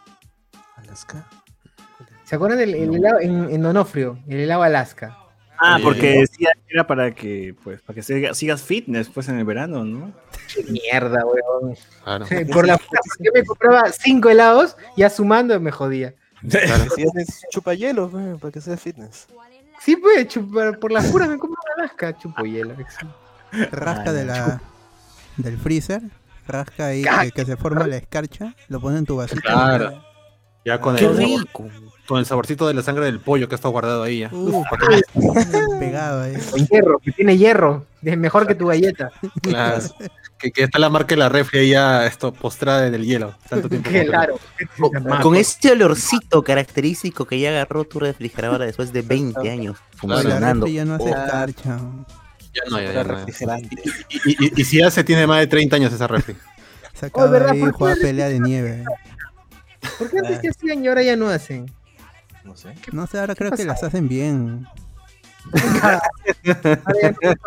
Alaska. 0.75 1.27
¿Se 2.25 2.35
acuerdan 2.35 2.59
del 2.59 2.75
el 2.75 2.95
helado 2.95 3.19
en, 3.21 3.49
en 3.49 3.61
Donofrio? 3.61 4.19
El 4.27 4.41
helado 4.41 4.63
Alaska. 4.63 5.17
Ah, 5.61 5.77
porque 5.83 6.19
decía 6.19 6.51
que 6.53 6.73
era 6.73 6.87
para 6.87 7.13
que, 7.13 7.53
pues, 7.63 7.81
para 7.81 7.95
que 7.95 8.01
siga- 8.01 8.33
sigas 8.33 8.61
fitness 8.61 9.09
pues 9.09 9.27
en 9.27 9.39
el 9.39 9.45
verano, 9.45 9.83
¿no? 9.83 10.13
Qué 10.53 10.63
mierda, 10.63 11.23
weón. 11.25 11.75
Claro. 12.03 12.25
Por 12.53 12.65
la 12.67 12.77
puta, 12.77 12.99
yo 13.19 13.31
me 13.33 13.43
compraba 13.43 13.91
cinco 13.91 14.29
helados, 14.29 14.77
ya 14.95 15.09
sumando 15.09 15.59
me 15.59 15.71
jodía. 15.71 16.13
claro. 16.49 16.85
Si 16.95 17.03
haces 17.03 17.41
chupa 17.51 17.73
hielo, 17.73 18.09
pues, 18.09 18.39
para 18.39 18.51
que 18.53 18.61
sea 18.61 18.77
fitness. 18.77 19.27
Sí, 19.79 19.95
pues, 19.95 20.27
chupar, 20.27 20.77
por 20.79 20.91
las 20.91 21.07
puras 21.07 21.29
me 21.29 21.37
compro 21.37 21.59
un 21.61 21.81
Alaska, 21.81 22.17
chupo 22.17 22.43
hielo. 22.43 22.75
Rasca 23.71 24.13
de 24.13 24.25
la, 24.25 24.61
del 25.37 25.57
freezer. 25.57 26.01
Rasca 26.47 26.87
ahí 26.87 27.03
que, 27.03 27.31
que 27.31 27.45
se 27.45 27.57
forma 27.57 27.87
la 27.87 27.97
escarcha. 27.97 28.55
Lo 28.67 28.81
pones 28.81 28.99
en 28.99 29.05
tu 29.05 29.15
vasito. 29.15 29.41
Claro. 29.41 30.03
Ya 30.65 30.81
con 30.81 30.95
¡Qué 30.95 31.05
el, 31.05 31.47
con 31.51 32.17
el 32.17 32.25
saborcito 32.25 32.67
de 32.67 32.73
la 32.73 32.81
sangre 32.81 33.05
del 33.05 33.19
pollo 33.19 33.47
que 33.47 33.55
está 33.55 33.69
guardado 33.69 34.03
ahí 34.03 34.19
ya. 34.19 34.29
Uh, 34.31 34.63
pegado 35.79 36.23
ahí. 36.23 36.35
Con 36.51 36.67
hierro, 36.67 36.99
que 36.99 37.11
tiene 37.11 37.37
hierro. 37.37 37.85
Es 38.01 38.17
mejor 38.17 38.45
que 38.45 38.55
tu 38.55 38.67
galleta. 38.67 39.11
Claro. 39.41 39.83
Que, 40.39 40.51
que 40.51 40.63
está 40.63 40.79
la 40.79 40.89
marca 40.89 41.13
de 41.15 41.17
la 41.17 41.29
refri 41.29 41.59
ahí 41.59 41.69
ya 41.71 42.05
esto 42.05 42.33
postrada 42.33 42.87
en 42.87 42.93
el 42.95 43.05
hielo. 43.05 43.35
Tanto 43.49 43.69
tiempo. 43.69 43.89
Claro. 44.07 44.39
Con 45.21 45.35
este 45.35 45.71
olorcito 45.71 46.43
característico 46.43 47.25
que 47.25 47.39
ya 47.39 47.49
agarró 47.49 47.83
tu 47.83 47.99
refrigeradora 47.99 48.65
después 48.65 48.91
de 48.93 49.01
20 49.01 49.49
años 49.49 49.77
funcionando. 49.95 50.65
ya 50.67 50.85
no 50.85 50.95
hace 50.95 51.03
Oh. 51.05 51.09
escarcha. 51.09 51.79
Ya 52.53 52.61
no, 52.71 52.81
ya, 52.81 52.91
ya 52.93 53.03
no. 53.03 53.15
refrigerante. 53.15 53.75
Y, 54.25 54.45
y- 54.45 54.51
y 54.61 54.63
si 54.65 54.81
hace 54.81 55.03
tiene 55.03 55.27
más 55.27 55.39
de 55.39 55.47
30 55.47 55.75
años 55.75 55.93
esa 55.93 56.07
refri. 56.07 56.35
Se 56.95 57.05
acaba 57.05 57.27
¿verdad? 57.29 57.51
ahí 57.51 57.59
¿Por 57.59 57.71
qué? 57.71 57.77
juega 57.77 57.95
pelea 58.01 58.27
de 58.29 58.39
nieve. 58.39 58.83
¿Por 59.99 60.09
qué 60.09 60.17
antes 60.19 60.39
se 60.41 60.49
hacían 60.49 60.83
y 60.83 60.87
ahora 60.87 61.03
ya 61.03 61.15
no 61.15 61.29
hacen? 61.29 61.71
No 62.43 62.55
sé. 62.57 62.73
No 62.91 63.05
sé, 63.05 63.19
ahora 63.19 63.35
creo 63.35 63.51
que 63.51 63.65
las 63.65 63.83
hacen 63.83 64.07
bien. 64.07 64.65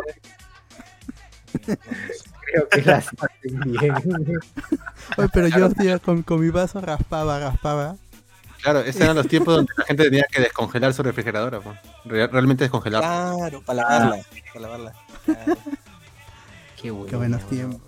Creo 2.53 2.69
que 2.69 2.83
las 2.83 3.07
hacen 3.09 3.61
bien. 3.73 3.95
Oye, 5.17 5.29
pero 5.33 5.49
yo 5.49 5.67
hacía 5.67 5.99
con, 5.99 6.23
con 6.23 6.41
mi 6.41 6.51
vaso 6.51 6.81
raspaba, 6.81 7.39
raspaba. 7.41 7.97
Claro, 8.63 8.81
esos 8.81 9.01
eran 9.01 9.17
los 9.17 9.27
tiempos 9.27 9.57
donde 9.57 9.73
la 9.77 9.85
gente 9.85 10.05
tenía 10.05 10.25
que 10.31 10.41
descongelar 10.41 10.95
su 10.95 11.03
refrigeradora. 11.03 11.61
pues. 11.61 11.77
Re- 12.05 12.27
realmente 12.29 12.65
descongelar. 12.65 13.03
Claro, 13.03 13.63
para 13.63 13.83
lavarla. 13.83 14.23
Para 14.53 14.61
lavarla. 14.61 14.93
Claro. 15.25 15.57
Qué 16.81 16.91
bueno. 16.91 17.07
Qué 17.11 17.17
buenos 17.17 17.49
tiempos. 17.49 17.81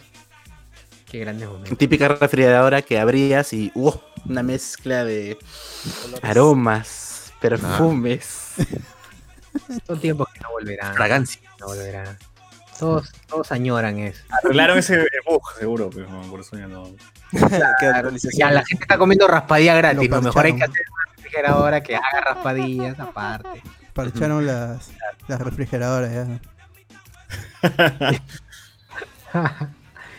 Qué 1.11 1.19
grandes 1.21 1.49
momentos. 1.49 1.79
Típica 1.79 2.09
refrigeradora 2.09 2.83
que 2.83 2.99
abrías 2.99 3.53
y 3.53 3.71
¡uh! 3.75 3.93
una 4.27 4.43
mezcla 4.43 5.05
de 5.05 5.39
Olores. 6.07 6.25
aromas, 6.25 7.33
perfumes, 7.41 8.55
Son 9.87 10.01
tiempos 10.01 10.27
que 10.35 10.41
no 10.41 10.51
volverán. 10.51 10.95
fragancia. 10.95 11.41
No 11.61 11.67
volverán. 11.67 12.19
Todos, 12.79 13.13
todos 13.29 13.53
añoran 13.53 13.99
eso. 13.99 14.23
Arreglaron 14.31 14.79
ese 14.79 15.07
bug, 15.27 15.43
seguro, 15.59 15.91
pero 15.95 16.09
no, 16.09 16.23
por 16.23 16.41
eso 16.41 16.57
ya 16.57 16.67
no. 16.67 16.91
Ya, 18.37 18.51
la 18.51 18.65
gente 18.65 18.85
está 18.85 18.99
comiendo 18.99 19.27
raspadilla 19.29 19.75
gratis. 19.77 20.09
Lo 20.11 20.17
Lo 20.17 20.23
mejor 20.23 20.45
hay 20.47 20.57
que 20.57 20.65
hacer 20.65 20.85
una 20.93 21.15
refrigeradora 21.17 21.83
que 21.83 21.97
haga 21.97 22.21
raspadillas 22.21 22.99
aparte. 23.01 23.63
Parcharon 23.93 24.45
las, 24.47 24.91
las 25.29 25.41
refrigeradoras 25.41 26.13
ya. 26.13 26.41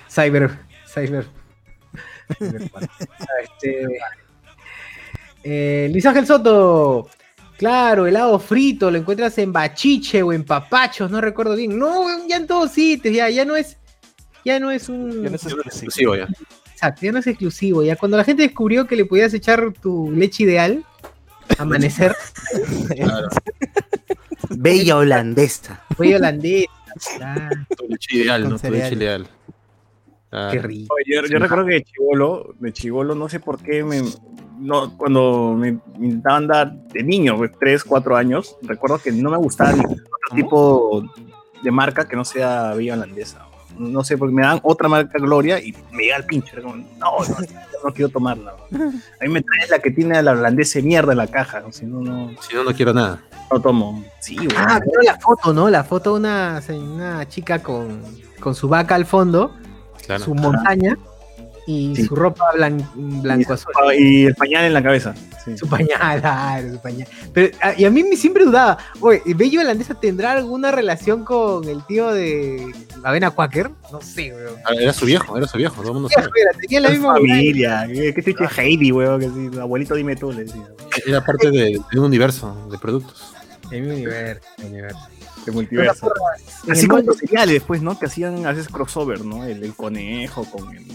Cyber. 0.09 0.57
Cyber. 0.87 1.27
Cyberpunk. 2.37 2.89
este, 3.43 3.87
Eh, 5.47 5.89
Luis 5.91 6.05
Ángel 6.05 6.25
Soto. 6.25 7.07
Claro, 7.57 8.05
helado 8.05 8.37
frito, 8.39 8.91
lo 8.91 8.97
encuentras 8.97 9.37
en 9.37 9.53
bachiche 9.53 10.21
o 10.21 10.33
en 10.33 10.43
papachos, 10.43 11.09
no 11.09 11.21
recuerdo 11.21 11.55
bien. 11.55 11.77
No, 11.79 12.05
ya 12.27 12.37
en 12.37 12.47
todos 12.47 12.71
sitios, 12.71 13.15
ya, 13.15 13.29
ya 13.29 13.45
no 13.45 13.55
es, 13.55 13.77
ya 14.43 14.59
no 14.59 14.71
es 14.71 14.89
un. 14.89 15.23
Ya 15.23 15.29
no 15.29 15.35
es 15.35 15.45
exclusivo. 15.45 16.15
Ya. 16.15 16.27
Exacto, 16.71 17.01
ya 17.03 17.11
no 17.13 17.19
es 17.19 17.27
exclusivo. 17.27 17.83
Ya 17.83 17.95
cuando 17.95 18.17
la 18.17 18.23
gente 18.25 18.43
descubrió 18.43 18.85
que 18.85 18.97
le 18.97 19.05
podías 19.05 19.33
echar 19.33 19.71
tu 19.81 20.11
leche 20.11 20.43
ideal, 20.43 20.83
amanecer, 21.57 22.13
Claro. 22.95 23.29
Bella 24.49 24.97
holandesa. 24.97 25.83
holandés. 25.97 26.65
claro, 27.17 27.55
Tu 27.77 27.87
leche 27.87 28.17
ideal, 28.17 28.41
Con 28.43 28.51
¿no? 28.51 28.59
Tu 28.59 28.69
leche 28.71 28.95
ideal. 28.95 29.27
Claro. 30.29 30.51
qué 30.51 30.59
rico. 30.67 30.95
Yo 31.05 31.39
recuerdo 31.39 31.65
que 31.65 31.73
de 31.75 31.83
chivolo, 31.83 32.53
de 32.59 32.73
chivolo, 32.73 33.15
no 33.15 33.29
sé 33.29 33.39
por 33.39 33.61
qué 33.61 33.83
me, 33.85 34.01
no, 34.57 34.95
cuando 34.97 35.53
me 35.57 35.73
me 35.97 36.05
intentaban 36.07 36.47
dar 36.47 36.71
de 36.73 37.03
niño, 37.03 37.37
pues, 37.37 37.51
3, 37.59 37.83
4 37.83 38.15
años, 38.15 38.55
recuerdo 38.61 38.97
que 38.99 39.11
no 39.11 39.29
me 39.29 39.37
gustaba 39.37 39.71
ningún 39.73 39.93
otro 40.01 40.35
tipo 40.35 41.03
de 41.63 41.71
marca 41.71 42.07
que 42.07 42.15
no 42.15 42.25
sea 42.25 42.73
Villa 42.73 42.93
Holandesa. 42.93 43.45
No 43.77 44.03
sé, 44.05 44.17
porque 44.17 44.33
me 44.33 44.41
dan 44.43 44.59
otra 44.63 44.87
marca 44.87 45.17
Gloria 45.19 45.59
y 45.59 45.73
me 45.91 46.03
llega 46.03 46.15
el 46.17 46.23
pinche. 46.25 46.51
era 46.53 46.61
como, 46.61 46.75
no, 46.77 46.85
no, 46.97 47.35
no 47.83 47.93
quiero 47.93 48.09
tomarla. 48.09 48.53
A 48.71 49.23
mí 49.25 49.29
me 49.29 49.41
trae 49.41 49.67
la 49.69 49.79
que 49.79 49.91
tiene 49.91 50.21
la 50.23 50.31
holandesa 50.31 50.79
de 50.79 50.83
mierda 50.83 51.11
en 51.11 51.17
la 51.17 51.27
caja, 51.27 51.59
¿no? 51.59 51.71
si 51.73 51.85
no, 51.85 51.99
no, 52.01 52.31
Si 52.41 52.55
no, 52.55 52.63
no 52.63 52.71
quiero 52.73 52.93
nada. 52.93 53.21
no 53.51 53.59
tomo. 53.61 54.03
Sí. 54.21 54.37
Ah, 54.55 54.79
pero 54.79 55.01
la 55.01 55.19
foto, 55.19 55.53
¿no? 55.53 55.69
La 55.69 55.83
foto 55.83 56.13
de 56.13 56.19
una, 56.19 56.61
una 56.69 57.27
chica 57.27 57.61
con, 57.61 58.01
con 58.39 58.55
su 58.55 58.69
vaca 58.69 58.95
al 58.95 59.05
fondo, 59.05 59.53
Claro. 60.05 60.23
su 60.23 60.35
montaña 60.35 60.97
y 61.67 61.95
Sí. 61.95 62.05
su 62.05 62.15
ropa 62.15 62.45
blan- 62.55 62.87
blanco 62.95 63.53
azul. 63.53 63.71
y 63.97 64.25
el 64.25 64.35
pañal 64.35 64.65
en 64.65 64.73
la 64.73 64.83
cabeza. 64.83 65.13
Sí. 65.43 65.57
Su 65.57 65.67
pañal, 65.67 66.21
claro, 66.21 66.69
su 66.73 66.79
pañal. 66.81 67.07
Pero, 67.33 67.55
ah, 67.61 67.73
y 67.77 67.85
a 67.85 67.91
mí 67.91 68.03
me 68.03 68.15
siempre 68.17 68.45
dudaba, 68.45 68.77
oye, 68.99 69.21
¿Bello 69.35 69.61
Holandesa 69.61 69.93
tendrá 69.93 70.31
alguna 70.33 70.71
relación 70.71 71.23
con 71.23 71.67
el 71.69 71.83
tío 71.85 72.11
de 72.11 72.71
Avena 73.03 73.29
Quaker? 73.31 73.69
No 73.91 74.01
sé, 74.01 74.33
weón. 74.33 74.55
Ah, 74.65 74.73
Era 74.79 74.93
su 74.93 75.05
viejo, 75.05 75.37
era 75.37 75.47
su 75.47 75.57
viejo, 75.57 75.75
todo 75.75 75.87
el 75.89 75.93
mundo 75.93 76.09
sabe. 76.09 76.29
Tenía 76.61 76.79
la 76.81 76.89
misma 76.89 77.13
familia. 77.13 77.85
¿Qué 77.87 78.13
qué 78.13 78.21
te 78.21 78.31
dice 78.31 78.45
Heidi, 78.61 78.91
weón? 78.91 79.19
Que 79.19 79.27
sí, 79.29 79.59
abuelito, 79.59 79.93
dime 79.95 80.15
tú, 80.15 80.31
le 80.31 80.45
decía. 80.45 80.67
Era 81.05 81.23
parte 81.23 81.51
de, 81.51 81.79
de 81.91 81.99
un 81.99 82.05
universo 82.05 82.67
de 82.71 82.77
productos. 82.79 83.31
En 83.71 83.87
mi 83.87 83.95
universo, 83.95 84.41
mi 84.59 84.65
universo. 84.67 84.99
De 85.45 85.51
multiverso. 85.51 86.11
Así 86.69 86.87
como 86.87 87.01
los 87.03 87.17
cereales 87.17 87.53
después, 87.55 87.81
¿no? 87.81 87.97
Que 87.99 88.07
hacían 88.07 88.45
a 88.45 88.51
veces 88.51 88.67
crossover, 88.67 89.23
¿no? 89.23 89.43
El, 89.43 89.63
el 89.63 89.75
conejo 89.75 90.43
con 90.45 90.75
el 90.75 90.85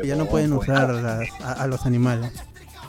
Que 0.00 0.06
ya 0.06 0.14
no 0.16 0.26
pueden 0.26 0.52
usar 0.52 0.90
las- 0.94 1.28
a, 1.40 1.52
a 1.54 1.66
los 1.66 1.84
animales. 1.86 2.32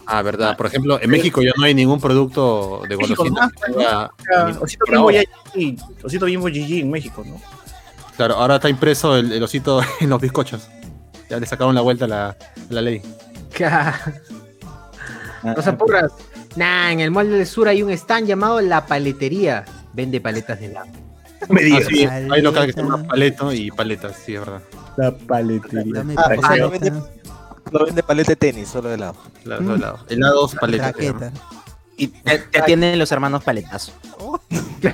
Ah, 0.05 0.21
verdad. 0.21 0.55
Por 0.55 0.67
ejemplo, 0.67 1.01
en 1.01 1.09
México 1.09 1.41
ya 1.41 1.51
no 1.57 1.63
hay 1.63 1.73
ningún 1.73 1.99
producto 1.99 2.81
de 2.87 2.95
Ah, 2.95 4.09
animal. 4.35 4.57
Osito 4.61 4.85
Bimbo 4.89 5.07
GG, 5.09 6.05
Osito 6.05 6.25
Bimbo 6.27 6.47
GG 6.47 6.79
en 6.81 6.91
México, 6.91 7.23
¿no? 7.25 7.41
Claro, 8.15 8.35
ahora 8.35 8.55
está 8.55 8.69
impreso 8.69 9.17
el, 9.17 9.31
el 9.31 9.43
osito 9.43 9.81
en 9.99 10.09
los 10.09 10.21
bizcochos. 10.21 10.67
Ya 11.29 11.39
le 11.39 11.45
sacaron 11.45 11.75
la 11.75 11.81
vuelta 11.81 12.05
a 12.05 12.07
la, 12.07 12.37
la 12.69 12.81
ley. 12.81 13.01
Rosa 15.43 15.77
Porras. 15.77 16.11
Nah, 16.55 16.91
en 16.91 16.99
el 17.01 17.11
molde 17.11 17.37
del 17.37 17.45
sur 17.47 17.67
hay 17.67 17.83
un 17.83 17.91
stand 17.91 18.27
llamado 18.27 18.61
La 18.61 18.85
Paletería. 18.85 19.65
Vende 19.93 20.21
paletas 20.21 20.59
de 20.59 20.67
helado. 20.67 20.87
Me 21.49 21.61
Ah, 21.61 21.63
digas. 21.63 21.85
sí, 21.87 22.05
hay 22.05 22.41
local 22.41 22.65
que 22.67 22.73
se 22.73 22.81
llama 22.81 22.97
Paleta. 23.07 23.07
Paleto 23.39 23.53
y 23.53 23.71
Paletas, 23.71 24.15
sí, 24.25 24.33
es 24.35 24.39
verdad. 24.41 24.61
La 24.97 25.11
paletería. 25.15 26.03
Ah, 26.17 26.31
o 26.37 26.41
sea, 26.41 26.55
no 26.57 26.71
vende- 26.71 26.91
No 27.71 27.85
vende 27.85 28.01
paleta 28.01 28.31
de 28.31 28.35
tenis, 28.37 28.69
solo 28.69 28.87
de 28.89 28.95
helado. 28.95 29.15
Claro, 29.43 29.61
Mm. 29.61 29.71
helado. 29.75 29.99
Helados, 30.09 30.55
paletas. 30.55 30.93
Y 31.97 32.07
te, 32.07 32.39
te 32.39 32.59
atienden 32.61 32.97
los 32.97 33.11
hermanos 33.11 33.43
paletazo. 33.43 33.91
Eh. 34.81 34.93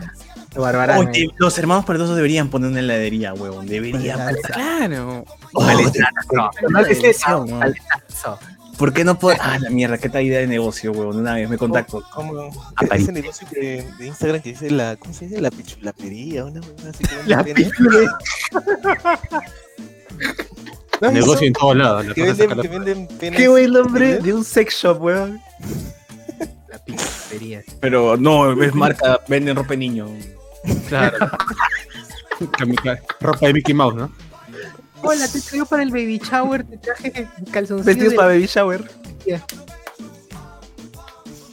Oye, 0.55 1.29
los 1.37 1.57
hermanos 1.57 1.83
perdosos 1.85 2.15
deberían 2.15 2.49
poner 2.49 2.69
una 2.71 2.79
heladería, 2.79 3.33
huevón. 3.33 3.65
Deberían. 3.67 4.17
Paletazo. 4.19 4.53
Claro. 4.53 5.25
Paletazo. 5.51 6.51
No, 6.69 6.83
¿qué 6.83 6.91
es 6.93 7.03
eso? 7.03 7.41
huevón. 7.41 7.59
Paletazo. 7.59 8.39
¿Por 8.77 8.91
qué 8.93 9.03
no 9.03 9.17
puedo? 9.19 9.37
Ah, 9.39 9.57
la 9.59 9.69
mierda, 9.69 9.97
qué 9.97 10.09
tal 10.09 10.23
idea 10.23 10.39
de 10.39 10.47
negocio, 10.47 10.91
huevón. 10.91 11.17
Una 11.17 11.35
vez 11.35 11.49
me 11.49 11.57
contacto. 11.57 12.03
Como 12.13 12.49
Aparicio. 12.75 12.95
ese 12.95 13.11
negocio 13.11 13.47
de, 13.51 13.87
de 13.97 14.07
Instagram 14.07 14.41
que 14.41 14.49
dice 14.49 14.71
la, 14.71 14.95
¿cómo 14.97 15.13
se 15.13 15.27
dice? 15.27 15.39
La 15.41 15.51
pichulapería, 15.51 16.45
una 16.45 16.59
huevada 16.59 16.89
así 16.89 17.03
que 17.03 17.15
vende 17.15 17.29
La 17.35 17.43
penes. 17.43 17.71
pichule- 17.71 18.09
¿No 21.01 21.07
has 21.07 21.13
Negocio 21.13 21.47
en 21.47 21.53
todos 21.53 21.75
lados. 21.75 22.05
la 22.07 22.13
Que 22.13 22.21
venden, 22.23 22.49
sacarla- 22.49 22.61
que 22.61 22.67
venden 22.67 23.07
penes. 23.07 23.39
Qué 23.39 23.47
buen 23.47 23.71
nombre 23.71 24.17
de 24.19 24.33
un 24.33 24.43
sex 24.43 24.73
shop, 24.73 25.01
weón. 25.01 25.39
La 26.69 26.77
pichulería. 26.79 27.61
Pero 27.79 28.17
no, 28.17 28.61
es 28.63 28.73
marca, 28.73 29.19
venden 29.27 29.55
ropa 29.55 29.69
de 29.69 29.77
niño. 29.77 30.07
Claro. 30.87 31.17
Ropa 33.21 33.45
de 33.47 33.53
Mickey 33.53 33.73
Mouse, 33.75 33.95
¿no? 33.95 34.11
Hola, 35.03 35.27
te 35.27 35.41
traigo 35.41 35.65
para 35.65 35.83
el 35.83 35.89
baby 35.89 36.17
shower, 36.19 36.63
te 36.63 36.77
traje 36.77 37.27
calzoncillos. 37.51 37.85
Vestidos 37.85 38.11
de- 38.11 38.15
para 38.17 38.27
baby 38.29 38.45
shower. 38.45 38.83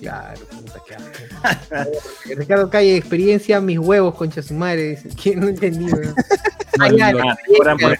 Claro, 0.00 0.40
puta, 0.46 0.80
asco. 1.42 1.74
Ricardo 2.36 2.70
Calle, 2.70 2.96
experiencia, 2.96 3.60
mis 3.60 3.78
huevos, 3.78 4.14
concha 4.14 4.40
su 4.42 4.54
madre. 4.54 4.90
dice. 4.96 5.08
¿Quién 5.22 5.40
no? 5.40 5.48
Ah, 6.78 6.88
los, 6.88 6.98
la 6.98 7.32
Ah, 7.32 7.36
cobran 7.56 7.76
por 7.76 7.90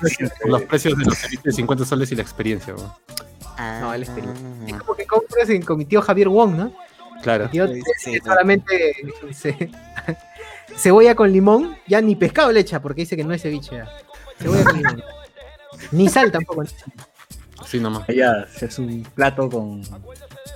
los 0.48 0.62
precios 0.62 0.96
de 0.96 1.05
los 1.05 1.42
de 1.44 1.53
50 1.53 1.84
soles 1.84 2.11
y 2.12 2.16
la 2.16 2.22
experiencia, 2.22 2.74
weón. 2.74 2.90
No, 3.80 3.90
la 3.90 3.96
experiencia. 3.96 4.46
Es 4.66 4.74
como 4.74 4.94
que 4.94 5.05
compras 5.07 5.51
en- 5.51 5.62
con 5.62 5.76
mi 5.76 5.84
tío 5.84 6.01
Javier 6.01 6.28
Wong, 6.28 6.55
¿no? 6.57 6.72
Claro. 7.22 7.44
Mi 7.46 7.51
tío 7.51 7.68
Sí, 7.68 7.74
que 7.74 7.82
sí, 7.98 8.18
no. 8.18 8.24
solamente 8.24 8.94
ce- 9.32 9.70
cebolla 10.78 11.14
con 11.14 11.30
limón, 11.30 11.76
ya 11.86 12.01
ni 12.01 12.16
pescado 12.16 12.51
le 12.53 12.61
echa 12.61 12.80
porque 12.80 13.03
dice 13.03 13.16
que 13.16 13.24
no 13.24 13.34
es 13.34 13.42
ceviche. 13.42 13.76
ya. 13.76 13.90
Cebolla 14.38 14.64
con 14.64 14.76
limón. 14.78 15.03
Ni 15.93 16.09
sal 16.09 16.31
tampoco. 16.33 16.64
Así 17.61 17.78
nomás. 17.78 18.09
Allá, 18.09 18.47
es 18.61 18.78
un 18.78 19.03
plato 19.14 19.49
con 19.49 19.83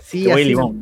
Sí, 0.03 0.25
cebolla 0.25 0.29
y 0.29 0.43
así, 0.43 0.45
limón. 0.51 0.81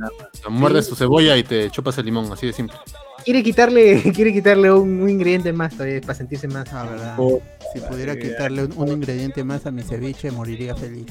Muerdes 0.51 0.89
tu 0.89 0.95
cebolla 0.95 1.37
y 1.37 1.43
te 1.45 1.71
chupas 1.71 1.97
el 1.99 2.07
limón, 2.07 2.31
así 2.33 2.47
de 2.47 2.53
simple. 2.53 2.77
Quiere 3.25 3.43
quitarle, 3.43 4.03
quiere 4.15 4.33
quitarle 4.33 4.73
un, 4.73 5.01
un 5.03 5.09
ingrediente 5.09 5.53
más 5.53 5.73
todavía 5.73 6.01
para 6.01 6.15
sentirse 6.15 6.49
más. 6.49 6.73
Ah, 6.73 6.85
verdad. 6.85 7.15
Oh, 7.19 7.41
Si 7.73 7.81
pudiera 7.81 8.17
quitarle 8.19 8.65
un, 8.65 8.73
un 8.77 8.89
ingrediente 8.89 9.43
más 9.45 9.65
a 9.67 9.71
mi 9.71 9.83
ceviche, 9.83 10.31
moriría 10.31 10.75
feliz. 10.77 11.07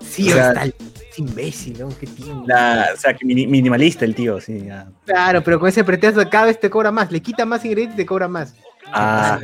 Sí, 0.00 0.30
O 0.30 0.34
sea, 0.34 0.48
está 0.50 0.64
es 0.64 1.18
imbécil, 1.18 1.78
¿no? 1.78 1.88
Qué 1.98 2.06
tío. 2.06 2.42
La, 2.46 2.88
o 2.92 2.96
sea, 2.96 3.14
que 3.14 3.24
mini- 3.24 3.46
minimalista 3.46 4.04
el 4.04 4.14
tío, 4.14 4.40
sí. 4.40 4.64
ya. 4.66 4.90
Claro, 5.04 5.42
pero 5.44 5.60
con 5.60 5.68
ese 5.68 5.84
pretexto 5.84 6.28
cada 6.28 6.46
vez 6.46 6.58
te 6.58 6.68
cobra 6.68 6.90
más. 6.90 7.12
Le 7.12 7.20
quita 7.22 7.44
más 7.46 7.64
ingredientes 7.64 7.94
y 7.94 7.98
te 7.98 8.06
cobra 8.06 8.26
más. 8.26 8.54
Ah, 8.92 9.38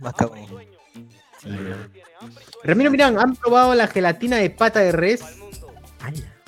Más 0.00 0.14
cabrón. 0.14 0.44
Ramiro, 2.62 2.90
miran, 2.90 3.18
¿han 3.18 3.36
probado 3.36 3.74
la 3.74 3.86
gelatina 3.86 4.36
de 4.36 4.50
pata 4.50 4.80
de 4.80 4.92
res? 4.92 5.22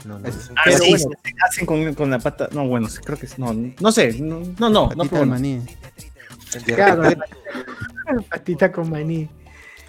No, 0.04 0.18
no. 0.20 0.28
Es 0.28 0.50
ah, 0.54 0.60
Pero 0.64 0.78
sí, 0.78 0.90
bueno. 0.90 1.10
se 1.24 1.32
hacen 1.48 1.66
con, 1.66 1.94
con 1.94 2.10
la 2.10 2.18
pata. 2.20 2.48
No, 2.52 2.66
bueno, 2.68 2.88
creo 3.04 3.18
que 3.18 3.26
no, 3.38 3.52
no 3.80 3.92
sé, 3.92 4.20
no, 4.20 4.40
no, 4.58 4.70
no, 4.70 4.70
no, 4.70 4.88
Patita 4.90 5.16
bueno. 5.16 5.32
maní. 5.32 5.62
Claro, 6.64 7.10
patita 8.30 8.70
con 8.72 8.88
maní. 8.90 9.28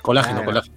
Colágeno, 0.02 0.38
Claro. 0.38 0.46
colágeno. 0.48 0.76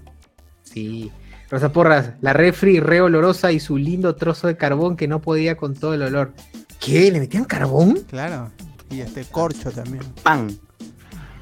Sí. 0.62 1.10
Rosa 1.50 1.72
Porras, 1.72 2.12
la 2.20 2.32
refri 2.32 2.78
re 2.80 3.00
olorosa 3.00 3.50
y 3.50 3.58
su 3.60 3.76
lindo 3.76 4.14
trozo 4.14 4.46
de 4.46 4.56
carbón 4.56 4.96
que 4.96 5.08
no 5.08 5.20
podía 5.20 5.56
con 5.56 5.74
todo 5.74 5.94
el 5.94 6.02
olor. 6.02 6.32
¿Qué? 6.78 7.10
¿Le 7.10 7.18
metían 7.18 7.44
carbón? 7.44 8.00
Claro. 8.08 8.50
Y 8.90 9.00
este 9.00 9.24
corcho 9.24 9.70
también. 9.72 10.04
Pan. 10.22 10.56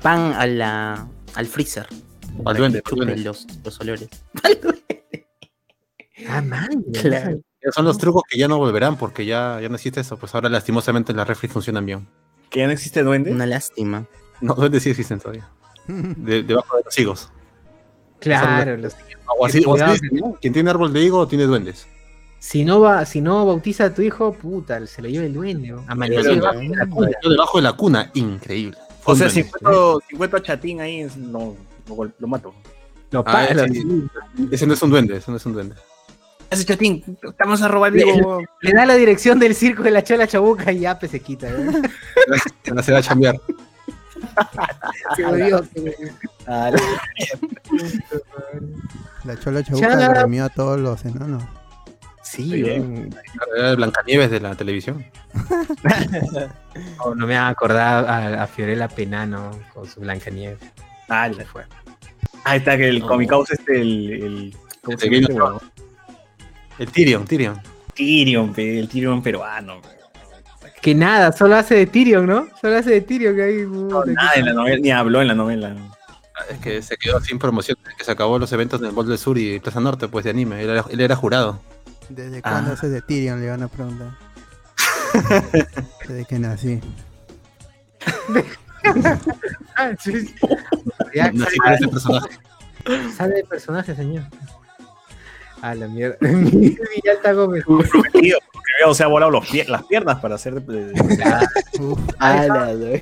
Pan 0.03 0.33
a 0.35 0.47
la, 0.47 1.07
al 1.35 1.47
freezer. 1.47 1.87
Al 2.45 2.57
duende, 2.57 2.83
los, 3.17 3.47
los 3.65 3.81
olores. 3.81 4.09
Ah, 6.29 6.41
man. 6.43 6.85
Claro. 7.01 7.41
Son 7.73 7.85
los 7.85 7.99
trucos 7.99 8.23
que 8.29 8.39
ya 8.39 8.49
no 8.49 8.57
volverán 8.59 8.97
porque 8.97 9.27
ya, 9.27 9.59
ya 9.61 9.69
no 9.69 9.75
existe 9.75 10.01
eso. 10.01 10.17
Pues 10.17 10.35
ahora 10.35 10.49
lastimosamente 10.49 11.13
las 11.13 11.27
refri 11.29 11.49
funcionan 11.49 11.85
bien. 11.85 12.09
Que 12.51 12.61
ya 12.61 12.67
no 12.67 12.73
existe 12.73 13.03
duende. 13.03 13.31
Una 13.33 13.47
lástima. 13.47 14.07
No, 14.41 14.55
duendes 14.55 14.83
sí 14.85 14.91
existen 14.91 15.19
todavía. 15.19 15.49
De- 15.87 16.43
debajo 16.43 16.77
de 16.77 16.85
los 16.85 16.99
higos. 16.99 17.31
Claro, 18.21 18.77
los- 18.77 18.95
O 19.39 19.45
así, 19.47 19.63
o 19.67 19.75
así. 19.75 20.01
Quien 20.41 20.53
tiene 20.53 20.71
árbol 20.71 20.93
de 20.93 21.03
higo 21.05 21.27
tiene 21.29 21.45
duendes. 21.45 21.87
si, 22.39 22.65
no 22.65 22.81
va, 22.81 23.05
si 23.05 23.21
no 23.21 23.45
bautiza 23.45 23.87
a 23.87 23.95
tu 23.95 24.03
hijo, 24.03 24.33
puta, 24.33 24.85
se 24.87 25.03
lo 25.03 25.09
lleva 25.09 25.27
el 25.27 25.35
duende. 25.35 25.75
Amaneció 25.89 26.35
debajo 26.35 26.59
de 26.59 26.69
la 26.69 26.87
cuna. 26.87 27.11
Yo 27.23 27.31
debajo 27.31 27.59
de 27.59 27.63
la 27.63 27.73
cuna, 27.75 28.11
increíble. 28.15 28.79
o 29.05 29.15
sea, 29.15 29.29
si 29.29 29.41
encuentro, 29.41 30.01
si 30.09 30.15
encuentro 30.15 30.39
a 30.39 30.43
Chatín 30.43 30.81
ahí, 30.81 31.07
no, 31.17 31.57
lo, 32.19 32.27
mato. 32.29 32.55
Lo 33.11 33.25
Ah. 33.27 33.47
Ese 34.51 34.67
no 34.67 34.75
es 34.75 34.83
un 34.83 34.91
duende, 34.91 35.17
ese 35.17 35.31
no 35.31 35.37
es 35.37 35.47
un 35.47 35.53
duende. 35.55 35.75
Ese 36.51 36.65
Chatín, 36.65 37.05
estamos 37.23 37.61
a 37.63 37.69
robar 37.69 37.93
Le- 37.93 38.05
vivo. 38.05 38.43
Le 38.63 38.73
da 38.73 38.87
la 38.87 38.95
dirección 38.95 39.39
del 39.39 39.55
circo 39.55 39.83
de 39.83 39.91
la 39.91 40.03
chola 40.03 40.27
chabuca 40.27 40.73
y 40.73 40.81
ya 40.81 40.99
pues, 40.99 41.11
se 41.11 41.21
quita. 41.21 41.49
¿no? 41.51 41.73
Ya 42.65 42.83
se 42.83 42.93
va 42.93 42.99
a 42.99 43.03
chambear. 43.03 43.37
Se 45.17 45.25
volvió. 45.25 45.65
Ah, 46.47 46.71
La 49.25 49.39
chola 49.39 49.63
chabuca 49.63 49.89
Chala. 49.89 50.09
gremió 50.09 50.45
a 50.45 50.49
todos 50.49 50.79
los 50.81 51.05
enanos. 51.05 51.43
Sí. 52.23 52.63
Era 53.57 53.71
el 53.71 53.77
Blancanieves 53.77 54.31
de 54.31 54.41
la 54.41 54.55
televisión. 54.55 55.05
No, 56.99 57.13
no 57.17 57.27
me 57.27 57.37
ha 57.37 57.49
acordado 57.49 58.07
a, 58.07 58.43
a 58.45 58.47
Fiorella 58.47 58.87
Penano 58.87 59.51
con 59.75 59.85
su 59.87 59.99
Blancanieves. 60.01 60.61
Ah, 61.09 61.29
la 61.29 61.45
fue. 61.45 61.65
Ahí 62.45 62.59
está 62.59 62.77
que 62.77 62.89
el 62.89 63.03
Comic 63.03 63.31
House 63.31 63.51
este, 63.51 63.81
el. 63.81 64.11
el 64.13 64.57
¿Cómo 64.83 64.95
El 64.95 65.01
se 65.01 65.07
llama? 65.11 65.19
Este 65.27 65.33
huevón? 65.35 65.61
El 66.79 66.89
Tyrion, 66.93 67.25
Tyrion. 67.27 67.61
Tyrion, 67.95 68.55
el 68.57 68.89
Tyrion 68.89 69.23
peruano. 69.23 69.81
pe. 69.83 69.89
Que 70.81 70.95
nada, 70.95 71.33
solo 71.33 71.57
hace 71.57 71.75
de 71.75 71.87
Tyrion, 71.87 72.27
¿no? 72.27 72.47
Solo 72.61 72.77
hace 72.77 72.91
de 72.91 73.01
Tyrion 73.01 73.35
que 73.35 73.43
hay. 73.43 73.57
No, 73.67 74.05
nada 74.05 74.33
en 74.37 74.47
la 74.47 74.53
novela, 74.53 74.79
ni 74.81 74.91
habló 74.93 75.21
en 75.21 75.29
la 75.29 75.35
novela. 75.35 75.75
Es 76.49 76.59
que 76.61 76.81
se 76.83 76.97
quedó 76.97 77.21
sin 77.21 77.39
promoción, 77.41 77.77
que 77.97 78.05
se 78.05 78.13
acabó 78.13 78.39
los 78.39 78.53
eventos 78.53 78.81
del 78.81 78.93
Bol 78.93 79.09
del 79.09 79.19
Sur 79.19 79.37
y 79.39 79.59
Plaza 79.59 79.81
Norte, 79.81 80.07
pues 80.07 80.25
de 80.25 80.31
anime. 80.31 80.63
Él 80.63 80.71
era, 80.71 80.85
él 80.89 81.01
era 81.01 81.17
jurado. 81.17 81.61
¿Desde 82.09 82.39
Ah. 82.39 82.43
cuándo 82.53 82.73
haces 82.73 82.93
de 82.93 83.03
Tyrion? 83.03 83.41
Le 83.41 83.51
van 83.51 83.63
a 83.65 83.69
preguntar. 83.69 84.13
Desde 86.09 86.25
que 86.27 86.39
nací. 86.39 86.81
Ah, 89.77 89.93
sí, 89.99 90.21
sí. 90.27 90.35
Ya 91.15 91.31
Nací 91.33 91.57
con 91.59 91.73
ese 91.73 91.89
personaje. 91.89 92.29
sale 93.17 93.41
el 93.41 93.47
personaje, 93.47 93.95
señor. 93.95 94.25
A 95.63 95.75
la 95.75 95.89
mierda. 95.89 96.17
Miguel 96.21 96.79
Villalta 96.95 97.33
Gómez. 97.33 97.65
O 98.87 98.95
sea, 98.95 99.07
volado 99.09 99.31
los 99.33 99.45
pie- 99.49 99.67
las 99.67 99.83
piernas 99.85 100.21
para 100.21 100.37
hacer. 100.37 100.63
de- 100.63 100.93
de- 100.93 101.25
Ah, 102.19 102.47
la- 102.47 102.73
la- 102.75 103.01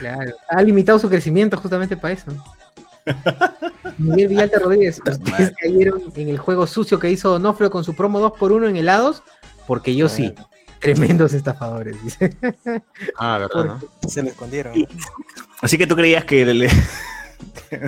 Claro. 0.00 0.32
Ha 0.48 0.62
limitado 0.62 0.98
su 0.98 1.08
crecimiento 1.08 1.56
justamente 1.58 1.96
para 1.96 2.14
eso. 2.14 2.32
Miguel 3.98 4.28
Villalta 4.28 4.58
Rodríguez, 4.58 5.00
¿ustedes 5.06 5.52
cayeron 5.60 6.02
en 6.16 6.28
el 6.28 6.38
juego 6.38 6.66
sucio 6.66 6.98
que 6.98 7.10
hizo 7.10 7.30
Donofrio 7.30 7.70
con 7.70 7.84
su 7.84 7.94
promo 7.94 8.20
2x1 8.20 8.68
en 8.70 8.76
helados? 8.76 9.22
Porque 9.66 9.94
yo 9.94 10.08
sí. 10.08 10.34
Tremendos 10.80 11.32
estafadores, 11.32 12.02
dice. 12.04 12.36
Ah, 13.18 13.38
verdad, 13.38 13.64
¿no? 13.64 14.08
Se 14.08 14.22
lo 14.22 14.28
escondieron. 14.28 14.74
Así 15.60 15.78
que 15.78 15.86
tú 15.86 15.96
creías 15.96 16.24
que. 16.24 16.44
le- 16.44 16.70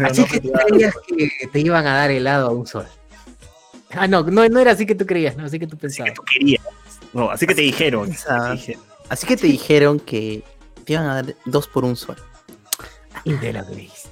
Así 0.04 0.24
que 0.24 0.40
tú 0.40 0.50
creías 0.52 0.94
que 1.06 1.46
te 1.52 1.60
iban 1.60 1.86
a 1.86 1.94
dar 1.94 2.10
helado 2.10 2.48
a 2.48 2.50
un 2.50 2.66
sol. 2.66 2.86
Ah, 3.90 4.06
no, 4.06 4.22
no, 4.22 4.48
no 4.48 4.60
era 4.60 4.72
así 4.72 4.84
que 4.86 4.94
tú 4.94 5.06
creías, 5.06 5.36
no, 5.36 5.44
así 5.46 5.58
que 5.58 5.66
tú 5.66 5.76
Así 5.76 5.80
pensabas. 5.82 6.10
que 6.10 6.16
tú 6.16 6.22
querías. 6.30 6.62
No, 7.12 7.30
así 7.30 7.46
que 7.46 7.54
te 7.54 7.62
dijeron. 7.62 8.10
Ah. 8.28 8.48
te 8.48 8.52
dijeron. 8.56 8.82
Así 9.08 9.26
que 9.26 9.36
te 9.36 9.46
dijeron 9.46 10.00
que 10.00 10.42
te 10.84 10.92
iban 10.94 11.06
a 11.06 11.14
dar 11.22 11.34
dos 11.46 11.66
por 11.68 11.84
un 11.84 11.96
sol. 11.96 12.16
Y 13.24 13.32
de 13.34 13.52
la 13.52 13.62
Blaze. 13.62 14.08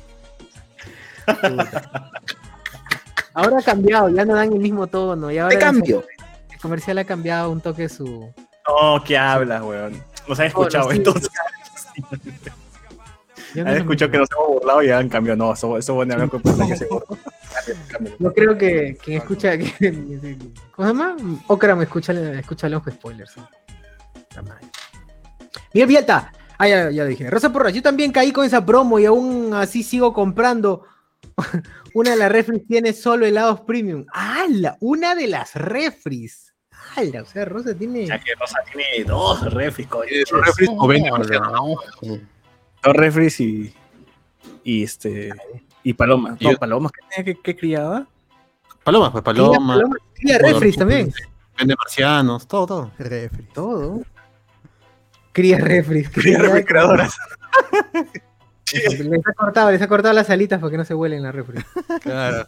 Ahora 3.34 3.58
ha 3.58 3.62
cambiado, 3.62 4.08
ya 4.08 4.24
no 4.24 4.34
dan 4.34 4.52
el 4.52 4.58
mismo 4.60 4.86
tono. 4.86 5.30
Y 5.30 5.38
ahora 5.38 5.54
¿Qué 5.54 5.60
cambio? 5.62 6.04
El 6.50 6.58
comercial 6.60 6.98
ha 6.98 7.04
cambiado 7.04 7.50
un 7.50 7.60
toque 7.60 7.88
su. 7.88 8.32
No, 8.68 9.02
¿qué 9.04 9.16
hablas, 9.16 9.62
weón? 9.62 10.02
Nos 10.28 10.40
han 10.40 10.46
escuchado, 10.46 10.84
No, 10.84 10.90
no, 10.90 10.92
sí. 10.94 10.98
entonces. 10.98 11.30
No, 13.54 13.62
Han 13.62 13.76
escuchado 13.78 14.10
que 14.10 14.18
nos 14.18 14.28
hemos 14.32 14.48
burlado 14.48 14.82
y 14.82 14.90
han 14.90 15.08
cambiado. 15.08 15.38
No, 15.38 15.52
eso, 15.54 15.78
eso 15.78 15.94
bueno 15.94 16.12
hablar 16.12 16.28
con 16.28 16.42
personas 16.42 16.68
que 16.68 16.76
se 16.76 16.86
burlan. 16.86 17.18
Yo 18.18 18.32
creo 18.34 18.58
que 18.58 18.98
quien 19.02 19.16
escucha. 19.18 19.56
que- 19.56 20.36
¿Cómo 20.72 20.88
se 20.88 20.94
llama? 20.94 21.16
Okra 21.46 21.74
me 21.74 21.84
escucha, 21.84 22.12
escucha 22.38 22.68
los 22.68 22.82
spoilers. 22.90 23.34
Miguel 25.72 25.88
Vialta. 25.88 26.32
Ah, 26.58 26.68
ya, 26.68 26.90
ya 26.90 27.04
dije. 27.06 27.30
Rosa 27.30 27.50
Porras, 27.52 27.72
yo 27.72 27.82
también 27.82 28.12
caí 28.12 28.30
con 28.32 28.44
esa 28.44 28.64
promo 28.64 28.98
y 28.98 29.06
aún 29.06 29.54
así 29.54 29.82
sigo 29.82 30.12
comprando. 30.12 30.82
Una 31.94 32.10
de 32.10 32.16
las 32.16 32.30
refris 32.32 32.66
tiene 32.66 32.92
solo 32.92 33.24
helados 33.24 33.60
premium. 33.62 34.04
¡Hala! 34.12 34.76
Una 34.80 35.14
de 35.14 35.28
las 35.28 35.54
refris. 35.54 36.45
O 36.96 37.26
sea, 37.26 37.44
Rosa 37.44 37.74
tiene. 37.76 38.06
Ya 38.06 38.18
que 38.18 38.34
Rosa 38.34 38.58
tiene 38.72 39.04
dos 39.06 39.52
refris, 39.52 39.86
coño. 39.86 40.08
Y 40.10 40.18
de 40.18 40.26
sus 40.26 40.44
refris 40.44 40.70
o 40.72 40.86
vende 40.86 41.10
marciano. 41.10 41.74
Dos 42.02 42.94
refris 42.94 43.40
y. 43.40 43.74
Y 44.64 44.82
este. 44.84 45.30
Y 45.82 45.92
Paloma. 45.92 46.36
Y 46.38 46.44
No, 46.44 46.52
yo- 46.52 46.58
Paloma, 46.58 46.90
¿qué, 47.14 47.24
qué, 47.24 47.38
qué 47.42 47.56
criaba? 47.56 48.06
Palomas, 48.82 49.10
pues 49.10 49.22
Cría 49.24 49.34
Paloma. 49.34 49.74
paloma, 49.74 49.96
cría 50.14 50.34
Mono 50.36 50.46
refris 50.48 50.62
Refri, 50.62 50.78
también. 50.78 51.12
Vende 51.58 51.74
marcianos, 51.76 52.46
todo, 52.46 52.66
todo. 52.66 52.92
refri. 52.98 53.44
Todo. 53.52 54.00
Cría 55.32 55.58
refris. 55.58 56.08
Cría 56.10 56.38
refri 56.38 56.64
creadoras. 56.64 57.16
Les 58.72 59.26
ha 59.26 59.32
cortado, 59.32 59.70
les 59.70 59.80
ha 59.80 59.86
cortado 59.86 60.12
las 60.12 60.28
alitas 60.28 60.58
para 60.60 60.70
que 60.72 60.76
no 60.76 60.84
se 60.84 60.92
huelen 60.94 61.22
las 61.22 61.34
refri. 61.34 61.62
Claro. 62.02 62.46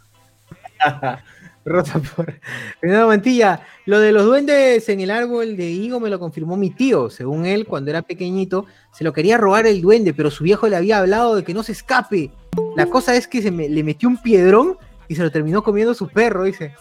Rosa 1.65 1.99
por. 1.99 2.33
Fernando 2.81 3.07
Mantilla, 3.07 3.61
lo 3.85 3.99
de 3.99 4.11
los 4.11 4.25
duendes 4.25 4.87
en 4.89 5.01
el 5.01 5.11
árbol 5.11 5.55
de 5.57 5.65
higo 5.65 5.99
me 5.99 6.09
lo 6.09 6.19
confirmó 6.19 6.55
mi 6.57 6.69
tío. 6.69 7.09
Según 7.09 7.45
él, 7.45 7.65
cuando 7.67 7.91
era 7.91 8.01
pequeñito, 8.01 8.65
se 8.93 9.03
lo 9.03 9.13
quería 9.13 9.37
robar 9.37 9.67
el 9.67 9.81
duende, 9.81 10.13
pero 10.13 10.31
su 10.31 10.43
viejo 10.43 10.67
le 10.67 10.75
había 10.77 10.99
hablado 10.99 11.35
de 11.35 11.43
que 11.43 11.53
no 11.53 11.63
se 11.63 11.73
escape. 11.73 12.31
La 12.75 12.85
cosa 12.87 13.15
es 13.15 13.27
que 13.27 13.41
se 13.41 13.51
me, 13.51 13.69
le 13.69 13.83
metió 13.83 14.09
un 14.09 14.21
piedrón 14.21 14.77
y 15.07 15.15
se 15.15 15.23
lo 15.23 15.31
terminó 15.31 15.63
comiendo 15.63 15.93
su 15.93 16.07
perro, 16.07 16.43
dice. 16.45 16.73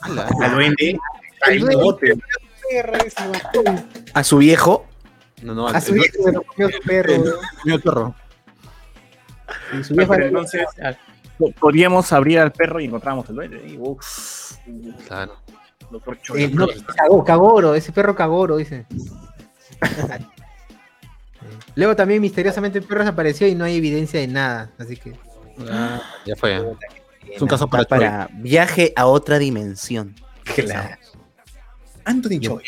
Al 0.00 0.16
duende. 0.54 0.98
Al. 1.42 1.78
A 4.14 4.24
su 4.24 4.38
viejo. 4.38 4.86
No, 5.42 5.54
no, 5.54 5.66
A 5.68 5.80
su 5.80 5.92
viejo 5.92 6.22
se 6.24 6.32
lo 6.32 6.42
comió 6.42 6.70
su 6.70 6.80
perro. 6.82 7.12
perro. 7.64 8.14
Y 9.78 9.84
su 9.84 9.94
viejo 9.94 10.12
Pero 10.12 10.22
le- 10.22 10.28
entonces, 10.28 10.62
podríamos 11.50 12.12
abrir 12.12 12.38
al 12.38 12.52
perro 12.52 12.80
y 12.80 12.84
encontramos 12.86 13.28
el 13.28 13.34
duende. 13.36 13.66
Y, 13.66 13.76
uf, 13.78 14.52
Claro. 15.06 15.36
doctor 15.90 16.14
Eh, 16.14 16.20
Choi. 16.22 16.48
no, 16.52 16.66
cagó, 16.96 17.24
cagoro, 17.24 17.74
ese 17.74 17.92
perro 17.92 18.14
cagoro, 18.14 18.56
dice. 18.56 18.86
Luego 21.74 21.96
también 21.96 22.20
misteriosamente 22.20 22.78
el 22.78 22.84
perro 22.84 23.00
desapareció 23.00 23.46
y 23.48 23.54
no 23.54 23.64
hay 23.64 23.76
evidencia 23.76 24.20
de 24.20 24.28
nada, 24.28 24.70
así 24.78 24.96
que. 24.96 25.14
Ya 26.26 26.36
fue. 26.36 26.62
Es 27.30 27.40
un 27.40 27.48
caso 27.48 27.66
para, 27.68 27.84
Para 27.84 28.28
viaje 28.32 28.92
a 28.96 29.06
otra 29.06 29.38
dimensión. 29.38 30.14
Claro. 30.44 30.96
Anthony 32.04 32.40
Choi. 32.40 32.62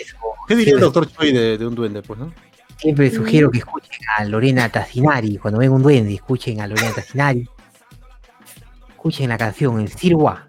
¿Qué 0.47 0.57
diría 0.57 0.75
el 0.75 0.81
doctor 0.81 1.11
Choi 1.11 1.33
de, 1.33 1.59
de 1.59 1.67
un 1.67 1.75
duende, 1.75 2.03
pues, 2.03 2.19
no? 2.19 2.33
siempre 2.77 3.11
sugiero 3.11 3.51
que 3.51 3.59
escuchen 3.59 3.99
a 4.19 4.25
Lorena 4.25 4.69
Tassinari. 4.69 5.39
Cuando 5.39 5.59
ven 5.61 5.73
un 5.73 5.83
duende, 5.83 6.13
escuchen 6.15 6.61
a 6.61 6.67
Lorena 6.67 6.93
Tassinari. 6.93 7.49
Escuchen 9.05 9.29
la 9.29 9.37
canción 9.37 9.79
en 9.81 9.89
Sirwa. 9.89 10.49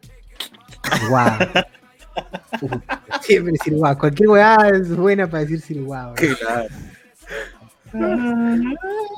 Sirwa. 0.97 1.37
Siempre 3.21 3.53
Sirwa. 3.61 3.97
Cualquier 3.97 4.29
weá 4.29 4.55
es 4.73 4.95
buena 4.95 5.27
para 5.27 5.41
decir 5.43 5.59
Sirwa. 5.59 6.13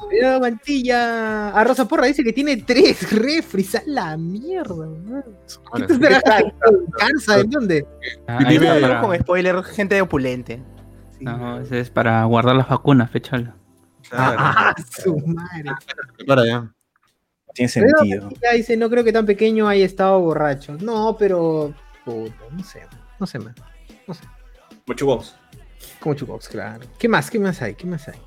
Pero 0.10 0.40
Mantilla. 0.40 1.50
A 1.50 1.64
Rosa 1.64 1.88
Porra 1.88 2.08
dice 2.08 2.24
que 2.24 2.34
tiene 2.34 2.58
tres 2.58 3.12
refris. 3.12 3.76
A 3.76 3.84
la 3.86 4.18
mierda. 4.18 4.74
weón. 4.74 5.24
¿Qué 5.76 5.84
te 5.84 5.94
en 5.94 6.52
casa? 6.98 7.40
¿En 7.40 7.50
dónde? 7.52 7.86
Ah, 8.28 9.02
Con 9.02 9.16
spoiler, 9.20 9.64
gente 9.66 10.02
opulente. 10.02 10.64
no, 11.20 11.60
ese 11.60 11.82
es 11.82 11.92
para 11.92 12.24
guardar 12.24 12.56
las 12.56 12.70
vacunas, 12.70 13.12
fechala. 13.12 13.56
Ah, 14.12 14.74
su 15.00 15.16
madre. 15.16 15.74
Para 16.26 16.42
allá. 16.42 16.72
No 17.60 17.70
tiene 17.70 17.70
sentido. 17.70 18.30
Dice, 18.56 18.78
no 18.78 18.90
creo 18.90 19.04
que 19.04 19.12
tan 19.12 19.26
pequeño 19.26 19.68
haya 19.68 19.86
estado 19.86 20.20
borracho. 20.20 20.78
No, 20.80 21.16
pero. 21.18 21.74
Puta, 22.06 22.36
no 22.52 22.64
sé. 22.64 22.82
No 23.20 23.26
sé 23.26 23.40
más. 23.40 23.56
Mucho 24.86 25.06
voz. 25.06 25.36
Como 26.00 26.16
Chubox, 26.16 26.48
claro. 26.48 26.86
¿Qué 26.98 27.08
más? 27.10 27.30
¿Qué 27.30 27.40
más 27.40 27.62
hay? 27.62 27.76
¿Qué 27.76 27.86
más 27.86 28.08
hay? 28.08 28.20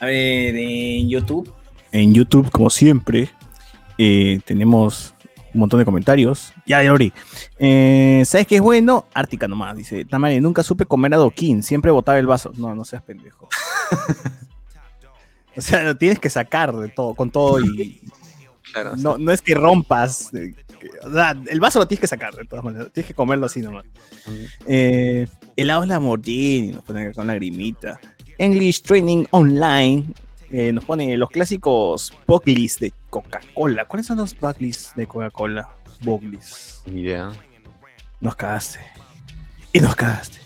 A 0.00 0.06
ver, 0.06 0.54
en 0.54 1.08
YouTube. 1.08 1.52
En 1.90 2.14
YouTube, 2.14 2.50
como 2.50 2.70
siempre, 2.70 3.30
eh, 3.96 4.40
tenemos 4.44 5.14
un 5.54 5.60
montón 5.60 5.78
de 5.80 5.84
comentarios. 5.84 6.52
Ya, 6.66 6.82
ya 6.82 6.90
abrí. 6.90 7.12
Eh, 7.58 8.22
¿Sabes 8.26 8.46
qué 8.46 8.56
es 8.56 8.62
bueno? 8.62 9.06
Ártica 9.14 9.48
nomás, 9.48 9.76
dice. 9.76 10.04
Tamari, 10.04 10.40
nunca 10.40 10.62
supe 10.62 10.86
comer 10.86 11.14
adoquín, 11.14 11.62
siempre 11.62 11.90
botaba 11.90 12.18
el 12.18 12.26
vaso. 12.26 12.52
No, 12.56 12.74
no 12.74 12.84
seas 12.84 13.02
pendejo. 13.02 13.48
o 15.56 15.60
sea, 15.60 15.82
lo 15.82 15.96
tienes 15.96 16.18
que 16.18 16.30
sacar 16.30 16.76
de 16.76 16.88
todo, 16.88 17.14
con 17.14 17.30
todo 17.30 17.60
y. 17.60 18.00
Claro. 18.72 18.96
No, 18.96 19.18
no 19.18 19.32
es 19.32 19.42
que 19.42 19.54
rompas. 19.54 20.32
eh, 20.34 20.54
que- 20.80 20.90
o 21.06 21.12
sea, 21.12 21.36
el 21.48 21.58
vaso 21.60 21.78
lo 21.80 21.88
tienes 21.88 22.00
que 22.00 22.06
sacar 22.06 22.34
de 22.34 22.44
todas 22.44 22.64
maneras. 22.64 22.88
Tienes 22.92 23.08
que 23.08 23.14
comerlo 23.14 23.46
así 23.46 23.60
nomás. 23.60 23.84
Eh, 24.66 25.26
helados 25.56 25.86
Lamborghini, 25.88 26.72
nos 26.72 26.84
ponen 26.84 27.12
con 27.12 27.26
lagrimita. 27.26 27.98
English 28.38 28.82
Training 28.82 29.24
Online 29.30 30.04
eh, 30.50 30.72
nos 30.72 30.84
pone 30.84 31.16
los 31.16 31.28
clásicos 31.30 32.12
Boglis 32.26 32.78
de 32.78 32.92
Coca-Cola. 33.10 33.84
¿Cuáles 33.86 34.06
son 34.06 34.18
los 34.18 34.38
Boglis 34.38 34.92
de 34.96 35.06
Coca-Cola? 35.06 35.68
Boglis. 36.00 36.82
Ni 36.86 37.00
idea. 37.02 37.32
Nos 38.20 38.36
cagaste. 38.36 38.78
Y 39.72 39.80
nos 39.80 39.94
cagaste. 39.96 40.38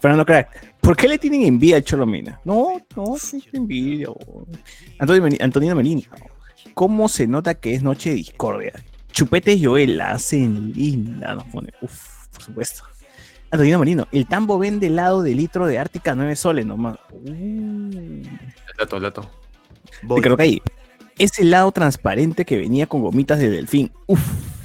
Fernando 0.00 0.24
Crack, 0.26 0.74
¿por 0.80 0.96
qué 0.96 1.06
le 1.08 1.18
tienen 1.18 1.42
envidia 1.42 1.76
al 1.76 1.84
Cholomina? 1.84 2.40
No, 2.44 2.80
no, 2.96 3.04
no 3.04 3.16
es 3.16 3.34
envidia. 3.52 4.08
Antonio 4.98 5.28
Antonino 5.40 5.74
Melini, 5.74 6.06
¿cómo 6.72 7.08
se 7.08 7.26
nota 7.26 7.54
que 7.54 7.74
es 7.74 7.82
noche 7.82 8.10
de 8.10 8.16
discordia? 8.16 8.72
Chupete 9.12 9.52
y 9.52 9.64
Joel 9.64 9.96
la 9.98 10.12
hacen 10.12 10.72
linda, 10.72 11.34
nos 11.34 11.44
pone. 11.44 11.72
Uf, 11.80 12.26
por 12.32 12.42
supuesto. 12.42 12.84
Antonino 13.50 13.78
Marino, 13.78 14.08
el 14.10 14.26
tambo 14.26 14.58
vende 14.58 14.88
helado 14.88 15.22
de 15.22 15.32
litro 15.34 15.66
de 15.66 15.78
Ártica 15.78 16.12
a 16.12 16.14
9 16.16 16.34
soles 16.34 16.66
nomás. 16.66 16.96
Uh. 17.12 17.30
El 17.30 18.28
dato, 18.76 18.96
el 18.96 19.02
dato. 19.02 19.30
Y 20.16 20.20
creo 20.20 20.36
que 20.36 20.42
ahí. 20.42 20.62
Ese 21.16 21.42
helado 21.42 21.70
transparente 21.70 22.44
que 22.44 22.58
venía 22.58 22.88
con 22.88 23.02
gomitas 23.02 23.38
de 23.38 23.50
delfín. 23.50 23.92
Uf, 24.06 24.20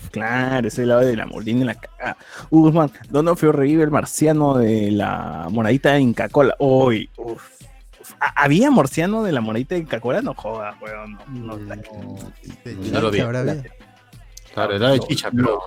claro, 0.10 0.68
ese 0.68 0.82
helado 0.82 1.02
de 1.02 1.16
la 1.16 1.28
mordina 1.28 1.62
en 1.62 1.68
la 1.68 1.76
caga. 1.76 2.18
Uh, 2.50 2.62
Guzmán, 2.62 2.91
¿dónde 3.10 3.36
fue 3.36 3.52
revive 3.52 3.84
el 3.84 3.91
marciano 3.91 4.58
de 4.58 4.89
la 4.89 5.47
moradita 5.52 5.93
de 5.93 6.00
Inca 6.00 6.28
Cola? 6.30 6.56
Uy, 6.58 7.08
uf. 7.18 7.59
Uf. 8.10 8.16
¿Ha- 8.20 8.43
¿Había 8.43 8.72
marciano 8.72 9.24
de 9.24 9.32
la 9.32 9.41
moradita 9.41 9.76
de 9.76 9.82
Inca 9.82 9.99
Cola? 9.99 10.22
No 10.22 10.34
jodas, 10.34 10.76
weón. 10.82 11.18
No, 11.34 11.57
no, 11.57 13.01
lo 13.01 13.12
vi. 13.12 13.20
Claro, 14.53 14.76
era 14.76 14.89
de 14.89 14.99
chicha, 14.99 15.30
pero 15.32 15.60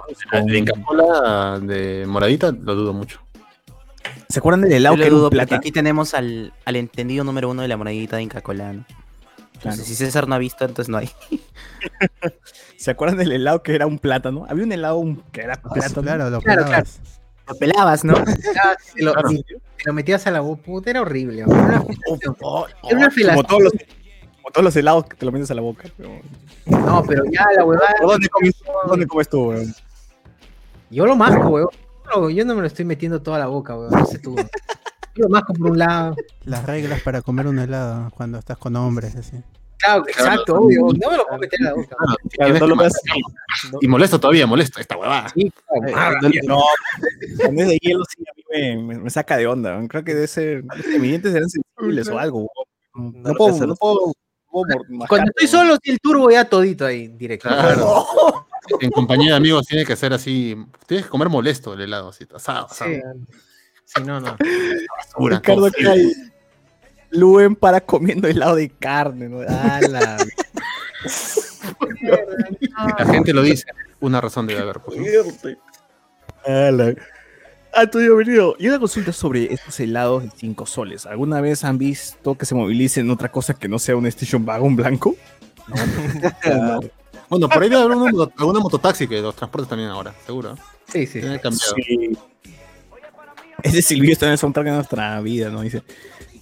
de 0.45 0.59
Inca-Cola, 0.59 1.61
de 1.63 2.05
moradita, 2.07 2.51
lo 2.51 2.75
dudo 2.75 2.93
mucho. 2.93 3.21
¿Se 4.29 4.41
acuerdan 4.41 4.63
del 4.63 4.73
helado 4.73 4.97
Yo 4.97 5.05
que 5.05 5.11
dudo 5.11 5.31
plata? 5.31 5.57
aquí 5.57 5.71
tenemos 5.71 6.15
al, 6.15 6.53
al 6.65 6.77
entendido 6.77 7.23
número 7.25 7.49
uno 7.49 7.63
de 7.63 7.69
la 7.69 7.77
monedita 7.77 8.17
de 8.17 8.23
Inca 8.25 8.41
Cola. 8.41 8.73
¿no? 8.73 8.85
Claro. 8.85 9.75
Entonces, 9.77 9.87
si 9.87 9.95
César 9.95 10.27
no 10.27 10.35
ha 10.35 10.39
visto, 10.39 10.65
entonces 10.65 10.89
no 10.91 10.99
hay. 10.99 11.09
¿Se 12.77 12.91
acuerdan 12.91 13.19
del 13.19 13.31
helado 13.33 13.63
que 13.63 13.75
era 13.75 13.87
un 13.87 13.99
plátano? 14.01 14.45
Había 14.49 14.65
un 14.65 14.73
helado 14.73 15.01
que 15.31 15.43
era 15.43 15.55
plátano. 15.63 16.03
Claro, 16.03 16.31
lo 16.31 16.41
Claro, 16.41 16.65
pelabas. 16.65 17.01
Lo 17.49 17.55
pelabas, 17.57 18.05
¿no? 18.05 18.15
Ah, 18.65 18.77
te, 18.95 19.03
lo, 19.03 19.13
te 19.15 19.85
lo 19.87 19.93
metías 19.93 20.27
a 20.27 20.31
la 20.31 20.41
boca, 20.41 20.63
puta, 20.63 20.91
era 20.91 21.01
horrible. 21.03 21.45
weón. 21.45 21.61
Era 21.67 21.81
una. 21.81 22.67
Era 22.89 22.99
una 22.99 23.11
como, 23.33 23.45
todos 23.45 23.63
los, 23.63 23.73
como 23.73 24.51
todos 24.53 24.65
los 24.65 24.77
helados 24.77 25.05
que 25.07 25.17
te 25.17 25.27
lo 25.27 25.33
metes 25.33 25.51
a 25.51 25.55
la 25.55 25.63
boca. 25.63 25.85
pero- 25.97 26.11
No, 26.67 27.03
pero 27.07 27.25
ya 27.31 27.47
la 27.57 27.65
huevada. 27.65 27.95
¿Por 28.01 28.11
¿Dónde 28.13 28.29
comes, 28.29 28.55
dónde 28.87 29.07
comes 29.07 29.29
tú, 29.29 29.49
weón? 29.49 29.75
Yo 30.91 31.07
lo 31.07 31.17
masco, 31.17 31.49
weón. 31.49 31.69
No, 32.15 32.29
Yo 32.31 32.45
no 32.45 32.55
me 32.55 32.61
lo 32.61 32.67
estoy 32.67 32.85
metiendo 32.85 33.23
toda 33.23 33.39
la 33.39 33.47
boca, 33.47 33.77
weón. 33.77 33.91
No 33.91 34.07
sé 34.07 34.19
tú. 34.19 34.37
Yo 34.37 35.25
lo 35.25 35.29
masco 35.29 35.53
por 35.55 35.71
un 35.73 35.79
lado. 35.79 36.17
Las 36.45 36.65
reglas 36.65 37.01
para 37.03 37.21
comer 37.23 37.47
un 37.47 37.59
helado 37.59 38.11
cuando 38.17 38.39
estás 38.39 38.57
con 38.59 38.77
hombres, 38.77 39.15
así. 39.17 39.43
Claro, 39.79 40.05
exacto, 40.07 40.55
obvio. 40.55 40.81
No 40.83 41.11
me 41.11 41.17
lo 41.17 41.27
puedo 41.27 41.39
meter 41.41 41.59
en 41.61 41.65
la 41.67 41.75
boca. 41.75 41.97
Claro, 41.97 42.17
Claro, 42.31 42.53
tienes 42.55 42.61
no 42.61 42.67
lo. 42.69 43.79
Y 43.81 43.89
molesto 43.89 44.21
todavía, 44.21 44.47
molesto 44.47 44.81
esta 44.81 44.97
huevada. 44.97 45.29
Sí, 45.35 45.53
claro. 45.67 45.89
Eh, 45.89 45.93
Ah, 45.97 46.13
no, 46.45 46.63
es 47.63 47.69
de 47.69 47.79
hielo 47.81 48.05
sí 48.05 48.23
a 48.29 48.33
mí 48.37 48.43
me, 48.51 48.77
me- 48.95 49.01
me 49.03 49.11
saca 49.11 49.37
de 49.37 49.47
onda. 49.47 49.81
Creo 49.89 50.05
que 50.05 50.15
debe 50.15 50.27
ser, 50.29 50.65
no 50.65 50.75
sé, 50.77 50.99
mis 50.99 51.11
dientes 51.11 51.33
serán 51.33 51.49
sensibles 51.51 52.09
o 52.09 52.19
algo. 52.19 52.49
No, 52.95 53.13
No, 53.13 53.35
puedo, 53.35 53.59
no 53.59 53.67
no- 53.67 53.77
puedo, 53.77 54.13
no 54.89 55.07
Cuando 55.09 55.31
estoy 55.31 55.49
solo, 55.49 55.77
sí, 55.83 55.91
el 55.93 55.99
turbo 56.01 56.31
ya 56.31 56.45
todito 56.45 56.87
ahí, 56.87 57.09
directo. 57.09 57.49
Claro. 57.49 58.05
En 58.81 58.93
compañía 58.93 59.33
de 59.33 59.37
amigos 59.39 59.67
tiene 59.67 59.85
que 59.85 59.97
ser 59.97 60.13
así. 60.13 60.57
Tienes 60.87 61.07
que 61.07 61.11
comer 61.11 61.29
molesto 61.29 61.75
el 61.75 61.81
helado, 61.81 62.11
así, 62.11 62.25
asado, 62.33 62.67
asado. 62.67 62.91
Sí. 62.93 63.01
Sí, 63.85 64.03
no, 64.05 64.21
no. 64.21 64.37
basura, 64.99 65.37
Ricardo 65.39 65.63
todo 65.63 65.71
frío. 65.73 65.93
Luen 67.13 67.55
para 67.57 67.81
comiendo 67.81 68.27
helado 68.29 68.57
de 68.57 68.69
carne. 68.71 69.29
¿no? 69.29 69.41
Ala, 69.41 70.17
La 72.99 73.07
gente 73.07 73.33
lo 73.33 73.43
dice. 73.43 73.65
Una 74.01 74.21
razón 74.21 74.47
debe 74.47 74.61
haber. 74.61 74.81
pues, 74.81 74.99
¿no? 74.99 75.05
Antonio 77.75 78.17
Venido, 78.17 78.55
y 78.59 78.69
una 78.69 78.79
consulta 78.79 79.13
sobre 79.13 79.51
estos 79.53 79.81
helados 79.81 80.25
de 80.25 80.31
5 80.37 80.67
soles. 80.67 81.07
¿Alguna 81.07 81.41
vez 81.41 81.65
han 81.65 81.79
visto 81.79 82.37
que 82.37 82.45
se 82.45 82.55
movilicen 82.55 83.09
otra 83.11 83.31
cosa 83.33 83.55
que 83.55 83.67
no 83.69 83.79
sea 83.79 83.97
un 83.97 84.05
station 84.07 84.47
wagon 84.47 84.77
blanco? 84.77 85.17
Bueno, 87.29 87.49
por 87.49 87.63
ahí 87.63 87.71
debe 87.71 87.81
haber 87.81 87.97
una, 87.97 88.11
moto- 88.13 88.33
alguna 88.37 88.61
mototaxi 88.61 89.09
que 89.09 89.23
los 89.23 89.35
transporte 89.35 89.67
también 89.67 89.89
ahora, 89.89 90.13
seguro. 90.27 90.55
Sí, 90.87 91.07
sí. 91.07 91.23
Sí. 91.23 92.13
Ese 93.63 93.81
Silvio 93.81 94.13
está 94.13 94.27
en 94.27 94.33
el 94.33 94.39
soundtrack 94.39 94.67
de 94.67 94.73
nuestra 94.73 95.19
vida, 95.23 95.49
¿no? 95.49 95.63
Dice, 95.63 95.83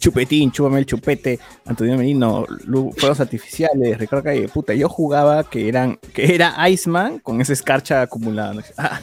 chupetín, 0.01 0.51
chúpame 0.51 0.79
el 0.81 0.87
chupete, 0.87 1.39
Antonio 1.67 1.97
Merino, 1.97 2.45
lu- 2.67 2.93
fuegos 2.97 3.21
artificiales, 3.21 3.97
Ricardo 3.99 4.25
Calle, 4.25 4.49
puta, 4.49 4.75
yo 4.75 4.89
jugaba 4.89 5.45
que 5.45 5.69
eran, 5.69 5.97
que 6.13 6.35
era 6.35 6.69
Iceman 6.69 7.21
con 7.21 7.41
esa 7.41 7.53
escarcha 7.53 8.03
acumulada. 8.03 8.55
¿no? 8.55 8.63
Ah, 8.77 9.01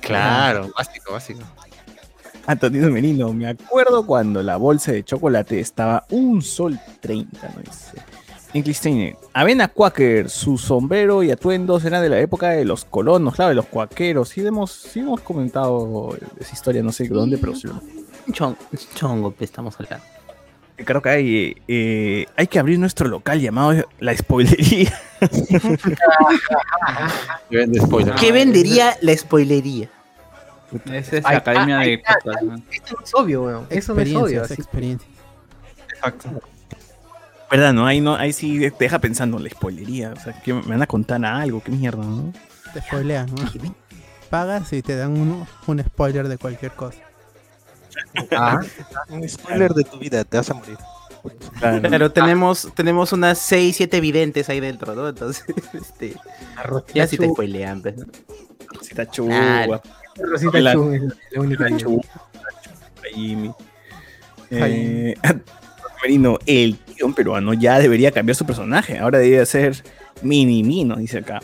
Claro, 0.00 0.70
básico, 0.76 1.12
básico. 1.12 1.40
Antonio 2.46 2.88
Merino, 2.90 3.30
me 3.34 3.46
acuerdo 3.48 4.06
cuando 4.06 4.42
la 4.42 4.56
bolsa 4.56 4.92
de 4.92 5.04
chocolate 5.04 5.60
estaba 5.60 6.06
un 6.10 6.40
sol 6.40 6.78
30, 7.00 7.46
¿no? 7.54 7.60
Dice. 7.62 7.98
Avena 9.34 9.68
Quaker, 9.68 10.30
su 10.30 10.56
sombrero 10.56 11.22
y 11.22 11.30
atuendos 11.30 11.84
eran 11.84 12.00
de 12.02 12.08
la 12.08 12.18
época 12.20 12.48
de 12.50 12.64
los 12.64 12.86
colonos, 12.86 13.34
claro, 13.34 13.50
de 13.50 13.54
los 13.56 13.66
cuaqueros. 13.66 14.30
Sí 14.30 14.46
hemos, 14.46 14.72
sí 14.72 15.00
hemos 15.00 15.20
comentado 15.20 16.16
esa 16.40 16.54
historia, 16.54 16.82
no 16.82 16.90
sé 16.90 17.06
dónde, 17.08 17.36
pero 17.36 17.54
sí. 17.54 17.68
Un 18.26 18.32
chongo, 18.32 18.56
chongo 18.94 19.34
que 19.36 19.44
estamos 19.44 19.74
hablando. 19.78 20.06
Creo 20.84 21.02
que 21.02 21.08
hay, 21.08 21.56
eh, 21.66 22.26
hay 22.36 22.46
que 22.46 22.58
abrir 22.58 22.78
nuestro 22.78 23.08
local 23.08 23.40
llamado 23.40 23.84
La 23.98 24.16
Spoilería. 24.16 24.92
Que 27.50 27.56
vende 27.56 27.80
spoiler. 27.80 28.14
¿Qué 28.14 28.30
vendería 28.30 28.96
la 29.00 29.16
spoilería? 29.16 29.90
Esa 30.92 31.16
es 31.16 31.24
la 31.24 31.30
academia 31.38 31.78
de 31.78 31.98
podcast, 31.98 32.42
¿no? 32.42 32.62
Esto 32.70 32.96
no 32.98 33.04
es 33.04 33.14
obvio, 33.14 33.42
weón. 33.42 33.66
Eso 33.70 33.94
no 33.94 34.00
es 34.02 34.14
obvio. 34.14 34.42
Experiencias, 34.44 34.50
así. 34.50 34.62
experiencias. 34.62 35.10
¿Verdad? 37.50 37.72
No, 37.72 37.86
ahí 37.86 38.00
no, 38.00 38.14
ahí 38.14 38.32
sí 38.32 38.58
te 38.70 38.84
deja 38.84 38.98
pensando 38.98 39.38
la 39.38 39.48
spoilería. 39.48 40.12
O 40.12 40.20
sea, 40.20 40.34
que 40.42 40.52
me 40.52 40.60
van 40.62 40.82
a 40.82 40.86
contar 40.86 41.24
algo, 41.24 41.62
qué 41.62 41.72
mierda, 41.72 42.04
¿no? 42.04 42.32
Te 42.74 42.82
spoilean, 42.82 43.34
¿no? 43.34 43.74
Pagas 44.28 44.72
y 44.74 44.82
te 44.82 44.94
dan 44.94 45.12
un, 45.18 45.46
un 45.66 45.80
spoiler 45.82 46.28
de 46.28 46.36
cualquier 46.36 46.72
cosa. 46.72 47.00
Un 49.10 49.28
spoiler 49.28 49.72
de 49.72 49.84
tu 49.84 49.98
vida, 49.98 50.24
te 50.24 50.36
vas 50.36 50.50
a 50.50 50.54
morir. 50.54 50.76
Pero 51.82 52.10
tenemos, 52.12 52.68
tenemos 52.74 53.12
unas 53.12 53.38
6, 53.38 53.76
7 53.76 54.00
videntes 54.00 54.48
ahí 54.48 54.60
dentro, 54.60 54.94
¿no? 54.94 55.08
Entonces, 55.08 55.44
este, 55.72 56.14
ya 56.94 57.06
si 57.06 57.18
te 57.18 57.28
spoilean, 57.28 57.82
pues, 57.82 57.96
¿no? 57.96 58.06
Rosita 58.72 59.06
Chu, 59.10 59.26
Claro. 59.26 59.82
Rosita 60.16 60.60
La- 60.60 60.72
Chu 60.74 60.92
es 60.92 61.02
la 61.32 61.40
única. 61.40 61.76
Chu. 61.76 62.00
Eh, 64.50 65.14
Merino, 66.02 66.38
el 66.46 66.78
tío 66.78 67.12
peruano 67.14 67.54
ya 67.54 67.78
debería 67.78 68.10
cambiar 68.12 68.36
su 68.36 68.46
personaje. 68.46 68.98
Ahora 68.98 69.18
debería 69.18 69.44
ser 69.46 69.82
Mini 70.22 70.62
Mino, 70.62 70.96
dice 70.96 71.18
acá. 71.18 71.40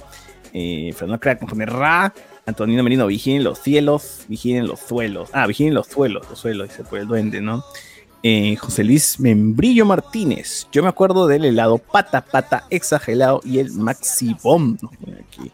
Eh, 0.52 0.92
Fernando 0.96 1.20
Crack 1.20 1.40
nos 1.42 1.50
pone 1.50 1.66
Ra. 1.66 2.12
Antonino 2.46 2.82
Merino, 2.82 3.06
vigilen 3.06 3.42
los 3.44 3.58
cielos, 3.58 4.24
vigilen 4.28 4.66
los 4.66 4.80
suelos. 4.80 5.30
Ah, 5.32 5.46
vigilen 5.46 5.72
los 5.74 5.86
suelos, 5.86 6.26
los 6.28 6.38
suelos, 6.38 6.68
dice 6.68 6.84
por 6.84 6.98
el 6.98 7.06
duende, 7.06 7.40
¿no? 7.40 7.64
Eh, 8.22 8.56
José 8.56 8.84
Luis 8.84 9.18
Membrillo 9.20 9.84
Martínez. 9.86 10.66
Yo 10.72 10.82
me 10.82 10.88
acuerdo 10.88 11.26
del 11.26 11.44
helado 11.44 11.78
pata 11.78 12.22
pata 12.24 12.64
exagerado 12.70 13.40
y 13.44 13.58
el 13.58 13.70
Maxi 13.72 14.34
Bomb. 14.42 14.78
nos 14.82 14.96
pone 14.96 15.24
aquí. 15.26 15.50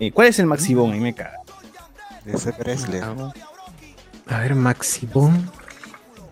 Eh, 0.00 0.10
¿Cuál 0.12 0.28
es 0.28 0.38
el 0.38 0.46
Maxi 0.46 0.74
Bomb? 0.74 0.92
Ahí 0.92 1.00
me 1.00 1.14
caga. 1.14 1.38
De 2.24 2.32
ese 2.32 2.52
Presley. 2.52 3.00
A 4.26 4.38
ver, 4.40 4.54
Maximón. 4.54 5.50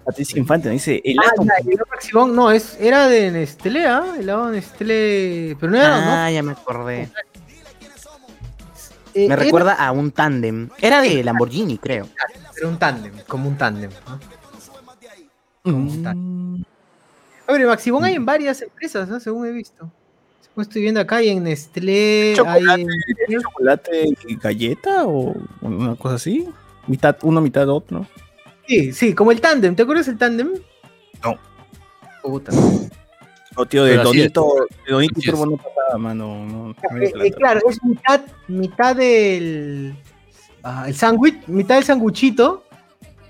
Patricia 0.04 0.36
Infante 0.38 0.66
nos 0.68 0.74
dice 0.84 0.96
Ah, 1.04 1.08
helado. 1.10 1.44
ya, 1.44 1.70
el 1.70 1.78
Maximón, 1.90 2.34
no, 2.34 2.50
es, 2.50 2.76
era 2.80 3.06
de 3.08 3.30
Nestlé, 3.30 3.86
¿ah? 3.86 4.04
El 4.16 4.22
helado 4.22 4.46
de 4.48 4.56
Nestlé. 4.56 5.56
Pero 5.60 5.70
no 5.70 5.78
era, 5.78 6.24
Ah, 6.26 6.30
ya 6.30 6.42
me 6.42 6.52
acordé. 6.52 7.08
Eh, 9.14 9.28
Me 9.28 9.34
era- 9.34 9.36
recuerda 9.36 9.74
a 9.74 9.92
un 9.92 10.10
tándem. 10.10 10.68
Era 10.80 11.00
de 11.02 11.22
Lamborghini, 11.22 11.78
creo. 11.78 12.08
Era 12.56 12.68
un 12.68 12.78
tándem, 12.78 13.12
como 13.28 13.48
un 13.48 13.56
tándem. 13.58 13.90
¿no? 15.64 15.72
Mm, 16.14 16.62
A 17.46 17.52
ver, 17.52 17.66
Maximón 17.66 18.04
hay 18.04 18.14
en 18.14 18.24
varias 18.24 18.62
empresas, 18.62 19.08
¿no? 19.08 19.20
Según 19.20 19.46
he 19.46 19.50
visto. 19.52 19.90
Según 20.40 20.62
estoy 20.62 20.82
viendo 20.82 21.00
acá, 21.00 21.16
hay 21.16 21.28
en 21.30 21.44
Nestlé, 21.44 22.34
Chocolate. 22.36 22.70
hay 22.70 22.82
en... 23.28 23.40
¿Chocolate 23.42 24.08
y 24.28 24.36
galleta 24.36 25.04
o 25.04 25.34
una 25.60 25.94
cosa 25.96 26.16
así? 26.16 26.48
Mitad 26.86 27.16
uno, 27.22 27.40
mitad 27.40 27.68
otro. 27.68 28.06
Sí, 28.66 28.92
sí, 28.92 29.14
como 29.14 29.30
el 29.32 29.40
tándem. 29.40 29.74
¿Te 29.76 29.82
acuerdas 29.82 30.08
el 30.08 30.18
tándem? 30.18 30.52
No. 31.22 31.38
Puta. 32.22 32.52
O 33.56 33.66
tío, 33.66 33.84
de. 33.84 33.96
Donito, 33.96 34.46
de 34.86 34.92
Donito. 34.92 35.20
Turbo 35.20 35.46
no 35.46 35.56
pasaba, 35.56 35.98
mano. 35.98 36.44
No, 36.46 36.68
no 36.68 36.70
Eh, 37.00 37.12
eh, 37.24 37.30
claro, 37.32 37.60
es 37.68 37.82
mitad, 37.84 38.20
mitad 38.48 38.96
del. 38.96 39.94
ah, 40.62 40.84
el 40.88 40.94
sándwich, 40.94 41.46
mitad 41.46 41.74
del 41.76 41.84
sanguchito, 41.84 42.64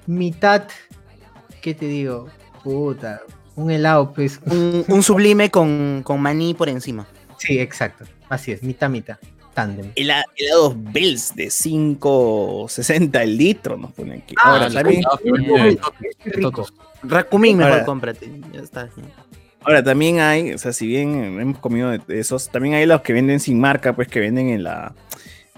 mitad. 0.06 0.64
¿Qué 1.60 1.74
te 1.74 1.86
digo? 1.86 2.28
Puta. 2.64 3.22
Un 3.56 3.70
helado, 3.70 4.12
pues. 4.12 4.40
Un, 4.46 4.84
un 4.88 5.02
sublime 5.02 5.50
con, 5.50 6.02
con 6.04 6.20
maní 6.20 6.54
por 6.54 6.68
encima. 6.68 7.06
Sí, 7.38 7.58
exacto. 7.58 8.04
Así 8.28 8.52
es, 8.52 8.62
mitad, 8.62 8.88
mitad. 8.88 9.18
Tándem. 9.52 9.92
Hela- 9.96 10.24
Helados 10.36 10.74
Bells 10.92 11.36
de 11.36 11.48
5.60 11.48 13.20
el 13.22 13.36
litro 13.36 13.76
nos 13.76 13.92
pone 13.92 14.14
aquí. 14.14 14.34
Ah, 14.42 14.52
ahora, 14.52 14.70
también. 14.70 15.02
Totos. 16.40 16.72
Rakumin 17.02 17.58
mejor 17.58 17.72
Ahora- 17.72 17.84
cómprate. 17.84 18.32
Ya 18.52 18.60
está. 18.60 18.88
Ahora 19.64 19.82
también 19.82 20.20
hay, 20.20 20.52
o 20.52 20.58
sea, 20.58 20.72
si 20.72 20.86
bien 20.86 21.40
hemos 21.40 21.58
comido 21.58 21.90
de 21.90 22.00
esos, 22.20 22.50
también 22.50 22.74
hay 22.74 22.86
los 22.86 23.00
que 23.02 23.12
venden 23.12 23.40
sin 23.40 23.60
marca, 23.60 23.94
pues 23.94 24.08
que 24.08 24.20
venden 24.20 24.48
en 24.48 24.62
la 24.64 24.94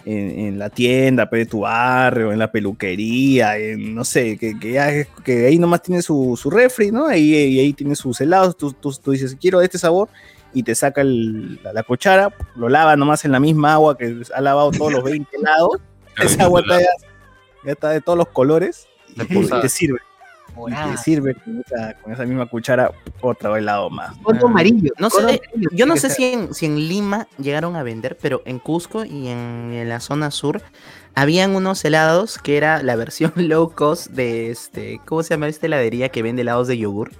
en, 0.07 0.39
en 0.39 0.59
la 0.59 0.69
tienda 0.69 1.31
pues, 1.31 1.47
de 1.47 1.51
tu 1.51 1.61
barrio, 1.61 2.31
en 2.31 2.39
la 2.39 2.53
peluquería, 2.53 3.57
en 3.57 3.95
no 3.95 4.05
sé, 4.05 4.37
que, 4.37 4.59
que, 4.59 4.73
ya 4.73 4.91
que 5.25 5.47
ahí 5.47 5.59
nomás 5.59 5.83
tiene 5.83 6.03
su, 6.03 6.39
su 6.41 6.51
refri, 6.51 6.91
¿no? 6.91 7.07
Ahí, 7.07 7.35
ahí 7.59 7.73
tiene 7.73 7.97
sus 7.97 8.21
helados, 8.21 8.57
tú, 8.57 8.73
tú, 8.75 8.93
tú 8.93 9.13
dices, 9.13 9.35
quiero 9.41 9.63
este 9.63 9.79
sabor, 9.79 10.11
y 10.53 10.63
te 10.63 10.75
saca 10.75 11.01
el- 11.01 11.59
la, 11.63 11.73
la 11.73 11.83
cuchara, 11.83 12.35
lo 12.55 12.69
lava 12.69 12.97
nomás 12.97 13.25
en 13.25 13.33
la 13.33 13.41
misma 13.41 13.73
agua 13.73 13.97
que 13.97 14.15
ha 14.35 14.41
lavado 14.43 14.71
todos 14.73 14.93
los 14.93 15.03
20 15.03 15.37
helados, 15.39 15.81
esa 16.23 16.45
agua 16.45 16.61
está 16.61 16.81
ya, 16.81 16.89
ya 17.65 17.73
está 17.73 17.89
de 17.91 18.01
todos 18.03 18.19
los 18.19 18.29
colores, 18.29 18.87
y 19.17 19.63
te 19.63 19.69
sirve. 19.71 20.01
Y 20.55 20.59
Morada. 20.59 20.93
te 20.93 20.97
sirve 20.99 21.35
con 21.35 21.61
esa, 21.61 21.95
con 21.95 22.13
esa 22.13 22.25
misma 22.25 22.47
cuchara 22.47 22.93
otro 23.21 23.57
helado 23.57 23.91
más. 23.91 24.17
Cono 24.23 24.47
amarillo. 24.47 24.93
No 24.99 25.11
sé, 25.11 25.19
amarillo 25.19 25.71
yo 25.73 25.87
no 25.87 25.97
sé 25.97 26.11
si 26.11 26.25
en, 26.25 26.55
si 26.55 26.67
en 26.67 26.77
Lima 26.89 27.27
llegaron 27.39 27.77
a 27.77 27.83
vender, 27.83 28.17
pero 28.21 28.43
en 28.45 28.59
Cusco 28.59 29.05
y 29.05 29.29
en, 29.29 29.73
en 29.73 29.89
la 29.89 30.01
zona 30.01 30.31
sur 30.31 30.63
habían 31.15 31.55
unos 31.55 31.85
helados 31.85 32.39
que 32.39 32.57
era 32.57 32.83
la 32.83 32.97
versión 32.97 33.33
low 33.37 33.71
cost 33.71 34.09
de 34.11 34.51
este, 34.51 35.01
¿cómo 35.05 35.23
se 35.23 35.35
llama 35.35 35.49
esta 35.49 35.67
heladería 35.67 36.09
que 36.09 36.23
vende 36.23 36.43
helados 36.43 36.69
de 36.69 36.79
yogur? 36.79 37.13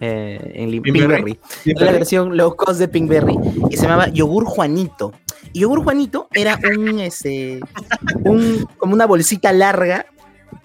Eh, 0.00 0.52
en 0.56 0.70
Lima, 0.72 0.82
Pinkberry. 0.82 1.38
Pinkberry. 1.38 1.38
Era 1.64 1.86
la 1.86 1.92
versión 1.92 2.36
low 2.36 2.56
cost 2.56 2.80
de 2.80 2.88
Pinkberry 2.88 3.38
y 3.70 3.76
se 3.76 3.84
llamaba 3.84 4.08
yogur 4.08 4.44
Juanito. 4.44 5.12
Y 5.52 5.60
yogur 5.60 5.84
Juanito 5.84 6.28
era 6.32 6.58
un, 6.76 6.98
este, 6.98 7.60
un, 8.24 8.66
como 8.78 8.94
una 8.94 9.06
bolsita 9.06 9.52
larga 9.52 10.06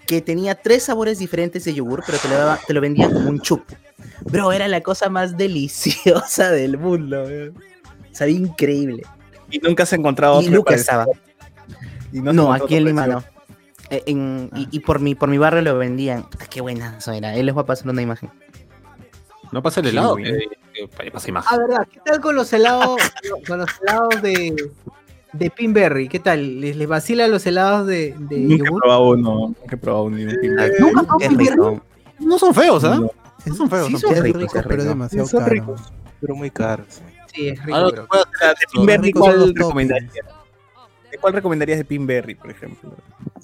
que 0.07 0.21
tenía 0.21 0.55
tres 0.55 0.83
sabores 0.83 1.19
diferentes 1.19 1.65
de 1.65 1.73
yogur, 1.75 2.01
pero 2.05 2.17
te 2.17 2.27
lo, 2.29 2.35
daba- 2.35 2.59
te 2.65 2.73
lo 2.73 2.81
vendían 2.81 3.13
como 3.13 3.29
un 3.29 3.41
chup. 3.41 3.61
Bro, 4.21 4.51
era 4.53 4.67
la 4.67 4.81
cosa 4.81 5.09
más 5.09 5.37
deliciosa 5.37 6.49
del 6.51 6.77
mundo. 6.77 7.25
Sabía 8.11 8.37
increíble. 8.37 9.03
Y 9.51 9.59
nunca 9.59 9.83
has 9.83 9.93
encontrado 9.93 10.41
Y 10.41 10.45
otro 10.45 10.57
Luca 10.57 10.71
parecido. 10.71 11.01
estaba. 11.01 11.05
Y 12.11 12.21
No, 12.21 12.51
aquí 12.53 12.75
en 12.75 12.85
Lima 12.85 13.05
no. 13.05 13.23
Eh, 13.89 14.03
en- 14.07 14.49
y, 14.55 14.67
y 14.71 14.79
por 14.79 14.99
mi, 14.99 15.13
por 15.15 15.29
mi 15.29 15.37
barrio 15.37 15.61
lo 15.61 15.77
vendían. 15.77 16.23
Puta, 16.23 16.45
Qué 16.47 16.61
buena 16.61 16.97
eso 16.97 17.11
era. 17.11 17.35
Él 17.35 17.45
les 17.45 17.53
voy 17.55 17.63
a 17.63 17.65
pasar 17.67 17.87
una 17.89 18.01
imagen. 18.01 18.29
No 19.51 19.61
pasa 19.61 19.79
el 19.81 19.87
helado. 19.87 20.15
Sí, 20.17 20.23
que- 20.23 20.87
que 20.89 21.11
pasa 21.11 21.29
imagen. 21.29 21.49
Ah, 21.53 21.57
verdad. 21.57 21.87
¿Qué 21.91 21.99
tal 22.03 22.19
con 22.21 22.35
los 22.35 22.51
helados, 22.53 22.99
con 23.47 23.59
los 23.59 23.69
helados 23.81 24.21
de, 24.21 24.71
de 25.37 25.49
Pinberry? 25.49 26.07
¿Qué 26.07 26.19
tal? 26.19 26.59
¿Les, 26.61 26.75
les 26.75 26.87
vacila 26.87 27.27
los 27.27 27.45
helados 27.45 27.87
de, 27.87 28.15
de 28.17 28.37
Nunca 28.39 28.55
he 28.63 28.67
yogur? 28.67 28.81
probado 28.81 29.09
uno. 29.09 29.33
Nunca 29.59 29.75
he 29.75 29.77
probado 29.77 30.03
uno. 30.05 30.17
¿Nunca 30.17 31.17
Pinberry? 31.17 31.49
rico. 31.49 31.81
No 32.19 32.39
son 32.39 32.53
feos, 32.53 32.83
¿ah? 32.83 32.95
No. 32.95 33.11
No 33.45 33.55
son 33.55 33.69
feos. 33.69 33.87
Sí, 33.87 33.97
son 33.97 34.13
Es 34.13 34.23
rico, 34.23 34.39
pero 34.53 34.69
rico. 34.69 34.83
demasiado 34.83 35.27
Son 35.27 35.39
caro. 35.41 35.51
ricos, 35.53 35.81
pero 36.19 36.35
muy 36.35 36.49
caros. 36.51 37.01
Sí, 37.33 37.49
es 37.49 37.63
rico, 37.63 37.77
Ahora 37.77 37.89
pero... 37.91 38.07
puedes 38.07 38.25
hacer 38.41 38.55
De. 38.57 38.65
Pinberry, 38.73 39.03
ricos 39.03 39.21
¿cuál 39.21 39.39
los 39.39 39.53
recomendarías? 39.53 40.13
¿De 41.11 41.17
cuál 41.19 41.33
recomendarías 41.33 41.77
de 41.77 41.85
Pinberry, 41.85 42.35
por 42.35 42.49
ejemplo? 42.51 42.91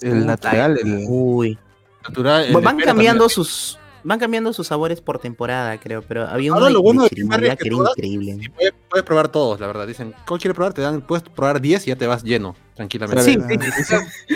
El 0.00 0.26
natural, 0.26 0.78
el, 0.82 1.04
Uy. 1.08 1.58
Natural, 2.06 2.44
el 2.46 2.52
Van 2.54 2.76
cambiando 2.78 3.24
también. 3.24 3.30
sus. 3.30 3.78
Van 4.06 4.18
cambiando 4.18 4.52
sus 4.52 4.66
sabores 4.66 5.00
por 5.00 5.18
temporada, 5.18 5.78
creo, 5.80 6.02
pero 6.02 6.26
había 6.28 6.52
Ahora 6.52 6.66
uno 6.66 6.74
lo 6.74 6.82
bueno 6.82 7.02
de 7.04 7.08
chirimoya 7.08 7.52
es 7.54 7.58
que 7.58 7.62
que 7.62 7.68
era 7.68 7.76
todas- 7.78 7.92
increíble. 7.96 8.36
Sí, 8.38 8.48
puedes, 8.50 8.74
puedes 8.90 9.04
probar 9.06 9.28
todos, 9.28 9.58
la 9.60 9.66
verdad. 9.66 9.86
Dicen, 9.86 10.14
¿cuál 10.26 10.38
quieres 10.40 10.54
probar? 10.54 10.74
Te 10.74 10.82
dan, 10.82 11.00
puedes 11.00 11.26
probar 11.28 11.58
10 11.60 11.86
y 11.86 11.88
ya 11.88 11.96
te 11.96 12.06
vas 12.06 12.22
lleno, 12.22 12.54
tranquilamente. 12.74 13.22
Sí. 13.24 13.36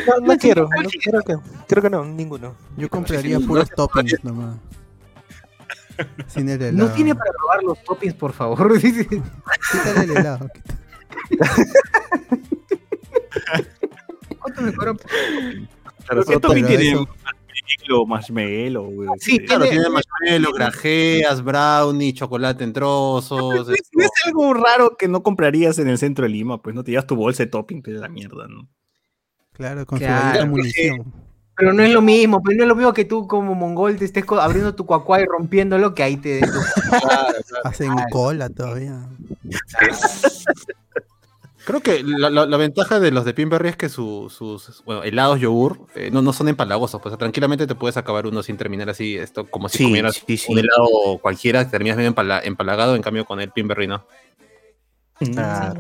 No, 0.06 0.26
no 0.26 0.36
quiero, 0.38 0.62
no, 0.70 0.88
creo, 1.04 1.20
que, 1.22 1.36
creo 1.68 1.82
que 1.82 1.90
no, 1.90 2.02
ninguno. 2.04 2.54
Yo 2.78 2.88
compraría 2.88 3.38
puros 3.40 3.68
toppings 3.76 4.24
nomás. 4.24 4.56
Sin 6.28 6.48
el 6.48 6.62
helado. 6.62 6.88
No 6.88 6.94
tiene 6.94 7.14
para 7.14 7.30
probar 7.32 7.62
los 7.64 7.84
toppings, 7.84 8.14
por 8.14 8.32
favor. 8.32 8.72
Quítale 8.80 10.04
el 10.04 10.10
helado. 10.16 10.48
¿Cuánto 14.38 14.62
me 14.62 14.72
cobran? 14.72 14.96
Claro, 16.06 16.22
¿Qué 16.22 16.26
solo 16.26 16.40
topping 16.40 16.64
pero 16.66 16.78
tiene? 16.78 17.06
Marshmallow, 17.68 18.06
marshmallow, 18.06 18.90
güey. 18.90 19.08
Sí, 19.20 19.38
Claro, 19.40 19.62
tiene- 19.64 19.76
tiene 19.76 19.90
marshmallow, 19.90 20.52
grajeas, 20.54 21.42
brownie, 21.44 22.12
chocolate 22.14 22.64
en 22.64 22.72
trozos. 22.72 23.68
¿Es, 23.68 23.80
esto. 23.80 24.00
es 24.00 24.10
algo 24.26 24.54
raro 24.54 24.96
que 24.96 25.08
no 25.08 25.22
comprarías 25.22 25.78
en 25.78 25.88
el 25.88 25.98
centro 25.98 26.24
de 26.24 26.30
Lima, 26.30 26.62
pues 26.62 26.74
no 26.74 26.82
te 26.84 26.92
llevas 26.92 27.06
tu 27.06 27.16
bolsa 27.16 27.42
de 27.42 27.50
topping, 27.50 27.82
es 27.86 27.94
la 27.94 28.08
mierda, 28.08 28.46
¿no? 28.48 28.68
Claro, 29.52 29.84
con 29.86 29.98
Claro, 29.98 30.40
su 30.40 30.46
munición. 30.46 31.12
Pero 31.56 31.72
no 31.72 31.82
es 31.82 31.92
lo 31.92 32.00
mismo, 32.00 32.40
pero 32.40 32.56
no 32.56 32.62
es 32.62 32.68
lo 32.68 32.76
mismo 32.76 32.92
que 32.92 33.04
tú 33.04 33.26
como 33.26 33.52
mongol 33.56 33.96
te 33.96 34.04
estés 34.04 34.24
abriendo 34.30 34.76
tu 34.76 34.86
cuacuá 34.86 35.20
y 35.20 35.24
rompiéndolo 35.26 35.92
que 35.92 36.04
ahí 36.04 36.16
te 36.16 36.40
tu... 36.40 36.46
Hacen 37.64 37.90
cola 38.12 38.48
todavía. 38.48 39.08
Creo 41.68 41.80
que 41.82 42.02
la, 42.02 42.30
la- 42.30 42.46
la 42.46 42.56
ventaja 42.56 42.98
de 42.98 43.10
los 43.10 43.26
de 43.26 43.34
Pinberry 43.34 43.68
es 43.68 43.76
que 43.76 43.90
su- 43.90 44.32
sus 44.34 44.82
bueno, 44.86 45.02
helados 45.02 45.38
yogur 45.38 45.86
eh, 45.94 46.08
no, 46.10 46.22
no 46.22 46.32
son 46.32 46.48
empalagosos. 46.48 46.98
Pues 47.02 47.16
tranquilamente 47.18 47.66
te 47.66 47.74
puedes 47.74 47.98
acabar 47.98 48.26
uno 48.26 48.42
sin 48.42 48.56
terminar 48.56 48.88
así, 48.88 49.16
esto 49.18 49.44
como 49.50 49.68
si 49.68 49.76
Sí, 49.78 49.84
comieras 49.84 50.22
sí, 50.26 50.36
sí. 50.38 50.50
un 50.50 50.58
helado 50.60 51.18
cualquiera, 51.20 51.68
terminas 51.70 51.98
medio 51.98 52.08
empala- 52.14 52.40
empalagado, 52.42 52.96
en 52.96 53.02
cambio 53.02 53.26
con 53.26 53.38
el 53.40 53.50
Pinberry 53.50 53.86
no. 53.86 54.02
Ah. 55.36 55.74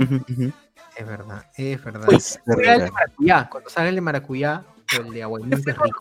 Es 0.96 1.06
verdad, 1.06 1.44
es 1.56 1.82
verdad. 1.84 2.06
pues, 2.06 2.38
Era 2.46 2.54
el 2.54 2.58
de 2.58 2.66
verdad. 2.66 2.90
maracuyá, 2.92 3.48
cuando 3.50 3.70
sale 3.70 3.88
el 3.88 3.94
de 3.94 4.00
maracuyá 4.02 4.64
o 4.98 5.06
el 5.06 5.12
de 5.12 5.20
es 5.56 5.64
rico. 5.64 6.00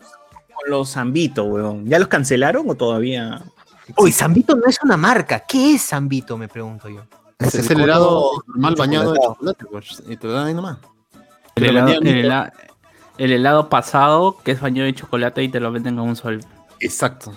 Con 0.54 0.70
los 0.70 0.92
Zambito, 0.92 1.44
weón. 1.44 1.86
¿Ya 1.86 1.98
los 1.98 2.08
cancelaron 2.08 2.68
o 2.68 2.74
todavía? 2.74 3.40
Uy, 3.96 4.12
Zambito 4.12 4.54
no 4.56 4.66
es 4.66 4.78
una 4.82 4.96
marca. 4.96 5.44
¿Qué 5.48 5.74
es 5.76 5.86
Zambito? 5.86 6.36
Me 6.36 6.48
pregunto 6.48 6.88
yo. 6.88 7.04
Es, 7.38 7.54
el 7.54 7.60
es 7.60 7.70
el 7.70 7.76
cono 7.76 7.84
helado 7.84 8.32
normal 8.48 8.74
bañado 8.76 9.14
chocolatado. 9.14 9.34
chocolate, 9.34 9.64
pues, 9.70 10.02
y 10.08 10.16
te 10.16 10.26
lo 10.26 10.32
dan 10.32 10.46
ahí 10.48 10.54
nomás. 10.54 10.78
El 11.54 11.66
helado, 11.66 12.50
el, 13.18 13.32
el 13.32 13.68
pasado, 13.68 14.36
que 14.44 14.52
es 14.52 14.60
bañado 14.60 14.86
de 14.86 14.94
chocolate 14.94 15.42
y 15.42 15.48
te 15.48 15.60
lo 15.60 15.70
venden 15.72 15.96
con 15.96 16.08
un 16.08 16.16
sol. 16.16 16.40
Exacto. 16.80 17.32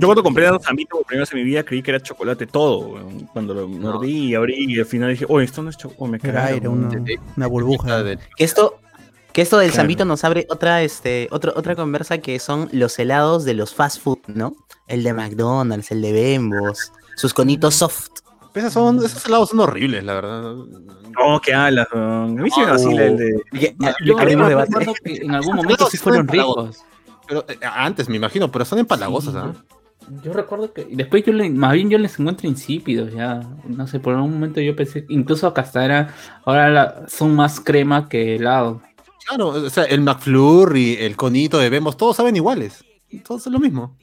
Yo 0.00 0.08
cuando 0.08 0.24
compré 0.24 0.48
los 0.48 0.62
Zambito 0.64 0.96
por 0.96 1.06
primera 1.06 1.22
vez 1.22 1.32
en 1.32 1.38
mi 1.38 1.44
vida 1.44 1.62
creí 1.62 1.80
que 1.80 1.92
era 1.92 2.00
chocolate 2.00 2.46
todo. 2.48 2.98
Cuando 3.32 3.54
lo 3.54 3.68
mordí 3.68 4.30
y 4.30 4.34
abrí 4.34 4.66
y 4.72 4.78
al 4.80 4.86
final 4.86 5.10
dije, 5.10 5.26
oye, 5.28 5.44
esto 5.44 5.62
no 5.62 5.70
es 5.70 5.76
chocolate. 5.76 6.10
me 6.10 6.16
Era 6.30 6.40
cagaron, 6.40 6.54
aire, 6.54 6.68
weón". 6.68 6.84
una, 6.86 7.22
una 7.36 7.46
burbuja. 7.46 8.02
De- 8.02 8.18
Que 8.36 8.42
esto, 8.44 8.80
que 9.32 9.42
esto 9.42 9.58
del 9.58 9.68
Claro. 9.70 9.82
Zambito 9.82 10.04
nos 10.04 10.24
abre 10.24 10.46
otra, 10.50 10.82
este, 10.82 11.28
otra, 11.30 11.52
otra 11.54 11.76
conversa 11.76 12.18
que 12.18 12.40
son 12.40 12.68
los 12.72 12.98
helados 12.98 13.44
de 13.44 13.54
los 13.54 13.72
fast 13.74 14.00
food, 14.02 14.18
¿no? 14.26 14.56
El 14.88 15.04
de 15.04 15.12
McDonald's, 15.14 15.92
el 15.92 16.02
de 16.02 16.12
Bembos, 16.12 16.90
sus 17.16 17.32
conitos 17.32 17.76
soft. 17.76 18.08
Esos, 18.54 18.72
son, 18.72 18.98
esos 19.04 19.24
helados 19.26 19.50
son 19.50 19.60
horribles, 19.60 20.04
la 20.04 20.14
verdad. 20.14 20.42
No, 20.54 21.40
que 21.40 21.52
hablas, 21.52 21.86
weón. 21.92 22.38
A 22.38 22.42
mí 22.42 22.50
sí 22.50 22.60
me 22.60 22.66
vacila 22.66 23.04
el 23.06 23.16
de. 23.16 23.42
Que- 23.52 23.76
Ah, 23.84 23.94
Yo 24.04 24.16
acuerdo 24.18 24.94
que 25.02 25.16
en 25.16 25.34
algún 25.34 25.56
momento 25.56 25.86
sí 25.90 25.96
fueron 25.96 26.28
ricos. 26.28 26.78
Pero 27.26 27.44
eh, 27.48 27.58
antes 27.64 28.08
me 28.08 28.16
imagino, 28.16 28.50
pero 28.52 28.64
son 28.64 28.78
empalagosos, 28.78 29.34
¿ah? 29.34 29.52
Yo 30.22 30.32
recuerdo 30.34 30.72
que 30.72 30.86
después 30.90 31.24
yo 31.24 31.32
le, 31.32 31.48
más 31.48 31.72
bien 31.72 31.88
yo 31.88 31.96
les 31.98 32.18
encuentro 32.20 32.46
insípidos 32.46 33.12
ya. 33.14 33.40
No 33.66 33.86
sé, 33.86 33.98
por 34.00 34.14
un 34.14 34.30
momento 34.32 34.60
yo 34.60 34.76
pensé, 34.76 35.06
incluso 35.08 35.52
hasta 35.56 35.84
era, 35.84 36.14
ahora 36.44 36.68
la- 36.70 37.08
son 37.08 37.34
más 37.34 37.58
crema 37.60 38.08
que 38.08 38.36
helado. 38.36 38.82
Claro, 39.26 39.48
o 39.48 39.70
sea, 39.70 39.84
el 39.84 40.02
McFlurry, 40.02 40.96
el 41.00 41.16
conito 41.16 41.58
de 41.58 41.70
Bembos, 41.70 41.96
todos 41.96 42.16
saben 42.16 42.36
iguales. 42.36 42.84
Todos 43.26 43.42
son 43.42 43.54
lo 43.54 43.58
mismo. 43.58 43.96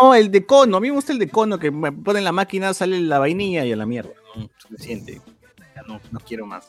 No, 0.00 0.14
el 0.14 0.30
de 0.30 0.46
cono. 0.46 0.76
A 0.76 0.80
mí 0.80 0.88
me 0.88 0.94
gusta 0.94 1.12
el 1.12 1.18
de 1.18 1.28
cono 1.28 1.58
que 1.58 1.70
me 1.70 1.92
pone 1.92 2.18
en 2.20 2.24
la 2.24 2.32
máquina, 2.32 2.72
sale 2.74 3.00
la 3.00 3.18
vainilla 3.18 3.64
y 3.64 3.72
a 3.72 3.76
la 3.76 3.86
mierda. 3.86 4.10
¿no? 4.36 4.48
Suficiente. 4.58 5.20
Ya 5.76 5.82
no, 5.82 6.00
no 6.10 6.20
quiero 6.20 6.46
más. 6.46 6.68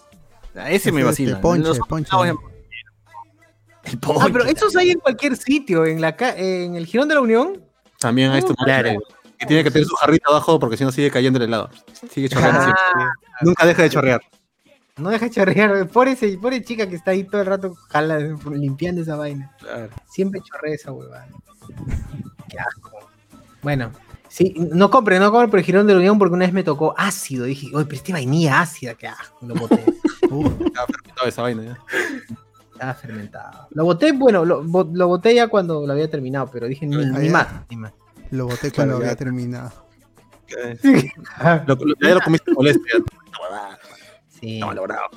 Ese 0.53 0.75
Ese 0.75 0.91
me 0.91 1.03
vacila. 1.03 1.35
el 1.35 1.39
ponche, 1.41 1.67
Los 1.67 1.77
el 1.77 1.83
ponche. 1.87 2.09
El 2.13 3.95
Ah, 3.95 3.97
ponche. 4.01 4.29
pero 4.31 4.45
esos 4.45 4.75
hay 4.75 4.91
en 4.91 4.99
cualquier 4.99 5.35
sitio, 5.37 5.85
en 5.85 6.01
la 6.01 6.15
ca- 6.15 6.35
en 6.37 6.75
el 6.75 6.85
Girón 6.85 7.07
de 7.07 7.15
la 7.15 7.21
Unión. 7.21 7.63
También 7.99 8.31
hay 8.31 8.39
esto 8.39 8.53
Claro. 8.55 8.91
que 9.39 9.45
tiene 9.45 9.63
que 9.63 9.71
tener 9.71 9.87
su 9.87 9.95
jarrita 9.95 10.29
abajo 10.29 10.59
porque 10.59 10.77
si 10.77 10.83
no 10.83 10.91
sigue 10.91 11.09
cayendo 11.09 11.37
el 11.37 11.45
helado. 11.45 11.69
Sigue 12.11 12.27
chorreando. 12.29 12.59
Ah, 12.59 12.63
siempre. 12.63 13.05
Nunca 13.41 13.65
deja 13.65 13.83
de 13.83 13.89
chorrear. 13.89 14.21
no 14.97 15.09
deja 15.09 15.25
de 15.25 15.31
chorrear. 15.31 15.87
Pobre, 15.87 16.11
ese- 16.11 16.37
pobre 16.37 16.61
chica 16.63 16.87
que 16.87 16.95
está 16.95 17.11
ahí 17.11 17.23
todo 17.23 17.41
el 17.41 17.47
rato 17.47 17.73
jala, 17.89 18.19
limpiando 18.51 19.01
esa 19.01 19.15
vaina. 19.15 19.55
Siempre 20.09 20.41
chorrea 20.41 20.75
esa 20.75 20.91
huevada. 20.91 21.27
Qué 22.49 22.59
asco. 22.59 22.91
Bueno, 23.61 23.91
sí, 24.27 24.53
no 24.57 24.89
compre, 24.89 25.19
no 25.19 25.31
compre 25.31 25.47
por 25.49 25.59
el 25.59 25.65
Girón 25.65 25.87
de 25.87 25.93
la 25.93 25.99
Unión 25.99 26.17
porque 26.17 26.33
una 26.35 26.45
vez 26.45 26.53
me 26.53 26.63
tocó 26.63 26.93
ácido. 26.97 27.45
Dije, 27.45 27.67
oye, 27.73 27.85
pero 27.85 27.95
este 27.97 28.13
vainilla 28.13 28.61
ácida, 28.61 28.95
qué 28.95 29.07
asco. 29.07 29.37
Lo 29.45 29.55
boté. 29.55 29.83
Uf, 30.31 30.61
Estaba 30.61 30.87
fermentado 30.87 31.27
esa 31.27 31.41
vaina 31.41 31.63
ya. 31.63 31.77
Estaba 32.73 32.93
fermentado. 32.95 33.67
Lo 33.71 33.83
boté, 33.85 34.11
bueno, 34.13 34.43
lo, 34.45 34.63
lo 34.63 35.07
boté 35.07 35.35
ya 35.35 35.47
cuando 35.47 35.85
lo 35.85 35.93
había 35.93 36.09
terminado, 36.09 36.49
pero 36.51 36.67
dije, 36.67 36.85
ni, 36.87 36.95
Ah, 36.95 37.19
ni 37.19 37.29
más, 37.29 37.47
ni 37.69 37.75
más. 37.77 37.93
lo 38.31 38.45
boté 38.47 38.71
cuando 38.71 38.95
Claro, 38.95 39.05
había 39.05 39.15
terminado. 39.15 39.71
Lo, 41.67 41.75
lo- 41.75 41.95
ya 42.01 42.15
lo 42.15 42.21
comiste 42.21 42.51
molestia. 42.53 42.93
Sí. 44.27 44.59
No, 44.59 44.73
logrado. 44.73 45.07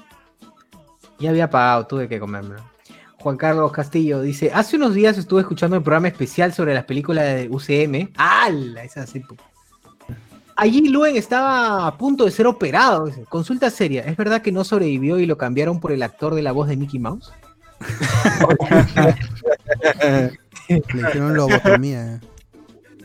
Ya 1.19 1.31
había 1.31 1.49
pagado, 1.49 1.87
tuve 1.87 2.09
que 2.09 2.21
comérmelo. 2.21 2.63
Juan 3.25 3.39
Carlos 3.39 3.73
Castillo 3.73 4.21
dice, 4.21 4.51
hace 4.53 4.77
unos 4.77 4.93
días 4.93 5.17
estuve 5.17 5.41
escuchando 5.41 5.77
el 5.79 5.83
programa 5.83 6.09
especial 6.09 6.53
sobre 6.53 6.75
las 6.75 6.85
películas 6.85 7.25
de 7.25 7.49
UCM. 7.51 8.11
¡Hala! 8.19 8.85
Esa 8.85 9.07
sí, 9.07 9.21
pu- 9.21 9.35
Allí 10.57 10.87
Luen 10.91 11.17
estaba 11.17 11.87
a 11.87 11.97
punto 11.97 12.27
de 12.27 12.31
ser 12.31 12.47
operado. 12.47 13.07
dice. 13.07 13.25
Consulta 13.25 13.71
seria, 13.71 14.03
¿es 14.03 14.15
verdad 14.19 14.43
que 14.43 14.53
no 14.53 14.63
sobrevivió 14.63 15.19
y 15.19 15.25
lo 15.25 15.39
cambiaron 15.39 15.81
por 15.81 15.91
el 15.93 16.03
actor 16.03 16.35
de 16.35 16.43
la 16.43 16.53
voz 16.53 16.69
de 16.69 16.77
Mickey 16.77 17.01
Mouse? 17.01 17.33
Le 20.69 20.79
hicieron 20.79 21.35
lobotomía. 21.35 22.21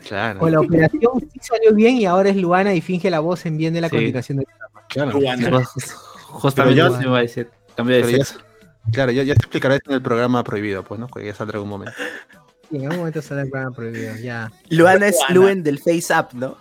Claro. 0.06 0.40
O 0.42 0.50
la 0.50 0.60
operación 0.60 1.12
sí 1.32 1.40
salió 1.40 1.72
bien 1.74 1.96
y 1.96 2.04
ahora 2.04 2.28
es 2.28 2.36
Luana 2.36 2.74
y 2.74 2.82
finge 2.82 3.08
la 3.08 3.20
voz 3.20 3.46
en 3.46 3.56
bien 3.56 3.72
de 3.72 3.80
la 3.80 3.88
Sí. 3.88 3.96
continuación 3.96 4.36
del 4.38 4.46
claro. 4.88 5.12
Justamente 6.26 6.74
Pero 6.76 6.88
ya- 6.90 6.92
eso 6.94 6.98
me 6.98 7.04
iba 7.06 7.18
a 7.18 7.22
decir. 7.22 7.48
Cambio 7.74 7.96
de 7.96 8.04
sexo. 8.18 8.38
Claro, 8.92 9.12
ya, 9.12 9.22
ya 9.22 9.34
te 9.34 9.40
explicaré 9.40 9.76
esto 9.76 9.90
en 9.90 9.96
el 9.96 10.02
programa 10.02 10.42
prohibido, 10.42 10.82
pues, 10.84 10.98
¿no? 10.98 11.06
Que 11.08 11.24
ya 11.26 11.34
saldrá 11.34 11.56
algún 11.56 11.70
momento. 11.70 11.92
En 12.72 12.82
algún 12.84 12.98
momento 12.98 13.20
sale 13.22 13.42
el 13.42 13.50
programa 13.50 13.74
prohibido, 13.76 14.16
ya. 14.16 14.50
Luana 14.70 15.08
es 15.08 15.16
Luen 15.30 15.62
del 15.62 15.78
Face 15.78 16.06
Up, 16.18 16.28
¿no? 16.34 16.56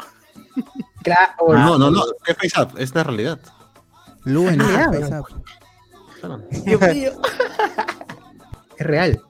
Cla- 1.04 1.36
o- 1.40 1.54
no, 1.54 1.78
no, 1.78 1.90
no, 1.91 2.02
¿qué 2.26 2.34
face 2.36 2.62
up? 2.62 2.78
Es 2.78 2.94
la 2.94 3.04
realidad. 3.04 3.40
Luen, 4.26 4.62
Ah, 4.62 4.90
Face 4.91 5.10
ya. 5.10 5.20
Up. 5.22 5.28
Claro. 6.20 6.41
Dios 6.66 6.82
mío. 6.94 7.12
Es 8.78 8.86
real. 8.88 9.22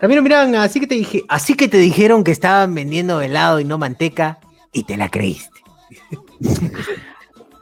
Ramiro, 0.00 0.22
miran, 0.22 0.54
así 0.54 0.78
que 0.80 0.86
te 0.86 0.94
dije, 0.94 1.24
así 1.28 1.54
que 1.54 1.66
te 1.68 1.78
dijeron 1.78 2.22
que 2.24 2.30
estaban 2.30 2.72
vendiendo 2.74 3.20
helado 3.20 3.58
y 3.58 3.64
no 3.64 3.76
manteca 3.78 4.38
y 4.72 4.84
te 4.84 4.96
la 4.96 5.08
creíste. 5.10 5.60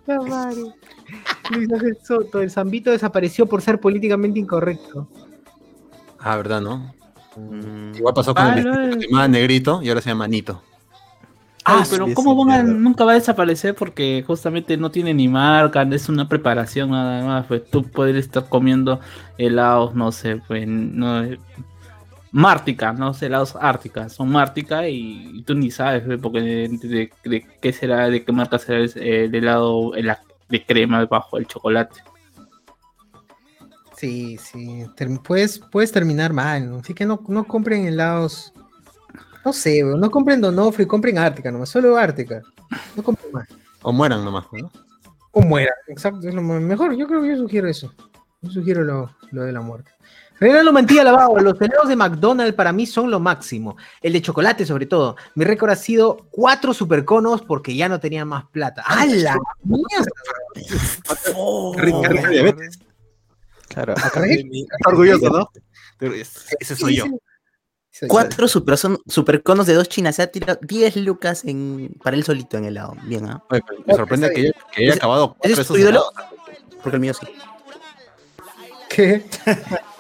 No. 0.07 0.25
Luis 1.51 1.73
Ángel 1.73 1.99
Soto, 2.03 2.41
el 2.41 2.51
zambito 2.51 2.91
desapareció 2.91 3.47
por 3.47 3.63
ser 3.63 3.81
políticamente 3.81 4.39
incorrecto. 4.39 5.09
Ah, 6.19 6.37
¿verdad, 6.37 6.61
no? 6.61 6.95
Mm, 7.37 7.95
Igual 7.97 8.15
pasó 8.15 8.35
con 8.35 8.45
Ah, 8.45 8.55
el 8.57 8.65
no, 8.65 8.73
que 8.73 9.01
se 9.03 9.07
llamaba 9.09 9.29
Negrito 9.29 9.81
y 9.83 9.89
ahora 9.89 10.01
se 10.01 10.11
llama 10.11 10.29
Nito. 10.29 10.63
Ah, 11.65 11.85
sí, 11.85 11.93
pero 11.93 12.13
¿cómo 12.15 12.45
nunca 12.45 13.05
va 13.05 13.13
a 13.13 13.15
desaparecer? 13.15 13.75
Porque 13.77 14.25
justamente 14.27 14.77
no 14.77 14.91
tiene 14.91 15.15
ni 15.15 15.29
marca, 15.29 15.83
es 15.83 16.09
una 16.09 16.29
preparación 16.29 16.91
nada 16.91 17.25
más. 17.25 17.47
Pues 17.47 17.71
tú 17.71 17.85
puedes 17.85 18.17
estar 18.17 18.49
comiendo 18.49 18.99
helados, 19.39 19.95
no 19.95 20.11
sé, 20.11 20.41
pues 20.49 20.67
no 20.67 21.23
Mártica, 22.33 22.93
no 22.95 23.13
sé, 23.13 23.27
helados 23.27 23.57
Ártica, 23.61 24.09
son 24.09 24.31
Mártica 24.31 24.89
y, 24.89 25.31
y 25.35 25.43
tú 25.43 25.55
ni 25.55 25.71
sabes, 25.71 26.03
pues, 26.05 26.19
porque 26.21 26.41
de, 26.41 26.69
de- 26.89 27.11
de 27.25 27.47
qué 27.61 27.73
será, 27.75 28.09
de 28.09 28.25
qué 28.25 28.33
marca 28.33 28.59
será 28.59 28.79
el, 28.79 28.91
el 28.99 29.35
helado 29.35 29.95
el- 29.95 30.11
de 30.53 30.65
crema 30.65 31.05
bajo 31.07 31.39
el 31.39 31.47
chocolate. 31.47 32.01
Sí, 33.97 34.37
sí. 34.39 34.85
ter- 34.97 35.09
puedes, 35.23 35.59
puedes 35.59 35.93
terminar 35.93 36.33
mal, 36.33 36.69
¿no? 36.71 36.77
Así 36.79 36.93
que 36.95 37.07
no, 37.07 37.23
no 37.29 37.45
compren 37.45 37.87
helados. 37.87 38.53
No 39.45 39.53
sé, 39.53 39.83
no 39.83 40.11
compren 40.11 40.41
Donofrio, 40.41 40.87
compren 40.87 41.19
Ártica 41.19 41.51
nomás, 41.51 41.69
solo 41.71 41.97
Ártica. 41.97 42.43
No 42.97 43.03
compren 43.03 43.33
más. 43.33 43.49
O 43.83 43.93
mueran 43.93 44.25
nomás, 44.25 44.47
¿no? 44.53 44.71
O 45.33 45.41
muera, 45.41 45.73
exacto, 45.89 46.29
es 46.29 46.35
lo 46.35 46.43
me- 46.43 46.61
mejor. 46.61 46.95
Yo 46.97 47.07
creo 47.07 47.23
que 47.23 47.29
yo 47.31 47.37
sugiero 47.39 47.69
eso. 47.69 47.93
Yo 48.43 48.51
sugiero 48.51 48.85
lo, 48.85 49.11
lo 49.31 49.43
de 49.45 49.53
la 49.53 49.61
muerte. 49.61 49.91
Fernando 50.39 50.73
Mantilla 50.73 51.05
Lavado, 51.05 51.37
los 51.39 51.61
helados 51.61 51.89
de 51.89 51.97
McDonald's 51.97 52.55
para 52.55 52.73
mí 52.73 52.87
son 52.87 53.11
lo 53.11 53.21
máximo. 53.21 53.77
El 54.01 54.13
de 54.13 54.23
chocolate, 54.23 54.67
sobre 54.67 54.87
todo. 54.87 55.17
Mi 55.35 55.45
récord 55.45 55.71
ha 55.71 55.77
sido 55.77 56.27
cuatro 56.31 56.75
superconos 56.75 57.43
porque 57.43 57.75
ya 57.77 57.89
no 57.89 58.01
tenían 58.01 58.29
más 58.29 58.45
plata. 58.47 58.83
¡Hala! 58.85 59.37
Claro, 63.69 63.95
orgulloso, 64.87 65.31
¿no? 65.31 65.51
Ese 66.61 66.77
soy 66.77 66.97
yo. 66.97 67.05
Cuatro 68.09 68.49
super, 68.49 68.79
son, 68.79 68.99
superconos 69.07 69.67
de 69.67 69.75
dos 69.75 69.89
chinas. 69.89 70.17
Se 70.17 70.23
ha 70.23 70.27
tirado 70.27 70.59
10 70.63 70.97
lucas 70.97 71.45
en, 71.45 71.95
para 72.03 72.17
él 72.17 72.25
solito 72.25 72.57
en 72.57 72.65
helado. 72.65 72.97
Bien, 73.05 73.27
¿ah? 73.27 73.45
Me 73.87 73.95
sorprende 73.95 74.33
que 74.33 74.41
haya, 74.41 74.53
que 74.73 74.83
haya 74.83 74.89
¿Ese- 74.91 74.99
acabado 74.99 75.37
cuatro 75.39 75.51
¿Ese 75.53 75.57
de 75.57 75.63
es 75.63 75.69
tu 75.69 75.77
esos. 75.77 76.13
Porque 76.83 76.97
el 76.97 77.01
mío 77.01 77.15
sí. 77.15 77.27
¿Qué? 78.89 79.25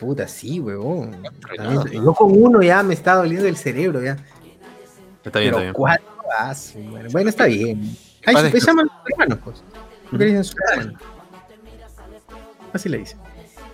Es- 0.00 0.06
Puta, 0.06 0.26
sí, 0.26 0.60
huevón. 0.60 1.22
Yo 1.92 2.14
con 2.14 2.32
uno 2.32 2.62
ya 2.62 2.82
me 2.82 2.94
está 2.94 3.16
doliendo 3.16 3.46
el 3.46 3.56
cerebro 3.56 4.02
ya. 4.02 4.16
Está 5.22 5.38
bien, 5.40 5.50
está 5.50 5.58
Pero 5.58 5.58
bien. 5.58 5.72
cuatro, 5.74 6.06
ah, 6.38 6.54
madre. 6.90 7.08
Bueno, 7.12 7.28
está 7.28 7.44
bien. 7.46 7.96
Ay, 8.24 8.50
se 8.50 8.60
llaman 8.60 8.88
hermanos, 9.10 9.38
pues. 9.44 9.62
¿Por 10.08 10.18
qué 10.18 10.24
le 10.24 10.30
dicen 10.30 10.44
superhermano? 10.44 10.98
Así 12.72 12.88
le 12.88 12.98
dicen. 12.98 13.18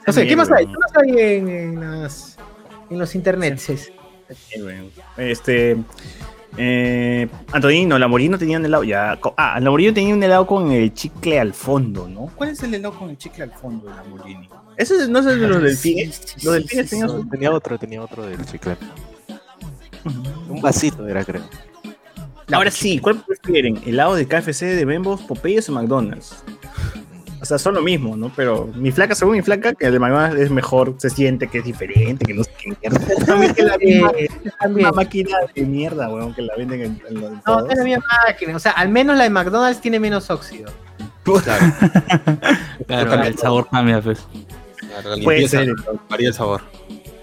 No 0.07 0.13
sé, 0.13 0.27
¿qué 0.27 0.37
más 0.37 0.51
hay? 0.51 0.67
¿Qué 0.67 0.73
más 0.73 0.97
hay 0.97 1.11
en, 1.11 1.49
en 1.49 2.03
las, 2.03 2.37
en 2.91 2.99
los 2.99 3.15
internets? 3.15 3.63
Sí, 3.63 4.61
bueno. 4.61 4.89
Este. 5.17 5.77
Eh, 6.59 7.29
Antonino, 7.53 7.99
Lamborino 7.99 8.39
tenía 8.39 8.59
un 8.59 8.65
helado. 8.65 8.85
Ya, 8.85 9.19
ah, 9.37 9.61
Lamborino 9.61 9.93
tenía 9.93 10.15
un 10.15 10.23
helado 10.23 10.47
con 10.47 10.71
el 10.73 10.93
chicle 10.95 11.39
al 11.39 11.53
fondo, 11.53 12.09
¿no? 12.09 12.31
¿Cuál 12.35 12.51
es 12.51 12.63
el 12.63 12.75
helado 12.75 12.99
con 12.99 13.11
el 13.11 13.19
chicle 13.19 13.45
al 13.45 13.53
fondo 13.53 13.87
de 13.89 13.95
Lamborghini? 13.95 14.49
Ese 14.77 14.97
es- 14.97 15.09
no 15.09 15.19
es 15.21 15.27
el 15.27 15.41
de 15.41 15.49
los 15.49 15.63
delfines. 15.63 16.45
Los 16.45 16.55
delfines 16.55 16.91
tenían 16.91 17.09
No, 17.09 17.23
su- 17.23 17.29
tenía 17.29 17.51
otro, 17.53 17.79
tenía 17.79 18.03
otro 18.03 18.27
del 18.27 18.45
chicle. 18.47 18.77
Un 20.49 20.61
vasito 20.63 21.07
era, 21.07 21.25
creo. 21.25 21.43
Ahora 22.53 22.71
sí, 22.71 23.01
¿cuál 23.01 23.17
prefieren? 23.27 23.81
¿Helado 23.85 24.15
de 24.15 24.27
KFC, 24.27 24.67
de 24.67 24.85
Bembos, 24.85 25.21
Popeyes 25.23 25.69
o 25.69 25.73
McDonald's? 25.73 26.45
O 27.41 27.45
sea, 27.45 27.59
son 27.59 27.75
lo 27.75 27.83
mismo, 27.83 28.17
¿no? 28.17 28.33
Pero 28.35 28.67
mi 28.75 28.91
flaca, 28.91 29.15
según 29.15 29.35
mi 29.37 29.43
flaca, 29.43 29.75
que 29.75 29.87
el 29.87 29.93
de 29.93 29.99
McDonald's 29.99 30.41
es 30.41 30.51
mejor, 30.51 30.95
se 30.99 31.11
siente 31.11 31.49
que 31.49 31.59
es 31.59 31.65
diferente, 31.65 32.25
que 32.25 32.33
no 32.35 32.43
sé 32.45 32.51
qué 32.59 32.71
mierda. 32.81 33.01
También 33.27 33.55
que 33.55 33.63
la 33.63 33.79
misma, 33.79 34.13
una 34.69 34.93
máquina 34.93 35.37
de 35.55 35.63
mierda, 35.67 36.09
weón, 36.09 36.35
que 36.35 36.43
la 36.43 36.55
venden 36.57 36.81
en, 36.83 37.03
en 37.09 37.21
los 37.21 37.33
No, 37.47 37.61
no 37.61 37.71
es 37.71 37.77
la 37.79 37.85
misma 37.85 38.05
máquina. 38.27 38.57
O 38.57 38.59
sea, 38.59 38.73
al 38.73 38.89
menos 38.89 39.17
la 39.17 39.25
de 39.25 39.31
McDonald's 39.31 39.81
tiene 39.81 40.01
menos 40.01 40.31
óxido. 40.31 40.73
Claro, 41.25 41.73
Claro, 42.87 43.23
el 43.25 43.37
sabor 43.39 43.69
cambia, 43.71 44.01
pues. 44.01 44.27
claro, 45.03 45.23
Puede 45.23 45.49
ser. 45.49 45.69
varía 46.09 46.29
el 46.29 46.35
sabor. 46.35 46.63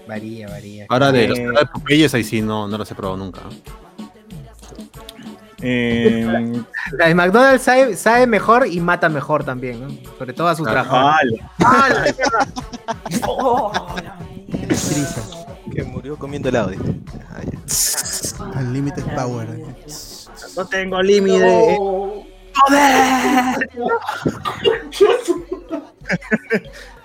Varía, 0.06 0.48
varía. 0.48 0.86
Ahora 0.90 1.10
de 1.10 1.24
Eh. 1.24 1.28
los 1.28 1.38
de 1.60 1.66
Popeyes, 1.72 2.14
ahí 2.14 2.22
sí 2.24 2.42
no, 2.42 2.68
no 2.68 2.76
los 2.78 2.90
he 2.90 2.94
probado 2.94 3.16
nunca. 3.16 3.40
¿no? 3.42 3.50
Eh, 5.62 6.62
La 6.98 7.08
de 7.08 7.14
McDonald's 7.14 7.62
sabe, 7.62 7.96
sabe 7.96 8.26
mejor 8.26 8.66
y 8.66 8.80
mata 8.80 9.08
mejor 9.08 9.44
también, 9.44 9.80
¿no? 9.80 9.88
Sobre 10.18 10.32
todo 10.32 10.48
a 10.48 10.54
sus 10.56 10.66
Claro. 10.66 10.88
trabajadores. 10.88 11.40
ala. 11.58 12.04
Trisa. 14.68 15.22
Que 15.72 15.82
murió 15.82 16.16
comiendo 16.16 16.48
helado. 16.48 16.72
Ah. 17.30 17.40
Unlimited 18.58 19.04
Power. 19.14 19.48
No 20.56 20.66
tengo 20.66 21.02
límite. 21.02 21.78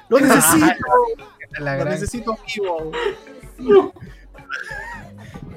Lo 0.09 0.19
necesito. 0.19 0.75
La 1.59 1.77
Lo 1.77 1.85
necesito 1.85 2.37
vivo. 2.47 2.91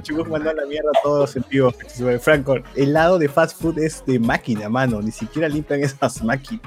Chicos, 0.02 0.28
mandó 0.28 0.50
a 0.50 0.54
la 0.54 0.66
mierda 0.66 0.90
a 0.90 1.02
todos 1.02 1.36
en 1.36 1.44
vivo. 1.48 1.72
Franco, 2.20 2.56
el 2.74 2.92
lado 2.92 3.18
de 3.18 3.28
fast 3.28 3.60
food 3.60 3.78
es 3.78 4.04
de 4.04 4.18
máquina, 4.18 4.68
mano. 4.68 5.00
Ni 5.00 5.12
siquiera 5.12 5.48
limpian 5.48 5.82
esas 5.82 6.22
máquinas. 6.22 6.62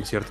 Es 0.00 0.08
cierto. 0.08 0.30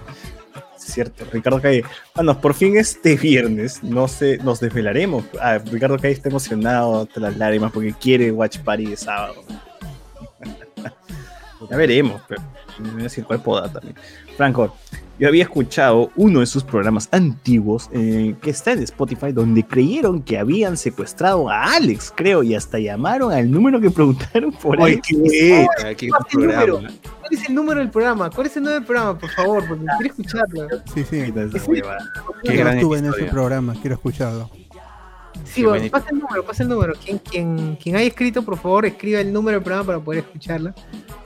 Es 0.76 0.84
cierto. 0.94 1.26
Ricardo 1.32 1.62
Calle. 1.62 1.84
Bueno, 2.16 2.40
por 2.40 2.54
fin 2.54 2.78
este 2.78 3.16
viernes 3.16 3.84
no 3.84 4.08
sé, 4.08 4.38
nos 4.40 4.60
desvelaremos. 4.60 5.24
Ah, 5.42 5.58
Ricardo 5.58 5.98
Calle 5.98 6.14
está 6.14 6.30
emocionado 6.30 7.02
hasta 7.02 7.20
las 7.20 7.38
lágrimas 7.38 7.72
porque 7.72 7.94
quiere 7.94 8.32
Watch 8.32 8.60
Party 8.60 8.88
de 8.88 8.98
sábado. 8.98 9.44
ya 11.70 11.78
veremos, 11.78 12.22
pero 12.28 12.42
me 12.80 12.92
voy 12.92 13.02
a 13.02 13.04
decir 13.04 13.24
cuál 13.24 13.42
poda 13.42 13.72
también. 13.72 13.96
Franco, 14.36 14.76
yo 15.20 15.28
había 15.28 15.44
escuchado 15.44 16.12
uno 16.16 16.40
de 16.40 16.46
sus 16.46 16.64
programas 16.64 17.10
antiguos 17.12 17.90
eh, 17.94 18.36
que 18.42 18.50
está 18.50 18.72
en 18.72 18.80
Spotify 18.84 19.32
donde 19.32 19.64
creyeron 19.66 20.22
que 20.22 20.38
habían 20.38 20.78
secuestrado 20.78 21.50
a 21.50 21.74
Alex, 21.76 22.14
creo, 22.16 22.42
y 22.44 22.56
hasta 22.56 22.80
llamaron 22.80 23.32
al 23.34 23.52
número 23.52 23.80
que 23.82 23.90
preguntaron 23.92 24.52
por 24.54 24.82
Ay, 24.82 24.94
él. 24.94 25.02
qué 25.04 25.68
Aquí 25.86 26.08
¿Cuál 26.10 26.24
es 26.28 26.34
el 26.34 26.40
número? 26.40 26.66
programa. 26.80 26.90
¿Cuál 27.20 27.34
es 27.34 27.50
el 27.50 27.56
número 27.56 27.80
del 27.80 27.90
programa? 27.90 28.30
¿Cuál 28.30 28.48
es 28.48 28.58
el 28.58 28.64
número 28.64 28.80
del 28.80 28.86
programa, 28.88 29.20
por 29.20 29.30
favor? 29.30 29.68
Porque 29.68 29.86
quiero 29.98 30.14
escucharlo. 30.14 30.68
Sí, 30.94 31.04
sí. 31.04 31.34
Qué 32.44 32.54
Yo 32.56 32.60
gran 32.60 32.78
estuve 32.78 32.98
en 33.00 33.06
ese 33.06 33.24
programa, 33.26 33.74
quiero 33.82 33.96
escucharlo. 33.96 34.50
Sí, 35.46 35.64
bueno, 35.64 35.90
pasa 35.90 36.08
el 36.12 36.20
número, 36.20 36.46
pasa 36.46 36.64
el 36.64 36.70
número. 36.70 36.94
Quien, 37.04 37.18
quien, 37.20 37.76
quien 37.76 37.96
haya 37.96 38.08
escrito, 38.08 38.44
por 38.44 38.58
favor, 38.58 38.86
escriba 38.86 39.20
el 39.20 39.34
número 39.34 39.58
del 39.58 39.64
programa 39.64 39.86
para 39.88 40.00
poder 40.00 40.20
escucharlo. 40.22 40.74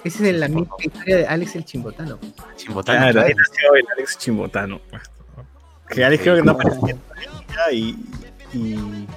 Esa 0.04 0.28
es 0.28 0.36
la 0.36 0.48
misma 0.48 0.76
historia 0.80 1.18
de 1.18 1.28
Alex 1.28 1.56
el 1.56 1.66
Chimbotano. 1.66 2.20
Chimbotano, 2.56 3.00
Claro, 3.00 3.14
claro. 3.14 3.28
ahí 3.28 3.34
nació 3.36 3.76
el 3.76 3.86
Alex 3.98 4.18
Chimbotano. 4.18 4.82
Que 5.90 6.04
Alex 6.06 6.24
creo 6.24 6.36
que 6.38 6.42
no 6.44 6.52
aparecía 6.54 6.96
y. 7.72 7.96
y... 8.54 9.08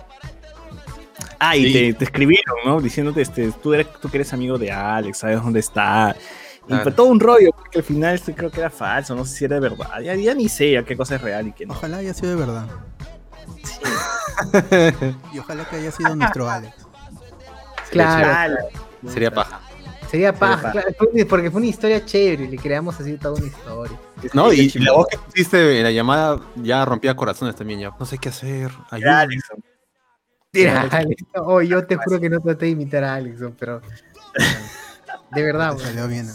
Ah, 1.39 1.57
y 1.57 1.67
Sí. 1.67 1.73
te, 1.73 1.93
te 1.95 2.05
escribieron, 2.05 2.57
¿no? 2.65 2.81
Diciéndote, 2.81 3.21
este, 3.23 3.53
tú, 3.63 3.75
eres, 3.75 3.87
tú 4.01 4.09
que 4.09 4.17
eres 4.19 4.33
amigo 4.33 4.59
de 4.59 4.73
Alex, 4.73 5.19
sabes 5.19 5.43
dónde 5.43 5.61
está. 5.61 6.17
Y 6.65 6.69
Claro. 6.69 6.83
fue 6.83 6.93
todo 6.93 7.07
un 7.07 7.21
rollo, 7.21 7.51
porque 7.57 7.79
al 7.79 7.85
final 7.85 8.15
este 8.15 8.35
creo 8.35 8.51
que 8.51 8.59
era 8.61 8.71
falso, 8.71 9.15
no 9.15 9.25
sé 9.25 9.37
si 9.37 9.45
era 9.45 9.55
de 9.61 9.69
verdad. 9.69 10.01
Ya, 10.03 10.15
ya 10.17 10.35
ni 10.35 10.49
sé 10.49 10.73
ya 10.73 10.83
qué 10.83 10.97
cosa 10.97 11.15
es 11.17 11.21
real 11.23 11.47
y 11.49 11.53
qué 11.53 11.65
no. 11.67 11.75
Ojalá 11.75 11.99
haya 11.99 12.13
sido 12.15 12.31
de 12.31 12.37
verdad. 12.37 12.67
Y 15.33 15.39
ojalá 15.39 15.65
que 15.65 15.77
haya 15.77 15.91
sido 15.91 16.15
nuestro 16.17 16.49
Alex. 16.49 16.75
Claro. 17.91 18.57
Sería 19.07 19.31
paja. 19.31 19.61
Sería 20.11 20.33
paja, 20.33 20.73
claro, 20.73 20.89
porque 21.29 21.51
fue 21.51 21.61
una 21.61 21.67
historia 21.67 22.05
chévere, 22.05 22.49
le 22.49 22.57
creamos 22.57 22.99
así 23.01 23.17
toda 23.17 23.35
una 23.35 23.47
historia. 23.47 23.99
No, 24.33 24.53
y, 24.53 24.69
la 24.71 24.93
voz 24.93 25.07
que 25.09 25.19
pusiste 25.19 25.79
en 25.79 25.85
la 25.85 25.91
llamada 25.91 26.41
ya 26.57 26.85
rompía 26.85 27.15
corazones 27.15 27.55
también. 27.57 27.81
Ya. 27.81 27.95
No 27.99 28.07
sé 28.07 28.19
qué 28.19 28.29
hacer. 28.29 28.71
Alexon. 28.91 29.63
Mira, 30.53 30.83
Alex, 30.91 31.23
oh, 31.35 31.61
yo 31.61 31.87
te 31.87 31.97
juro 31.97 32.21
que 32.21 32.31
no 32.31 32.41
traté 32.41 32.67
de 32.67 32.73
imitar 32.73 33.05
a 33.05 33.15
Alexon, 33.15 33.55
pero. 33.59 33.81
De 35.33 35.43
verdad, 35.43 35.77
salió 35.77 36.07
bien. 36.07 36.27
¿no? 36.27 36.35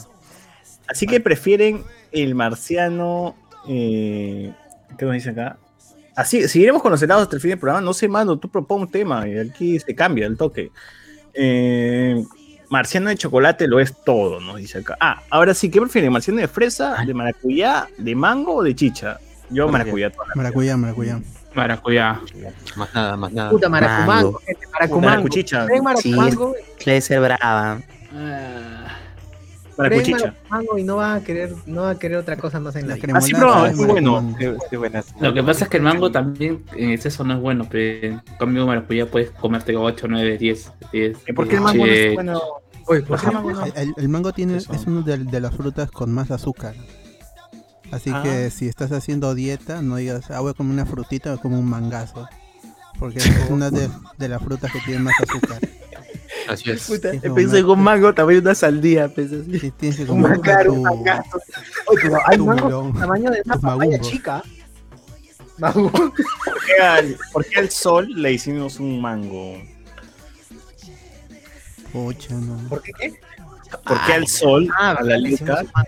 Así 0.88 1.08
que 1.08 1.20
prefieren 1.20 1.84
el 2.12 2.36
marciano. 2.36 3.36
Eh, 3.68 4.54
¿Qué 4.98 5.06
nos 5.06 5.14
dice 5.14 5.30
acá? 5.30 5.58
Así, 6.16 6.48
seguiremos 6.48 6.82
con 6.82 6.92
los 6.92 7.02
helados 7.02 7.24
hasta 7.24 7.36
el 7.36 7.42
fin 7.42 7.50
del 7.52 7.60
programa. 7.60 7.82
No 7.82 7.94
sé, 7.94 8.08
mano, 8.08 8.38
tú 8.38 8.50
propon 8.50 8.82
un 8.82 8.92
tema 8.92 9.28
y 9.28 9.38
aquí 9.38 9.80
se 9.80 9.96
cambia 9.96 10.28
el 10.28 10.38
toque. 10.38 10.72
Eh, 11.34 12.24
marciano 12.70 13.10
de 13.10 13.18
chocolate 13.18 13.68
lo 13.68 13.80
es 13.80 13.96
todo, 14.04 14.40
nos 14.40 14.58
dice 14.58 14.80
acá. 14.80 14.98
Ah, 15.00 15.22
ahora 15.30 15.54
sí, 15.54 15.70
¿qué 15.70 15.80
prefieren? 15.80 16.12
¿Marciano 16.12 16.40
de 16.42 16.48
fresa, 16.48 17.04
de 17.06 17.14
maracuyá, 17.14 17.88
de 17.98 18.16
mango 18.16 18.56
o 18.56 18.64
de 18.64 18.76
chicha? 18.76 19.20
Yo 19.50 19.68
maracuyá. 19.70 20.10
vida. 20.10 20.18
Maracuyá, 20.36 20.78
maracuyá. 20.78 21.22
Maracuyá. 21.54 22.22
Más 22.78 22.94
nada, 22.94 23.18
más 23.18 23.34
nada. 23.34 23.50
Puta, 23.50 23.68
maracumango, 23.68 24.42
maracuchicha. 25.02 25.68
Maracumango, 25.82 26.56
Debe 26.86 27.02
ser 27.02 27.20
brava. 27.20 27.82
Ah, 28.14 28.81
Maracuchicha. 29.78 30.18
maracumango 30.50 30.78
y 30.78 30.84
no 30.84 30.96
va 30.98 31.16
a 31.16 31.24
querer, 31.24 31.54
no 31.66 31.82
va 31.84 31.90
a 31.92 32.00
querer 32.00 32.18
otra 32.18 32.36
cosa 32.38 32.60
más 32.60 32.76
en 32.76 32.88
la 32.88 32.96
vida. 32.96 33.04
cremolada 33.20 33.62
Ah, 33.62 33.64
de 33.66 33.70
es 33.72 33.76
muy 33.78 33.86
bueno. 33.88 34.22
maracumango. 34.22 34.60
Sí, 34.62 34.68
sí, 34.70 34.76
buenas. 34.76 35.06
Lo 35.20 35.34
que 35.34 35.44
pasa 35.44 35.64
es 35.66 35.70
que 35.70 35.78
el 35.78 35.84
mango 35.84 36.12
también 36.12 36.64
en 36.76 36.92
exceso 36.92 37.24
no 37.24 37.34
es 37.36 37.40
bueno, 37.40 37.68
pero 37.70 38.08
en 38.08 38.22
cambio 38.40 38.66
maracuyá 38.68 39.06
puedes 39.10 39.32
comerte 39.32 39.76
8, 39.76 40.08
9, 40.10 40.38
10. 40.38 40.72
10 40.92 41.18
¿Y 41.28 41.34
por 41.34 41.48
qué 41.48 41.56
el 41.56 41.62
mango 41.62 41.86
no 41.86 41.92
es 41.92 42.14
bueno? 42.16 42.42
Oye, 42.88 43.02
¿por 43.04 43.20
qué 43.20 43.28
Ajá. 43.28 43.38
el 43.40 43.44
mango 43.46 43.52
no? 43.52 43.66
El, 43.98 44.10
mango 44.10 44.32
tiene, 44.34 44.58
Eso. 44.58 44.74
es 44.74 44.86
una 44.88 45.02
de, 45.02 45.18
de 45.20 45.40
las 45.40 45.56
frutas 45.56 45.90
con 45.92 46.12
más 46.12 46.32
azúcar. 46.32 46.74
Así 47.92 48.10
Ah. 48.14 48.22
que 48.24 48.50
si 48.52 48.68
estás 48.68 48.92
haciendo 48.92 49.36
dieta, 49.36 49.82
no 49.82 49.98
digas, 49.98 50.32
ah, 50.32 50.40
voy 50.40 50.52
a 50.52 50.54
comer 50.54 50.74
una 50.74 50.86
frutita 50.86 51.34
o 51.34 51.38
como 51.40 51.60
un 51.60 51.66
mangazo. 51.70 52.28
Porque 53.00 53.18
es 53.46 53.50
una 53.50 53.70
de, 53.70 53.90
de 54.18 54.28
las 54.30 54.42
frutas 54.42 54.72
que 54.72 54.80
tienen 54.82 55.04
más 55.04 55.14
azúcar. 55.20 55.60
Así 56.48 56.72
es. 56.72 56.88
Puta, 56.88 57.12
Sí, 57.12 57.20
pensé 57.36 57.64
un 57.64 57.82
mango, 57.82 58.14
también 58.14 58.42
una 58.42 58.56
saldía. 58.56 59.08
Pensé 59.14 59.42
así. 59.42 59.60
Sí, 59.60 59.72
Tienes 59.72 59.98
que 60.00 60.04
Un 60.12 60.22
tu, 60.66 60.74
un 60.74 60.82
mangazo. 60.84 61.40
Oye, 61.88 62.02
pero 62.04 62.18
hay 62.26 62.38
melón. 62.38 62.94
tamaño 63.00 63.32
de 63.32 63.42
una 63.46 63.58
papaya 63.58 64.00
chica. 64.00 64.44
Magu- 65.60 65.92
¿Por 65.92 66.14
qué, 66.66 66.82
al, 66.82 67.18
por 67.32 67.46
qué 67.46 67.60
al 67.60 67.70
sol 67.70 68.08
le 68.16 68.32
hicimos 68.34 68.80
un 68.80 69.00
mango? 69.02 69.62
Pucha, 71.92 72.34
no. 72.36 72.58
¿Por 72.70 72.82
qué 72.82 72.92
qué? 72.94 73.14
¿Por 73.86 74.06
qué 74.06 74.14
al 74.14 74.28
sol, 74.28 74.70
Ah, 74.78 74.92
a 75.00 75.04
la 75.04 75.18
le 75.18 75.30
hicimos 75.30 75.62
yuca, 75.62 75.84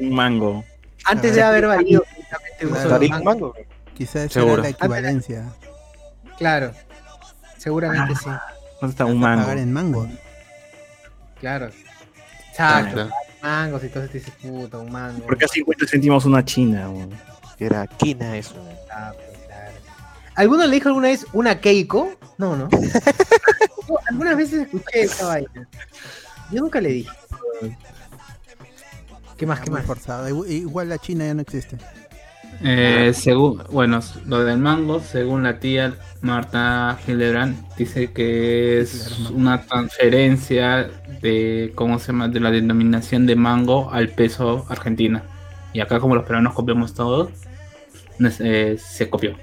un 0.00 0.14
mango? 0.14 0.64
Antes 1.06 1.34
de 1.34 1.42
haber 1.42 1.66
valido 1.66 2.04
un 2.62 2.70
mango. 2.70 3.24
mango. 3.24 3.54
Quizás 3.94 4.34
era 4.36 4.56
la 4.56 4.68
equivalencia. 4.68 5.52
Claro. 6.38 6.72
Seguramente 7.58 8.14
sí. 8.16 8.28
¿Dónde 8.84 8.90
está 8.92 9.04
un 9.06 9.18
mango? 9.18 9.42
Pagar 9.42 9.58
en 9.58 9.72
mango. 9.72 10.08
Claro. 11.40 11.66
Ah, 11.70 12.50
Exacto. 12.50 12.92
claro. 12.94 13.10
Mangos 13.42 13.82
y 13.82 13.86
entonces 13.86 14.10
te 14.12 14.18
dices, 14.18 14.34
puta, 14.42 14.78
un 14.78 14.90
mango. 14.92 15.26
¿Por 15.26 15.36
qué 15.38 15.44
a 15.44 15.48
50 15.48 15.86
céntimos 15.86 16.24
una 16.24 16.44
china? 16.44 16.88
weón? 16.90 17.10
Era 17.58 17.86
quina 17.86 18.36
eso. 18.36 18.54
Ah, 18.92 19.12
pues, 19.14 19.38
claro. 19.46 19.72
¿Alguno 20.34 20.66
le 20.66 20.74
dijo 20.74 20.88
alguna 20.88 21.08
vez 21.08 21.26
una 21.32 21.60
Keiko? 21.60 22.12
No, 22.38 22.56
no. 22.56 22.68
Algunas 24.10 24.36
veces 24.36 24.62
escuché 24.62 25.02
esa 25.02 25.26
vaina. 25.28 25.68
Yo 26.50 26.60
nunca 26.62 26.80
le 26.80 26.88
dije. 26.90 27.10
¿Qué 29.36 29.46
más? 29.46 29.60
¿Qué 29.60 29.70
Muy 29.70 29.78
más? 29.80 29.86
forzado. 29.86 30.28
Igu- 30.28 30.48
Igual 30.48 30.88
la 30.88 30.98
China 30.98 31.26
ya 31.26 31.34
no 31.34 31.42
existe. 31.42 31.76
Eh, 32.62 33.12
según, 33.14 33.62
bueno, 33.70 34.00
lo 34.26 34.44
del 34.44 34.58
mango, 34.58 35.00
según 35.00 35.42
la 35.42 35.58
tía 35.58 35.94
Marta 36.20 36.98
Hildebrand, 37.06 37.56
dice 37.76 38.12
que 38.12 38.80
es 38.80 39.18
una 39.30 39.62
transferencia 39.62 40.88
de, 41.20 41.72
¿cómo 41.74 41.98
se 41.98 42.08
llama? 42.08 42.28
De 42.28 42.40
la 42.40 42.50
denominación 42.50 43.26
de 43.26 43.36
mango 43.36 43.90
al 43.92 44.08
peso 44.08 44.66
argentina. 44.68 45.22
Y 45.72 45.80
acá 45.80 46.00
como 46.00 46.14
los 46.14 46.24
peruanos 46.24 46.54
copiamos 46.54 46.94
todo, 46.94 47.30
eh, 48.20 48.78
se 48.78 49.10
copió. 49.10 49.36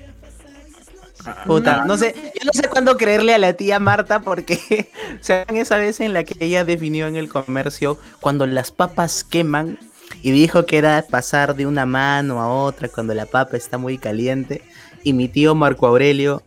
Puta, 1.46 1.86
no 1.86 1.98
sé, 1.98 2.16
yo 2.16 2.46
no 2.46 2.52
sé 2.54 2.68
cuándo 2.68 2.98
creerle 2.98 3.34
a 3.36 3.38
la 3.38 3.54
tía 3.54 3.80
Marta 3.80 4.22
porque 4.22 4.90
se 5.22 5.46
esa 5.50 5.78
vez 5.78 6.00
en 6.00 6.14
la 6.14 6.24
que 6.24 6.44
ella 6.44 6.66
definió 6.66 7.08
en 7.08 7.16
el 7.16 7.30
comercio 7.30 8.00
cuando 8.20 8.48
las 8.48 8.72
papas 8.72 9.24
queman 9.24 9.78
y 10.22 10.32
dijo 10.32 10.66
que 10.66 10.78
era 10.78 11.04
pasar 11.10 11.56
de 11.56 11.66
una 11.66 11.86
mano 11.86 12.42
a 12.42 12.50
otra 12.50 12.90
cuando 12.90 13.14
la 13.14 13.26
papa 13.26 13.58
está 13.58 13.78
muy 13.78 13.98
caliente 13.98 14.62
y 15.04 15.14
mi 15.14 15.28
tío 15.28 15.56
Marco 15.56 15.88
Aurelio, 15.88 16.44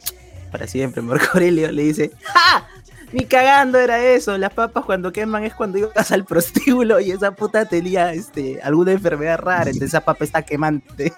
para 0.50 0.66
siempre 0.66 1.02
Marco 1.02 1.26
Aurelio, 1.34 1.70
le 1.72 1.82
dice, 1.82 2.12
¡Ja! 2.24 2.66
Ni 3.12 3.26
cagando 3.26 3.78
era 3.78 4.04
eso, 4.04 4.36
las 4.38 4.52
papas 4.52 4.84
cuando 4.84 5.12
queman 5.12 5.44
es 5.44 5.54
cuando 5.54 5.78
ibas 5.78 6.10
al 6.10 6.24
prostíbulo 6.24 6.98
y 6.98 7.12
esa 7.12 7.30
puta 7.30 7.64
tenía 7.64 8.12
este, 8.12 8.60
alguna 8.60 8.90
enfermedad 8.90 9.38
rara, 9.38 9.70
entonces 9.70 9.90
esa 9.90 10.00
papa 10.00 10.24
está 10.24 10.42
quemante. 10.42 11.12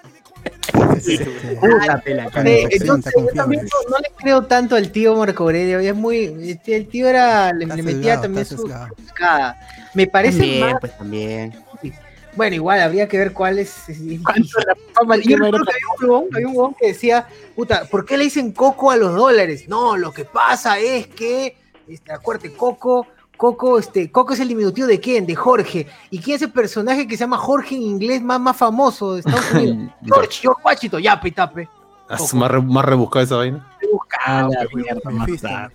Puta 1.59 2.01
pela, 2.03 2.29
Con 2.29 2.45
Sí, 2.45 2.51
infección, 2.51 2.97
entonces, 2.97 3.13
yo 3.15 3.33
también 3.33 3.63
no, 3.65 3.89
no 3.89 3.97
le 3.97 4.09
creo 4.15 4.43
tanto 4.43 4.75
al 4.75 4.91
tío 4.91 5.15
Marco 5.15 5.43
Aurelio. 5.43 5.79
Es 5.79 5.95
muy. 5.95 6.59
El 6.65 6.87
tío 6.87 7.07
era. 7.07 7.51
Le, 7.53 7.65
metía 7.65 8.21
también 8.21 8.45
su. 8.45 8.69
Me 9.93 10.07
parece 10.07 10.39
También, 10.39 10.61
más. 10.61 10.75
pues 10.79 10.97
también. 10.97 11.55
Bueno, 12.37 12.55
igual 12.55 12.79
habría 12.81 13.07
que 13.07 13.17
ver 13.17 13.33
cuál 13.33 13.59
es. 13.59 13.89
es- 13.89 13.99
es- 13.99 14.21
¿Cuánto 14.23 14.59
la 14.59 14.75
fama 14.93 15.17
Yo 15.17 15.23
que 15.23 15.37
me 15.37 15.45
recuerdo 15.47 15.65
que 15.65 15.73
había 16.35 16.47
un 16.47 16.55
huevón, 16.55 16.75
que 16.79 16.87
decía, 16.87 17.27
puta, 17.55 17.85
¿por 17.91 18.05
qué 18.05 18.17
le 18.17 18.25
dicen 18.25 18.51
coco 18.53 18.91
a 18.91 18.95
los 18.95 19.13
dólares? 19.15 19.67
No, 19.67 19.97
lo 19.97 20.13
que 20.13 20.23
pasa 20.23 20.79
es 20.79 21.07
que, 21.07 21.57
este, 21.87 22.13
acuérdate, 22.13 22.53
coco, 22.53 23.07
coco, 23.35 23.77
este, 23.79 24.11
coco 24.11 24.33
es 24.33 24.39
el 24.39 24.47
diminutivo 24.47 24.87
de 24.87 24.99
quién, 24.99 25.25
de 25.25 25.35
Jorge. 25.35 25.87
¿Y 26.11 26.19
quién 26.19 26.35
es 26.37 26.41
el 26.43 26.51
personaje 26.51 27.07
que 27.07 27.17
se 27.17 27.21
llama 27.23 27.37
Jorge 27.37 27.75
en 27.75 27.81
inglés 27.81 28.21
más, 28.21 28.39
más 28.39 28.55
famoso 28.55 29.13
de 29.15 29.19
Estados 29.21 29.51
Unidos? 29.51 29.91
George, 30.03 30.39
George 30.41 30.61
Washington, 30.63 31.01
ya, 31.01 31.19
pitape. 31.19 31.67
Ah, 32.09 32.17
más, 32.33 32.51
re- 32.51 32.61
más 32.61 32.85
rebuscada 32.85 33.25
esa 33.25 33.35
vaina. 33.37 33.67
Ah, 34.25 34.47
la 34.49 34.65
mierda. 34.73 35.71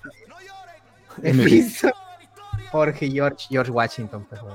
Jorge, 2.71 3.11
George, 3.11 3.47
George 3.51 3.71
Washington, 3.71 4.27
huevón. 4.31 4.53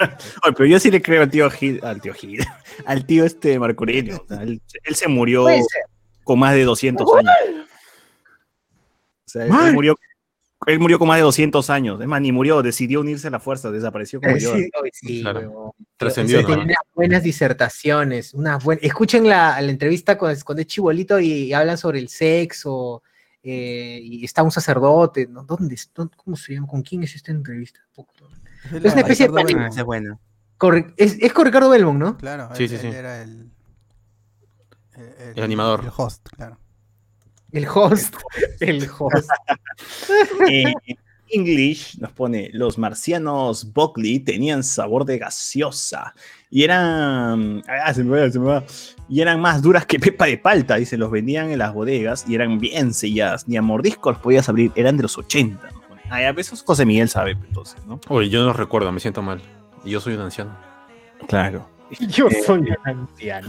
Oye, 0.44 0.54
pero 0.56 0.66
yo 0.66 0.80
sí 0.80 0.90
le 0.90 1.00
creo 1.02 1.22
al 1.22 1.30
tío 1.30 1.50
Gil, 1.50 1.80
al 1.82 2.00
tío 2.00 2.14
Gil, 2.14 2.44
al 2.86 3.04
tío 3.06 3.24
este 3.24 3.58
Marco 3.58 3.82
Aurelio. 3.84 4.22
O 4.24 4.26
sea, 4.28 4.42
él, 4.42 4.60
él 4.84 4.94
se 4.94 5.08
murió 5.08 5.46
con 6.24 6.38
más 6.38 6.54
de 6.54 6.64
200 6.64 7.06
años. 7.16 7.66
O 9.26 9.28
sea, 9.30 9.44
él, 9.46 9.52
él 9.66 9.72
murió, 9.74 9.96
él 10.66 10.80
murió 10.80 10.98
con 10.98 11.08
más 11.08 11.18
de 11.18 11.22
200 11.22 11.70
años. 11.70 12.00
Es 12.00 12.06
más, 12.06 12.20
ni 12.20 12.32
murió, 12.32 12.62
decidió 12.62 13.00
unirse 13.00 13.28
a 13.28 13.30
la 13.30 13.40
fuerza, 13.40 13.70
desapareció 13.70 14.20
como 14.20 14.36
Eh, 14.36 14.40
yo. 14.40 14.54
sí, 14.92 15.22
Claro. 15.22 15.74
Trascendió, 15.96 16.38
O 16.38 16.40
sea, 16.40 16.48
¿no? 16.48 16.54
tiene 16.56 16.64
unas 16.72 16.94
buenas 16.94 17.22
disertaciones, 17.22 18.34
unas 18.34 18.62
buenas. 18.64 18.84
Escuchen 18.84 19.28
la, 19.28 19.60
la 19.60 19.70
entrevista 19.70 20.18
con, 20.18 20.34
cuando 20.40 20.60
es 20.62 20.66
chibolito 20.66 21.20
y, 21.20 21.30
y 21.32 21.52
hablan 21.52 21.78
sobre 21.78 21.98
el 22.00 22.08
sexo. 22.08 23.02
eh, 23.42 24.00
y 24.02 24.24
está 24.24 24.42
un 24.42 24.50
sacerdote. 24.50 25.26
¿no? 25.26 25.44
¿Dónde, 25.44 25.76
dónde- 25.94 26.16
¿Cómo 26.16 26.36
se 26.36 26.54
llama? 26.54 26.66
¿Con 26.66 26.82
quién 26.82 27.02
es 27.04 27.14
esta 27.14 27.30
entrevista? 27.32 27.80
Es 28.66 28.84
Es 28.84 28.92
una 28.92 29.00
especie 29.02 29.26
de 29.28 29.32
pánico. 29.34 29.60
Ah, 29.60 29.68
es 29.68 29.82
buena. 29.84 30.18
Corre- 30.58 30.92
es, 30.96 31.16
es 31.20 31.32
con 31.32 31.46
Ricardo 31.46 31.70
Belmont, 31.70 31.98
¿no? 31.98 32.16
Claro, 32.18 32.48
Sí, 32.54 32.64
él, 32.64 32.68
sí, 32.70 32.76
sí. 32.78 32.86
era 32.88 33.22
el, 33.22 33.50
el, 34.96 35.32
El 35.38 35.42
animador. 35.42 35.80
El 35.84 35.90
host, 35.96 36.28
claro. 36.36 36.58
El 37.52 37.66
host. 37.72 38.14
El 38.60 38.88
host. 38.98 39.30
Eh, 40.50 40.72
English 41.32 41.96
nos 42.00 42.10
pone, 42.12 42.50
los 42.52 42.76
marcianos 42.76 43.72
Buckley 43.72 44.18
tenían 44.18 44.64
sabor 44.64 45.04
de 45.04 45.16
gaseosa 45.18 46.12
y 46.50 46.64
eran, 46.64 47.62
ah, 47.68 47.94
se 47.94 48.02
me 48.02 48.20
va, 48.20 48.30
se 48.30 48.38
me 48.40 48.46
va. 48.46 48.64
y 49.08 49.20
eran 49.20 49.40
más 49.40 49.62
duras 49.62 49.86
que 49.86 50.00
pepa 50.00 50.26
de 50.26 50.38
palta, 50.38 50.74
dice, 50.74 50.96
los 50.96 51.08
vendían 51.10 51.50
en 51.50 51.58
las 51.60 51.72
bodegas 51.72 52.24
y 52.28 52.34
eran 52.34 52.58
bien 52.58 52.92
selladas, 52.92 53.46
ni 53.46 53.56
a 53.56 53.62
mordiscos 53.62 54.14
los 54.14 54.22
podías 54.22 54.48
abrir, 54.48 54.72
eran 54.74 54.96
de 54.96 55.04
los 55.04 55.16
80. 55.18 55.68
Ay, 56.10 56.24
a 56.24 56.32
veces 56.32 56.62
José 56.62 56.84
Miguel 56.84 57.08
sabe, 57.08 57.32
entonces, 57.32 57.76
¿no? 57.86 58.00
Oye, 58.08 58.28
yo 58.28 58.44
no 58.44 58.52
recuerdo, 58.52 58.90
me 58.92 59.00
siento 59.00 59.22
mal. 59.22 59.40
Y 59.84 59.90
yo 59.90 60.00
soy 60.00 60.14
un 60.14 60.20
anciano. 60.22 60.56
Claro. 61.28 61.66
Yo 62.08 62.28
soy 62.46 62.60
un 62.60 62.76
anciano. 62.84 63.48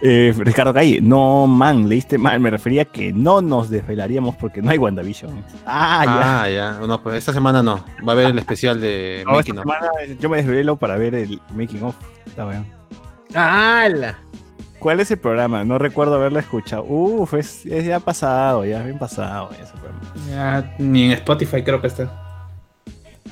Eh, 0.00 0.32
Ricardo 0.38 0.72
Calle, 0.72 1.00
no, 1.00 1.46
man, 1.48 1.88
leíste 1.88 2.18
mal, 2.18 2.38
me 2.38 2.50
refería 2.50 2.82
a 2.82 2.84
que 2.84 3.12
no 3.12 3.42
nos 3.42 3.68
desvelaríamos 3.68 4.36
porque 4.36 4.62
no 4.62 4.70
hay 4.70 4.78
WandaVision. 4.78 5.44
Ah, 5.66 6.04
ya. 6.06 6.42
Ah, 6.42 6.48
ya. 6.48 6.86
No, 6.86 7.02
pues 7.02 7.16
esta 7.16 7.32
semana 7.32 7.62
no. 7.64 7.84
Va 8.06 8.12
a 8.12 8.14
haber 8.14 8.26
el 8.26 8.38
especial 8.38 8.80
de 8.80 9.24
No, 9.26 9.40
esta 9.40 9.52
Making 9.54 9.58
of. 9.58 9.64
semana 9.64 9.88
yo 10.20 10.28
me 10.28 10.36
desvelo 10.38 10.76
para 10.76 10.96
ver 10.96 11.16
el 11.16 11.40
making 11.54 11.82
of. 11.82 11.96
Está 12.26 12.44
bien. 12.46 12.64
¡Hala! 13.34 14.18
¿Cuál 14.78 15.00
es 15.00 15.10
el 15.10 15.18
programa? 15.18 15.64
No 15.64 15.78
recuerdo 15.78 16.14
haberlo 16.14 16.38
escuchado. 16.38 16.84
Uf, 16.84 17.34
es, 17.34 17.66
es 17.66 17.84
ya 17.84 17.98
pasado, 18.00 18.64
ya 18.64 18.82
bien 18.82 18.98
pasado 18.98 19.50
ese 19.52 19.72
programa. 19.72 20.00
Ya, 20.28 20.74
ni 20.78 21.04
en 21.06 21.12
Spotify 21.12 21.62
creo 21.62 21.80
que 21.80 21.88
está. 21.88 22.10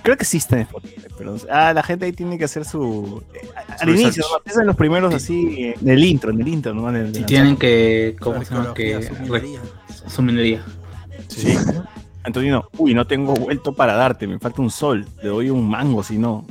Creo 0.03 0.17
que 0.17 0.25
sí 0.25 0.37
está 0.37 0.57
en 0.57 0.63
Spotify, 0.63 1.03
pero 1.19 1.37
ah, 1.51 1.73
la 1.73 1.83
gente 1.83 2.05
ahí 2.05 2.13
tiene 2.13 2.39
que 2.39 2.45
hacer 2.45 2.65
su. 2.65 3.23
eh, 3.35 3.49
al 3.81 3.89
Su 3.89 3.91
inicio. 4.03 4.25
¿no? 4.31 4.37
Empiezan 4.39 4.67
los 4.67 4.77
primeros 4.77 5.15
así, 5.15 5.65
eh, 5.65 5.75
en 5.81 5.89
el 5.89 6.05
intro, 6.05 6.31
en 6.31 6.41
el 6.41 6.49
intro, 6.49 6.75
¿no? 6.75 6.89
En 6.91 6.97
el- 6.97 7.17
Y 7.17 7.25
tienen 7.25 7.57
que, 7.57 8.17
¿cómo 8.21 8.45
se 8.45 8.55
llama? 8.55 8.75
Que 8.75 9.03
su 9.03 9.15
minería. 9.23 9.61
su 10.07 10.23
minería. 10.23 10.65
Sí. 11.29 11.57
Antonino, 12.23 12.69
uy, 12.79 12.93
no 12.95 13.07
tengo 13.07 13.35
vuelto 13.35 13.73
para 13.73 13.95
darte, 13.95 14.27
me 14.27 14.39
falta 14.39 14.61
un 14.63 14.71
sol, 14.71 15.07
le 15.23 15.29
doy 15.29 15.51
un 15.51 15.69
mango, 15.69 16.03
si 16.03 16.19
no. 16.19 16.45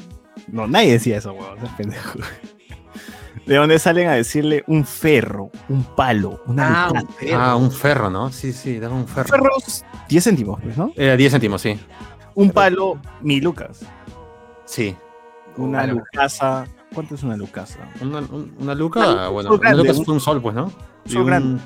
No, 0.47 0.67
nadie 0.67 0.93
decía 0.93 1.17
eso, 1.17 1.33
weón, 1.33 1.57
es 1.65 1.71
pendejo. 1.71 2.19
¿De 3.45 3.55
dónde 3.57 3.77
salen 3.77 4.07
a 4.07 4.13
decirle 4.13 4.63
un 4.67 4.85
ferro, 4.85 5.51
un 5.69 5.83
palo, 5.83 6.41
una 6.47 6.85
Ah, 6.85 6.91
un 6.91 7.07
perro. 7.07 7.37
Ah, 7.39 7.55
un 7.55 7.71
ferro, 7.71 8.09
¿no? 8.09 8.31
Sí, 8.31 8.51
sí, 8.53 8.79
dame 8.79 8.95
un 8.95 9.07
ferro. 9.07 9.27
Ferros, 9.29 9.85
10 10.09 10.23
céntimos, 10.23 10.59
pues, 10.61 10.75
¿no? 10.77 10.91
Eh, 10.95 11.15
10 11.15 11.31
céntimos, 11.31 11.61
sí. 11.61 11.79
Un 12.33 12.49
palo, 12.51 12.99
mil 13.21 13.43
lucas. 13.43 13.81
Sí. 14.65 14.95
Una 15.57 15.79
Vale. 15.81 15.93
lucasa, 15.93 16.65
¿cuánto 16.93 17.15
es 17.15 17.23
una 17.23 17.37
lucasa? 17.37 17.79
Una, 18.01 18.19
un- 18.19 18.55
una 18.59 18.73
luca, 18.75 19.29
bueno, 19.29 19.51
una 19.51 19.59
grande, 19.59 19.77
luca 19.83 19.91
es 19.91 20.07
un 20.07 20.19
sol, 20.19 20.41
pues, 20.41 20.55
¿no? 20.55 20.71
Y 21.05 21.11
sol 21.11 21.21
un- 21.21 21.27
grande. 21.27 21.61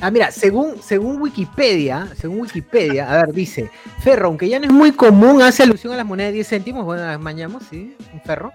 Ah, 0.00 0.10
mira, 0.12 0.30
según, 0.30 0.74
según 0.80 1.20
Wikipedia, 1.20 2.06
según 2.14 2.42
Wikipedia, 2.42 3.10
a 3.10 3.16
ver, 3.24 3.32
dice, 3.34 3.70
ferro, 4.00 4.28
aunque 4.28 4.48
ya 4.48 4.60
no 4.60 4.66
es 4.66 4.72
muy 4.72 4.92
común, 4.92 5.42
hace 5.42 5.64
alusión 5.64 5.92
a 5.92 5.96
las 5.96 6.06
monedas 6.06 6.30
de 6.30 6.34
10 6.34 6.48
céntimos, 6.48 6.84
bueno, 6.84 7.04
las 7.04 7.18
mañamos, 7.18 7.64
sí, 7.68 7.96
un 8.12 8.20
ferro, 8.20 8.52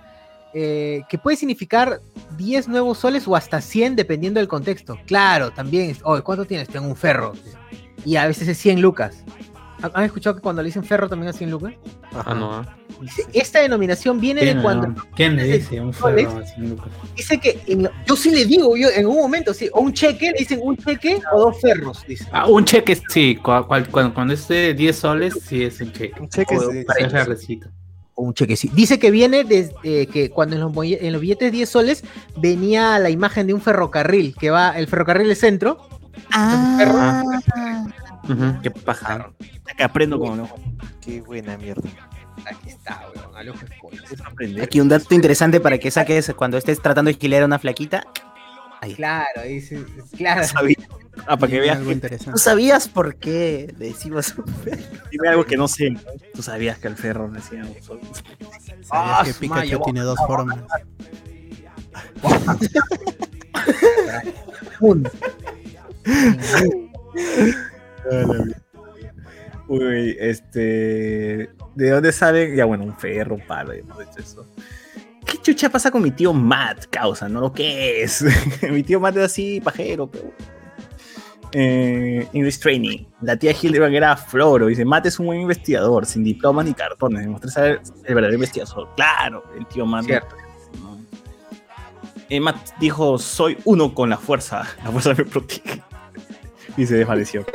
eh, 0.54 1.02
que 1.10 1.18
puede 1.18 1.38
significar 1.38 2.00
10 2.38 2.68
nuevos 2.68 3.00
soles 3.00 3.28
o 3.28 3.36
hasta 3.36 3.62
100 3.62 3.96
dependiendo 3.96 4.40
del 4.40 4.48
contexto. 4.48 4.98
Claro, 5.06 5.52
también, 5.52 5.96
oh, 6.04 6.22
¿cuánto 6.24 6.46
tienes? 6.46 6.68
Tengo 6.70 6.88
un 6.88 6.96
ferro. 6.96 7.34
Y 8.06 8.16
a 8.18 8.28
veces 8.28 8.48
es 8.48 8.58
100 8.58 8.82
lucas. 8.82 9.24
¿Han 9.94 10.06
escuchado 10.06 10.38
que 10.38 10.42
cuando 10.42 10.62
le 10.62 10.68
dicen 10.68 10.84
ferro 10.86 11.10
también 11.10 11.30
es 11.30 11.36
100 11.38 11.52
lucas? 11.52 11.74
Ah, 12.14 12.34
no. 12.34 12.66
Dice, 13.02 13.24
Esta 13.34 13.60
denominación 13.60 14.18
viene 14.22 14.40
de 14.40 14.52
¿Quién, 14.52 14.62
cuando... 14.62 14.88
no? 14.88 14.96
¿Quién 15.14 15.36
le 15.36 15.44
dice 15.44 15.82
un 15.82 15.92
ferro 15.92 16.38
así, 16.42 16.62
Lucas? 16.62 16.88
Dice 17.18 17.38
que 17.38 17.60
en 17.68 17.84
lo- 17.84 17.92
yo 18.06 18.16
sí 18.16 18.32
le 18.32 18.46
digo, 18.46 18.78
yo 18.78 18.88
en 18.96 19.06
un 19.08 19.18
momento, 19.18 19.54
sí, 19.54 19.70
o 19.74 19.82
un 19.82 19.92
cheque, 19.92 20.32
le 20.32 20.38
dicen 20.40 20.60
un 20.64 20.78
cheque 20.78 21.20
o 21.34 21.40
dos 21.42 21.60
ferros, 21.60 22.06
dice. 22.08 22.26
Ah, 22.32 22.46
un 22.48 22.64
cheque, 22.64 22.98
sí. 23.10 23.38
cua- 23.44 23.68
cual- 23.68 23.90
cuando, 23.90 24.14
cuando 24.14 24.34
es 24.36 24.48
de 24.48 24.74
10 24.74 24.96
soles, 24.96 25.34
sí 25.44 25.64
es 25.64 25.82
un 25.82 25.92
cheque. 25.92 26.22
Un 26.22 26.30
cheque 26.30 26.56
O 26.58 26.72
es- 26.72 26.86
para 26.86 27.26
Un 28.16 28.34
cheque, 28.34 28.56
sí. 28.56 28.70
Dice 28.74 29.00
que 29.00 29.12
viene 29.12 29.44
desde 29.44 30.08
que 30.08 30.30
cuando 30.30 30.56
en 30.56 30.62
los, 30.62 30.72
en 30.86 31.12
los 31.12 31.22
billetes 31.22 31.52
10 31.52 31.68
soles 31.70 32.04
venía 32.38 33.00
la 33.00 33.10
imagen 33.10 33.48
de 33.48 33.54
un 33.54 33.62
ferrocarril, 33.62 34.36
que 34.40 34.50
va, 34.52 34.78
el 34.78 34.88
ferrocarril 34.88 35.28
del 35.28 35.36
centro. 35.36 35.88
Ah, 36.32 37.24
qué 38.62 38.72
paja. 38.72 39.32
Que 39.76 39.84
aprendo 39.84 40.20
como 40.20 40.36
no. 40.36 40.50
Qué 41.02 41.22
buena 41.22 41.58
mierda. 41.58 41.90
Aquí 42.46 42.70
está, 42.70 43.04
weón, 43.16 43.36
al 43.36 43.50
ojo. 43.50 43.60
Aquí 44.62 44.80
un 44.80 44.90
dato 44.90 45.14
interesante 45.16 45.60
para 45.60 45.78
que 45.78 45.92
saques 45.92 46.34
cuando 46.36 46.58
estés 46.58 46.82
tratando 46.82 47.12
de 47.12 47.38
a 47.38 47.46
una 47.46 47.60
flaquita. 47.60 48.06
Ahí. 48.84 48.96
Claro, 48.96 49.42
claro. 50.18 50.44
Sabía. 50.46 50.76
Ah, 51.28 51.38
para 51.38 51.52
que 51.52 51.60
veas 51.60 51.78
algo 51.78 51.92
¿Tú 52.32 52.38
sabías 52.38 52.88
por 52.90 53.16
qué 53.16 53.74
decimos 53.78 54.34
dime 55.12 55.30
algo 55.30 55.46
que 55.46 55.56
no 55.58 55.68
sé. 55.68 55.96
Tú 56.34 56.42
sabías 56.42 56.80
que 56.80 56.88
el 56.88 56.96
ferro 56.96 57.30
decía. 57.30 57.64
¿Sabías 57.64 58.90
Ah, 58.92 59.22
que 59.26 59.34
Pikachu 59.34 59.48
mayo. 59.60 59.82
tiene 59.86 60.02
dos 60.02 60.18
formas? 60.28 60.60
Un- 64.80 65.08
Uy, 69.68 70.18
este. 70.20 71.50
¿De 71.76 71.90
dónde 71.90 72.12
salen? 72.12 72.56
Ya, 72.56 72.66
bueno, 72.66 72.84
un 72.84 72.98
ferro, 72.98 73.36
un 73.36 73.46
palo, 73.48 73.72
hemos 73.74 73.98
dicho 74.00 74.20
eso. 74.20 74.48
¿Qué 75.44 75.52
chucha 75.52 75.70
pasa 75.70 75.92
con 75.92 76.02
mi 76.02 76.12
tío 76.12 76.32
Matt, 76.32 76.86
causa? 76.90 77.28
¿No 77.28 77.42
lo 77.42 77.52
que 77.52 78.02
es? 78.02 78.24
mi 78.72 78.82
tío 78.82 79.02
Matt 79.02 79.18
es 79.18 79.24
así, 79.24 79.60
pajero, 79.60 80.10
pero. 80.10 80.32
Eh, 81.52 82.26
English 82.32 82.60
Training. 82.60 83.06
La 83.22 83.36
tía 83.36 83.52
Hildebrand 83.52 83.94
era 83.94 84.16
floro. 84.16 84.68
Dice: 84.68 84.86
Matt 84.86 85.08
es 85.08 85.20
un 85.20 85.26
buen 85.26 85.42
investigador, 85.42 86.06
sin 86.06 86.24
diplomas 86.24 86.66
ni 86.66 86.74
cartones. 86.74 87.24
Demostré 87.24 87.52
ser 87.52 87.82
el 88.06 88.16
verdadero 88.16 88.36
investigador. 88.36 88.88
Claro, 88.96 89.44
el 89.58 89.66
tío 89.68 89.86
Matt. 89.86 90.06
Cierto. 90.06 90.34
¿no? 90.82 90.98
Eh, 92.30 92.40
Matt 92.40 92.70
dijo: 92.80 93.20
Soy 93.20 93.58
uno 93.66 93.94
con 93.94 94.10
la 94.10 94.18
fuerza. 94.18 94.66
La 94.82 94.92
fuerza 94.92 95.14
me 95.14 95.26
protege. 95.26 95.84
Y 96.78 96.88
se 96.88 96.96
desvaneció. 96.96 97.46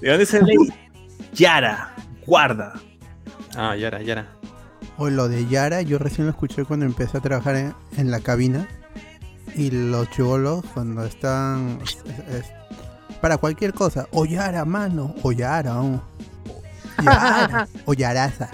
¿De 0.00 0.08
dónde 0.08 0.26
sale 0.26 0.54
Yara? 1.34 1.94
Guarda. 2.26 2.72
Ah, 3.54 3.76
ya 3.76 3.88
era, 3.88 4.02
ya 4.02 4.12
era. 4.14 4.42
O 4.98 5.08
lo 5.10 5.28
de 5.28 5.46
Yara, 5.46 5.82
yo 5.82 5.98
recién 5.98 6.26
lo 6.26 6.30
escuché 6.32 6.64
cuando 6.64 6.86
empecé 6.86 7.18
a 7.18 7.20
trabajar 7.20 7.56
en, 7.56 7.74
en 7.96 8.10
la 8.10 8.20
cabina. 8.20 8.68
Y 9.54 9.70
los 9.70 10.08
chivolos, 10.10 10.64
cuando 10.74 11.04
están. 11.04 11.78
es- 11.82 11.98
es- 12.34 12.52
para 13.20 13.36
cualquier 13.38 13.72
cosa. 13.74 14.06
O 14.12 14.24
Yara, 14.24 14.64
mano. 14.64 15.14
O 15.22 15.32
Yara, 15.32 15.80
oh. 15.80 16.00
Yara. 17.04 17.68
o 17.84 17.92
Yaraza. 17.94 18.48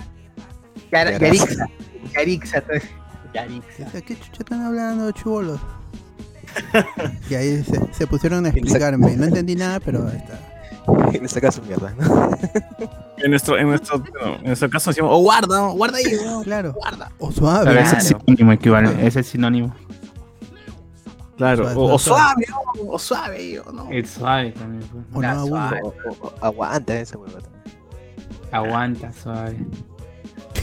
Yara- 0.93 1.13
Yara. 1.13 1.27
Yarixa. 1.27 1.67
Yarixa. 2.15 2.61
todo 2.63 2.73
eso. 2.75 2.87
Yarixa. 3.35 3.91
¿De 3.93 4.03
¿Qué 4.03 4.19
chucha 4.19 4.39
están 4.41 4.63
hablando, 4.63 5.11
chivolos? 5.13 5.61
y 7.31 7.35
ahí 7.35 7.63
se, 7.63 7.81
se 7.93 8.07
pusieron 8.07 8.47
a 8.47 8.49
explicarme. 8.49 9.17
No 9.17 9.25
entendí 9.27 9.55
nada, 9.55 9.81
pero 9.81 10.07
ahí 10.09 10.17
está. 10.17 10.41
Le 11.13 11.29
saca 11.29 11.51
su 11.53 11.63
mierda, 11.63 11.93
¿no? 11.99 12.31
En 13.19 13.31
nuestro, 13.31 13.59
en 13.59 13.67
nuestro, 13.67 13.97
en 14.37 14.45
nuestro 14.45 14.71
caso 14.71 14.91
decimos, 14.91 15.11
oh, 15.13 15.19
guarda, 15.23 15.59
no, 15.59 15.73
guarda 15.73 15.99
ahí. 15.99 16.05
no". 16.25 16.43
Claro. 16.45 16.75
O 17.19 17.31
Claro, 17.31 17.33
suave. 17.33 17.81
ese 17.81 17.97
es 17.97 18.05
sinónimo 18.09 18.53
equivalente. 18.53 19.07
Ese 19.07 19.21
es 19.21 19.27
sinónimo. 19.27 19.75
Claro, 21.37 21.65
Suave, 21.65 21.77
o, 21.77 21.95
o 21.95 21.99
suave. 21.99 22.47
o, 22.81 22.95
o 22.95 22.99
suave, 22.99 23.51
yo, 23.53 23.65
no. 23.73 23.89
El 23.91 24.07
suave 24.07 24.53
también. 24.53 24.89
pues. 24.91 25.05
O 25.15 25.21
no 25.23 25.47
suave. 25.47 25.81
O- 25.83 25.89
o- 25.89 26.27
o- 26.29 26.35
aguanta 26.41 26.95
hueva 27.19 27.41
también. 27.41 27.63
Aguanta, 28.53 29.13
suave. 29.13 29.57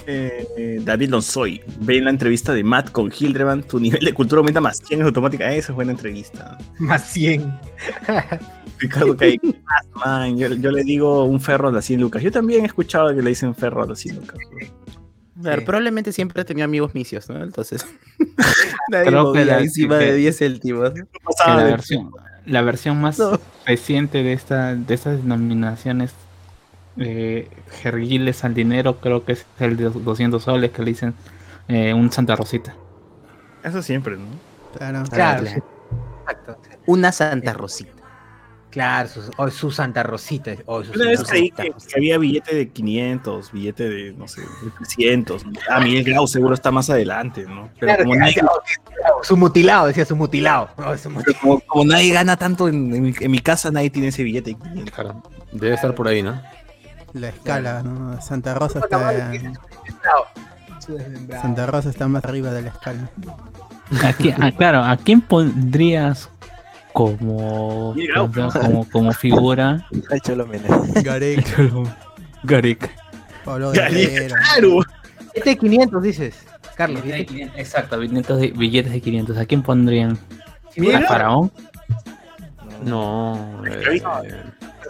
Eh, 0.08 0.80
David 0.84 1.10
Lonsoy, 1.10 1.62
ve 1.80 1.98
en 1.98 2.06
la 2.06 2.10
entrevista 2.12 2.54
de 2.54 2.64
Matt 2.64 2.92
con 2.92 3.12
Hildebrand, 3.18 3.66
tu 3.66 3.80
nivel 3.80 4.04
de 4.06 4.14
cultura 4.14 4.40
aumenta 4.40 4.62
más 4.62 4.78
100 4.86 5.00
es 5.02 5.06
automática. 5.08 5.52
Esa 5.54 5.72
es 5.72 5.76
buena 5.76 5.92
entrevista. 5.92 6.58
Más 6.80 7.10
100. 7.12 7.52
Ricardo 8.78 9.16
Cay, 9.16 9.40
ah, 9.68 9.82
man, 10.06 10.38
yo, 10.38 10.50
yo 10.54 10.72
le 10.72 10.84
digo 10.84 11.24
un 11.24 11.40
ferro 11.40 11.70
a 11.70 11.72
las 11.72 11.86
100 11.86 12.02
lucas. 12.02 12.22
Yo 12.22 12.32
también 12.32 12.64
he 12.64 12.66
escuchado 12.68 13.14
que 13.16 13.22
le 13.22 13.30
dicen 13.30 13.56
ferro 13.56 13.84
a 13.84 13.88
las 13.88 14.00
100 14.00 14.16
lucas. 14.18 14.38
Claro, 15.42 15.60
Sí. 15.62 15.66
probablemente 15.66 16.12
siempre 16.14 16.42
he 16.42 16.46
tenido 16.46 16.66
amigos 16.66 16.94
misios, 16.96 17.30
¿no? 17.30 17.44
Entonces. 17.44 17.86
Nadie 18.92 19.08
Creo 19.08 19.34
que 19.34 19.46
la- 19.46 19.60
encima 19.60 20.00
que- 20.00 20.06
de 20.12 20.16
10 20.18 20.38
céntimos. 20.38 20.92
La 21.46 21.64
versión, 21.64 22.12
la 22.46 22.62
versión 22.62 23.02
más 23.02 23.18
No. 23.20 23.40
reciente 23.66 24.24
de 24.24 24.34
esta 24.34 24.76
de 24.76 24.94
estas 24.94 25.18
denominaciones 25.24 26.14
eh, 26.98 27.50
jerguiles 27.82 28.44
al 28.44 28.54
dinero 28.54 28.98
creo 29.00 29.26
que 29.26 29.34
es 29.34 29.46
el 29.60 29.78
de 29.78 29.90
200 29.90 30.42
soles 30.44 30.72
que 30.72 30.82
le 30.84 30.92
dicen 30.92 31.14
eh, 31.68 31.94
un 31.94 32.12
Santa 32.12 32.36
Rosita. 32.36 32.76
Eso 33.64 33.82
siempre, 33.82 34.18
¿no? 34.18 34.26
Claro. 34.78 35.04
Claro. 35.10 35.46
Exacto. 35.48 36.58
Una 36.86 37.12
Santa 37.12 37.54
Rosita. 37.54 37.92
Claro, 38.70 39.08
su, 39.08 39.22
o 39.38 39.50
su 39.50 39.72
Santa 39.72 40.04
Rosita. 40.04 40.52
O 40.66 40.84
su 40.84 40.92
Una 40.92 41.06
vez 41.06 41.20
Santa 41.20 41.32
creí 41.32 41.50
que, 41.50 41.72
que 41.72 41.96
había 41.96 42.18
billete 42.18 42.54
de 42.56 42.68
500, 42.70 43.52
billete 43.54 43.90
de, 43.90 44.12
no 44.12 44.28
sé, 44.28 44.42
de 44.42 44.70
300. 44.80 45.46
Ah, 45.70 45.80
Miguel 45.80 46.04
Grau 46.04 46.28
seguro 46.28 46.54
está 46.54 46.72
más 46.72 46.90
adelante, 46.90 47.46
¿no? 47.48 47.70
Pero 47.80 47.94
Claro, 47.94 48.04
como, 48.04 48.16
nadie, 48.18 48.36
oh, 48.44 49.24
su 49.24 49.38
mutilado, 49.38 49.88
decía 49.88 50.04
su 50.04 50.18
mutilado. 50.18 50.70
Oh, 50.76 50.96
su 50.98 51.10
mutilado. 51.10 51.24
pero 51.26 51.40
como- 51.40 51.60
como 51.62 51.86
nadie 51.86 52.12
gana 52.12 52.36
tanto 52.36 52.68
en, 52.68 52.94
en 52.94 53.02
mi, 53.04 53.14
en 53.18 53.32
mi 53.32 53.40
casa, 53.40 53.72
nadie 53.72 53.90
tiene 53.90 54.10
ese 54.10 54.24
billete 54.24 54.50
de 54.52 54.58
500. 54.58 54.92
Claro. 54.94 55.24
Debe 55.54 55.74
estar 55.76 55.96
por 55.96 56.10
ahí, 56.10 56.22
¿no? 56.22 56.42
La 57.16 57.30
escala, 57.30 57.82
¿no? 57.82 58.22
Santa 58.22 58.54
Rosa 58.54 58.80
está. 58.80 59.32
Santa 61.42 61.66
Rosa 61.66 61.90
está 61.90 62.08
más 62.08 62.24
arriba 62.26 62.52
de 62.52 62.62
la 62.64 62.70
escala. 62.70 63.10
¿A 64.04 64.14
quién- 64.14 64.42
ah, 64.44 64.52
claro, 64.52 64.84
¿a 64.84 64.98
quién 64.98 65.22
pondrías 65.22 66.30
como, 66.94 67.96
como, 68.16 68.52
como, 68.52 68.90
como 68.90 69.12
figura? 69.14 69.88
Garek, 71.04 71.46
Garik. 72.44 72.92
Pablo. 73.44 73.72
¡Claro! 73.72 74.80
Este 75.34 75.52
de 75.52 75.58
500 75.58 76.04
dices, 76.04 76.36
Carlos. 76.76 77.02
Este- 77.06 77.26
500, 77.28 77.60
Exacto, 77.60 78.00
billetes 78.00 78.38
de, 78.38 78.48
billetes 78.52 78.92
de 78.92 79.02
500. 79.02 79.38
¿A 79.38 79.46
quién 79.46 79.62
pondrían? 79.64 80.18
¿A 80.96 81.02
Faraón? 81.08 81.52
No. 82.84 83.62
eh, 83.66 84.02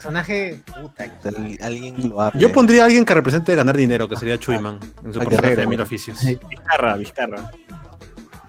personaje. 0.06 0.60
Puta, 0.82 1.03
Al- 1.26 1.57
Alguien 1.61 2.10
lo 2.10 2.22
habla. 2.22 2.40
yo 2.40 2.52
pondría 2.52 2.84
a 2.84 2.86
alguien 2.86 3.06
que 3.06 3.14
represente 3.14 3.56
ganar 3.56 3.76
dinero, 3.76 4.07
que 4.07 4.15
sería 4.15 4.38
Chuyman, 4.38 4.80
en 5.03 5.14
su 5.14 5.19
personaje 5.19 5.56
de 5.56 5.68
mil 5.68 5.82
oficios. 5.82 6.19
Vizcarra, 6.23 6.95
Vizcarra. 6.98 7.52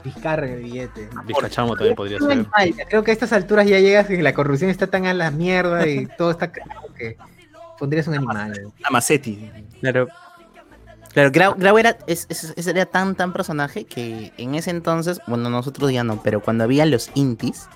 Vizcarra 0.04 0.46
de 0.46 0.56
billete. 0.56 1.08
Vizcachamo 1.24 1.74
también 1.74 1.96
podría 1.96 2.18
ser. 2.20 2.46
Creo 2.88 3.02
que 3.02 3.10
a 3.10 3.14
estas 3.14 3.32
alturas 3.32 3.66
ya 3.66 3.80
llegas 3.80 4.08
y 4.10 4.18
la 4.22 4.34
corrupción 4.34 4.70
está 4.70 4.86
tan 4.86 5.06
a 5.06 5.14
la 5.14 5.30
mierda 5.30 5.86
y 5.86 6.06
todo 6.18 6.30
está 6.30 6.52
que 6.52 7.16
pondrías 7.78 8.06
un 8.06 8.14
animal. 8.14 8.72
Amacetti. 8.84 9.50
Claro. 9.80 10.06
Claro, 11.12 11.30
Grau, 11.32 11.54
Grau 11.56 11.78
era, 11.78 11.96
es, 12.06 12.26
es- 12.28 12.52
es- 12.56 12.66
era 12.66 12.84
tan, 12.84 13.14
tan 13.14 13.32
personaje 13.32 13.84
que 13.86 14.32
en 14.36 14.54
ese 14.54 14.68
entonces, 14.70 15.18
bueno, 15.26 15.48
nosotros 15.48 15.90
ya 15.90 16.04
no, 16.04 16.22
pero 16.22 16.40
cuando 16.40 16.64
había 16.64 16.84
los 16.84 17.10
intis, 17.14 17.68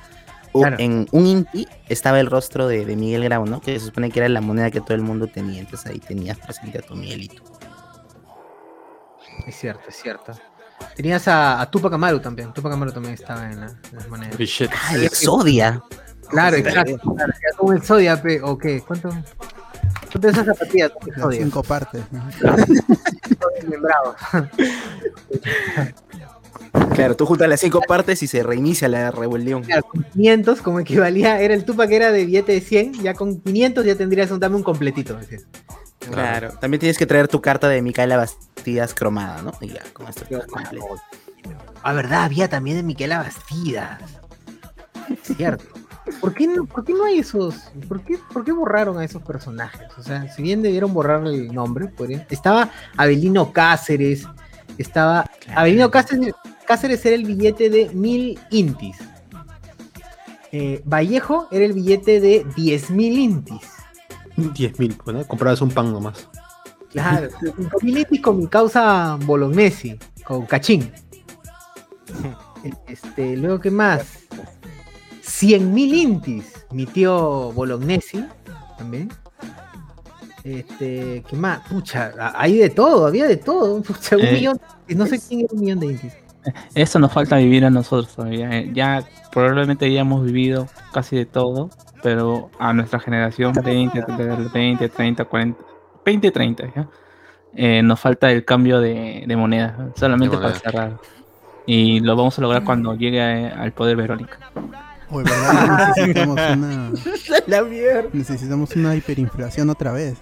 Claro. 0.53 0.77
en 0.81 1.07
un 1.13 1.27
inti 1.27 1.67
estaba 1.89 2.19
el 2.21 2.27
rostro 2.27 2.67
de, 2.67 2.85
de 2.85 2.97
Miguel 2.97 3.23
Grau, 3.25 3.47
¿no? 3.47 3.61
Que 3.61 3.79
se 3.79 3.87
supone 3.87 4.11
que 4.11 4.19
era 4.21 4.29
la 4.29 4.41
moneda 4.41 4.71
que 4.71 4.81
todo 4.81 4.95
el 4.95 5.03
mundo 5.03 5.27
tenía, 5.29 5.61
entonces 5.61 5.89
ahí 5.91 5.99
tenías 6.01 6.39
presente 6.39 6.79
a 6.79 6.83
tu 6.83 6.95
Miguelito. 6.97 7.43
Es 9.47 9.57
cierto, 9.57 9.83
es 9.89 9.97
cierto. 9.97 10.33
Tenías 10.97 11.29
a, 11.29 11.61
a 11.61 11.71
Tupac 11.71 11.93
Amaru 11.93 12.21
también. 12.21 12.53
Tupac 12.53 12.73
Amaru 12.73 12.91
también 12.93 13.15
estaba 13.15 13.51
en, 13.51 13.61
la- 13.61 13.67
en 13.67 13.97
las 13.97 14.09
monedas. 14.09 14.37
¡Ah, 14.73 14.95
el 14.95 15.05
Exodia! 15.05 15.83
Claro, 16.29 16.57
exacto. 16.57 16.99
Claro, 17.15 17.33
ya 17.33 17.57
como 17.57 17.73
el 17.73 17.83
Zodia, 17.83 18.21
pe, 18.21 18.41
¿o 18.43 18.59
qué? 18.59 18.81
¿Cuánto? 18.81 19.09
¿Cuánto 20.11 20.29
esas 20.29 20.47
zapatillas? 20.47 20.93
cinco 21.33 21.63
partes. 21.63 22.03
Claro, 26.95 27.17
tú 27.17 27.25
juntas 27.25 27.49
las 27.49 27.61
cinco 27.61 27.81
partes 27.81 28.23
y 28.23 28.27
se 28.27 28.43
reinicia 28.43 28.89
la 28.89 29.11
rebelión. 29.11 29.63
Claro, 29.63 29.83
con 29.85 30.03
500 30.05 30.61
como 30.61 30.81
equivalía, 30.81 31.41
era 31.41 31.55
el 31.55 31.65
Tupac 31.65 31.89
que 31.89 31.97
era 31.97 32.13
de 32.13 32.27
billete 32.27 32.53
de 32.53 32.61
100, 32.61 32.93
ya 33.03 33.15
con 33.15 33.41
500 33.41 33.85
ya 33.87 33.95
tendrías 33.95 34.31
un 34.31 34.39
dame 34.41 34.57
un 34.57 34.63
completito. 34.63 35.19
Claro, 36.11 36.51
también 36.61 36.81
tienes 36.81 36.99
que 36.99 37.07
traer 37.07 37.29
tu 37.29 37.41
carta 37.41 37.69
de 37.69 37.81
Micaela 37.83 38.17
Bastidas 38.17 38.95
cromada, 38.95 39.43
¿no? 39.43 39.53
Y 39.61 39.69
ya, 39.69 39.83
con 39.93 40.09
esto 40.09 40.25
completo. 40.49 40.87
Ah, 41.83 41.93
verdad, 41.93 42.25
había 42.25 42.49
también 42.49 42.77
de 42.77 42.83
Miquela 42.83 43.19
Bastidas. 43.19 44.01
Cierto. 45.23 45.65
¿Por 46.21 46.35
qué, 46.35 46.47
no, 46.47 46.65
¿Por 46.67 46.85
qué 46.85 46.93
no 46.93 47.05
hay 47.05 47.19
esos? 47.21 47.55
¿Por 47.89 48.03
qué, 48.03 48.19
¿Por 48.33 48.45
qué 48.45 48.53
borraron 48.53 48.99
a 48.99 49.05
esos 49.05 49.23
personajes? 49.23 49.87
O 49.97 50.03
sea, 50.03 50.31
si 50.33 50.43
bien 50.43 50.63
debieron 50.63 50.93
borrar 50.93 51.25
el 51.27 51.55
nombre, 51.55 51.87
podrían- 51.87 52.27
estaba 52.31 52.71
Abelino 52.97 53.53
Cáceres, 53.53 54.27
estaba. 54.77 55.31
Abelino 55.55 55.91
Cáceres, 55.91 56.35
Cáceres 56.71 57.05
era 57.05 57.17
el 57.17 57.25
billete 57.25 57.69
de 57.69 57.89
mil 57.89 58.39
intis. 58.53 58.97
Eh, 60.53 60.81
Vallejo 60.85 61.49
era 61.51 61.65
el 61.65 61.73
billete 61.73 62.21
de 62.21 62.47
10.000 62.47 62.95
intis. 63.01 63.63
10.000, 64.37 64.97
pues, 65.03 65.17
¿no? 65.17 65.27
Comprabas 65.27 65.61
un 65.63 65.73
pan 65.73 65.93
nomás. 65.93 66.29
Claro, 66.91 67.29
5.000 67.41 67.99
intis 67.99 68.21
con 68.21 68.39
mi 68.39 68.47
causa 68.47 69.19
Bolognesi, 69.25 69.99
con 70.25 70.47
Cachín. 70.47 70.93
Este, 72.87 73.37
luego, 73.37 73.59
¿qué 73.59 73.73
más? 73.73 74.05
100.000 75.25 75.77
intis, 75.77 76.45
mi 76.71 76.87
tío 76.87 77.51
Bolognesi, 77.51 78.25
también. 78.79 79.09
Este, 80.45 81.25
¿qué 81.29 81.35
más? 81.37 81.67
Pucha, 81.69 82.13
hay 82.37 82.59
de 82.59 82.71
todo, 82.71 83.09
había 83.09 83.27
de 83.27 83.39
todo. 83.39 83.83
Pucha, 83.83 84.15
un 84.17 84.23
Eh, 84.23 84.33
millón, 84.35 84.61
no 84.89 85.07
sé 85.09 85.21
quién 85.21 85.41
era 85.41 85.49
un 85.53 85.61
millón 85.61 85.81
de 85.81 85.87
intis. 85.87 86.13
Eso 86.75 86.99
nos 86.99 87.13
falta 87.13 87.37
vivir 87.37 87.65
a 87.65 87.71
nosotros 87.71 88.15
todavía. 88.15 88.51
eh. 88.59 88.71
Ya 88.73 89.05
probablemente 89.33 89.93
ya 89.93 90.01
hemos 90.01 90.25
vivido 90.25 90.67
casi 90.93 91.17
de 91.17 91.27
todo, 91.27 91.71
pero 92.03 92.51
a 92.59 92.73
nuestra 92.73 92.99
generación 93.01 93.53
20, 93.53 94.03
30, 94.03 94.51
20, 94.53 94.89
30, 94.89 95.25
40, 95.25 95.61
20, 96.05 96.31
30, 96.31 96.75
¿ya? 96.75 96.89
Eh, 97.55 97.83
nos 97.83 97.99
falta 98.01 98.31
el 98.31 98.45
cambio 98.45 98.81
de, 98.81 99.25
de 99.27 99.37
moneda, 99.37 99.91
solamente 99.97 100.37
De 100.37 100.43
para 100.43 100.55
cerrar. 100.55 100.99
Y 101.67 102.01
lo 102.01 102.17
vamos 102.17 102.39
a 102.39 102.43
lograr 102.43 102.65
cuando 102.65 102.95
llegue 102.95 103.19
eh, 103.19 103.53
al 103.53 103.73
poder 103.73 103.97
Verónica. 103.97 104.39
Oye, 105.11 105.25
¿verdad? 105.29 105.89
Necesitamos 105.97 106.37
una, 106.53 106.91
La 107.47 107.63
mierda. 107.63 108.09
necesitamos 108.13 108.75
una 108.77 108.95
hiperinflación 108.97 109.69
otra 109.71 109.93
vez. 109.93 110.19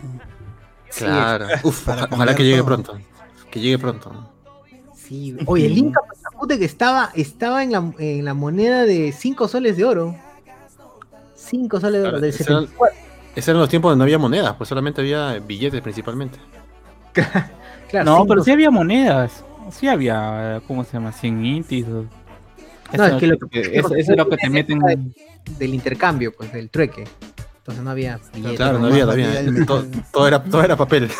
Claro. 0.97 1.47
Uf, 1.63 1.87
ojalá 2.11 2.35
que 2.35 2.43
llegue 2.45 2.57
todo. 2.57 2.67
pronto. 2.67 2.99
Que 3.51 3.61
llegue 3.61 3.79
pronto. 3.79 4.33
Sí, 5.09 5.35
oye, 5.47 5.67
el 5.67 5.79
Inca 5.79 6.01
Pachacute 6.07 6.59
que 6.59 6.65
estaba, 6.67 7.11
estaba 7.15 7.63
en, 7.63 7.73
la, 7.73 7.93
en 7.99 8.25
la 8.27 8.35
moneda 8.35 8.85
de 8.85 9.11
5 9.13 9.49
soles 9.49 9.77
de 9.79 9.85
oro. 9.85 10.15
5 11.35 11.81
soles 11.81 12.03
de 12.03 12.09
oro, 12.09 12.11
Claro, 12.11 12.21
del 12.21 12.31
ese 12.31 12.43
era- 12.43 12.61
74. 12.61 12.99
Esos 13.35 13.49
eran 13.49 13.61
los 13.61 13.69
tiempos 13.71 13.91
donde 13.91 13.99
no 14.01 14.05
había 14.05 14.19
monedas, 14.19 14.55
pues 14.57 14.69
solamente 14.69 15.01
había 15.01 15.39
billetes 15.39 15.81
principalmente. 15.81 16.39
Claro, 17.89 18.05
No, 18.05 18.17
cinco 18.17 18.27
pero 18.29 18.45
sí 18.45 18.51
había 18.51 18.71
monedas. 18.71 19.43
Sí 19.71 19.89
había, 19.89 20.61
¿cómo 20.67 20.85
se 20.85 20.93
llama? 20.93 21.11
100 21.11 21.43
intis. 21.47 21.87
o- 21.87 22.05
No, 22.95 23.05
es 23.07 23.15
que 23.15 23.27
lo 23.29 23.39
que- 23.39 23.49
que- 23.63 23.79
eso, 23.79 23.95
eso 23.95 24.13
es 24.13 24.19
lo 24.19 24.29
que 24.29 24.37
te 24.37 24.51
meten. 24.51 24.79
del 25.59 25.73
intercambio, 25.75 26.35
pues, 26.37 26.53
del 26.53 26.69
trueque. 26.69 27.05
Entonces 27.69 27.85
no 27.85 27.91
había 27.91 28.19
billete, 28.33 28.57
Claro, 28.57 28.79
no 28.79 28.87
había, 28.87 29.05
no 29.05 29.13
había. 29.13 29.67
Todo, 30.11 30.27
era, 30.27 30.43
todo 30.43 30.63
era 30.63 30.75
papel. 30.75 31.11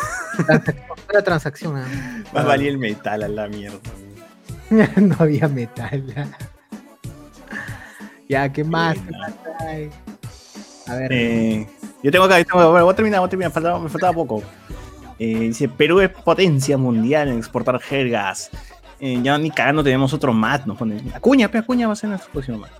era 1.11 1.21
transacción. 1.23 1.73
más. 1.73 1.87
Valía 2.33 2.69
el 2.69 2.79
metal 2.79 3.21
a 3.21 3.27
la 3.27 3.47
mierda. 3.47 3.77
no 4.97 5.15
había 5.19 5.47
metal. 5.47 6.03
ya, 8.29 8.51
¿qué 8.51 8.63
más? 8.63 8.97
¿Qué 8.97 9.11
más 9.11 9.33
hay? 9.59 9.89
A 10.87 10.95
ver, 10.95 11.11
Eh, 11.13 11.67
yo 12.01 12.11
tengo 12.11 12.25
acá, 12.25 12.39
yo 12.39 12.45
tengo, 12.45 12.71
bueno, 12.71 12.85
voy 12.85 12.93
a 12.93 12.95
terminar, 12.95 13.19
voy 13.19 13.27
a 13.27 13.29
terminar, 13.29 13.51
faltaba- 13.51 13.79
me 13.79 13.89
faltaba 13.89 14.13
poco. 14.13 14.41
Eh, 15.19 15.39
dice, 15.41 15.69
Perú 15.69 15.99
es 15.99 16.09
potencia 16.09 16.77
mundial 16.79 17.27
en 17.27 17.37
exportar 17.37 17.79
jergas. 17.79 18.49
Eh, 18.99 19.19
ya 19.21 19.37
ni 19.37 19.51
cagando 19.51 19.83
tenemos 19.83 20.13
otro 20.13 20.33
mat, 20.33 20.65
nos 20.65 20.77
pone. 20.77 20.99
Acuña, 21.13 21.49
pe, 21.51 21.59
Acuña 21.59 21.85
va 21.87 21.93
a 21.93 21.95
ser 21.95 22.09
nuestro 22.09 22.31
próximo 22.31 22.57
mat. 22.57 22.71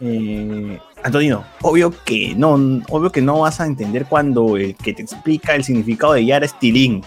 Eh, 0.00 0.78
Antonino, 1.02 1.44
obvio 1.62 1.92
que 2.04 2.34
no, 2.36 2.54
obvio 2.90 3.10
que 3.10 3.22
no 3.22 3.40
vas 3.40 3.60
a 3.60 3.66
entender 3.66 4.06
cuando 4.06 4.56
el 4.56 4.76
que 4.76 4.92
te 4.92 5.02
explica 5.02 5.54
el 5.54 5.64
significado 5.64 6.12
de 6.12 6.26
Yara 6.26 6.44
es 6.44 6.58
Tilín. 6.58 7.04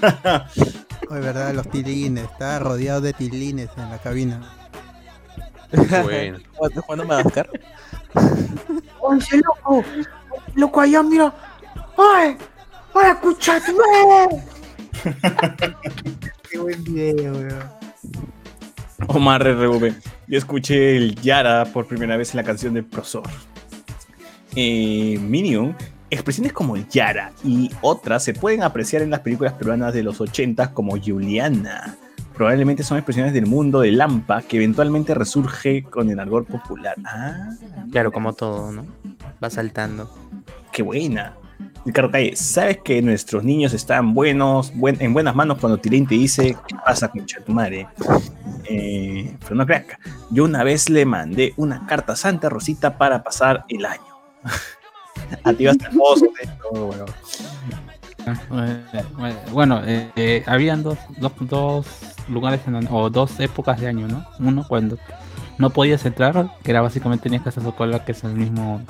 Oye, 1.10 1.20
¿verdad? 1.20 1.54
Los 1.54 1.68
tilines. 1.70 2.24
Está 2.24 2.58
rodeado 2.58 3.00
de 3.00 3.12
tilines 3.12 3.70
en 3.76 3.90
la 3.90 3.98
cabina. 3.98 4.40
Bueno. 6.02 6.38
¿Estás 6.62 6.84
jugando 6.84 7.06
Madagascar? 7.06 7.48
¡Oye, 9.00 9.42
loco! 9.44 9.84
¡Loco 10.54 10.80
allá, 10.80 11.02
mira! 11.02 11.32
¡Ay! 11.96 12.36
¡Ay, 12.94 13.10
escuchate! 13.12 13.72
¡Qué 16.50 16.58
buen 16.58 16.84
video, 16.84 17.32
weón! 17.32 17.78
Omar 19.06 19.42
RV. 19.46 19.92
Yo 20.26 20.38
escuché 20.38 20.96
el 20.96 21.14
Yara 21.16 21.64
por 21.66 21.86
primera 21.86 22.16
vez 22.16 22.30
en 22.30 22.38
la 22.38 22.44
canción 22.44 22.74
de 22.74 22.82
Prosor. 22.82 23.28
Eh, 24.56 25.18
Minion, 25.20 25.76
expresiones 26.10 26.52
como 26.52 26.74
el 26.76 26.88
Yara 26.88 27.32
y 27.44 27.70
otras 27.80 28.24
se 28.24 28.34
pueden 28.34 28.62
apreciar 28.62 29.02
en 29.02 29.10
las 29.10 29.20
películas 29.20 29.52
peruanas 29.54 29.94
de 29.94 30.02
los 30.02 30.20
80 30.20 30.72
como 30.72 30.96
Juliana. 31.00 31.96
Probablemente 32.34 32.82
son 32.82 32.98
expresiones 32.98 33.32
del 33.32 33.46
mundo 33.46 33.80
de 33.80 33.90
Lampa 33.92 34.42
que 34.42 34.56
eventualmente 34.58 35.14
resurge 35.14 35.82
con 35.82 36.08
el 36.08 36.20
argot 36.20 36.46
popular. 36.46 36.94
Ah, 37.04 37.50
Claro, 37.90 38.12
como 38.12 38.32
todo, 38.32 38.70
¿no? 38.72 38.84
Va 39.42 39.50
saltando. 39.50 40.12
qué 40.72 40.82
buena. 40.82 41.34
Ricardo 41.84 42.10
Calle, 42.10 42.36
¿sabes 42.36 42.78
que 42.84 43.00
nuestros 43.00 43.44
niños 43.44 43.72
están 43.72 44.12
buenos, 44.14 44.72
buen- 44.74 45.00
en 45.00 45.12
buenas 45.14 45.34
manos 45.34 45.58
cuando 45.58 45.78
Tilín 45.78 46.06
te 46.06 46.16
dice 46.16 46.56
qué 46.66 46.74
pasa 46.84 47.08
con 47.08 47.24
tu 47.26 47.52
madre? 47.52 47.86
Eh, 48.64 49.34
Fernando 49.40 49.66
Crack, 49.66 49.98
yo 50.30 50.44
una 50.44 50.62
vez 50.64 50.90
le 50.90 51.04
mandé 51.06 51.54
una 51.56 51.86
carta 51.86 52.12
a 52.12 52.16
Santa 52.16 52.48
Rosita 52.50 52.98
para 52.98 53.22
pasar 53.22 53.64
el 53.68 53.86
año. 53.86 54.02
a 55.44 55.52
ti 55.52 55.66
vas 55.66 55.76
bueno. 56.70 57.06
Eh, 58.92 59.44
Bueno, 59.52 59.80
eh, 59.86 60.10
eh, 60.16 60.42
habían 60.46 60.82
dos, 60.82 60.98
dos, 61.18 61.32
dos 61.40 61.86
lugares 62.28 62.60
en 62.66 62.74
donde- 62.74 62.88
o 62.92 63.08
dos 63.08 63.40
épocas 63.40 63.80
de 63.80 63.88
año, 63.88 64.06
¿no? 64.08 64.26
Uno 64.38 64.66
cuando 64.68 64.98
no 65.56 65.70
podías 65.70 66.04
entrar, 66.04 66.50
que 66.62 66.70
era 66.70 66.82
básicamente 66.82 67.22
tenías 67.24 67.42
que 67.42 67.48
hacer 67.48 67.62
su 67.62 67.74
cola, 67.74 68.04
que 68.04 68.12
es 68.12 68.22
el 68.24 68.34
mismo 68.34 68.82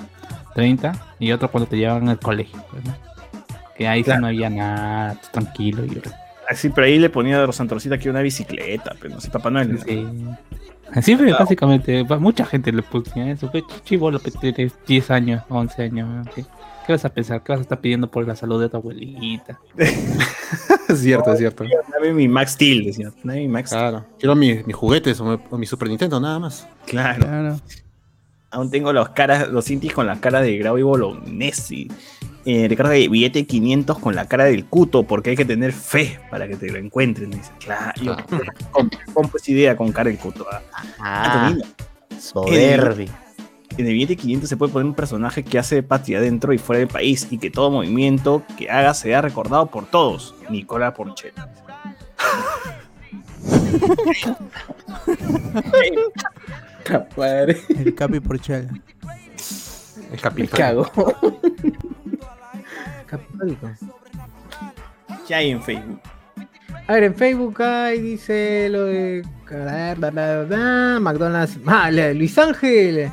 30, 0.59 0.93
y 1.21 1.31
otro 1.31 1.49
cuando 1.53 1.69
te 1.71 1.77
llevaban 1.77 2.09
al 2.09 2.19
colegio, 2.19 2.61
pues, 2.73 2.85
¿no? 2.85 2.93
Que 3.77 3.87
ahí 3.87 4.01
sí 4.01 4.07
Claro. 4.07 4.23
no 4.23 4.27
había 4.27 4.51
nada, 4.51 5.17
tranquilo 5.31 5.85
y 5.85 6.03
Así, 6.49 6.69
pero 6.71 6.87
ahí 6.89 6.99
le 6.99 7.11
ponía 7.11 7.45
a 7.45 7.53
Santa 7.53 7.75
Rosita 7.75 7.97
que 7.97 8.11
una 8.11 8.23
bicicleta, 8.23 8.97
pero 9.01 9.15
no 9.15 9.21
sé, 9.21 9.31
Papá 9.31 9.51
Noel. 9.51 9.79
sí. 9.87 10.05
Así 10.93 11.15
fue, 11.17 11.31
básicamente, 11.33 12.03
mucha 12.19 12.45
gente 12.45 12.73
le 12.73 12.83
puso 12.83 13.13
eso, 13.21 13.49
fue 13.51 13.63
chivo 13.85 14.11
lo 14.11 14.19
que 14.19 14.31
tienes 14.33 14.73
10 14.87 15.11
años, 15.13 15.43
11 15.49 15.83
años. 15.83 16.27
¿Qué, 16.35 16.45
vas 16.93 17.05
a 17.05 17.11
pensar? 17.11 17.43
¿Qué 17.45 17.53
vas 17.53 17.59
a 17.59 17.63
estar 17.63 17.79
pidiendo 17.81 18.11
por 18.11 18.27
la 18.27 18.35
salud 18.35 18.61
de 18.61 18.69
tu 18.71 18.79
abuelita? 18.79 19.61
es 19.77 20.99
cierto, 21.01 21.33
es 21.35 21.39
cierto. 21.39 21.63
Dame 21.93 22.15
mi 22.15 22.27
Max 22.27 22.53
Steel, 22.53 22.85
decía. 22.87 23.13
Dame 23.23 23.41
mi 23.43 23.49
Max 23.49 23.69
Steel. 23.69 23.83
Claro. 23.83 24.07
Quiero 24.19 24.35
mi- 24.35 24.63
mis 24.65 24.75
juguetes 24.75 25.21
o 25.21 25.25
mi, 25.27 25.39
o 25.51 25.59
mi 25.59 25.67
Super 25.67 25.89
Nintendo, 25.89 26.19
nada 26.19 26.39
más. 26.39 26.67
Claro. 26.87 27.21
Claro. 27.27 27.61
Aún 28.51 28.70
tengo 28.70 28.93
los 28.93 29.11
caras, 29.11 29.49
los 29.49 29.70
intis 29.70 29.93
con 29.93 30.07
la 30.07 30.20
cara 30.20 30.41
de 30.41 30.57
Grau 30.57 30.79
y 30.79 30.83
Bolognesi. 30.83 31.89
Eh, 32.47 32.66
Ricardo, 32.66 32.93
Calle, 32.93 33.09
billete 33.09 33.47
500 33.47 33.99
con 33.99 34.15
la 34.15 34.27
cara 34.27 34.45
del 34.45 34.65
cuto, 34.65 35.03
porque 35.03 35.31
hay 35.31 35.37
que 35.37 35.45
tener 35.45 35.73
fe 35.73 36.19
para 36.31 36.49
que 36.49 36.57
te 36.57 36.70
lo 36.70 36.79
encuentren. 36.79 37.31
Dice, 37.31 37.53
claro, 37.59 37.93
yo 38.01 38.16
compro, 38.70 38.99
compro 39.12 39.39
esa 39.39 39.51
idea 39.51 39.77
con 39.77 39.93
cara 39.93 40.09
del 40.09 40.19
cuto. 40.19 40.47
¿ah? 40.51 40.62
Ah, 40.99 41.55
soberbio. 42.19 43.12
en 43.77 43.87
el 43.87 43.93
billete 43.93 44.16
500 44.16 44.49
se 44.49 44.57
puede 44.57 44.73
poner 44.73 44.87
un 44.87 44.95
personaje 44.95 45.45
que 45.45 45.59
hace 45.59 45.83
patria 45.83 46.23
dentro 46.23 46.55
y 46.55 46.59
fuera 46.59 46.79
del 46.79 46.89
país 46.89 47.29
y 47.31 47.37
que 47.37 47.51
todo 47.51 47.70
movimiento 47.70 48.43
que 48.57 48.70
haga 48.70 48.95
sea 48.95 49.20
recordado 49.20 49.66
por 49.66 49.85
todos. 49.85 50.35
Nicola 50.49 50.95
El 57.69 57.94
Capi 57.94 58.20
por 58.20 58.40
chela. 58.40 58.69
El 58.69 60.10
Me 60.10 60.16
capitán. 60.19 60.59
cago. 60.59 60.90
Católico. 63.06 63.70
¿Qué 65.27 65.35
hay 65.35 65.51
en 65.51 65.62
Facebook? 65.62 66.01
A 66.86 66.93
ver, 66.94 67.05
en 67.05 67.15
Facebook 67.15 67.62
hay, 67.62 68.01
dice 68.01 68.69
lo 68.70 68.85
de. 68.86 69.23
McDonald's. 71.01 71.59
Ah, 71.66 71.90
Luis 71.90 72.39
Ángel. 72.39 73.10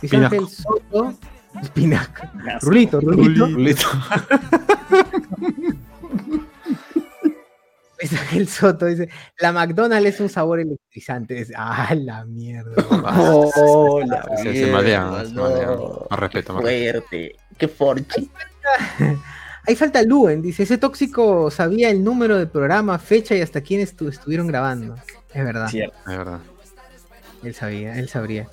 Luis. 0.00 0.14
Ángel 0.14 0.48
Soto. 0.48 1.14
Espinaca. 1.60 2.32
Rulito, 2.62 3.00
Rulito. 3.00 3.46
Listo. 3.46 3.88
Luis 8.10 8.20
Ángel 8.20 8.48
Soto 8.48 8.86
dice: 8.86 9.08
La 9.38 9.52
McDonald's 9.52 10.08
es 10.14 10.20
un 10.20 10.28
sabor 10.28 10.60
electrizante. 10.60 11.34
Dice, 11.34 11.54
ah, 11.56 11.94
la 11.94 12.24
mierda. 12.24 12.72
Oh, 13.56 14.00
la 14.06 14.22
Se, 14.36 14.42
se 14.42 14.50
mierda, 14.50 14.60
se 14.60 14.66
no. 14.66 15.42
malean. 15.42 15.80
Más 16.10 16.18
respeto, 16.20 16.52
más. 16.54 16.62
Fuerte. 16.62 17.36
Qué 17.56 17.68
forchi. 17.68 18.30
Ahí 19.66 19.76
falta 19.76 20.02
Luen, 20.02 20.42
dice, 20.42 20.64
ese 20.64 20.76
tóxico 20.76 21.48
sabía 21.50 21.88
el 21.90 22.02
número 22.02 22.36
del 22.36 22.48
programa, 22.48 22.98
fecha 22.98 23.36
y 23.36 23.40
hasta 23.42 23.60
quién 23.60 23.80
estu- 23.80 24.08
estuvieron 24.08 24.48
grabando. 24.48 24.96
Es 25.32 25.44
verdad, 25.44 25.68
Cierto. 25.68 25.96
Es 26.00 26.18
verdad. 26.18 26.40
él 27.44 27.54
sabía, 27.54 27.96
él 27.96 28.08
sabría. 28.08 28.48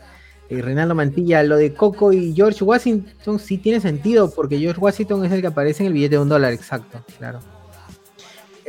Eh, 0.49 0.61
Reinaldo 0.61 0.93
Mantilla, 0.93 1.41
lo 1.41 1.57
de 1.57 1.73
Coco 1.73 2.13
y 2.13 2.33
George 2.35 2.63
Washington 2.63 3.39
sí 3.39 3.57
tiene 3.57 3.79
sentido, 3.81 4.29
porque 4.31 4.59
George 4.59 4.79
Washington 4.79 5.25
es 5.25 5.31
el 5.31 5.41
que 5.41 5.47
aparece 5.47 5.81
en 5.83 5.87
el 5.87 5.93
billete 5.93 6.15
de 6.17 6.21
un 6.21 6.29
dólar, 6.29 6.53
exacto, 6.53 7.03
claro. 7.17 7.39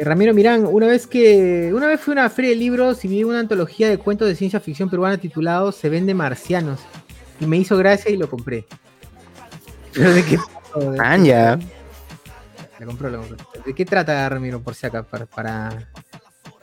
Eh, 0.01 0.05
Ramiro 0.05 0.33
Mirán, 0.33 0.67
una 0.67 0.87
vez 0.87 1.07
que 1.07 1.73
una 1.75 1.87
vez 1.87 2.01
fui 2.01 2.13
a 2.13 2.21
una 2.21 2.31
feria 2.31 2.53
de 2.53 2.57
libros 2.57 3.05
y 3.05 3.09
vi 3.09 3.23
una 3.23 3.41
antología 3.41 3.87
de 3.91 3.99
cuentos 3.99 4.27
de 4.29 4.35
ciencia 4.35 4.59
ficción 4.59 4.89
peruana 4.89 5.19
titulado 5.19 5.73
Se 5.73 5.91
vende 5.91 6.15
marcianos 6.15 6.81
y 7.39 7.45
me 7.45 7.59
hizo 7.59 7.77
gracia 7.77 8.11
y 8.11 8.17
lo 8.17 8.29
compré. 8.31 8.65
Pero 9.93 10.11
de 10.15 10.25
qué? 10.25 10.39
¿De- 10.39 10.99
Anja. 11.05 11.59
la 12.79 12.87
compró, 12.87 13.11
la 13.11 13.19
compró. 13.19 13.37
¿De 13.67 13.75
qué 13.75 13.85
trata 13.85 14.27
Ramiro 14.31 14.61
por 14.63 14.75
si 14.75 14.87
acá? 14.87 15.03
Para, 15.03 15.27
para- 15.27 15.69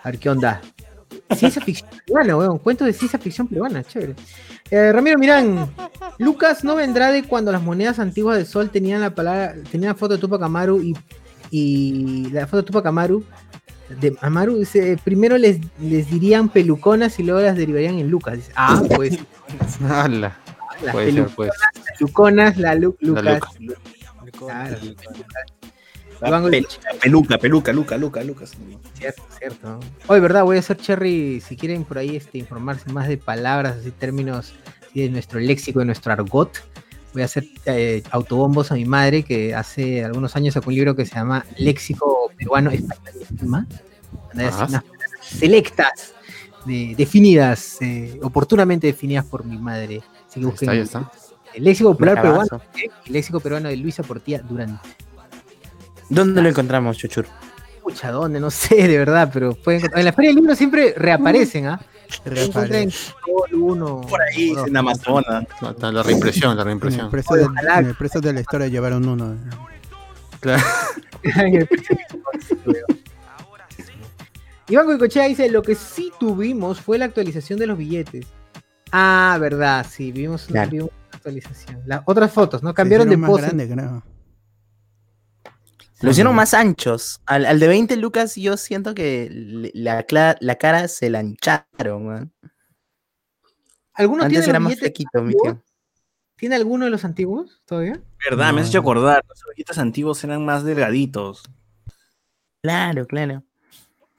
A 0.03 0.09
ver 0.09 0.18
qué 0.18 0.30
onda. 0.31 0.59
Ciencia 1.35 1.61
ficción 1.61 1.89
peruana, 2.07 2.38
weón. 2.38 2.57
Cuentos 2.57 2.88
de 2.88 2.93
ciencia 2.93 3.19
ficción 3.19 3.47
peruana, 3.47 3.84
chévere. 3.84 4.15
Eh, 4.72 4.91
Ramiro 4.91 5.19
Mirán, 5.19 5.72
Lucas 6.18 6.64
no 6.64 6.76
vendrá 6.76 7.11
de 7.11 7.22
cuando 7.23 7.51
las 7.51 7.61
monedas 7.61 7.99
antiguas 7.99 8.38
de 8.38 8.45
Sol 8.45 8.72
tenían 8.72 9.01
la 9.01 9.14
palabra, 9.14 9.53
tenían 9.72 9.89
la 9.91 9.95
foto 9.95 10.15
de 10.15 10.19
Tupac 10.22 10.41
Amaru 10.41 10.81
y, 10.81 10.95
y 11.52 12.30
la 12.32 12.45
foto 12.45 12.57
de 12.57 12.64
Tupac 12.64 12.86
Amaru. 12.86 13.24
De 14.02 14.18
Amaru 14.22 14.57
dice, 14.57 14.98
primero 15.03 15.38
les, 15.38 15.60
les 15.80 16.10
dirían 16.10 16.49
peluconas 16.49 17.19
y 17.19 17.24
luego 17.24 17.40
las 17.41 17.56
derivarían 17.56 17.98
en 17.99 18.10
Lucas. 18.10 18.36
Dice, 18.36 18.52
ah, 18.56 18.82
pues 18.95 19.18
Ala. 19.90 20.38
las 20.84 20.91
Puede 20.94 21.14
ser, 21.14 21.28
pues. 21.36 21.52
peluconas, 21.98 22.57
la 22.57 22.76
Lu- 22.76 22.98
La 22.99 23.22
Lucas. 23.36 23.49
Luca. 23.60 23.80
Claro. 26.19 26.49
Peluca, 27.02 27.38
peluca, 27.38 27.72
Luca, 27.74 27.98
Luca, 27.98 28.24
Lucas. 28.24 28.52
Cierto, 28.95 29.22
cierto. 29.38 29.80
Hoy, 30.07 30.19
¿verdad? 30.19 30.44
Voy 30.44 30.57
a 30.57 30.60
hacer 30.60 30.78
Cherry, 30.78 31.41
si 31.41 31.56
quieren 31.56 31.84
por 31.84 31.98
ahí 31.99 32.15
este, 32.15 32.40
informarse 32.40 32.91
más 32.91 33.07
de 33.07 33.18
palabras, 33.18 33.78
así 33.80 33.91
términos 33.91 34.53
así 34.90 35.02
de 35.03 35.10
nuestro 35.10 35.40
léxico, 35.40 35.80
de 35.80 35.86
nuestro 35.86 36.11
argot. 36.11 36.49
Voy 37.18 37.23
a 37.23 37.26
hacer 37.26 37.48
eh, 37.65 38.03
autobombos 38.11 38.72
a 38.72 38.76
mi 38.76 38.85
madre, 38.85 39.23
que 39.23 39.56
hace 39.56 40.06
algunos 40.06 40.35
años 40.35 40.53
sacó 40.53 40.69
un 40.69 40.76
libro 40.76 40.95
que 40.95 41.03
se 41.03 41.15
llama 41.15 41.44
Léxico 41.57 42.30
Peruano 42.38 42.69
Español. 42.69 43.65
Unas 44.35 44.53
palabras 44.53 44.84
selectas, 45.19 46.14
de- 46.64 46.94
definidas, 46.95 47.77
eh, 47.81 48.19
oportunamente 48.22 48.85
definidas 48.85 49.26
por 49.26 49.44
mi 49.45 49.57
madre. 49.57 50.03
Así 50.27 50.39
que 50.39 50.39
Ahí 50.41 50.45
busquen 50.45 50.69
está, 50.69 50.99
ahí 50.99 51.06
está. 51.06 51.11
el 51.56 51.64
léxico 51.64 51.95
Bravazo. 51.95 52.22
peruano 52.22 52.61
eh, 52.76 52.89
el 53.07 53.14
léxico 53.14 53.39
peruano 53.39 53.69
de 53.69 53.77
Luisa 53.77 54.03
Portilla 54.03 54.39
Durante. 54.44 54.88
¿Dónde 56.10 56.44
lo 56.44 56.49
encontramos, 56.49 56.98
Chuchur? 56.99 57.26
Pucha, 57.81 58.11
¿dónde? 58.11 58.39
No 58.39 58.52
sé, 58.52 58.76
de 58.88 58.95
verdad, 58.99 59.31
pero 59.34 59.56
pueden 59.56 59.80
encontrar- 59.81 59.99
En 60.02 60.06
la 60.06 60.14
Feria 60.14 60.30
del 60.30 60.35
Libro 60.35 60.56
siempre 60.56 60.94
reaparecen, 60.95 61.65
¿ah? 61.65 61.81
Uno. 63.53 64.01
Por 64.01 64.21
ahí, 64.21 64.53
dos. 64.53 64.67
en 64.67 64.77
Amazonas. 64.77 65.45
Está 65.69 65.91
La 65.91 66.03
reimpresión, 66.03 66.55
la 66.55 66.61
En 66.63 66.67
el 66.69 66.79
reimpresión. 66.79 67.09
precio, 67.11 67.31
Oye, 67.34 67.41
del, 67.43 67.51
ojalá. 67.51 67.79
en 67.79 67.85
el 67.88 67.95
precio 67.95 68.21
de 68.21 68.34
la 68.34 68.39
historia 68.41 68.67
llevaron 68.67 69.07
uno. 69.07 69.35
Claro. 70.39 70.63
En 71.23 71.55
el 71.55 71.67
Iván 74.69 74.85
Goicochea 74.85 75.25
dice, 75.27 75.49
lo 75.49 75.61
que 75.61 75.75
sí 75.75 76.11
tuvimos 76.19 76.81
fue 76.81 76.97
la 76.97 77.05
actualización 77.05 77.57
de 77.57 77.67
los 77.67 77.77
billetes. 77.77 78.25
Ah, 78.91 79.38
verdad, 79.39 79.85
sí, 79.89 80.11
vimos, 80.11 80.45
Claro. 80.45 80.69
vimos 80.71 80.89
una 80.91 81.17
actualización. 81.17 81.81
Las 81.85 82.01
otras 82.05 82.31
fotos, 82.31 82.63
¿no? 82.63 82.73
Cambiaron 82.73 83.09
de 83.09 83.17
pose. 83.17 83.43
grande, 83.43 83.67
creo. 83.69 84.03
Lo 86.02 86.11
hicieron 86.11 86.36
más 86.36 86.53
anchos. 86.53 87.22
Al, 87.26 87.45
al 87.45 87.60
de 87.60 87.68
20 87.68 87.95
lucas 87.98 88.36
yo 88.36 88.56
siento 88.57 88.94
que 88.94 89.30
la, 89.74 90.06
la 90.40 90.56
cara 90.56 90.88
se 90.88 91.10
la 91.10 91.22
hincharon, 91.22 92.07
weón. 92.07 92.34
¿Alguno 93.94 94.24
Antes 94.24 94.40
tiene 94.40 94.49
era 94.52 94.60
los 94.60 94.69
más 94.69 94.80
flequito, 94.80 95.10
mi 95.22 95.34
antiguos? 95.34 95.53
tío. 95.53 95.64
¿Tiene 96.36 96.56
alguno 96.56 96.86
de 96.86 96.91
los 96.91 97.03
antiguos 97.03 97.64
todavía? 97.65 97.99
Verdad, 98.30 98.53
me 98.53 98.61
has 98.61 98.69
hecho 98.69 98.80
acordar. 98.80 99.24
Los 99.28 99.44
ovejitas 99.45 99.80
antiguos 99.80 100.24
eran 100.24 100.45
más 100.45 100.64
delgaditos. 100.64 101.44
Claro, 102.61 103.07
claro. 103.07 103.44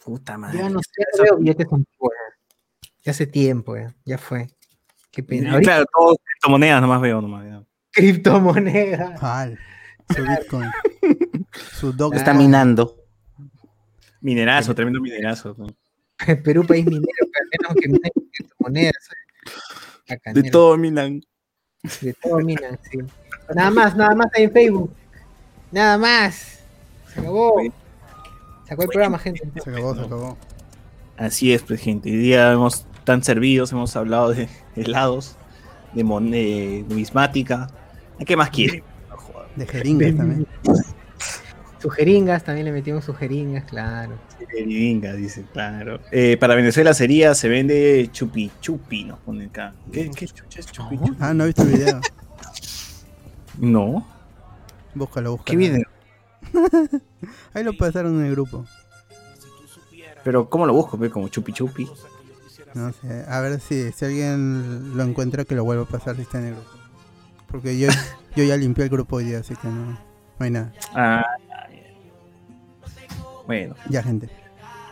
Puta 0.04 0.36
madre. 0.36 0.58
Ya 0.58 0.68
no 0.68 0.80
sé, 0.80 1.02
no 1.16 1.22
veo 1.22 1.36
billetes 1.36 1.66
antiguos. 1.72 2.12
ya. 2.12 2.88
Ya 3.04 3.10
hace 3.12 3.26
tiempo, 3.28 3.76
ya, 3.76 3.94
ya 4.04 4.18
fue. 4.18 4.48
Qué 5.12 5.22
pena. 5.22 5.52
Ahorita, 5.52 5.70
Claro, 5.70 5.86
todos 5.96 6.16
criptomonedas 6.24 6.80
nomás 6.80 7.00
veo 7.00 7.20
nomás. 7.22 7.44
ya. 7.46 7.62
criptomoneda. 7.92 9.16
Su 10.14 10.22
Bitcoin. 10.22 10.70
Su 11.78 11.92
dog. 11.92 12.14
Está 12.14 12.34
minando. 12.34 12.96
Minerazo, 14.20 14.74
tremendo 14.74 15.00
minerazo. 15.00 15.54
Perú, 16.44 16.66
país 16.66 16.84
minero, 16.84 17.04
pero 17.16 17.44
al 17.44 17.48
menos 17.52 17.74
que 17.82 17.88
minen 17.88 18.12
criptomonedas. 18.32 19.08
De 20.06 20.14
Bacanero. 20.16 20.50
todo 20.50 20.76
minan. 20.76 21.20
De 22.00 22.14
todo 22.14 22.38
minan, 22.38 22.78
sí. 22.90 22.98
Nada 23.54 23.70
más, 23.70 23.96
nada 23.96 24.14
más 24.14 24.26
ahí 24.34 24.44
en 24.44 24.52
Facebook. 24.52 24.92
Nada 25.70 25.96
más. 25.98 26.60
Se 27.14 27.20
acabó. 27.20 27.60
Se 27.62 28.74
acabó 28.74 28.82
el 28.82 28.88
programa, 28.88 29.18
gente. 29.18 29.42
Se 29.62 29.70
acabó, 29.70 29.94
se 29.94 30.00
acabó. 30.02 30.36
Así 31.16 31.52
es, 31.52 31.62
pues, 31.62 31.80
gente. 31.80 32.10
Hoy 32.10 32.16
día 32.16 32.52
hemos 32.52 32.84
tan 33.04 33.22
servidos, 33.22 33.72
hemos 33.72 33.94
hablado 33.96 34.30
de 34.34 34.48
helados, 34.76 35.36
de, 35.92 36.04
mon- 36.04 36.30
de 36.30 36.84
numismática. 36.88 37.68
¿A 38.20 38.24
qué 38.24 38.36
más 38.36 38.50
quieren? 38.50 38.82
De 39.58 39.66
jeringas 39.66 40.16
también. 40.16 40.46
Sus 41.80 41.94
jeringas, 41.94 42.42
también 42.42 42.64
le 42.64 42.72
metimos 42.72 43.04
sus 43.04 43.16
jeringas, 43.16 43.64
claro. 43.64 44.18
De 44.40 44.46
Viringa, 44.64 45.12
dice, 45.12 45.44
claro. 45.52 46.00
Eh, 46.10 46.36
para 46.36 46.56
Venezuela 46.56 46.92
sería, 46.92 47.36
se 47.36 47.48
vende 47.48 48.08
chupi 48.10 48.50
chupi, 48.60 49.04
nos 49.04 49.20
pone 49.20 49.44
acá. 49.44 49.74
¿Qué, 49.92 50.10
qué 50.10 50.26
chucha 50.26 50.58
es 50.58 50.66
chupi 50.66 50.98
chupi? 50.98 51.16
Ah, 51.20 51.32
no 51.32 51.44
he 51.44 51.46
visto 51.48 51.62
el 51.62 51.68
video. 51.68 52.00
No. 53.60 54.06
Búscalo, 54.94 55.32
búscalo. 55.32 55.44
¿Qué 55.44 55.56
video? 55.56 55.84
Ahí 57.54 57.64
lo 57.64 57.76
pasaron 57.76 58.20
en 58.20 58.26
el 58.26 58.32
grupo. 58.32 58.64
Pero, 60.22 60.48
¿cómo 60.48 60.64
lo 60.64 60.72
busco? 60.72 60.96
Ve 60.96 61.10
como 61.10 61.28
chupi 61.28 61.52
chupi. 61.52 61.88
No 62.74 62.92
sé. 62.92 63.24
A 63.28 63.40
ver 63.40 63.60
si, 63.60 63.90
si 63.90 64.04
alguien 64.04 64.96
lo 64.96 65.02
encuentra 65.02 65.44
que 65.44 65.56
lo 65.56 65.64
vuelva 65.64 65.82
a 65.84 65.88
pasar 65.88 66.14
si 66.14 66.22
está 66.22 66.38
en 66.38 66.46
el 66.46 66.54
grupo. 66.54 66.77
Porque 67.50 67.78
yo, 67.78 67.88
yo 68.36 68.44
ya 68.44 68.56
limpié 68.56 68.84
el 68.84 68.90
grupo 68.90 69.16
hoy 69.16 69.24
día, 69.24 69.38
así 69.40 69.54
que 69.56 69.68
no, 69.68 69.86
no 69.92 69.98
hay 70.38 70.50
nada. 70.50 70.72
Ah, 70.94 71.24
bueno, 73.46 73.74
Ya, 73.88 74.02
gente. 74.02 74.28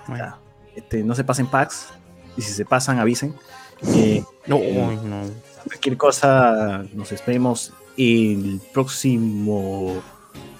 ya. 0.09 0.39
Este, 0.75 1.03
no 1.05 1.15
se 1.15 1.25
pasen 1.25 1.47
packs. 1.47 1.89
Y 2.37 2.43
si 2.43 2.53
se 2.53 2.65
pasan, 2.65 2.99
avisen. 2.99 3.35
Eh, 3.95 4.23
No, 4.47 4.57
eh, 4.59 4.99
no. 5.05 5.23
cualquier 5.65 5.97
cosa, 5.97 6.85
nos 6.95 7.13
esperemos 7.13 7.73
el 7.97 8.61
próximo 8.75 10.03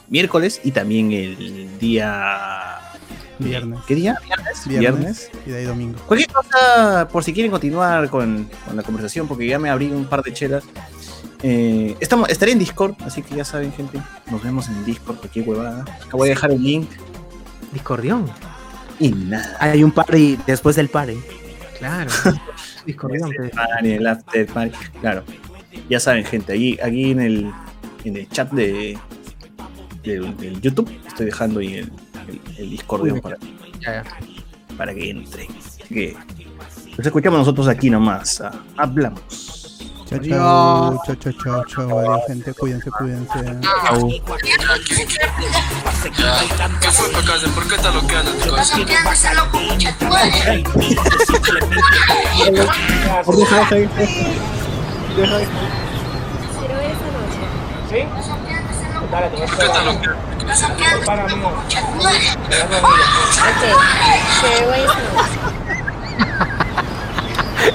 miércoles 0.09 0.61
y 0.65 0.73
también 0.73 1.13
el 1.13 1.79
día. 1.79 2.79
Viernes. 3.39 3.81
¿Qué 3.87 3.95
día? 3.95 4.17
Viernes. 4.25 4.67
Viernes. 4.67 5.31
Y 5.45 5.51
de 5.51 5.59
ahí 5.59 5.65
domingo. 5.65 5.99
Cualquier 6.07 6.33
cosa, 6.33 7.07
por 7.13 7.23
si 7.23 7.35
quieren 7.35 7.51
continuar 7.53 8.09
con, 8.09 8.49
con 8.67 8.77
la 8.77 8.83
conversación, 8.83 9.29
porque 9.29 9.47
ya 9.47 9.59
me 9.59 9.69
abrí 9.69 9.91
un 9.91 10.07
par 10.07 10.23
de 10.23 10.33
chelas. 10.33 10.65
Eh, 11.49 11.97
estamos, 12.01 12.29
estaré 12.29 12.51
en 12.51 12.59
Discord, 12.59 12.97
así 13.05 13.23
que 13.23 13.37
ya 13.37 13.45
saben, 13.45 13.73
gente. 13.73 14.01
Nos 14.33 14.43
vemos 14.43 14.67
en 14.69 14.85
Discord, 14.85 15.19
cualquier 15.19 15.49
huevada. 15.49 15.83
Acá 15.83 16.09
voy 16.17 16.27
a 16.27 16.31
dejar 16.31 16.51
el 16.51 16.61
link 16.61 16.89
Discordión, 17.73 18.27
y 18.99 19.11
nada. 19.11 19.57
Hay 19.61 19.85
un 19.85 19.93
party 19.93 20.39
después 20.45 20.75
del 20.75 20.89
party. 20.89 21.17
claro. 21.79 22.11
Discordión, 22.87 23.31
pues. 23.37 23.53
party, 23.53 23.93
el 23.93 24.07
after 24.09 24.47
party, 24.47 24.77
Claro. 25.01 25.23
Ya 25.89 26.01
saben, 26.01 26.25
gente, 26.25 26.53
ahí, 26.53 26.77
aquí 26.83 27.13
en 27.13 27.21
el, 27.21 27.53
en 28.05 28.17
el 28.17 28.29
chat 28.31 28.51
de, 28.51 28.99
del- 30.03 30.37
del 30.39 30.61
YouTube 30.61 30.91
estoy 31.07 31.27
dejando 31.27 31.61
ahí 31.61 31.75
el, 31.75 31.93
el, 32.29 32.41
el 32.59 32.71
Discordión 32.71 33.21
para 33.21 33.37
Ya, 33.81 34.03
ya. 34.03 34.05
para 34.77 34.93
que 34.93 35.11
entren. 35.11 35.47
Así 35.65 35.95
que 35.95 36.17
los 36.97 37.07
escuchamos 37.07 37.39
nosotros 37.39 37.69
aquí 37.69 37.89
nomás. 37.89 38.41
ah, 38.41 38.51
hablamos. 38.77 39.56
Chao, 40.07 40.21
chao, 40.21 41.03
chao, 41.05 41.17
chao, 41.17 41.33
chao, 41.33 41.65
chao, 41.67 41.99
adiós, 41.99 42.21
gente, 42.29 42.55
cuídense, 42.55 42.91
cuídense. 42.93 43.41
Chao. 43.83 44.09
¿Qué 46.81 46.91
fue, 46.93 47.11
Pacase? 47.11 47.49
¿Por 47.49 47.67
qué 47.67 47.77
te 47.77 47.91
lo 47.91 48.07
quedan 48.07 48.29
en 48.29 48.39
tu 48.39 48.55
casa? 48.55 48.77
¿Por 48.77 48.87
qué 48.87 48.95
te 48.95 49.03
lo 49.03 49.51
quedan? 49.51 50.67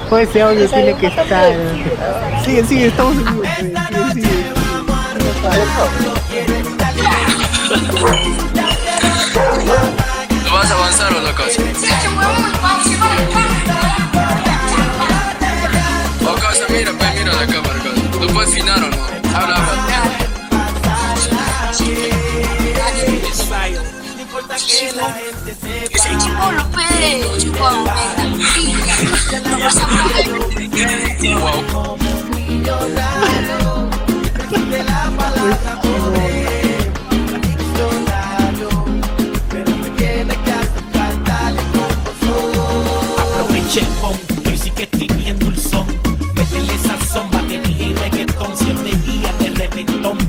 Pues 0.08 0.28
ese 0.28 0.42
audio 0.42 0.68
tiene 0.68 0.96
que 0.96 1.06
estar. 1.06 1.52
Sigue, 2.44 2.64
sigue, 2.64 2.86
estamos 2.86 3.16
en 3.16 3.24
vivo. 3.24 3.42
Sigue, 4.12 4.28
sigue. 4.28 4.52
¿Tú 10.44 10.52
vas 10.52 10.70
a 10.70 10.74
avanzar 10.74 11.12
o 11.14 11.20
no, 11.20 11.34
Casa? 11.34 11.62
O 16.26 16.34
Casa, 16.34 16.64
mira, 16.68 16.92
pues 16.92 17.14
mira 17.14 17.32
la 17.34 17.46
cámara, 17.46 17.74
Casa. 17.74 18.02
¿Tú 18.20 18.26
puedes 18.32 18.54
finar 18.54 18.78
o 18.78 18.88
no? 18.88 18.96
Habla, 19.36 19.56
habla. 19.56 19.82
Ese 24.54 26.18
chipolo, 26.18 26.62
que 44.44 44.58
sí 44.58 44.70
que 44.70 44.82
estoy 44.82 45.06
viendo 45.16 45.46
el 45.46 45.58
son. 45.58 45.86
Métele 46.34 46.76
sazón, 46.78 47.30
batería 47.30 47.86
y 47.86 47.94
reggaetón. 47.94 48.56
Siempre 48.56 48.90
guía 49.06 49.32
de 49.38 49.48
reventón. 49.50 50.21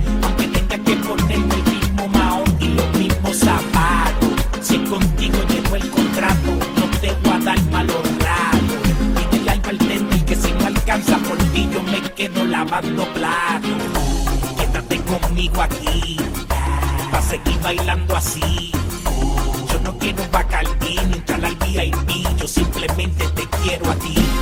Contigo 4.94 5.40
llegó 5.50 5.76
el 5.76 5.90
contrato, 5.90 6.52
no 6.78 7.00
te 7.00 7.12
voy 7.24 7.34
a 7.34 7.40
dar 7.40 7.62
malos 7.72 8.04
ratos. 8.20 9.32
Dile 9.32 9.52
al 9.52 9.60
bartender 9.60 10.26
que 10.26 10.36
si 10.36 10.52
no 10.52 10.68
alcanza 10.68 11.18
por 11.18 11.38
ti, 11.52 11.68
yo 11.74 11.82
me 11.84 12.00
quedo 12.12 12.46
lavando 12.46 13.04
platos. 13.14 13.72
Quédate 14.58 15.02
conmigo 15.02 15.62
aquí, 15.62 16.18
pa' 17.12 17.22
seguir 17.22 17.60
bailando 17.62 18.16
así. 18.16 18.72
Yo 19.72 19.80
no 19.84 19.98
quiero 19.98 20.24
bacardí 20.32 20.96
ni 21.08 21.14
entrar 21.14 21.44
al 21.44 21.56
VIP, 21.56 22.38
yo 22.38 22.48
simplemente 22.48 23.26
te 23.30 23.48
quiero 23.64 23.90
a 23.90 23.96
ti. 23.96 24.33